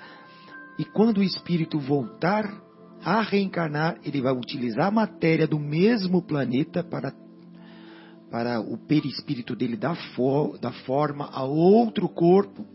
E 0.78 0.84
quando 0.84 1.20
o 1.20 1.24
espírito 1.24 1.80
voltar 1.80 2.65
a 3.06 3.22
reencarnar, 3.22 3.99
ele 4.03 4.19
vai 4.19 4.34
utilizar 4.34 4.88
a 4.88 4.91
matéria 4.91 5.48
do 5.48 5.60
mesmo 5.60 6.22
planeta 6.22 6.84
para 6.84 7.14
para 8.32 8.60
o 8.60 8.76
perispírito 8.77 9.56
dele 9.56 9.77
dar, 9.77 9.95
fo- 10.14 10.57
dar 10.60 10.73
forma 10.84 11.30
a 11.32 11.44
outro 11.45 12.10
corpo, 12.10 12.65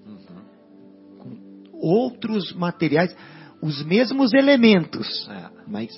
com 1.19 1.37
outros 1.75 2.53
materiais, 2.55 3.15
os 3.61 3.85
mesmos 3.85 4.33
elementos, 4.33 5.29
É. 5.29 5.51
mas 5.67 5.91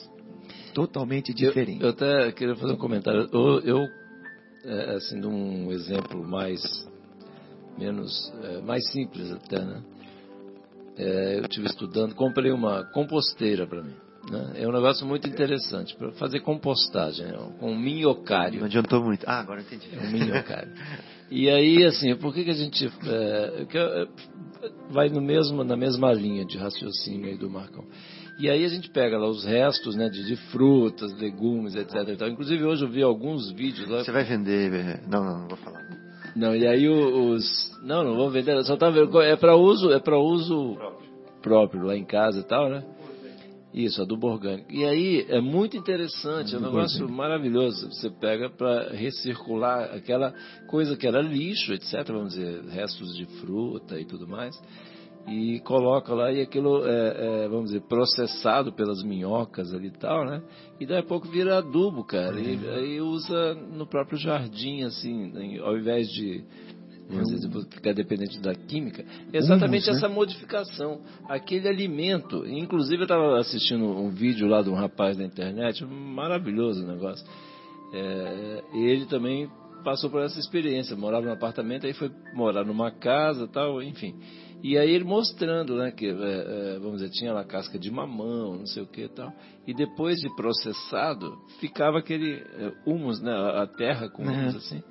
totalmente 0.75 1.29
Eu, 1.31 1.35
diferentes. 1.37 1.81
eu 1.83 1.91
até 1.91 2.33
queria 2.33 2.57
fazer 2.57 2.73
um 2.73 2.77
comentário. 2.79 3.29
Eu, 3.33 3.61
eu, 3.61 3.79
é, 4.65 4.97
assim, 4.97 5.21
de 5.21 5.27
um 5.29 5.71
exemplo 5.71 6.27
mais, 6.27 6.61
menos, 7.79 8.33
é, 8.43 8.61
mais 8.63 8.91
simples 8.91 9.31
até, 9.31 9.61
né? 9.65 9.81
É, 10.97 11.39
eu 11.39 11.43
estive 11.43 11.67
estudando, 11.67 12.15
comprei 12.17 12.51
uma 12.51 12.85
composteira 12.87 13.65
para 13.67 13.83
mim. 13.83 13.95
Né? 14.31 14.53
É 14.57 14.69
um 14.69 14.73
negócio 14.73 15.07
muito 15.07 15.29
interessante 15.29 15.97
para 15.97 16.13
fazer 16.13 16.41
compostagem, 16.41 17.27
né? 17.27 17.39
com 17.59 17.75
minhocário. 17.75 18.61
Não 18.61 18.67
adiantou 18.67 19.03
muito. 19.03 19.25
Ah, 19.27 19.41
agora 19.41 19.61
entendi. 19.61 19.89
É 19.93 19.99
um 19.99 20.11
minhocário. 20.11 20.73
E 21.31 21.49
aí, 21.49 21.85
assim, 21.85 22.15
por 22.17 22.35
que, 22.35 22.45
que 22.45 22.51
a 22.51 22.55
gente 22.55 22.87
é, 23.07 23.65
que, 23.65 23.79
é, 23.79 24.07
vai 24.91 25.09
no 25.09 25.21
mesmo, 25.21 25.65
na 25.65 25.77
mesma 25.77 26.13
linha 26.13 26.45
de 26.45 26.59
raciocínio 26.59 27.27
aí 27.27 27.39
do 27.39 27.49
Marcão? 27.51 27.85
E 28.39 28.51
aí 28.51 28.65
a 28.65 28.69
gente 28.69 28.91
pega 28.91 29.19
lá 29.19 29.29
os 29.29 29.45
restos 29.45 29.97
né, 29.97 30.09
de, 30.09 30.25
de 30.25 30.37
frutas, 30.51 31.13
legumes, 31.19 31.75
etc. 31.75 32.09
e 32.09 32.17
tal. 32.17 32.29
Inclusive 32.29 32.65
hoje 32.65 32.85
eu 32.85 32.91
vi 32.91 33.03
alguns 33.03 33.51
vídeos 33.51 33.89
lá. 33.89 34.05
Você 34.05 34.13
vai 34.13 34.25
vender. 34.25 35.01
Não, 35.09 35.25
não, 35.25 35.39
não 35.41 35.49
vou 35.49 35.57
falar. 35.57 35.81
Não, 36.35 36.55
e 36.55 36.67
aí 36.67 36.89
os. 36.89 37.71
Não, 37.83 38.05
não 38.05 38.17
vou 38.17 38.31
vender, 38.31 38.63
só 38.65 38.77
tava 38.77 38.93
vendo. 38.93 39.21
É 39.21 39.37
para 39.37 39.57
uso, 39.57 39.93
é 39.93 39.99
para 39.99 40.19
uso 40.19 40.77
próprio 41.43 41.83
lá 41.83 41.97
em 41.97 42.05
casa 42.05 42.41
e 42.41 42.45
tal, 42.45 42.69
né? 42.69 42.85
Isso, 43.73 44.03
adubo 44.03 44.27
orgânico. 44.29 44.71
E 44.71 44.85
aí 44.85 45.27
é 45.29 45.41
muito 45.41 45.77
interessante, 45.77 46.55
é 46.55 46.59
um 46.59 46.63
negócio 46.63 47.09
maravilhoso. 47.09 47.89
Você 47.91 48.11
pega 48.11 48.51
para 48.51 48.91
recircular 48.91 49.95
aquela 49.95 50.35
coisa 50.69 50.95
que 50.97 51.07
era 51.07 51.23
lixo, 51.23 51.73
etc. 51.73 52.07
Vamos 52.09 52.35
dizer, 52.35 52.63
restos 52.67 53.17
de 53.17 53.25
fruta 53.41 53.99
e 53.99 54.05
tudo 54.05 54.29
mais. 54.29 54.55
E 55.27 55.61
coloca 55.61 56.13
lá 56.13 56.33
e 56.33 56.43
aquilo 56.43 56.85
é, 56.85 57.45
é, 57.45 57.49
vamos 57.49 57.67
dizer, 57.67 57.83
processado 57.83 58.73
pelas 58.73 59.03
minhocas 59.05 59.73
ali 59.73 59.87
e 59.87 59.99
tal, 59.99 60.27
né? 60.27 60.43
E 60.81 60.85
daí 60.85 60.99
a 60.99 61.03
pouco 61.03 61.29
vira 61.29 61.59
adubo, 61.59 62.05
cara. 62.05 62.39
E 62.41 62.69
aí 62.69 63.01
usa 63.01 63.55
no 63.55 63.87
próprio 63.87 64.19
jardim, 64.19 64.83
assim, 64.83 65.59
ao 65.61 65.79
invés 65.79 66.09
de 66.09 66.45
vamos 67.09 67.31
dizer, 67.31 67.51
ficar 67.71 67.93
dependente 67.93 68.41
da 68.41 68.55
química, 68.55 69.05
exatamente 69.33 69.85
Humus, 69.85 69.87
né? 69.87 70.07
essa 70.07 70.09
modificação, 70.09 71.01
aquele 71.29 71.69
alimento. 71.69 72.47
Inclusive 72.47 72.99
eu 72.99 73.05
estava 73.05 73.39
assistindo 73.39 73.85
um 73.85 74.11
vídeo 74.11 74.47
lá 74.49 74.63
de 74.63 74.71
um 74.71 74.75
rapaz 74.75 75.17
na 75.17 75.25
internet, 75.25 75.85
maravilhoso 75.85 76.85
o 76.85 76.87
negócio. 76.87 77.27
É, 77.93 78.63
ele 78.75 79.07
também 79.07 79.51
passou 79.85 80.09
por 80.11 80.23
essa 80.23 80.39
experiência, 80.39 80.97
morava 80.97 81.27
num 81.27 81.33
apartamento, 81.33 81.87
aí 81.87 81.93
foi 81.93 82.11
morar 82.35 82.65
numa 82.65 82.91
casa, 82.91 83.47
tal, 83.49 83.83
enfim. 83.83 84.15
E 84.63 84.79
aí 84.79 84.93
ele 84.93 85.03
mostrando, 85.03 85.77
né, 85.77 85.91
que, 85.91 86.07
é, 86.07 86.11
é, 86.11 86.79
vamos 86.79 87.01
dizer, 87.01 87.11
tinha 87.11 87.33
lá 87.33 87.45
casca 87.45 87.79
de 87.79 87.91
mamão, 87.91 88.59
não 88.59 88.67
sei 88.67 88.83
o 88.83 88.87
que 88.87 89.03
e 89.03 89.09
tal. 89.09 89.33
E 89.67 89.75
depois 89.75 90.21
de 90.21 90.33
processado, 90.37 91.37
ficava 91.59 91.99
aquele 91.99 92.35
é, 92.35 92.73
humus, 92.87 93.21
né, 93.21 93.33
a 93.33 93.67
terra 93.67 94.09
com 94.09 94.23
Uhum. 94.23 94.33
humus 94.33 94.57
assim 94.57 94.83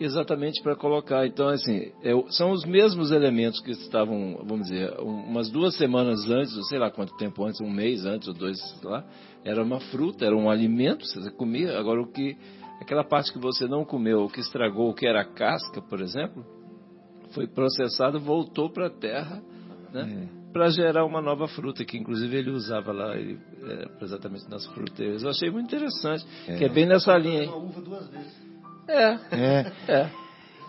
exatamente 0.00 0.62
para 0.62 0.74
colocar. 0.74 1.26
Então, 1.26 1.48
assim, 1.48 1.92
é- 2.02 2.14
são 2.30 2.52
os 2.52 2.64
mesmos 2.64 3.10
elementos 3.10 3.60
que 3.60 3.70
estavam, 3.72 4.40
vamos 4.44 4.68
dizer, 4.68 4.98
um- 5.00 5.24
umas 5.24 5.50
duas 5.50 5.76
semanas 5.76 6.28
antes, 6.30 6.56
ou 6.56 6.64
sei 6.64 6.78
lá 6.78 6.90
quanto 6.90 7.14
tempo 7.16 7.44
antes, 7.44 7.60
um 7.60 7.70
mês 7.70 8.06
antes 8.06 8.26
ou 8.26 8.34
dois, 8.34 8.58
sei 8.80 8.90
lá, 8.90 9.04
era 9.44 9.62
uma 9.62 9.78
fruta, 9.78 10.24
era 10.24 10.34
um 10.36 10.50
alimento, 10.50 11.06
você 11.06 11.30
comia. 11.30 11.78
Agora, 11.78 12.00
o 12.00 12.06
que, 12.06 12.36
aquela 12.80 13.04
parte 13.04 13.32
que 13.32 13.38
você 13.38 13.66
não 13.66 13.84
comeu, 13.84 14.24
o 14.24 14.28
que 14.28 14.40
estragou, 14.40 14.90
o 14.90 14.94
que 14.94 15.06
era 15.06 15.20
a 15.20 15.24
casca, 15.24 15.82
por 15.82 16.00
exemplo, 16.00 16.44
foi 17.32 17.46
processado, 17.46 18.18
voltou 18.18 18.70
para 18.70 18.86
a 18.86 18.90
terra, 18.90 19.42
né? 19.92 20.28
Para 20.52 20.68
gerar 20.68 21.04
uma 21.04 21.22
nova 21.22 21.46
fruta, 21.46 21.84
que 21.84 21.96
inclusive 21.96 22.36
ele 22.36 22.50
usava 22.50 22.90
lá 22.90 23.16
ele, 23.16 23.38
é, 23.62 24.04
exatamente 24.04 24.50
nas 24.50 24.66
fruteiras. 24.66 25.22
Eu 25.22 25.30
achei 25.30 25.48
muito 25.48 25.66
interessante, 25.66 26.26
que 26.58 26.64
é 26.64 26.68
bem 26.68 26.86
nessa 26.86 27.16
linha. 27.16 27.44
Uma 27.48 27.56
uva 27.56 27.80
duas 27.80 28.08
vezes. 28.08 28.49
É, 28.90 29.18
É. 29.30 29.72
é. 29.88 30.10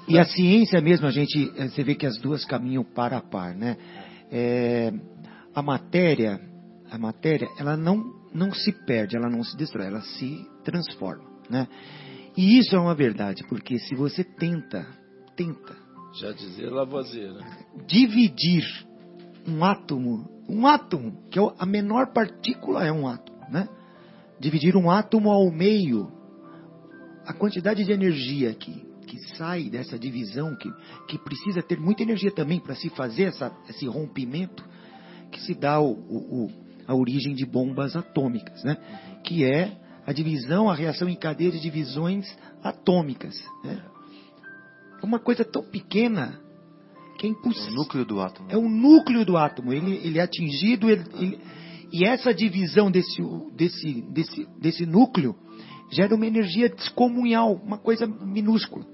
E 0.08 0.20
a 0.20 0.26
ciência 0.26 0.82
mesmo, 0.82 1.08
a 1.08 1.12
gente, 1.12 1.52
eh, 1.56 1.68
você 1.68 1.84
vê 1.84 1.96
que 1.96 2.06
as 2.06 2.18
duas 2.18 2.44
caminham 2.44 2.84
par 2.84 3.14
a 3.14 3.22
par, 3.22 3.56
né? 3.56 3.78
É, 4.32 4.92
a 5.54 5.62
matéria, 5.62 6.40
a 6.90 6.98
matéria, 6.98 7.48
ela 7.58 7.78
não, 7.78 8.04
não 8.34 8.52
se 8.54 8.72
perde, 8.86 9.16
ela 9.16 9.30
não 9.30 9.44
se 9.44 9.56
destrói, 9.56 9.88
ela 9.88 10.02
se 10.02 10.46
transforma, 10.64 11.24
né? 11.50 11.68
E 12.36 12.58
isso 12.58 12.76
é 12.76 12.80
uma 12.80 12.96
verdade, 12.96 13.44
porque 13.48 13.78
se 13.80 13.94
você 13.96 14.24
tenta, 14.24 14.86
tenta 15.36 15.76
Já 16.14 16.32
dizia 16.32 16.70
Lavoisier, 16.70 17.32
né? 17.34 17.58
dividir 17.88 18.64
um 19.48 19.64
átomo, 19.64 20.30
um 20.48 20.66
átomo, 20.66 21.14
que 21.30 21.40
é 21.40 21.44
a 21.58 21.66
menor 21.66 22.12
partícula 22.14 22.86
é 22.86 22.92
um 22.92 23.08
átomo, 23.08 23.40
né? 23.50 23.68
Dividir 24.40 24.76
um 24.76 24.90
átomo 24.90 25.30
ao 25.30 25.52
meio, 25.52 26.12
a 27.26 27.34
quantidade 27.34 27.84
de 27.84 27.92
energia 27.92 28.54
que, 28.54 28.86
que 29.08 29.18
sai 29.38 29.70
dessa 29.70 29.98
divisão, 29.98 30.56
que, 30.56 30.70
que 31.08 31.18
precisa 31.18 31.62
ter 31.62 31.80
muita 31.80 32.04
energia 32.04 32.32
também 32.32 32.60
para 32.60 32.76
se 32.76 32.90
fazer 32.90 33.24
essa, 33.24 33.52
esse 33.70 33.86
rompimento, 33.88 34.64
que 35.32 35.40
se 35.42 35.54
dá 35.54 35.80
o, 35.80 35.92
o- 35.92 36.46
o- 36.46 36.52
a 36.88 36.96
origem 36.96 37.34
de 37.34 37.46
bombas 37.46 37.96
atômicas, 37.96 38.64
né? 38.64 38.76
Que 39.24 39.46
é 39.46 39.78
a 40.06 40.12
divisão, 40.12 40.70
a 40.70 40.74
reação 40.76 41.08
em 41.08 41.16
cadeia 41.16 41.52
de 41.52 41.60
divisões 41.60 42.26
atômicas, 42.64 43.36
né? 43.64 43.82
É 45.02 45.06
uma 45.06 45.20
coisa 45.20 45.44
tão 45.46 45.64
pequena 45.64 46.40
que 47.18 47.28
é 47.28 47.30
O 47.30 47.34
impossível. 47.34 47.74
núcleo 47.74 48.06
do 48.06 48.20
átomo. 48.22 48.48
É 48.52 48.58
o 48.58 48.68
núcleo 48.68 49.24
do 49.26 49.38
átomo. 49.38 49.72
Ele, 49.72 50.00
ele 50.04 50.20
é 50.20 50.22
atingido, 50.22 50.90
ele- 50.90 51.06
ele- 51.20 51.40
e 51.94 52.06
essa 52.06 52.34
divisão 52.34 52.90
desse, 52.90 53.22
desse, 53.56 54.02
desse, 54.12 54.48
desse 54.60 54.86
núcleo 54.86 55.36
gera 55.92 56.16
uma 56.16 56.26
energia 56.26 56.70
descomunhal, 56.70 57.54
uma 57.54 57.78
coisa 57.78 58.08
minúscula. 58.08 58.86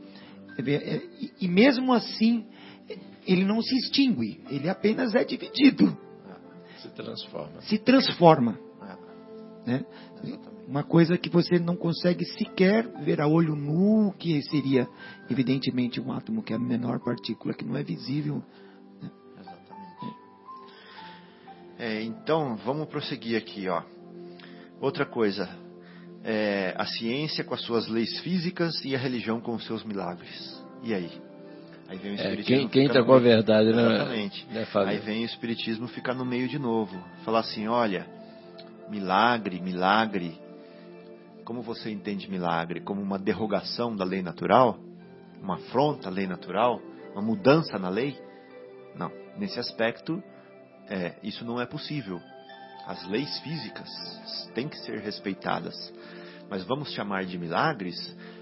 É, 0.57 1.01
E, 1.39 1.47
mesmo 1.47 1.93
assim, 1.93 2.45
ele 3.25 3.45
não 3.45 3.61
se 3.61 3.75
extingue, 3.75 4.41
ele 4.49 4.69
apenas 4.69 5.13
é 5.13 5.23
dividido, 5.23 5.95
Se 6.81 6.89
transforma. 6.89 7.61
se 7.61 7.77
transforma. 7.77 8.59
É, 8.81 9.71
Né? 9.71 9.85
Uma 10.67 10.83
coisa 10.83 11.17
que 11.17 11.29
você 11.29 11.59
não 11.59 11.77
consegue 11.77 12.25
sequer 12.25 12.87
ver 13.03 13.21
a 13.21 13.27
olho 13.27 13.55
nu, 13.55 14.13
que 14.17 14.41
seria, 14.43 14.87
evidentemente, 15.29 16.01
um 16.01 16.11
átomo 16.11 16.43
que 16.43 16.51
é 16.51 16.55
a 16.57 16.59
menor 16.59 16.99
partícula, 16.99 17.53
que 17.53 17.63
não 17.63 17.77
é 17.77 17.83
visível. 17.83 18.43
Exatamente. 19.39 20.15
É, 21.79 22.01
então, 22.03 22.57
vamos 22.57 22.87
prosseguir 22.89 23.37
aqui, 23.37 23.69
ó. 23.69 23.81
Outra 24.81 25.05
coisa, 25.05 25.49
é, 26.29 26.73
a 26.77 26.85
ciência 26.85 27.41
com 27.45 27.53
as 27.53 27.61
suas 27.61 27.87
leis 27.87 28.19
físicas 28.19 28.83
e 28.83 28.93
a 28.93 28.99
religião 28.99 29.39
com 29.39 29.55
os 29.55 29.65
seus 29.65 29.83
milagres. 29.85 30.61
E 30.83 30.93
aí? 30.93 31.09
Aí 31.87 31.97
vem 31.97 32.11
o 32.11 32.15
É, 32.15 32.17
espiritismo. 32.17 32.45
quem 32.45 32.67
quem 32.67 32.85
está 32.87 32.99
no 32.99 33.05
com 33.05 33.13
a 33.13 33.19
verdade, 33.19 33.71
né? 33.71 33.95
Exatamente. 33.95 34.45
né, 34.51 34.65
Fábio? 34.65 34.89
Aí 34.89 34.99
vem 34.99 35.21
o 35.21 35.25
espiritismo 35.25 35.87
ficar 35.87 36.13
no 36.13 36.25
meio 36.25 36.49
de 36.49 36.59
novo. 36.59 37.01
Falar 37.23 37.39
assim, 37.39 37.67
olha, 37.69 38.05
milagre, 38.89 39.61
milagre. 39.61 40.37
Como 41.45 41.61
você 41.61 41.89
entende 41.89 42.29
milagre? 42.29 42.81
Como 42.81 43.01
uma 43.01 43.17
derrogação 43.17 43.95
da 43.95 44.03
lei 44.03 44.21
natural? 44.21 44.77
Uma 45.41 45.55
afronta 45.55 46.09
à 46.09 46.11
lei 46.11 46.27
natural? 46.27 46.81
Uma 47.13 47.21
mudança 47.21 47.79
na 47.79 47.87
lei? 47.87 48.19
Não. 48.97 49.09
Nesse 49.37 49.57
aspecto, 49.57 50.21
é, 50.89 51.15
isso 51.23 51.45
não 51.45 51.61
é 51.61 51.65
possível. 51.65 52.19
As 52.85 53.07
leis 53.07 53.39
físicas 53.39 53.87
têm 54.53 54.67
que 54.67 54.77
ser 54.79 54.99
respeitadas. 54.99 55.73
Mas 56.49 56.63
vamos 56.63 56.91
chamar 56.93 57.25
de 57.25 57.37
milagres 57.37 57.95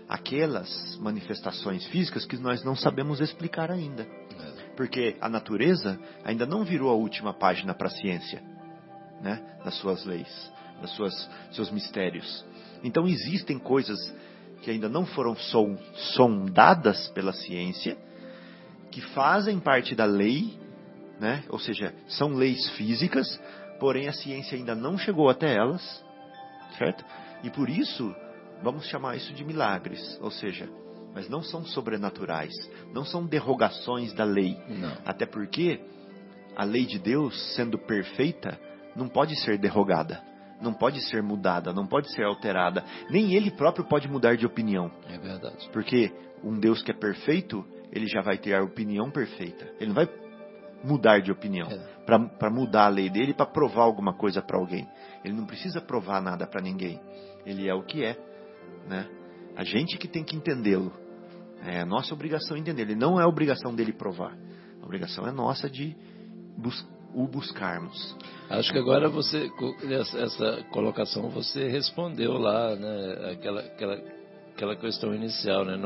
aquelas 0.07 0.97
manifestações 0.99 1.85
físicas 1.87 2.25
que 2.25 2.37
nós 2.37 2.63
não 2.63 2.75
sabemos 2.75 3.19
explicar 3.19 3.71
ainda. 3.71 4.03
É. 4.03 4.75
Porque 4.75 5.15
a 5.19 5.27
natureza 5.27 5.99
ainda 6.23 6.45
não 6.45 6.63
virou 6.63 6.89
a 6.89 6.93
última 6.93 7.33
página 7.33 7.73
para 7.73 7.87
a 7.87 7.91
ciência, 7.91 8.43
né? 9.21 9.41
Das 9.63 9.75
suas 9.75 10.05
leis, 10.05 10.51
suas 10.87 11.29
seus 11.51 11.71
mistérios. 11.71 12.45
Então 12.83 13.07
existem 13.07 13.57
coisas 13.57 13.97
que 14.61 14.69
ainda 14.69 14.89
não 14.89 15.05
foram 15.05 15.35
son- 15.35 15.77
sondadas 16.15 17.07
pela 17.09 17.33
ciência, 17.33 17.97
que 18.91 19.01
fazem 19.01 19.59
parte 19.59 19.95
da 19.95 20.05
lei, 20.05 20.59
né? 21.19 21.43
Ou 21.49 21.57
seja, 21.59 21.93
são 22.07 22.33
leis 22.33 22.69
físicas, 22.71 23.39
porém 23.79 24.07
a 24.07 24.13
ciência 24.13 24.57
ainda 24.57 24.75
não 24.75 24.97
chegou 24.97 25.29
até 25.29 25.55
elas, 25.55 26.03
certo? 26.77 27.03
E 27.43 27.49
por 27.49 27.69
isso 27.69 28.15
vamos 28.61 28.85
chamar 28.87 29.15
isso 29.15 29.33
de 29.33 29.43
milagres, 29.43 30.17
ou 30.21 30.31
seja, 30.31 30.67
mas 31.13 31.29
não 31.29 31.41
são 31.41 31.63
sobrenaturais, 31.65 32.53
não 32.93 33.05
são 33.05 33.25
derrogações 33.25 34.13
da 34.13 34.23
lei. 34.23 34.57
Não. 34.67 34.93
Até 35.05 35.25
porque 35.25 35.79
a 36.55 36.63
lei 36.63 36.85
de 36.85 36.99
Deus, 36.99 37.55
sendo 37.55 37.77
perfeita, 37.77 38.59
não 38.95 39.07
pode 39.07 39.35
ser 39.41 39.57
derrogada, 39.57 40.21
não 40.61 40.73
pode 40.73 41.01
ser 41.09 41.21
mudada, 41.21 41.73
não 41.73 41.85
pode 41.85 42.11
ser 42.13 42.23
alterada. 42.23 42.83
Nem 43.09 43.33
ele 43.33 43.51
próprio 43.51 43.85
pode 43.85 44.07
mudar 44.07 44.35
de 44.35 44.45
opinião. 44.45 44.91
É 45.07 45.17
verdade. 45.17 45.69
Porque 45.71 46.11
um 46.43 46.59
Deus 46.59 46.81
que 46.81 46.91
é 46.91 46.93
perfeito, 46.93 47.65
ele 47.91 48.07
já 48.07 48.21
vai 48.21 48.37
ter 48.37 48.53
a 48.53 48.63
opinião 48.63 49.09
perfeita. 49.11 49.65
Ele 49.79 49.87
não 49.87 49.95
vai 49.95 50.09
mudar 50.83 51.19
de 51.19 51.31
opinião 51.31 51.67
É. 51.69 51.77
para 52.05 52.49
mudar 52.49 52.85
a 52.85 52.89
lei 52.89 53.09
dele 53.09 53.33
para 53.33 53.45
provar 53.45 53.83
alguma 53.83 54.13
coisa 54.13 54.41
para 54.41 54.57
alguém. 54.57 54.87
Ele 55.25 55.33
não 55.33 55.45
precisa 55.45 55.81
provar 55.81 56.21
nada 56.21 56.45
para 56.45 56.61
ninguém. 56.61 56.99
Ele 57.45 57.67
é 57.67 57.73
o 57.73 57.83
que 57.83 58.03
é, 58.03 58.15
né? 58.87 59.09
A 59.55 59.63
gente 59.63 59.97
que 59.97 60.07
tem 60.07 60.23
que 60.23 60.35
entendê-lo. 60.35 60.93
É 61.65 61.81
a 61.81 61.85
nossa 61.85 62.13
obrigação 62.13 62.55
entender. 62.55 62.83
Ele 62.83 62.95
não 62.95 63.19
é 63.19 63.25
obrigação 63.25 63.73
dele 63.73 63.91
provar. 63.91 64.37
A 64.81 64.85
obrigação 64.85 65.27
é 65.27 65.31
nossa 65.31 65.69
de 65.69 65.95
bus 66.57 66.85
o 67.13 67.27
buscarmos. 67.27 68.15
Acho 68.49 68.73
que 68.73 68.77
agora 68.77 69.07
você, 69.07 69.49
essa, 70.19 70.63
colocação 70.71 71.29
você 71.29 71.69
respondeu 71.69 72.33
lá, 72.33 72.75
né? 72.75 73.31
Aquela, 73.31 73.61
aquela, 73.61 74.03
aquela 74.53 74.75
questão 74.75 75.15
inicial, 75.15 75.63
né? 75.63 75.77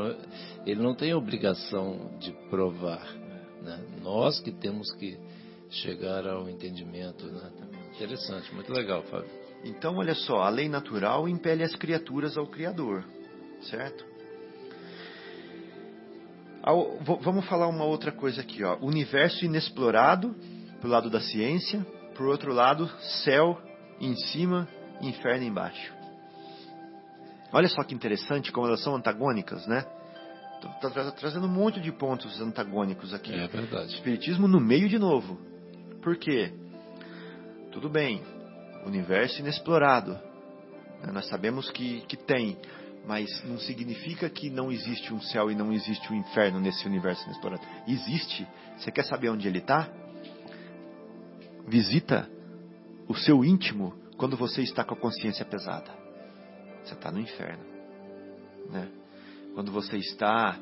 Ele 0.65 0.81
não 0.81 0.95
tem 0.95 1.13
obrigação 1.13 2.17
de 2.19 2.31
provar, 2.49 3.05
né? 3.61 3.79
Nós 4.01 4.39
que 4.39 4.51
temos 4.51 4.91
que 4.95 5.19
chegar 5.69 6.27
ao 6.27 6.49
entendimento, 6.49 7.27
né? 7.27 7.51
Interessante, 7.99 8.53
muito 8.55 8.71
legal, 8.71 9.03
Fábio. 9.03 9.29
Então, 9.63 9.97
olha 9.97 10.15
só, 10.15 10.41
a 10.41 10.49
lei 10.49 10.69
natural 10.69 11.27
impele 11.27 11.63
as 11.63 11.75
criaturas 11.75 12.37
ao 12.37 12.47
Criador, 12.47 13.03
certo? 13.63 14.05
Ao- 16.63 16.97
vamos 17.21 17.45
falar 17.45 17.67
uma 17.67 17.83
outra 17.83 18.11
coisa 18.11 18.41
aqui, 18.41 18.63
ó. 18.63 18.77
Universo 18.81 19.43
inexplorado, 19.45 20.35
pro 20.79 20.89
lado 20.89 21.09
da 21.09 21.19
ciência, 21.19 21.85
por 22.15 22.27
outro 22.27 22.53
lado, 22.53 22.89
céu 23.23 23.59
em 23.99 24.15
cima, 24.15 24.67
inferno 25.01 25.43
embaixo. 25.43 25.93
Olha 27.51 27.67
só 27.67 27.83
que 27.83 27.93
interessante 27.95 28.51
como 28.51 28.67
elas 28.67 28.81
são 28.81 28.95
antagônicas, 28.95 29.65
né? 29.67 29.85
Tá 30.81 30.89
tra- 30.89 31.11
trazendo 31.11 31.47
um 31.47 31.51
monte 31.51 31.79
de 31.79 31.91
pontos 31.91 32.39
antagônicos 32.39 33.13
aqui. 33.13 33.33
É 33.33 33.47
verdade. 33.47 33.93
Espiritismo 33.95 34.47
no 34.47 34.59
meio 34.59 34.87
de 34.87 34.99
novo. 34.99 35.37
Por 36.01 36.17
quê? 36.17 36.53
Tudo 37.71 37.87
bem, 37.87 38.21
universo 38.85 39.41
inexplorado. 39.41 40.13
né? 41.03 41.11
Nós 41.13 41.27
sabemos 41.27 41.69
que, 41.69 42.01
que 42.01 42.17
tem, 42.17 42.57
mas 43.05 43.27
não 43.43 43.59
significa 43.59 44.27
que 44.27 44.49
não 44.49 44.71
existe 44.71 45.13
um 45.13 45.21
céu 45.21 45.51
e 45.51 45.55
não 45.55 45.71
existe 45.71 46.11
um 46.11 46.15
inferno 46.15 46.59
nesse 46.59 46.87
universo 46.87 47.23
inexplorado. 47.25 47.61
Existe. 47.87 48.47
Você 48.77 48.91
quer 48.91 49.05
saber 49.05 49.29
onde 49.29 49.47
ele 49.47 49.59
está? 49.59 49.87
Visita 51.67 52.27
o 53.07 53.15
seu 53.15 53.45
íntimo 53.45 53.93
quando 54.17 54.35
você 54.35 54.63
está 54.63 54.83
com 54.83 54.95
a 54.95 54.99
consciência 54.99 55.45
pesada. 55.45 55.91
Você 56.83 56.95
está 56.95 57.11
no 57.11 57.19
inferno. 57.19 57.63
Né? 58.71 58.89
Quando 59.53 59.71
você 59.71 59.97
está 59.97 60.57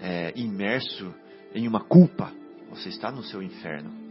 é, 0.00 0.32
imerso 0.34 1.14
em 1.54 1.68
uma 1.68 1.84
culpa, 1.84 2.32
você 2.70 2.88
está 2.88 3.12
no 3.12 3.22
seu 3.22 3.42
inferno. 3.42 4.07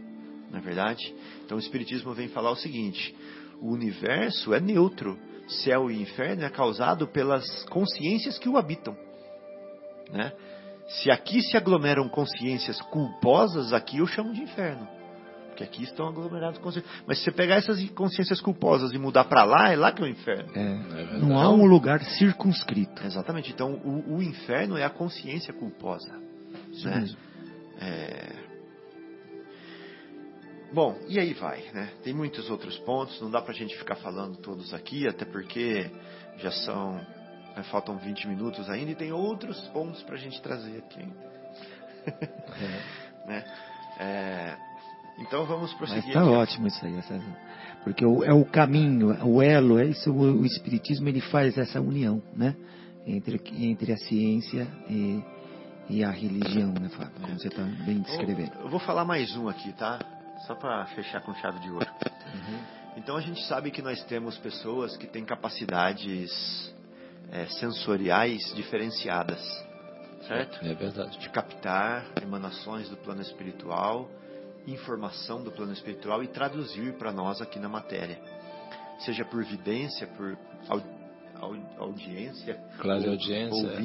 Não 0.50 0.58
é 0.58 0.62
verdade? 0.62 1.14
Então 1.44 1.56
o 1.56 1.60
Espiritismo 1.60 2.14
vem 2.14 2.28
falar 2.28 2.50
o 2.50 2.56
seguinte: 2.56 3.14
o 3.60 3.72
universo 3.72 4.54
é 4.54 4.60
neutro. 4.60 5.18
Céu 5.64 5.90
e 5.90 6.02
inferno 6.02 6.44
é 6.44 6.50
causado 6.50 7.08
pelas 7.08 7.64
consciências 7.70 8.38
que 8.38 8.50
o 8.50 8.58
habitam. 8.58 8.94
Né? 10.12 10.30
Se 10.88 11.10
aqui 11.10 11.40
se 11.42 11.56
aglomeram 11.56 12.06
consciências 12.06 12.78
culposas, 12.82 13.72
aqui 13.72 13.98
eu 13.98 14.06
chamo 14.06 14.34
de 14.34 14.42
inferno. 14.42 14.86
Porque 15.48 15.64
aqui 15.64 15.82
estão 15.84 16.06
aglomeradas 16.06 16.58
consciências. 16.58 16.92
Mas 17.06 17.18
se 17.18 17.24
você 17.24 17.32
pegar 17.32 17.56
essas 17.56 17.82
consciências 17.90 18.40
culposas 18.40 18.92
e 18.92 18.98
mudar 18.98 19.24
para 19.24 19.44
lá, 19.44 19.72
é 19.72 19.76
lá 19.76 19.90
que 19.90 20.02
é 20.02 20.04
o 20.04 20.08
inferno. 20.08 20.52
É, 20.54 21.14
É 21.14 21.18
não 21.18 21.38
há 21.38 21.50
um 21.50 21.64
lugar 21.64 22.00
circunscrito. 22.02 23.04
Exatamente. 23.04 23.50
Então, 23.50 23.72
o, 23.72 24.16
o 24.16 24.22
inferno 24.22 24.76
é 24.76 24.84
a 24.84 24.90
consciência 24.90 25.52
culposa. 25.52 26.12
Isso 26.70 26.86
né? 26.88 27.00
mesmo. 27.00 27.18
É... 27.80 28.47
Bom, 30.72 30.98
e 31.08 31.18
aí 31.18 31.32
vai, 31.34 31.62
né? 31.72 31.90
Tem 32.04 32.12
muitos 32.12 32.50
outros 32.50 32.76
pontos, 32.80 33.20
não 33.20 33.30
dá 33.30 33.40
pra 33.40 33.54
gente 33.54 33.76
ficar 33.78 33.96
falando 33.96 34.36
todos 34.36 34.74
aqui, 34.74 35.06
até 35.08 35.24
porque 35.24 35.90
já 36.38 36.50
são. 36.50 36.92
né, 37.56 37.62
faltam 37.70 37.96
20 37.96 38.28
minutos 38.28 38.68
ainda 38.70 38.90
e 38.92 38.94
tem 38.94 39.10
outros 39.12 39.58
pontos 39.68 40.02
pra 40.02 40.16
gente 40.16 40.40
trazer 40.42 40.78
aqui 40.78 41.00
ainda. 41.00 41.28
né? 43.26 43.44
É, 43.98 44.56
Então 45.20 45.44
vamos 45.46 45.70
Mas 45.70 45.78
prosseguir. 45.78 46.08
está 46.08 46.20
aqui. 46.20 46.30
ótimo 46.30 46.66
isso 46.68 46.84
aí, 46.84 46.96
essa- 46.96 47.20
porque 47.82 48.04
o- 48.06 48.22
é 48.22 48.32
o 48.32 48.44
caminho, 48.44 49.16
o 49.26 49.42
elo, 49.42 49.78
é 49.78 49.86
isso. 49.86 50.12
O, 50.12 50.40
o 50.42 50.46
espiritismo 50.46 51.08
ele 51.08 51.20
faz 51.20 51.56
essa 51.58 51.80
união, 51.80 52.22
né, 52.36 52.54
entre 53.06 53.40
entre 53.64 53.92
a 53.92 53.96
ciência 53.96 54.68
e, 54.88 55.22
e 55.90 56.04
a 56.04 56.10
religião, 56.10 56.72
né, 56.74 56.88
Fábio? 56.90 57.20
Como 57.22 57.38
você 57.38 57.48
está 57.48 57.62
bem 57.62 58.00
descrevendo. 58.00 58.52
Eu 58.60 58.68
vou 58.68 58.78
falar 58.80 59.04
mais 59.04 59.34
um 59.36 59.48
aqui, 59.48 59.72
tá? 59.72 59.98
Só 60.46 60.54
para 60.54 60.84
fechar 60.86 61.20
com 61.20 61.34
chave 61.34 61.58
de 61.60 61.70
ouro. 61.70 61.86
Então 62.96 63.16
a 63.16 63.20
gente 63.20 63.42
sabe 63.46 63.70
que 63.70 63.82
nós 63.82 64.02
temos 64.04 64.36
pessoas 64.38 64.96
que 64.96 65.06
têm 65.06 65.24
capacidades 65.24 66.74
é, 67.30 67.46
sensoriais 67.46 68.52
diferenciadas, 68.54 69.40
certo? 70.26 70.64
É 70.64 70.74
verdade. 70.74 71.18
De 71.18 71.28
captar 71.30 72.06
emanações 72.22 72.88
do 72.88 72.96
plano 72.96 73.20
espiritual, 73.22 74.08
informação 74.66 75.42
do 75.42 75.50
plano 75.52 75.72
espiritual 75.72 76.22
e 76.22 76.28
traduzir 76.28 76.94
para 76.94 77.12
nós 77.12 77.40
aqui 77.40 77.58
na 77.58 77.68
matéria. 77.68 78.18
Seja 79.00 79.24
por 79.24 79.44
vidência, 79.44 80.06
por 80.08 80.36
au- 80.68 80.82
au- 81.40 81.76
audiência, 81.78 82.54
Claro, 82.78 83.04
ou- 83.04 83.10
audiência, 83.10 83.78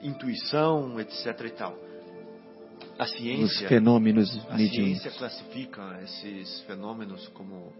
intuição, 0.00 0.98
etc. 0.98 1.26
e 1.44 1.50
tal. 1.50 1.78
A 2.98 3.04
Os 3.04 3.10
ciência, 3.12 3.68
fenômenos 3.68 4.34
a 4.48 4.56
ciência 4.56 5.10
classifica 5.12 6.00
esses 6.02 6.60
fenômenos 6.62 7.28
como 7.28 7.72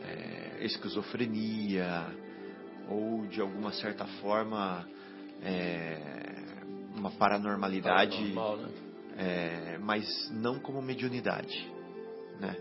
é, 0.00 0.64
esquizofrenia 0.64 2.06
ou 2.88 3.26
de 3.26 3.40
alguma 3.40 3.72
certa 3.72 4.06
forma 4.20 4.88
é, 5.42 5.98
uma 6.96 7.10
paranormalidade, 7.10 8.22
Normal, 8.24 8.56
né? 8.56 8.68
é, 9.18 9.78
mas 9.78 10.30
não 10.32 10.58
como 10.58 10.80
mediunidade, 10.80 11.70
né? 12.40 12.56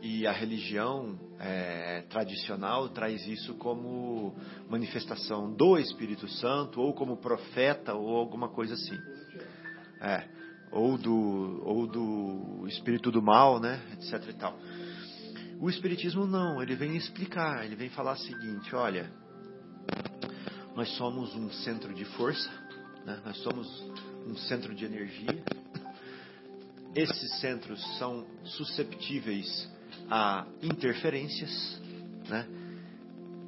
E 0.00 0.26
a 0.26 0.32
religião 0.32 1.18
é, 1.40 2.02
tradicional 2.08 2.88
traz 2.90 3.26
isso 3.26 3.54
como 3.54 4.36
manifestação 4.68 5.52
do 5.52 5.76
Espírito 5.76 6.28
Santo 6.28 6.80
ou 6.80 6.94
como 6.94 7.16
profeta 7.16 7.94
ou 7.94 8.16
alguma 8.16 8.48
coisa 8.48 8.74
assim. 8.74 8.96
É, 10.00 10.28
ou 10.70 10.96
do 10.96 11.62
ou 11.64 11.86
do 11.86 12.66
espírito 12.68 13.10
do 13.10 13.22
mal, 13.22 13.58
né, 13.58 13.80
etc 13.94 14.28
e 14.28 14.32
tal. 14.34 14.56
O 15.60 15.68
espiritismo 15.68 16.24
não, 16.26 16.62
ele 16.62 16.76
vem 16.76 16.96
explicar, 16.96 17.64
ele 17.64 17.74
vem 17.74 17.88
falar 17.88 18.12
o 18.12 18.18
seguinte, 18.18 18.74
olha, 18.76 19.10
nós 20.76 20.88
somos 20.96 21.34
um 21.34 21.50
centro 21.50 21.92
de 21.92 22.04
força, 22.04 22.48
né? 23.04 23.20
nós 23.24 23.36
somos 23.38 23.68
um 24.24 24.36
centro 24.36 24.72
de 24.72 24.84
energia. 24.84 25.42
Esses 26.94 27.40
centros 27.40 27.82
são 27.98 28.24
susceptíveis 28.44 29.68
a 30.10 30.46
interferências, 30.62 31.80
né? 32.28 32.46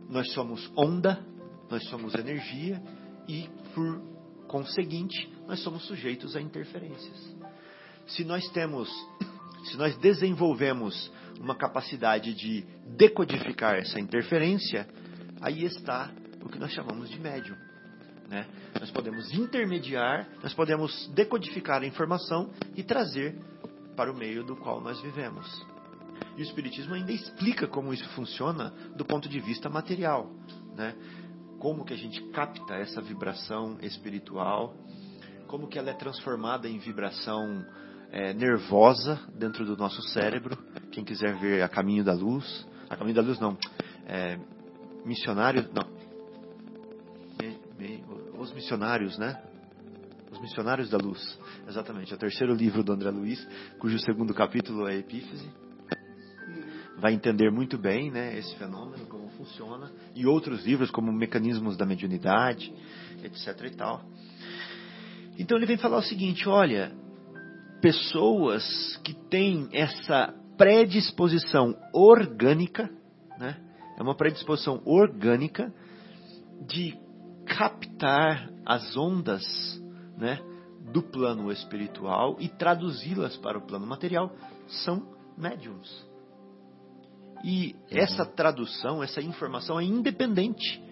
Nós 0.08 0.32
somos 0.32 0.70
onda, 0.76 1.24
nós 1.70 1.84
somos 1.88 2.14
energia 2.14 2.82
e, 3.28 3.48
por 3.74 4.00
conseguinte, 4.48 5.32
nós 5.46 5.60
somos 5.62 5.86
sujeitos 5.86 6.34
a 6.34 6.40
interferências. 6.40 7.36
Se 8.08 8.24
nós 8.24 8.46
temos, 8.48 8.88
se 9.66 9.76
nós 9.76 9.96
desenvolvemos 9.98 11.12
uma 11.38 11.54
capacidade 11.54 12.34
de 12.34 12.66
decodificar 12.96 13.76
essa 13.76 14.00
interferência, 14.00 14.88
aí 15.40 15.64
está 15.64 16.10
o 16.42 16.48
que 16.48 16.58
nós 16.58 16.72
chamamos 16.72 17.08
de 17.08 17.18
médium. 17.20 17.56
Né? 18.28 18.46
Nós 18.78 18.90
podemos 18.90 19.32
intermediar, 19.32 20.28
nós 20.42 20.52
podemos 20.54 21.08
decodificar 21.14 21.82
a 21.82 21.86
informação 21.86 22.50
e 22.76 22.82
trazer 22.82 23.38
para 23.96 24.12
o 24.12 24.16
meio 24.16 24.44
do 24.44 24.56
qual 24.56 24.80
nós 24.80 25.00
vivemos. 25.00 25.46
E 26.40 26.42
o 26.42 26.44
Espiritismo 26.44 26.94
ainda 26.94 27.12
explica 27.12 27.68
como 27.68 27.92
isso 27.92 28.08
funciona 28.14 28.72
do 28.96 29.04
ponto 29.04 29.28
de 29.28 29.38
vista 29.40 29.68
material. 29.68 30.32
Né? 30.74 30.96
Como 31.58 31.84
que 31.84 31.92
a 31.92 31.96
gente 31.98 32.18
capta 32.30 32.76
essa 32.76 33.02
vibração 33.02 33.76
espiritual, 33.82 34.74
como 35.46 35.68
que 35.68 35.78
ela 35.78 35.90
é 35.90 35.92
transformada 35.92 36.66
em 36.66 36.78
vibração 36.78 37.62
é, 38.10 38.32
nervosa 38.32 39.20
dentro 39.34 39.66
do 39.66 39.76
nosso 39.76 40.00
cérebro. 40.14 40.56
Quem 40.90 41.04
quiser 41.04 41.36
ver 41.36 41.60
a 41.60 41.68
caminho 41.68 42.02
da 42.02 42.14
luz, 42.14 42.66
a 42.88 42.96
caminho 42.96 43.16
da 43.16 43.22
luz 43.22 43.38
não, 43.38 43.58
é, 44.06 44.38
missionário, 45.04 45.68
não, 45.74 45.86
Me- 47.38 47.60
me- 47.78 48.04
os 48.38 48.50
missionários, 48.54 49.18
né? 49.18 49.42
Os 50.32 50.40
missionários 50.40 50.88
da 50.88 50.96
luz, 50.96 51.38
exatamente. 51.68 52.14
É 52.14 52.16
o 52.16 52.18
terceiro 52.18 52.54
livro 52.54 52.82
do 52.82 52.94
André 52.94 53.10
Luiz, 53.10 53.46
cujo 53.78 53.98
segundo 53.98 54.32
capítulo 54.32 54.88
é 54.88 54.96
Epífise. 54.96 55.46
Vai 57.00 57.14
entender 57.14 57.50
muito 57.50 57.78
bem, 57.78 58.10
né, 58.10 58.38
esse 58.38 58.54
fenômeno, 58.56 59.06
como 59.06 59.30
funciona, 59.30 59.90
e 60.14 60.26
outros 60.26 60.66
livros 60.66 60.90
como 60.90 61.10
Mecanismos 61.10 61.76
da 61.76 61.86
Mediunidade, 61.86 62.72
etc. 63.24 63.64
e 63.64 63.70
tal. 63.70 64.02
Então 65.38 65.56
ele 65.56 65.64
vem 65.64 65.78
falar 65.78 65.96
o 65.96 66.02
seguinte: 66.02 66.46
olha, 66.46 66.92
pessoas 67.80 69.00
que 69.02 69.14
têm 69.14 69.68
essa 69.72 70.34
predisposição 70.58 71.74
orgânica, 71.94 72.90
né? 73.38 73.56
É 73.96 74.02
uma 74.02 74.14
predisposição 74.14 74.82
orgânica 74.84 75.72
de 76.66 76.98
captar 77.46 78.50
as 78.66 78.96
ondas, 78.96 79.42
né, 80.16 80.38
do 80.92 81.02
plano 81.02 81.50
espiritual 81.50 82.36
e 82.38 82.48
traduzi-las 82.48 83.36
para 83.38 83.58
o 83.58 83.66
plano 83.66 83.86
material, 83.86 84.34
são 84.66 85.14
médiums. 85.36 86.09
E 87.44 87.74
essa 87.90 88.24
tradução, 88.24 89.02
essa 89.02 89.20
informação 89.20 89.80
é 89.80 89.84
independente 89.84 90.82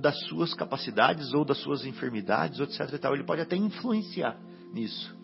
das 0.00 0.18
suas 0.28 0.54
capacidades 0.54 1.32
ou 1.34 1.44
das 1.44 1.58
suas 1.58 1.84
enfermidades, 1.84 2.58
ou 2.58 2.66
etc. 2.66 2.92
e 2.92 2.98
tal. 2.98 3.14
Ele 3.14 3.24
pode 3.24 3.40
até 3.42 3.56
influenciar 3.56 4.38
nisso, 4.72 5.14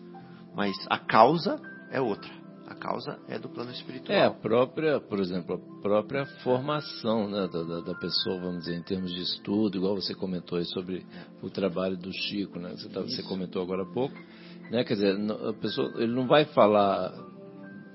mas 0.55 0.75
a 0.89 0.97
causa 0.97 1.59
é 1.91 1.99
outra. 1.99 2.29
A 2.67 2.75
causa 2.75 3.17
é 3.27 3.39
do 3.39 3.49
plano 3.49 3.71
espiritual. 3.71 4.15
É, 4.15 4.25
a 4.25 4.31
própria, 4.31 4.99
por 4.99 5.19
exemplo, 5.19 5.55
a 5.55 5.81
própria 5.81 6.25
formação 6.43 7.27
né, 7.27 7.47
da, 7.47 7.63
da- 7.81 7.95
pessoa, 7.95 8.39
vamos 8.39 8.59
dizer, 8.59 8.75
em 8.75 8.83
termos 8.83 9.11
de 9.11 9.21
estudo, 9.21 9.75
igual 9.79 9.95
você 9.95 10.13
comentou 10.13 10.59
aí 10.59 10.65
sobre 10.65 11.03
o 11.41 11.49
trabalho 11.49 11.97
do 11.97 12.13
Chico, 12.13 12.59
né? 12.59 12.69
Você, 12.77 12.87
tá- 12.89 13.01
você 13.01 13.23
comentou 13.23 13.63
agora 13.63 13.81
há 13.81 13.91
pouco, 13.91 14.15
né? 14.69 14.83
Quer 14.83 14.93
dizer, 14.93 15.17
a 15.49 15.53
pessoa, 15.53 15.91
ele 15.95 16.13
não 16.13 16.27
vai 16.27 16.45
falar, 16.45 17.11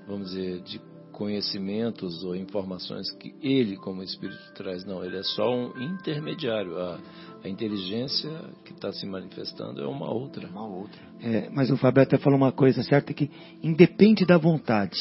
vamos 0.05 0.31
dizer, 0.31 0.61
de 0.63 0.81
conhecimentos 1.15 2.23
ou 2.23 2.35
informações 2.35 3.09
que 3.19 3.33
ele, 3.41 3.75
como 3.77 4.03
espírito, 4.03 4.37
traz. 4.53 4.85
Não, 4.85 5.03
ele 5.03 5.17
é 5.17 5.23
só 5.23 5.49
um 5.53 5.71
intermediário. 5.81 6.77
A, 6.77 6.99
a 7.43 7.49
inteligência 7.49 8.29
que 8.65 8.73
está 8.73 8.91
se 8.91 9.05
manifestando 9.05 9.81
é 9.81 9.87
uma 9.87 10.11
outra. 10.11 10.47
Uma 10.47 10.67
outra. 10.67 10.99
É, 11.21 11.49
mas 11.51 11.71
o 11.71 11.77
Fábio 11.77 12.03
até 12.03 12.17
falou 12.17 12.37
uma 12.37 12.51
coisa 12.51 12.83
certa 12.83 13.13
que 13.13 13.29
independe 13.63 14.25
da 14.25 14.37
vontade 14.37 14.97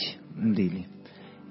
dele. 0.55 0.87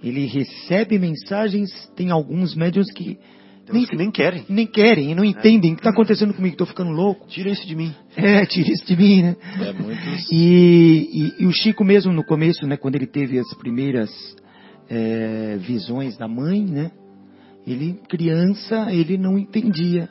Ele 0.02 0.26
recebe 0.26 1.00
mensagens, 1.00 1.70
tem 1.96 2.12
alguns 2.12 2.54
médiums 2.56 2.92
que 2.92 3.18
Tem 3.66 3.82
uns 3.82 3.90
que 3.90 3.96
nem 3.96 4.12
querem. 4.12 4.46
nem 4.50 4.68
querem 4.68 5.12
e 5.12 5.16
não 5.16 5.24
entendem 5.24 5.72
o 5.72 5.76
que 5.76 5.80
está 5.80 5.92
acontecendo 5.92 6.34
comigo, 6.34 6.54
estou 6.56 6.68
ficando 6.68 6.92
louco. 6.92 7.26
Tira 7.28 7.50
isso 7.50 7.66
de 7.66 7.76
mim. 7.76 7.94
É, 8.16 8.46
tira 8.46 8.70
isso 8.72 8.86
de 8.86 8.96
mim, 8.98 9.22
né? 9.24 9.36
É 9.62 9.74
muitos. 9.74 10.32
E, 10.32 11.10
e- 11.40 11.44
e 11.44 11.46
o 11.48 11.52
Chico 11.52 11.84
mesmo 11.86 12.12
no 12.14 12.24
começo, 12.26 12.68
né, 12.68 12.76
quando 12.78 12.96
ele 12.96 13.08
teve 13.08 13.40
as 13.40 13.52
primeiras 13.56 14.10
é, 14.94 15.58
visões 15.58 16.16
da 16.18 16.28
mãe, 16.28 16.64
né, 16.64 16.92
ele 17.66 18.00
criança 18.08 18.94
ele 18.94 19.18
não 19.18 19.40
entendia, 19.40 20.08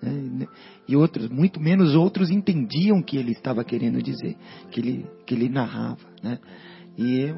né, 0.00 0.46
e 0.88 0.94
outros, 0.94 1.28
muito 1.28 1.60
menos 1.60 1.94
outros 1.94 2.30
entendiam 2.30 2.98
o 2.98 3.04
que 3.04 3.16
ele 3.16 3.32
estava 3.32 3.64
querendo 3.64 4.00
dizer, 4.00 4.36
que 4.70 4.80
ele 4.80 5.06
que 5.26 5.34
ele 5.34 5.48
narrava, 5.48 6.06
né, 6.22 6.38
e 6.96 7.20
eu, 7.20 7.36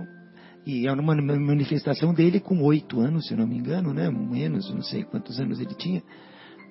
e 0.67 0.87
era 0.87 1.01
uma 1.01 1.15
manifestação 1.15 2.13
dele 2.13 2.41
com 2.41 2.63
oito 2.63 3.01
anos, 3.01 3.27
se 3.27 3.35
não 3.35 3.47
me 3.47 3.57
engano, 3.57 3.95
né, 3.95 4.11
menos, 4.11 4.71
não 4.75 4.83
sei 4.83 5.05
quantos 5.05 5.41
anos 5.41 5.61
ele 5.61 5.75
tinha, 5.75 6.03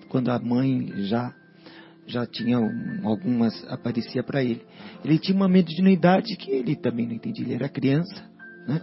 quando 0.09 0.29
a 0.29 0.39
mãe 0.39 0.91
já 1.05 1.33
já 2.05 2.25
tinha 2.25 2.59
um- 2.59 3.07
algumas 3.07 3.53
aparecia 3.69 4.21
para 4.21 4.43
ele. 4.43 4.61
Ele 5.05 5.17
tinha 5.17 5.33
uma 5.37 5.47
mediunidade 5.47 6.35
que 6.35 6.51
ele 6.51 6.75
também 6.75 7.07
não 7.07 7.13
entendia, 7.15 7.45
ele 7.45 7.53
era 7.53 7.69
criança, 7.69 8.29
né? 8.67 8.81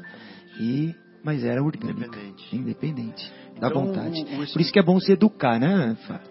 E 0.59 0.95
mas 1.25 1.45
era 1.45 1.63
orgânica, 1.63 2.07
Independente. 2.07 2.57
independente 2.57 3.33
da 3.61 3.69
Então, 3.69 3.87
vontade. 3.87 4.21
o- 4.23 4.43
o 4.43 4.53
Por 4.53 4.61
isso 4.61 4.73
que 4.73 4.79
é 4.79 4.83
bom 4.83 4.99
se 5.01 5.13
educar, 5.13 5.59
né? 5.59 5.97
Fábio? 6.07 6.31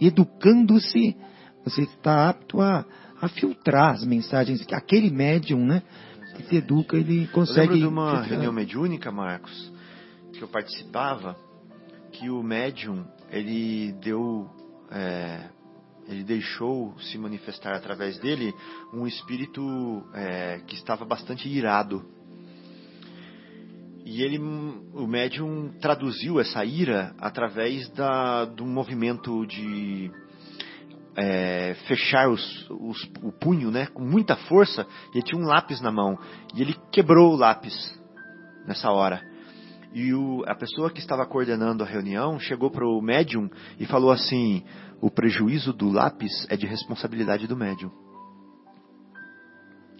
Educando-se, 0.00 1.16
você 1.64 1.82
está 1.82 2.28
apto 2.28 2.60
a, 2.60 2.84
a 3.20 3.28
filtrar 3.28 3.92
as 3.94 4.04
mensagens 4.04 4.64
que 4.64 4.74
aquele 4.74 5.10
médium, 5.10 5.64
né? 5.64 5.82
Que 6.36 6.42
se 6.44 6.56
educa, 6.56 6.96
ele 6.96 7.24
Eu 7.24 7.28
consegue. 7.28 7.60
lembro 7.74 7.78
de 7.78 7.86
uma 7.86 8.06
filtrar. 8.10 8.28
reunião 8.30 8.52
mediúnica, 8.52 9.12
Marcos, 9.12 9.72
que 10.32 10.42
eu 10.42 10.48
participava, 10.48 11.36
que 12.12 12.28
o 12.30 12.42
médium, 12.42 13.04
ele 13.30 13.92
deu, 14.02 14.48
é, 14.90 15.48
ele 16.08 16.24
deixou 16.24 16.98
se 16.98 17.16
manifestar 17.18 17.74
através 17.74 18.18
dele 18.18 18.52
um 18.92 19.06
espírito 19.06 20.02
é, 20.14 20.60
que 20.66 20.74
estava 20.74 21.04
bastante 21.04 21.48
irado. 21.48 22.02
E 24.12 24.20
ele, 24.22 24.38
o 24.38 25.06
médium 25.06 25.72
traduziu 25.80 26.38
essa 26.38 26.62
ira 26.66 27.14
através 27.18 27.88
da, 27.94 28.46
um 28.60 28.66
movimento 28.66 29.46
de 29.46 30.10
é, 31.16 31.72
fechar 31.88 32.28
os, 32.28 32.68
os- 32.70 33.10
o 33.22 33.32
punho, 33.32 33.70
né, 33.70 33.86
com 33.86 34.02
muita 34.02 34.36
força. 34.36 34.86
Ele 35.14 35.22
tinha 35.22 35.40
um 35.40 35.46
lápis 35.46 35.80
na 35.80 35.90
mão 35.90 36.18
e 36.54 36.60
ele 36.60 36.76
quebrou 36.92 37.32
o 37.32 37.36
lápis 37.36 37.72
nessa 38.66 38.90
hora. 38.90 39.22
E 39.94 40.12
o, 40.12 40.44
a 40.46 40.54
pessoa 40.54 40.90
que 40.90 40.98
estava 41.00 41.24
coordenando 41.24 41.82
a 41.82 41.86
reunião 41.86 42.38
chegou 42.38 42.70
para 42.70 42.86
o 42.86 43.00
médium 43.00 43.48
e 43.80 43.86
falou 43.86 44.10
assim: 44.12 44.62
o 45.00 45.10
prejuízo 45.10 45.72
do 45.72 45.88
lápis 45.90 46.46
é 46.50 46.56
de 46.56 46.66
responsabilidade 46.66 47.46
do 47.46 47.56
médium. 47.56 47.90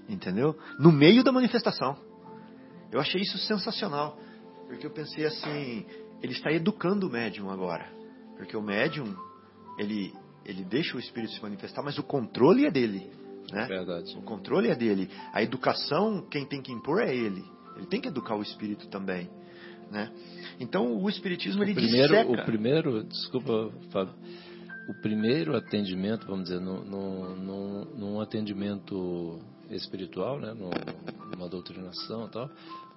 Entendeu? 0.06 0.54
No 0.78 0.92
meio 0.92 1.24
da 1.24 1.32
manifestação. 1.32 1.96
Eu 2.92 3.00
achei 3.00 3.22
isso 3.22 3.38
sensacional. 3.38 4.18
Porque 4.68 4.86
eu 4.86 4.90
pensei 4.90 5.24
assim, 5.24 5.84
ele 6.22 6.32
está 6.32 6.52
educando 6.52 7.08
o 7.08 7.10
médium 7.10 7.50
agora. 7.50 7.90
Porque 8.36 8.56
o 8.56 8.62
médium, 8.62 9.14
ele, 9.78 10.12
ele 10.44 10.64
deixa 10.64 10.96
o 10.96 11.00
espírito 11.00 11.32
se 11.32 11.42
manifestar, 11.42 11.82
mas 11.82 11.98
o 11.98 12.02
controle 12.02 12.66
é 12.66 12.70
dele. 12.70 13.10
Né? 13.50 13.66
Verdade. 13.66 14.16
O 14.16 14.22
controle 14.22 14.68
é 14.68 14.74
dele. 14.74 15.10
A 15.32 15.42
educação, 15.42 16.26
quem 16.30 16.44
tem 16.44 16.62
que 16.62 16.72
impor 16.72 17.02
é 17.02 17.14
ele. 17.14 17.44
Ele 17.76 17.86
tem 17.86 18.00
que 18.00 18.08
educar 18.08 18.36
o 18.36 18.42
espírito 18.42 18.88
também. 18.88 19.28
Né? 19.90 20.10
Então 20.60 20.96
o 20.96 21.08
espiritismo 21.08 21.62
ele 21.62 21.72
o 21.72 21.74
primeiro, 21.74 22.08
disseca. 22.08 22.30
o 22.30 22.44
primeiro, 22.44 23.04
desculpa, 23.04 23.70
Fábio, 23.90 24.14
o 24.88 24.94
primeiro 25.02 25.54
atendimento, 25.56 26.26
vamos 26.26 26.44
dizer, 26.44 26.60
no, 26.60 26.82
no, 26.82 27.36
no, 27.36 27.84
num 27.96 28.20
atendimento 28.20 29.38
espiritual, 29.76 30.38
né, 30.38 30.52
no, 30.52 30.70
numa 31.30 31.48
doutrinação 31.48 32.26
e 32.26 32.30
tal, 32.30 32.50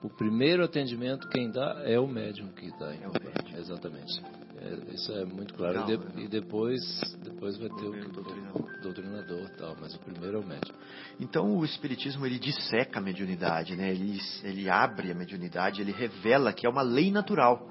o 0.04 0.10
primeiro 0.10 0.64
atendimento 0.64 1.28
quem 1.30 1.50
dá 1.50 1.82
é 1.84 2.00
o 2.00 2.08
médium 2.08 2.50
que 2.50 2.70
dá. 2.78 2.94
É 2.94 3.08
o 3.08 3.14
médium. 3.14 3.58
Exatamente. 3.58 4.22
É, 4.62 4.94
isso 4.94 5.12
é 5.12 5.26
muito 5.26 5.54
claro. 5.54 5.82
E, 5.82 5.84
de- 5.86 5.98
legal. 5.98 6.20
e 6.20 6.28
depois, 6.28 6.82
depois 7.24 7.58
vai 7.58 7.70
ter 7.70 7.86
o, 7.86 8.12
doutrinador. 8.12 8.62
o 8.62 8.82
doutrinador 8.82 9.42
e 9.42 9.58
tal, 9.58 9.76
mas 9.80 9.96
o 9.96 10.00
primeiro 10.00 10.38
é 10.38 10.40
o 10.40 10.46
médium. 10.46 10.76
Então 11.20 11.58
o 11.58 11.66
espiritismo 11.66 12.26
ele 12.26 12.40
disseca 12.40 13.00
a 13.00 13.02
mediunidade, 13.02 13.76
né? 13.76 13.90
Ele, 13.92 14.20
ele 14.44 14.70
abre 14.70 15.12
a 15.12 15.16
mediunidade, 15.16 15.82
ele 15.82 15.92
revela 15.92 16.54
que 16.54 16.66
é 16.66 16.70
uma 16.70 16.82
lei 16.82 17.12
natural, 17.12 17.68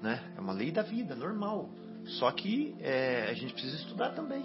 né? 0.00 0.32
É 0.36 0.40
uma 0.40 0.52
lei 0.52 0.70
da 0.70 0.82
vida, 0.82 1.14
normal. 1.14 1.70
Só 2.04 2.30
que 2.32 2.74
é, 2.80 3.28
a 3.30 3.34
gente 3.34 3.52
precisa 3.52 3.76
estudar 3.76 4.10
também, 4.10 4.42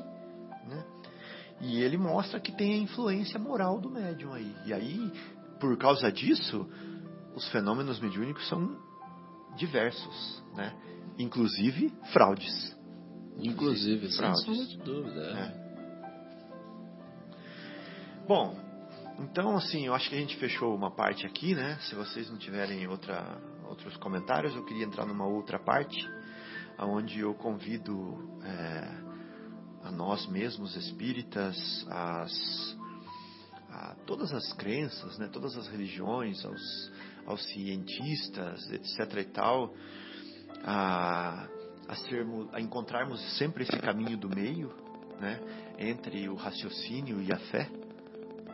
né? 0.68 0.86
E 1.60 1.82
ele 1.82 1.98
mostra 1.98 2.40
que 2.40 2.52
tem 2.52 2.74
a 2.74 2.78
influência 2.78 3.40
moral 3.40 3.80
do 3.80 3.90
médium 3.90 4.34
aí. 4.34 4.56
E 4.66 4.74
aí, 4.74 5.12
por 5.60 5.76
causa 5.78 6.12
disso, 6.12 6.70
os 7.36 7.48
fenômenos 7.50 8.00
mediúnicos 8.00 8.48
são 8.48 8.78
diversos, 9.56 10.44
né? 10.56 10.76
Inclusive 11.18 11.92
fraudes. 12.14 12.76
Inclusive, 13.40 14.08
sem 14.10 14.18
fraudes. 14.18 14.70
de 14.70 14.78
dúvida. 14.78 15.22
é. 15.22 15.64
É. 15.64 15.68
Bom, 18.28 18.60
então 19.20 19.56
assim, 19.56 19.86
eu 19.86 19.96
acho 19.96 20.10
que 20.10 20.16
a 20.16 20.20
gente 20.20 20.36
fechou 20.38 20.76
uma 20.76 20.92
parte 20.92 21.26
aqui, 21.26 21.56
né? 21.56 21.78
Se 21.82 21.96
vocês 21.96 22.30
não 22.30 22.38
tiverem 22.38 22.88
outra, 22.88 23.42
outros 23.68 23.96
comentários, 23.98 24.56
eu 24.56 24.66
queria 24.66 24.86
entrar 24.86 25.06
numa 25.06 25.26
outra 25.26 25.58
parte, 25.58 25.98
onde 26.80 27.20
eu 27.20 27.34
convido 27.34 28.38
é, 28.44 29.07
a 29.88 29.92
nós 29.92 30.28
mesmos 30.28 30.76
espíritas, 30.76 31.86
as, 31.90 32.78
a 33.70 33.96
todas 34.06 34.34
as 34.34 34.52
crenças, 34.54 35.18
né? 35.18 35.30
Todas 35.32 35.58
as 35.58 35.68
religiões, 35.70 36.44
aos, 36.44 36.92
aos 37.26 37.44
cientistas, 37.46 38.70
etc. 38.72 39.20
e 39.20 39.24
tal, 39.26 39.74
a, 40.66 41.48
a, 41.88 41.96
sermos, 41.96 42.54
a 42.54 42.60
encontrarmos 42.60 43.22
sempre 43.38 43.64
esse 43.64 43.80
caminho 43.80 44.18
do 44.18 44.30
meio, 44.30 44.74
né? 45.22 45.40
Entre 45.80 46.28
o 46.28 46.36
raciocínio 46.36 47.22
e 47.22 47.32
a 47.32 47.38
fé 47.38 47.70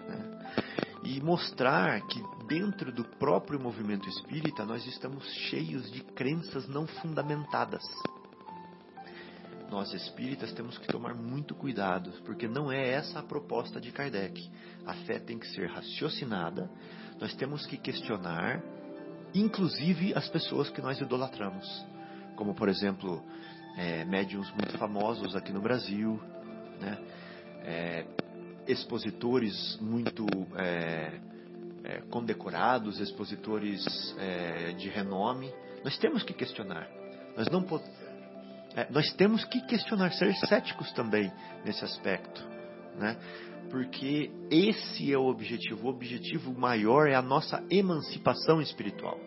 né? 0.07 0.99
e 1.03 1.19
mostrar 1.19 1.99
que 2.07 2.21
dentro 2.47 2.91
do 2.91 3.03
próprio 3.17 3.59
movimento 3.59 4.07
espírita 4.07 4.65
nós 4.65 4.85
estamos 4.85 5.25
cheios 5.49 5.91
de 5.91 6.01
crenças 6.01 6.67
não 6.67 6.85
fundamentadas. 6.85 7.83
Nós 9.73 9.91
espíritas 9.91 10.53
temos 10.53 10.77
que 10.77 10.85
tomar 10.85 11.15
muito 11.15 11.55
cuidado, 11.55 12.11
porque 12.25 12.47
não 12.47 12.71
é 12.71 12.91
essa 12.91 13.17
a 13.17 13.23
proposta 13.23 13.81
de 13.81 13.91
Kardec. 13.91 14.47
A 14.85 14.93
fé 14.93 15.17
tem 15.17 15.39
que 15.39 15.47
ser 15.47 15.67
raciocinada, 15.67 16.69
nós 17.19 17.33
temos 17.33 17.65
que 17.65 17.75
questionar, 17.75 18.61
inclusive 19.33 20.13
as 20.13 20.29
pessoas 20.29 20.69
que 20.69 20.79
nós 20.79 21.01
idolatramos, 21.01 21.67
como 22.35 22.53
por 22.53 22.69
exemplo 22.69 23.23
é, 23.75 24.05
médiums 24.05 24.47
muito 24.51 24.77
famosos 24.77 25.35
aqui 25.35 25.51
no 25.51 25.59
Brasil, 25.59 26.21
né? 26.79 26.99
É, 27.63 28.05
expositores 28.67 29.75
muito 29.81 30.23
é, 30.55 31.19
é, 31.83 31.97
condecorados, 32.11 32.99
expositores 32.99 33.83
é, 34.19 34.73
de 34.73 34.87
renome. 34.87 35.51
Nós 35.83 35.97
temos 35.97 36.21
que 36.21 36.31
questionar. 36.31 36.87
Nós 37.35 37.47
não 37.47 37.63
po- 37.63 37.81
é, 38.75 38.87
nós 38.91 39.11
temos 39.13 39.43
que 39.45 39.61
questionar, 39.61 40.11
ser 40.13 40.33
céticos 40.35 40.91
também 40.93 41.31
nesse 41.63 41.83
aspecto, 41.83 42.43
né? 42.95 43.17
Porque 43.69 44.31
esse 44.51 45.11
é 45.11 45.17
o 45.17 45.25
objetivo. 45.25 45.87
O 45.87 45.89
objetivo 45.89 46.53
maior 46.53 47.07
é 47.07 47.15
a 47.15 47.21
nossa 47.21 47.63
emancipação 47.69 48.61
espiritual. 48.61 49.19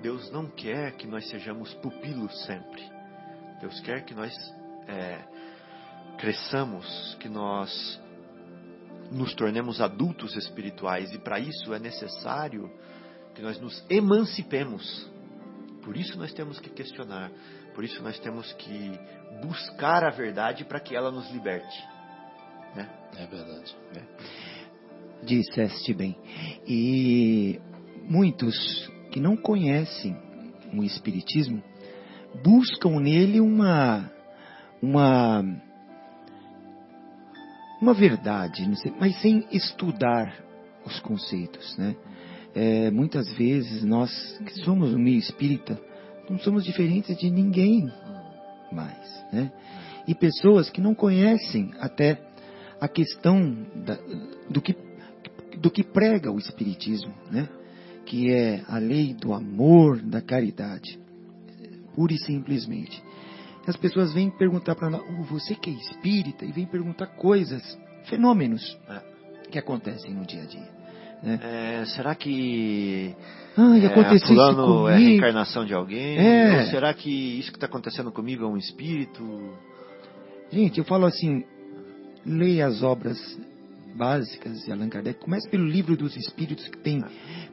Deus 0.00 0.30
não 0.30 0.46
quer 0.46 0.92
que 0.92 1.06
nós 1.06 1.28
sejamos 1.28 1.74
pupilos 1.74 2.44
sempre. 2.44 2.82
Deus 3.60 3.78
quer 3.80 4.04
que 4.04 4.14
nós 4.14 4.32
é, 4.88 5.18
cresçamos, 6.18 7.16
que 7.20 7.28
nós 7.28 8.00
nos 9.10 9.34
tornemos 9.34 9.80
adultos 9.80 10.36
espirituais 10.36 11.12
e 11.12 11.18
para 11.18 11.40
isso 11.40 11.74
é 11.74 11.78
necessário 11.78 12.70
que 13.34 13.42
nós 13.42 13.60
nos 13.60 13.84
emancipemos. 13.90 15.10
Por 15.82 15.96
isso 15.96 16.16
nós 16.18 16.32
temos 16.32 16.60
que 16.60 16.70
questionar, 16.70 17.30
por 17.74 17.84
isso 17.84 18.02
nós 18.02 18.18
temos 18.18 18.52
que 18.54 18.98
buscar 19.42 20.04
a 20.04 20.10
verdade 20.10 20.64
para 20.64 20.80
que 20.80 20.94
ela 20.94 21.10
nos 21.10 21.30
liberte. 21.30 21.78
Né? 22.74 22.88
É 23.16 23.26
verdade. 23.26 23.76
Disseste 25.22 25.92
bem. 25.94 26.16
E 26.66 27.60
muitos 28.08 28.56
que 29.10 29.20
não 29.20 29.36
conhecem 29.36 30.16
o 30.72 30.84
Espiritismo 30.84 31.62
buscam 32.42 33.00
nele 33.00 33.40
uma 33.40 34.10
uma 34.80 35.42
uma 37.80 37.94
verdade, 37.94 38.76
sei, 38.76 38.92
mas 39.00 39.18
sem 39.20 39.46
estudar 39.50 40.34
os 40.84 41.00
conceitos, 41.00 41.76
né? 41.78 41.96
É, 42.54 42.90
muitas 42.90 43.32
vezes 43.34 43.82
nós 43.84 44.10
que 44.44 44.52
somos 44.64 44.92
no 44.92 44.98
meio 44.98 45.18
espírita 45.18 45.80
não 46.30 46.38
somos 46.38 46.64
diferentes 46.64 47.18
de 47.18 47.28
ninguém 47.28 47.90
mais, 48.72 49.24
né? 49.32 49.52
E 50.06 50.14
pessoas 50.14 50.70
que 50.70 50.80
não 50.80 50.94
conhecem 50.94 51.72
até 51.80 52.20
a 52.80 52.88
questão 52.88 53.66
da- 53.84 53.98
do 54.48 54.62
que 54.62 54.74
do 55.58 55.70
que 55.70 55.82
prega 55.82 56.30
o 56.30 56.38
espiritismo, 56.38 57.12
né? 57.30 57.46
Que 58.06 58.32
é 58.32 58.62
a 58.66 58.78
lei 58.78 59.12
do 59.12 59.34
amor, 59.34 60.00
da 60.00 60.22
caridade, 60.22 60.98
pura 61.94 62.14
e 62.14 62.18
simplesmente. 62.18 63.02
As 63.66 63.76
pessoas 63.76 64.14
vêm 64.14 64.30
perguntar 64.30 64.74
para 64.74 64.88
nós, 64.88 65.02
"Oh, 65.02 65.22
você 65.24 65.54
que 65.54 65.68
é 65.68 65.72
espírita, 65.74 66.46
e 66.46 66.52
vem 66.52 66.64
perguntar 66.66 67.08
coisas, 67.08 67.78
fenômenos 68.04 68.78
que 69.50 69.58
acontecem 69.58 70.14
no 70.14 70.24
dia 70.24 70.42
a 70.42 70.46
dia. 70.46 70.79
É, 71.22 71.84
será 71.86 72.14
que 72.14 73.14
Ai, 73.56 73.84
é, 73.84 73.86
aconteceu 73.86 74.16
isso 74.16 74.26
fulano 74.26 74.88
é 74.88 74.92
a 74.92 74.94
comigo. 74.94 75.10
reencarnação 75.10 75.64
de 75.64 75.74
alguém? 75.74 76.16
É. 76.18 76.66
Será 76.70 76.94
que 76.94 77.10
isso 77.10 77.50
que 77.50 77.56
está 77.56 77.66
acontecendo 77.66 78.10
comigo 78.10 78.44
é 78.44 78.48
um 78.48 78.56
espírito? 78.56 79.22
Gente, 80.50 80.78
eu 80.78 80.84
falo 80.84 81.06
assim, 81.06 81.44
leia 82.24 82.66
as 82.66 82.82
obras 82.82 83.18
básicas 83.94 84.64
de 84.64 84.72
Allan 84.72 84.88
Kardec. 84.88 85.20
Comece 85.20 85.48
pelo 85.50 85.66
livro 85.66 85.96
dos 85.96 86.16
Espíritos, 86.16 86.66
que 86.68 86.78
tem 86.78 87.04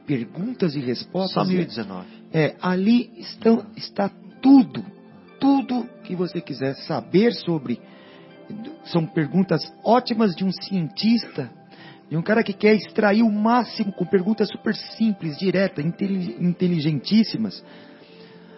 perguntas 0.06 0.74
e 0.74 0.80
respostas. 0.80 1.34
Só 1.34 1.44
1019. 1.44 2.06
É, 2.32 2.56
ali 2.60 3.10
estão, 3.18 3.66
está 3.76 4.10
tudo, 4.40 4.84
tudo 5.40 5.86
que 6.04 6.14
você 6.14 6.40
quiser 6.40 6.74
saber 6.74 7.32
sobre. 7.32 7.80
São 8.84 9.04
perguntas 9.04 9.60
ótimas 9.84 10.34
de 10.34 10.42
um 10.42 10.50
cientista, 10.50 11.50
de 12.10 12.16
um 12.16 12.22
cara 12.22 12.42
que 12.42 12.52
quer 12.52 12.74
extrair 12.74 13.22
o 13.22 13.30
máximo 13.30 13.92
com 13.92 14.04
perguntas 14.06 14.48
super 14.48 14.74
simples, 14.74 15.38
diretas, 15.38 15.84
inteli- 15.84 16.36
inteligentíssimas. 16.40 17.62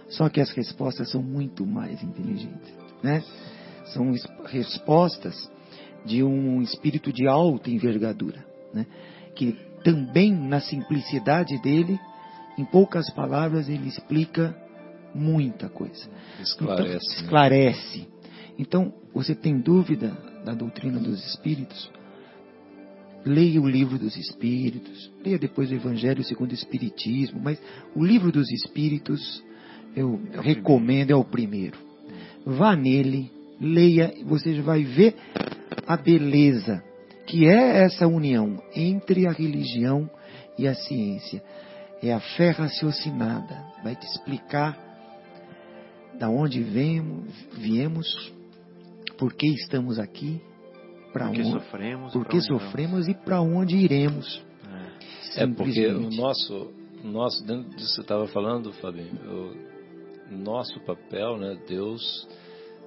Só 0.09 0.29
que 0.29 0.41
as 0.41 0.51
respostas 0.51 1.11
são 1.11 1.23
muito 1.23 1.65
mais 1.67 2.03
inteligentes, 2.03 2.73
né? 3.03 3.23
São 3.87 4.11
es- 4.13 4.27
respostas 4.47 5.51
de 6.05 6.23
um 6.23 6.63
espírito 6.63 7.13
de 7.13 7.27
alta 7.27 7.71
envergadura, 7.71 8.45
né? 8.73 8.87
Que 9.35 9.57
também 9.85 10.33
na 10.33 10.61
simplicidade 10.61 11.61
dele, 11.63 11.99
em 12.59 12.65
poucas 12.65 13.11
palavras, 13.11 13.69
ele 13.69 13.89
explica 13.89 14.55
muita 15.15 15.69
coisa. 15.69 16.09
Esclarece. 16.41 16.83
Então, 16.83 16.93
né? 16.93 16.99
esclarece. 17.23 18.09
Então, 18.59 18.93
você 19.15 19.35
tem 19.35 19.59
dúvida 19.59 20.11
da 20.45 20.53
doutrina 20.55 20.99
dos 21.01 21.25
espíritos? 21.27 21.91
Leia 23.25 23.61
o 23.61 23.69
livro 23.69 23.99
dos 23.99 24.17
espíritos, 24.17 25.13
leia 25.23 25.39
depois 25.39 25.71
o 25.71 25.75
Evangelho 25.75 26.25
segundo 26.25 26.53
o 26.53 26.55
Espiritismo, 26.55 27.41
mas 27.41 27.61
o 27.95 28.03
livro 28.03 28.33
dos 28.33 28.51
espíritos 28.51 29.43
eu 29.95 30.21
É 30.33 30.41
recomendo, 30.41 31.11
é 31.11 31.17
o 31.17 31.25
primeiro. 31.25 31.79
Vá 32.45 32.75
nele, 32.77 33.31
leia, 33.61 34.15
você 34.25 34.61
vai 34.61 34.85
ver 34.85 35.15
a 35.87 35.97
beleza 35.97 36.83
que 37.27 37.47
é 37.47 37.85
essa 37.85 38.07
união 38.07 38.61
entre 38.75 39.27
a 39.27 39.33
religião 39.33 40.11
e 40.59 40.67
a 40.67 40.75
ciência. 40.75 41.43
É 42.03 42.13
a 42.13 42.21
fé 42.21 42.51
raciocinada. 42.51 43.63
Vai 43.85 43.95
te 43.95 44.07
explicar 44.07 44.79
da 46.19 46.29
onde 46.29 46.63
viemos, 46.63 47.33
viemos 47.53 48.33
por 49.17 49.35
que 49.35 49.47
estamos 49.49 49.99
aqui, 49.99 50.41
para 51.13 51.27
Porque 51.27 51.41
onde 51.43 51.51
sofremos. 51.53 52.13
por 52.13 52.23
pra 52.23 52.31
que 52.31 52.37
onde 52.39 52.49
vamos. 52.49 52.63
sofremos 52.63 53.09
e 53.09 53.15
para 53.15 53.41
onde 53.41 53.77
iremos. 53.77 54.43
É. 55.37 55.43
É 55.45 55.47
porque 55.47 55.87
o 55.87 56.11
nosso, 56.11 56.73
nosso 57.05 57.45
dentro 57.47 57.71
disso 57.71 57.89
que 57.89 57.95
você 57.97 58.01
estava 58.01 58.27
falando, 58.29 58.73
Fabinho, 58.75 59.55
o 60.31 60.35
nosso 60.37 60.79
papel, 60.81 61.37
né? 61.39 61.59
Deus 61.69 62.29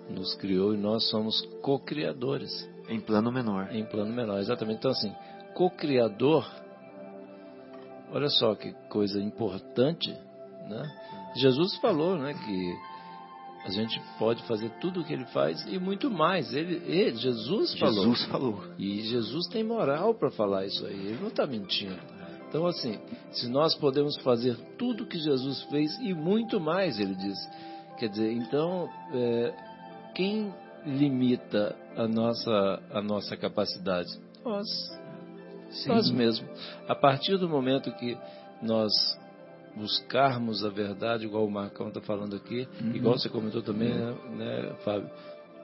nos 0.09 0.33
criou 0.35 0.73
e 0.73 0.77
nós 0.77 1.09
somos 1.09 1.41
co-criadores 1.61 2.69
Em 2.89 2.99
plano 2.99 3.31
menor. 3.31 3.69
em 3.73 3.85
plano 3.85 4.13
menor, 4.13 4.39
exatamente. 4.39 4.77
Então 4.79 4.91
assim, 4.91 5.13
co-criador, 5.53 6.45
olha 8.11 8.27
só 8.29 8.55
que 8.55 8.73
coisa 8.89 9.19
importante, 9.21 10.09
né? 10.69 10.83
Jesus 11.35 11.75
falou, 11.77 12.17
né, 12.17 12.33
que 12.33 12.75
a 13.65 13.69
gente 13.69 14.02
pode 14.19 14.44
fazer 14.44 14.69
tudo 14.81 15.02
o 15.02 15.03
que 15.03 15.14
ele 15.14 15.26
faz 15.26 15.65
e 15.68 15.80
muito 15.80 16.11
mais. 16.11 16.53
Ele, 16.53 16.81
ele 16.85 17.15
Jesus 17.15 17.77
falou. 17.80 18.03
Jesus 18.03 18.23
falou. 18.26 18.64
E 18.77 19.02
Jesus 19.03 19.48
tem 19.48 19.64
moral 19.64 20.14
para 20.15 20.30
falar 20.31 20.65
isso 20.65 20.85
aí, 20.85 21.07
ele 21.07 21.19
não 21.22 21.30
está 21.30 21.48
mentindo. 21.48 21.99
Então, 22.49 22.68
assim, 22.68 22.99
se 23.31 23.49
nós 23.49 23.73
podemos 23.73 24.15
fazer 24.18 24.56
tudo 24.77 25.07
que 25.07 25.18
Jesus 25.18 25.64
fez 25.64 25.91
e 25.99 26.14
muito 26.14 26.60
mais, 26.60 26.99
ele 26.99 27.15
diz. 27.15 27.38
Quer 27.98 28.10
dizer, 28.10 28.31
então, 28.31 28.88
é, 29.11 29.53
quem 30.14 30.53
limita 30.85 31.76
a 31.95 32.07
nossa, 32.07 32.80
a 32.91 33.02
nossa 33.02 33.35
capacidade? 33.35 34.10
Nós. 34.45 34.68
Nós 35.88 36.11
mesmos. 36.11 36.48
A 36.88 36.94
partir 36.94 37.38
do 37.38 37.49
momento 37.49 37.91
que 37.94 38.15
nós 38.61 38.91
buscarmos 39.75 40.63
a 40.63 40.69
verdade, 40.69 41.25
igual 41.25 41.45
o 41.45 41.51
Marcão 41.51 41.87
está 41.87 42.01
falando 42.01 42.35
aqui, 42.35 42.67
igual 42.93 43.17
você 43.17 43.29
comentou 43.29 43.61
também, 43.61 43.93
né, 43.93 44.15
né, 44.35 44.75
Fábio? 44.83 45.09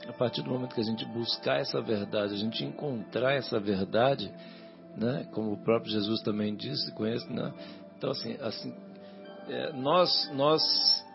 A 0.08 0.14
partir 0.14 0.42
do 0.42 0.50
momento 0.50 0.74
que 0.74 0.82
a 0.82 0.84
gente 0.86 1.06
buscar 1.08 1.60
essa 1.60 1.82
verdade, 1.82 2.34
a 2.34 2.38
gente 2.38 2.64
encontrar 2.64 3.34
essa 3.34 3.60
verdade, 3.60 4.32
né, 4.98 5.28
como 5.34 5.54
o 5.54 5.58
próprio 5.64 5.92
Jesus 5.92 6.22
também 6.22 6.56
disse, 6.56 6.92
conhece, 6.94 7.32
né? 7.32 7.54
Então 7.98 8.12
assim, 8.12 8.36
assim, 8.42 8.74
é, 9.48 9.74
nós 9.74 10.10
nós 10.34 10.62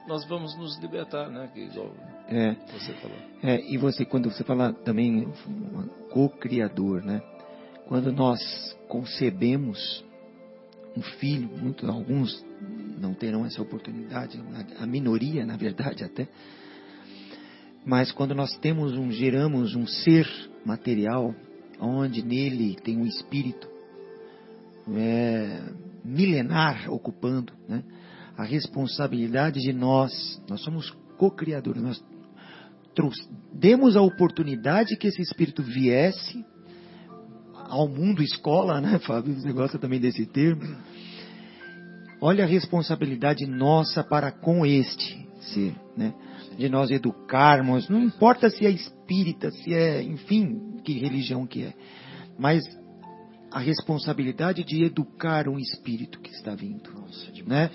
nós 0.06 0.24
vamos 0.28 0.54
nos 0.58 0.78
libertar, 0.80 1.30
né? 1.30 1.48
Que 1.52 1.60
igual 1.60 1.90
É, 2.28 2.54
você 2.78 2.92
falou. 2.94 3.16
é, 3.42 3.60
e 3.70 3.78
você, 3.78 4.04
quando 4.04 4.30
você 4.30 4.44
fala 4.44 4.72
também 4.72 5.26
co-criador, 6.10 7.02
né? 7.02 7.22
Quando 7.86 8.12
nós 8.12 8.38
concebemos 8.86 10.04
um 10.96 11.02
filho, 11.02 11.48
muito, 11.48 11.90
alguns 11.90 12.44
não 12.98 13.14
terão 13.14 13.44
essa 13.44 13.60
oportunidade, 13.62 14.40
a- 14.78 14.86
minoria, 14.86 15.44
na 15.44 15.56
verdade, 15.56 16.04
até. 16.04 16.28
Mas 17.84 18.10
quando 18.12 18.34
nós 18.34 18.56
temos 18.58 18.92
um, 18.96 19.10
geramos 19.10 19.74
um 19.74 19.86
ser 19.86 20.26
material, 20.64 21.34
onde 21.80 22.22
nele 22.22 22.76
tem 22.82 22.96
um 22.96 23.04
espírito 23.06 23.68
é, 24.94 25.62
milenar 26.04 26.90
ocupando, 26.90 27.52
né? 27.68 27.82
a 28.36 28.44
responsabilidade 28.44 29.60
de 29.60 29.72
nós, 29.72 30.12
nós 30.48 30.60
somos 30.62 30.90
co-criadores, 31.16 31.82
nós 31.82 32.02
demos 33.52 33.96
a 33.96 34.02
oportunidade 34.02 34.96
que 34.96 35.06
esse 35.06 35.20
espírito 35.20 35.62
viesse 35.62 36.44
ao 37.54 37.88
mundo 37.88 38.22
escola, 38.22 38.80
né, 38.80 38.98
Fábio? 39.00 39.34
Você 39.34 39.52
gosta 39.52 39.78
também 39.78 39.98
desse 40.00 40.26
termo. 40.26 40.62
Olha 42.26 42.44
a 42.44 42.46
responsabilidade 42.46 43.44
nossa 43.46 44.02
para 44.02 44.32
com 44.32 44.64
este 44.64 45.28
ser, 45.52 45.74
né? 45.94 46.14
De 46.56 46.70
nós 46.70 46.90
educarmos, 46.90 47.86
não 47.90 48.02
importa 48.02 48.48
se 48.48 48.64
é 48.64 48.70
espírita, 48.70 49.51
se 49.51 49.74
é, 49.74 50.02
enfim, 50.02 50.80
que 50.82 50.98
religião 50.98 51.46
que 51.46 51.64
é, 51.64 51.74
mas 52.38 52.62
a 53.52 53.59
responsabilidade 53.59 54.64
de 54.64 54.84
educar 54.84 55.46
um 55.51 55.59
espírito 55.59 56.18
que 56.18 56.30
está 56.30 56.55
vindo, 56.55 56.90
Nossa, 56.94 57.30
né? 57.46 57.70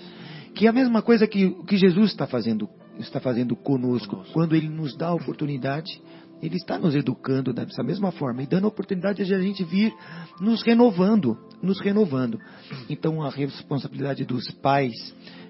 Que 0.52 0.66
é 0.66 0.68
a 0.68 0.72
mesma 0.72 1.00
coisa 1.00 1.28
que 1.28 1.50
que 1.64 1.76
Jesus 1.76 2.10
está 2.10 2.26
fazendo, 2.26 2.68
está 2.98 3.20
fazendo 3.20 3.54
conosco, 3.54 4.16
Conosco. 4.16 4.32
quando 4.32 4.56
ele 4.56 4.68
nos 4.68 4.96
dá 4.96 5.10
a 5.10 5.14
oportunidade, 5.14 6.02
ele 6.42 6.56
está 6.56 6.78
nos 6.78 6.94
educando 6.94 7.52
dessa 7.52 7.82
mesma 7.82 8.10
forma 8.10 8.42
e 8.42 8.46
dando 8.46 8.64
a 8.64 8.68
oportunidade 8.68 9.24
de 9.24 9.34
a 9.34 9.40
gente 9.40 9.62
vir 9.64 9.92
nos 10.40 10.62
renovando, 10.62 11.36
nos 11.62 11.80
renovando. 11.80 12.38
Então 12.88 13.22
a 13.22 13.30
responsabilidade 13.30 14.24
dos 14.24 14.50
pais 14.50 14.92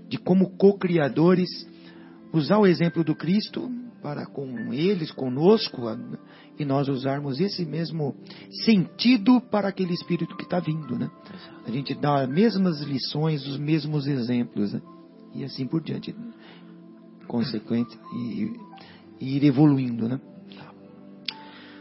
de 0.09 0.19
como 0.19 0.51
co-criadores 0.57 1.49
usar 2.33 2.59
o 2.59 2.67
exemplo 2.67 3.05
do 3.05 3.15
Cristo 3.15 3.71
para 4.03 4.27
com 4.27 4.73
eles, 4.73 5.11
conosco, 5.13 5.83
e 6.59 6.65
nós 6.65 6.89
usarmos 6.89 7.39
esse 7.39 7.65
mesmo 7.67 8.17
sentido 8.65 9.41
para 9.41 9.69
aquele 9.69 9.93
espírito 9.93 10.37
que 10.37 10.45
está 10.45 10.59
vindo, 10.59 10.99
né? 10.99 11.11
A 11.67 11.71
gente 11.71 11.95
dá 11.95 12.23
as 12.23 12.29
mesmas 12.29 12.81
lições, 12.81 13.47
os 13.47 13.59
mesmos 13.59 14.07
exemplos, 14.07 14.73
né? 14.73 14.81
E 15.35 15.45
assim 15.45 15.67
por 15.67 15.83
diante, 15.83 16.15
consequente 17.29 17.97
e, 18.15 18.53
e 19.21 19.37
ir 19.37 19.45
evoluindo, 19.45 20.09
né? 20.09 20.21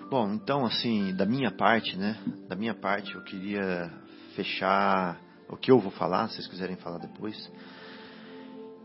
Bom, 0.10 0.34
então 0.34 0.65
assim, 0.65 1.14
da 1.14 1.23
minha 1.23 1.52
parte, 1.52 1.95
né? 1.95 2.18
Da 2.48 2.56
minha 2.56 2.73
parte, 2.73 3.14
eu 3.14 3.22
queria 3.22 3.94
fechar 4.36 5.22
o 5.48 5.56
que 5.56 5.69
eu 5.69 5.77
vou 5.77 5.91
falar, 5.91 6.27
se 6.27 6.38
vocês 6.38 6.48
quiserem 6.48 6.76
falar 6.77 6.98
depois, 6.98 7.38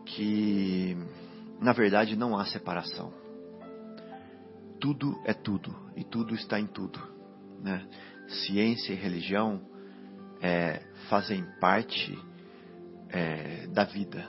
que 0.05 0.95
na 1.59 1.73
verdade 1.73 2.15
não 2.15 2.37
há 2.37 2.45
separação. 2.45 3.11
Tudo 4.79 5.19
é 5.25 5.33
tudo 5.33 5.75
e 5.97 6.05
tudo 6.05 6.35
está 6.35 6.61
em 6.61 6.67
tudo, 6.67 7.01
né? 7.63 7.89
Ciência 8.29 8.93
e 8.93 8.97
religião 8.97 9.63
é, 10.43 10.83
fazem 11.09 11.43
parte 11.59 12.19
é, 13.09 13.67
da 13.69 13.85
vida, 13.85 14.29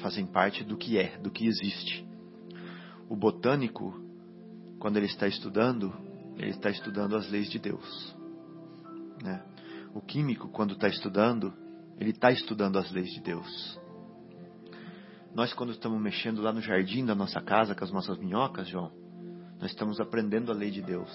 fazem 0.00 0.24
parte 0.24 0.64
do 0.64 0.78
que 0.78 0.96
é, 0.96 1.18
do 1.18 1.30
que 1.30 1.46
existe. 1.46 2.08
O 3.10 3.14
botânico 3.14 4.01
quando 4.82 4.96
ele 4.96 5.06
está 5.06 5.28
estudando, 5.28 5.94
ele 6.36 6.50
está 6.50 6.68
estudando 6.68 7.14
as 7.14 7.30
leis 7.30 7.48
de 7.48 7.60
Deus. 7.60 8.16
Né? 9.22 9.40
O 9.94 10.00
químico, 10.00 10.48
quando 10.48 10.74
está 10.74 10.88
estudando, 10.88 11.54
ele 12.00 12.10
está 12.10 12.32
estudando 12.32 12.80
as 12.80 12.90
leis 12.90 13.12
de 13.12 13.20
Deus. 13.20 13.80
Nós, 15.32 15.54
quando 15.54 15.70
estamos 15.70 16.02
mexendo 16.02 16.42
lá 16.42 16.52
no 16.52 16.60
jardim 16.60 17.06
da 17.06 17.14
nossa 17.14 17.40
casa 17.40 17.76
com 17.76 17.84
as 17.84 17.92
nossas 17.92 18.18
minhocas, 18.18 18.66
João, 18.66 18.90
nós 19.60 19.70
estamos 19.70 20.00
aprendendo 20.00 20.50
a 20.50 20.54
lei 20.54 20.72
de 20.72 20.82
Deus. 20.82 21.08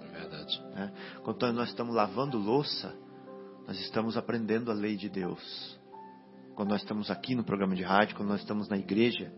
É 0.00 0.18
verdade. 0.18 0.60
Né? 0.74 0.92
Quando 1.22 1.52
nós 1.52 1.68
estamos 1.68 1.94
lavando 1.94 2.36
louça, 2.36 2.92
nós 3.68 3.78
estamos 3.78 4.16
aprendendo 4.16 4.68
a 4.68 4.74
lei 4.74 4.96
de 4.96 5.08
Deus. 5.08 5.78
Quando 6.56 6.70
nós 6.70 6.82
estamos 6.82 7.08
aqui 7.08 7.36
no 7.36 7.44
programa 7.44 7.76
de 7.76 7.84
rádio, 7.84 8.16
quando 8.16 8.30
nós 8.30 8.40
estamos 8.40 8.68
na 8.68 8.76
igreja, 8.76 9.32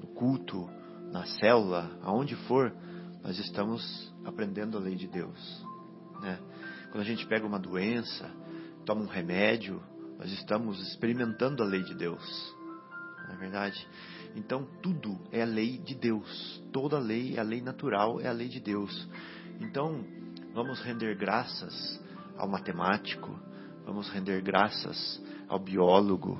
no 0.00 0.08
culto, 0.08 0.68
na 1.12 1.24
célula, 1.26 1.96
aonde 2.02 2.34
for, 2.48 2.74
nós 3.24 3.38
estamos 3.38 4.12
aprendendo 4.22 4.76
a 4.76 4.80
lei 4.80 4.94
de 4.94 5.08
Deus. 5.08 5.66
Né? 6.20 6.38
Quando 6.90 7.00
a 7.00 7.06
gente 7.06 7.26
pega 7.26 7.46
uma 7.46 7.58
doença, 7.58 8.30
toma 8.84 9.00
um 9.00 9.06
remédio, 9.06 9.82
nós 10.18 10.30
estamos 10.30 10.78
experimentando 10.88 11.62
a 11.62 11.66
lei 11.66 11.82
de 11.82 11.94
Deus. 11.94 12.54
Não 13.26 13.34
é 13.34 13.38
verdade? 13.38 13.88
Então 14.36 14.68
tudo 14.82 15.18
é 15.32 15.40
a 15.40 15.46
lei 15.46 15.78
de 15.78 15.94
Deus. 15.94 16.62
Toda 16.70 16.98
lei 16.98 17.36
é 17.36 17.40
a 17.40 17.42
lei 17.42 17.62
natural, 17.62 18.20
é 18.20 18.28
a 18.28 18.32
lei 18.32 18.48
de 18.48 18.60
Deus. 18.60 19.08
Então 19.58 20.04
vamos 20.52 20.82
render 20.82 21.16
graças 21.16 21.98
ao 22.36 22.46
matemático, 22.46 23.40
vamos 23.86 24.10
render 24.10 24.42
graças 24.42 25.22
ao 25.48 25.58
biólogo, 25.58 26.38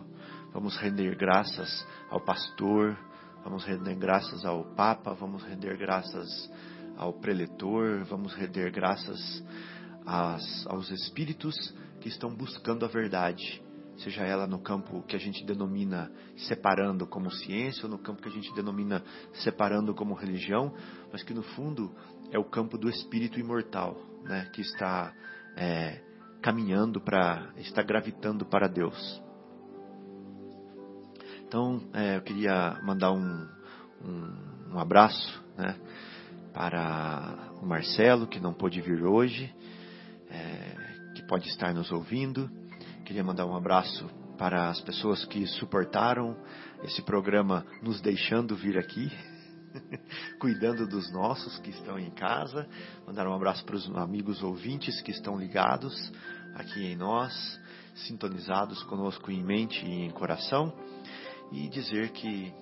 vamos 0.53 0.77
render 0.77 1.17
graças 1.17 1.87
ao 2.11 2.21
pastor, 2.21 2.95
vamos 3.43 3.65
render 3.65 3.95
graças 3.95 4.45
ao 4.45 4.65
Papa, 4.75 5.15
vamos 5.15 5.43
render 5.45 5.79
graças 5.79 6.29
ao 6.97 7.13
preletor, 7.13 8.05
vamos 8.05 8.35
render 8.35 8.71
graças 8.71 9.45
às, 10.07 10.67
aos 10.67 10.91
espíritos 10.91 11.55
que 12.01 12.09
estão 12.09 12.35
buscando 12.35 12.85
a 12.85 12.89
verdade, 12.89 13.63
seja 13.97 14.23
ela 14.23 14.47
no 14.47 14.59
campo 14.59 15.03
que 15.03 15.17
a 15.17 15.19
gente 15.19 15.45
denomina 15.45 16.11
separando 16.37 17.07
como 17.07 17.31
ciência 17.31 17.85
ou 17.85 17.91
no 17.91 17.99
campo 17.99 18.23
que 18.23 18.29
a 18.29 18.33
gente 18.33 18.53
denomina 18.55 19.03
separando 19.35 19.95
como 19.95 20.15
religião, 20.15 20.75
mas 21.13 21.23
que 21.23 21.33
no 21.33 21.43
fundo 21.43 21.95
é 22.31 22.39
o 22.39 22.45
campo 22.45 22.77
do 22.77 22.89
espírito 22.89 23.39
imortal, 23.39 23.97
né, 24.25 24.51
que 24.53 24.61
está 24.61 25.13
é, 25.57 26.01
caminhando 26.43 27.01
para, 27.01 27.53
está 27.57 27.83
gravitando 27.83 28.45
para 28.45 28.69
Deus. 28.69 29.23
Então, 31.47 31.89
é, 31.93 32.17
eu 32.17 32.23
queria 32.23 32.81
mandar 32.83 33.13
um, 33.13 33.49
um, 34.05 34.73
um 34.75 34.79
abraço, 34.79 35.43
né, 35.57 35.79
para 36.55 37.51
o 37.61 37.67
Marcelo, 37.67 38.29
que 38.29 38.39
não 38.39 38.55
pôde 38.55 38.81
vir 38.81 39.05
hoje, 39.05 39.53
é, 40.31 41.13
que 41.15 41.27
pode 41.27 41.49
estar 41.49 41.75
nos 41.75 41.91
ouvindo. 41.91 42.49
Queria 43.05 43.25
mandar 43.25 43.45
um 43.45 43.57
abraço 43.57 44.09
para 44.39 44.69
as 44.69 44.81
pessoas 44.81 45.25
que 45.25 45.47
suportaram 45.47 46.37
esse 46.85 47.03
programa 47.03 47.67
nos 47.83 48.01
deixando 48.01 48.57
vir 48.57 48.79
aqui, 48.79 49.11
cuidando 50.39 50.87
dos 50.87 51.13
nossos 51.13 51.59
que 51.59 51.71
estão 51.71 51.99
em 51.99 52.11
casa. 52.11 52.69
Mandar 53.05 53.27
um 53.27 53.35
abraço 53.35 53.65
para 53.65 53.77
os 53.77 53.89
amigos 53.97 54.43
ouvintes 54.43 55.03
que 55.03 55.11
estão 55.11 55.37
ligados 55.37 56.13
aqui 56.55 56.87
em 56.87 56.95
nós, 56.95 57.61
sintonizados 58.07 58.83
conosco 58.85 59.31
em 59.31 59.43
mente 59.43 59.85
e 59.85 60.05
em 60.05 60.11
coração, 60.11 60.73
e 61.51 61.69
dizer 61.69 62.11
que 62.11 62.55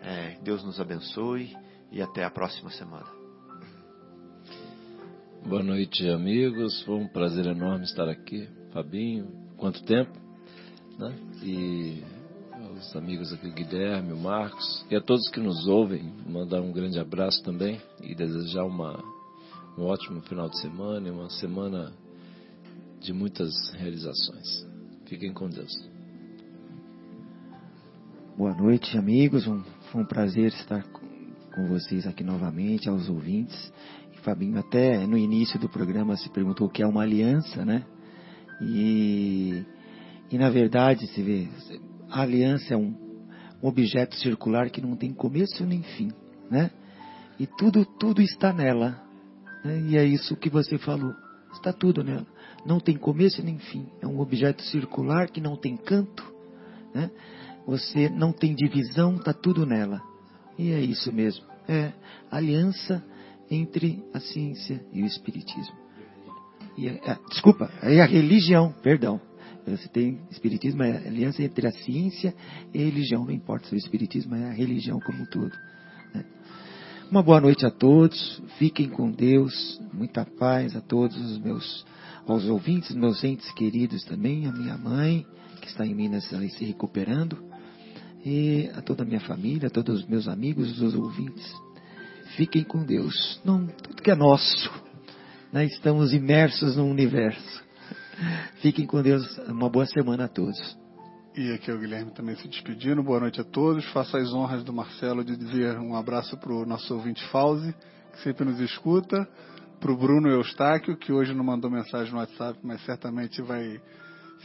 é, 0.00 0.38
Deus 0.42 0.64
nos 0.64 0.80
abençoe 0.80 1.56
e 1.92 2.02
até 2.02 2.24
a 2.24 2.30
próxima 2.30 2.70
semana. 2.70 3.19
Boa 5.46 5.62
noite, 5.62 6.06
amigos. 6.08 6.82
Foi 6.82 6.96
um 6.96 7.08
prazer 7.08 7.46
enorme 7.46 7.84
estar 7.84 8.08
aqui. 8.08 8.48
Fabinho, 8.72 9.26
quanto 9.56 9.82
tempo? 9.82 10.12
Né? 10.98 11.16
E 11.42 12.04
os 12.78 12.94
amigos 12.94 13.32
aqui, 13.32 13.50
Guilherme, 13.50 14.12
o 14.12 14.16
Marcos, 14.16 14.86
e 14.90 14.94
a 14.94 15.00
todos 15.00 15.28
que 15.30 15.40
nos 15.40 15.66
ouvem, 15.66 16.12
mandar 16.26 16.60
um 16.60 16.70
grande 16.70 17.00
abraço 17.00 17.42
também 17.42 17.80
e 18.02 18.14
desejar 18.14 18.64
uma, 18.64 19.02
um 19.76 19.82
ótimo 19.84 20.20
final 20.20 20.48
de 20.48 20.60
semana 20.60 21.08
e 21.08 21.10
uma 21.10 21.30
semana 21.30 21.92
de 23.00 23.12
muitas 23.12 23.50
realizações. 23.72 24.66
Fiquem 25.06 25.32
com 25.32 25.48
Deus. 25.48 25.72
Boa 28.36 28.54
noite, 28.54 28.96
amigos. 28.96 29.46
Um, 29.46 29.62
foi 29.90 30.02
um 30.02 30.06
prazer 30.06 30.48
estar 30.48 30.84
com 31.54 31.66
vocês 31.68 32.06
aqui 32.06 32.22
novamente, 32.22 32.88
aos 32.88 33.08
ouvintes. 33.08 33.72
Fabinho 34.20 34.58
até 34.58 35.06
no 35.06 35.16
início 35.16 35.58
do 35.58 35.68
programa 35.68 36.16
se 36.16 36.28
perguntou 36.30 36.66
o 36.66 36.70
que 36.70 36.82
é 36.82 36.86
uma 36.86 37.02
aliança, 37.02 37.64
né? 37.64 37.84
E, 38.60 39.64
e 40.30 40.38
na 40.38 40.50
verdade, 40.50 41.06
se 41.08 41.22
vê, 41.22 41.48
a 42.10 42.22
aliança 42.22 42.74
é 42.74 42.76
um, 42.76 42.94
um 43.62 43.68
objeto 43.68 44.14
circular 44.16 44.70
que 44.70 44.80
não 44.80 44.96
tem 44.96 45.12
começo 45.12 45.64
nem 45.64 45.82
fim, 45.82 46.12
né? 46.50 46.70
E 47.38 47.46
tudo, 47.46 47.84
tudo 47.84 48.20
está 48.20 48.52
nela. 48.52 49.02
Né? 49.64 49.80
E 49.88 49.96
é 49.96 50.04
isso 50.04 50.36
que 50.36 50.50
você 50.50 50.76
falou. 50.76 51.14
Está 51.52 51.72
tudo 51.72 52.04
nela. 52.04 52.26
Não 52.66 52.78
tem 52.78 52.96
começo 52.96 53.42
nem 53.42 53.58
fim. 53.58 53.86
É 54.02 54.06
um 54.06 54.20
objeto 54.20 54.62
circular 54.62 55.30
que 55.30 55.40
não 55.40 55.56
tem 55.56 55.76
canto, 55.76 56.22
né? 56.94 57.10
Você 57.66 58.08
não 58.08 58.32
tem 58.32 58.54
divisão, 58.54 59.16
está 59.16 59.32
tudo 59.32 59.64
nela. 59.64 60.02
E 60.58 60.70
é 60.70 60.80
isso 60.80 61.12
mesmo. 61.12 61.44
É 61.66 61.92
aliança 62.30 63.02
entre 63.50 64.02
a 64.14 64.20
ciência 64.20 64.84
e 64.92 65.02
o 65.02 65.06
espiritismo. 65.06 65.74
E, 66.78 66.88
é, 66.88 67.18
desculpa, 67.28 67.70
é 67.82 68.00
a 68.00 68.06
religião, 68.06 68.72
perdão. 68.82 69.20
Você 69.66 69.88
tem 69.88 70.20
espiritismo, 70.30 70.82
é 70.82 70.92
a 70.92 71.08
aliança 71.08 71.42
entre 71.42 71.66
a 71.66 71.70
ciência 71.70 72.34
e 72.72 72.80
a 72.80 72.84
religião. 72.84 73.24
Não 73.24 73.32
importa 73.32 73.68
se 73.68 73.74
o 73.74 73.78
espiritismo 73.78 74.34
é 74.34 74.48
a 74.48 74.52
religião 74.52 74.98
como 75.00 75.22
um 75.22 75.26
todo. 75.26 75.52
Né? 76.14 76.24
Uma 77.10 77.22
boa 77.22 77.40
noite 77.40 77.66
a 77.66 77.70
todos. 77.70 78.42
Fiquem 78.58 78.88
com 78.88 79.10
Deus. 79.10 79.80
Muita 79.92 80.24
paz 80.24 80.74
a 80.74 80.80
todos 80.80 81.16
os 81.16 81.38
meus, 81.38 81.84
aos 82.26 82.44
ouvintes, 82.46 82.94
meus 82.94 83.22
entes 83.22 83.50
queridos 83.52 84.02
também, 84.04 84.46
a 84.46 84.52
minha 84.52 84.78
mãe, 84.78 85.26
que 85.60 85.68
está 85.68 85.84
em 85.84 85.94
Minas 85.94 86.32
ali 86.32 86.48
se 86.50 86.64
recuperando, 86.64 87.36
e 88.24 88.70
a 88.74 88.80
toda 88.80 89.02
a 89.02 89.06
minha 89.06 89.20
família, 89.20 89.68
a 89.68 89.70
todos 89.70 90.00
os 90.00 90.08
meus 90.08 90.26
amigos, 90.26 90.80
os 90.80 90.94
ouvintes. 90.94 91.52
Fiquem 92.36 92.62
com 92.62 92.84
Deus. 92.84 93.40
Não, 93.44 93.66
tudo 93.66 94.02
que 94.02 94.10
é 94.10 94.14
nosso. 94.14 94.70
Né? 95.52 95.64
Estamos 95.66 96.12
imersos 96.12 96.76
no 96.76 96.86
universo. 96.86 97.64
Fiquem 98.60 98.86
com 98.86 99.02
Deus. 99.02 99.22
Uma 99.48 99.68
boa 99.68 99.86
semana 99.86 100.24
a 100.24 100.28
todos. 100.28 100.78
E 101.36 101.52
aqui 101.52 101.70
é 101.70 101.74
o 101.74 101.78
Guilherme 101.78 102.12
também 102.12 102.36
se 102.36 102.46
despedindo. 102.48 103.02
Boa 103.02 103.20
noite 103.20 103.40
a 103.40 103.44
todos. 103.44 103.84
Faço 103.92 104.16
as 104.16 104.32
honras 104.32 104.62
do 104.62 104.72
Marcelo 104.72 105.24
de 105.24 105.36
dizer 105.36 105.78
um 105.78 105.94
abraço 105.94 106.36
para 106.36 106.52
o 106.52 106.66
nosso 106.66 106.94
ouvinte 106.94 107.24
Fauzi, 107.28 107.74
que 108.12 108.22
sempre 108.22 108.44
nos 108.44 108.60
escuta. 108.60 109.28
Para 109.80 109.92
o 109.92 109.96
Bruno 109.96 110.28
Eustáquio, 110.28 110.96
que 110.96 111.12
hoje 111.12 111.32
não 111.32 111.42
mandou 111.42 111.70
mensagem 111.70 112.12
no 112.12 112.18
WhatsApp, 112.18 112.58
mas 112.62 112.84
certamente 112.84 113.40
vai, 113.40 113.80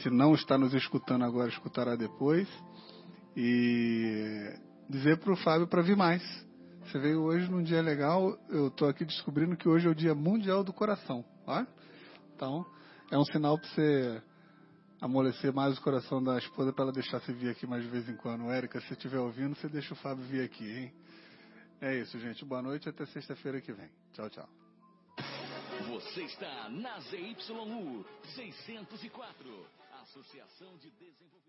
se 0.02 0.10
não 0.10 0.34
está 0.34 0.57
nos 0.57 0.74
escutando 0.74 1.26
agora, 1.26 1.49
escutará 1.49 1.95
depois. 1.95 2.48
E 3.36 4.53
dizer 4.90 5.18
para 5.18 5.34
o 5.34 5.36
Fábio 5.36 5.68
para 5.68 5.82
vir 5.82 5.98
mais. 5.98 6.44
Você 6.86 6.99
veio 6.99 7.24
hoje 7.24 7.49
num 7.49 7.64
dia 7.64 7.82
legal. 7.82 8.38
Eu 8.48 8.68
estou 8.68 8.88
aqui 8.88 9.03
descobrindo 9.03 9.57
que 9.57 9.68
hoje 9.68 9.88
é 9.88 9.90
o 9.90 9.95
Dia 9.95 10.14
Mundial 10.14 10.64
do 10.64 10.72
Coração. 10.72 11.26
Ó. 11.48 11.66
Então, 12.36 12.64
é 13.12 13.18
um 13.18 13.26
sinal 13.26 13.57
para 13.57 13.68
você 13.68 14.22
amolecer 15.02 15.52
mais 15.52 15.78
o 15.78 15.82
coração 15.82 16.24
da 16.24 16.38
esposa 16.38 16.72
para 16.72 16.84
ela 16.86 16.94
deixar 16.94 17.20
você 17.20 17.34
vir 17.34 17.49
aqui 17.49 17.66
mais 17.66 17.84
de 17.84 17.90
vez 17.90 18.07
em 18.07 18.16
quando. 18.16 18.52
Érica, 18.52 18.80
se 18.82 18.94
estiver 18.94 19.20
ouvindo, 19.20 19.56
você 19.56 19.68
deixa 19.68 19.94
o 19.94 19.98
Fábio 19.98 20.24
vir 20.26 20.44
aqui, 20.44 20.70
hein? 20.70 20.94
É 21.82 21.95
isso, 21.99 22.20
gente. 22.20 22.45
Boa 22.45 22.62
noite 22.62 22.88
até 22.88 23.06
sexta-feira 23.07 23.60
que 23.60 23.74
vem. 23.74 23.90
Tchau, 24.14 24.30
tchau. 24.30 24.49
Você 25.88 26.24
está 26.24 26.70
na 26.70 26.99
ZYU 26.99 28.06
604, 28.36 29.68
Associação 30.03 30.78
de 30.78 30.91
Desenvolvimento. 30.91 31.44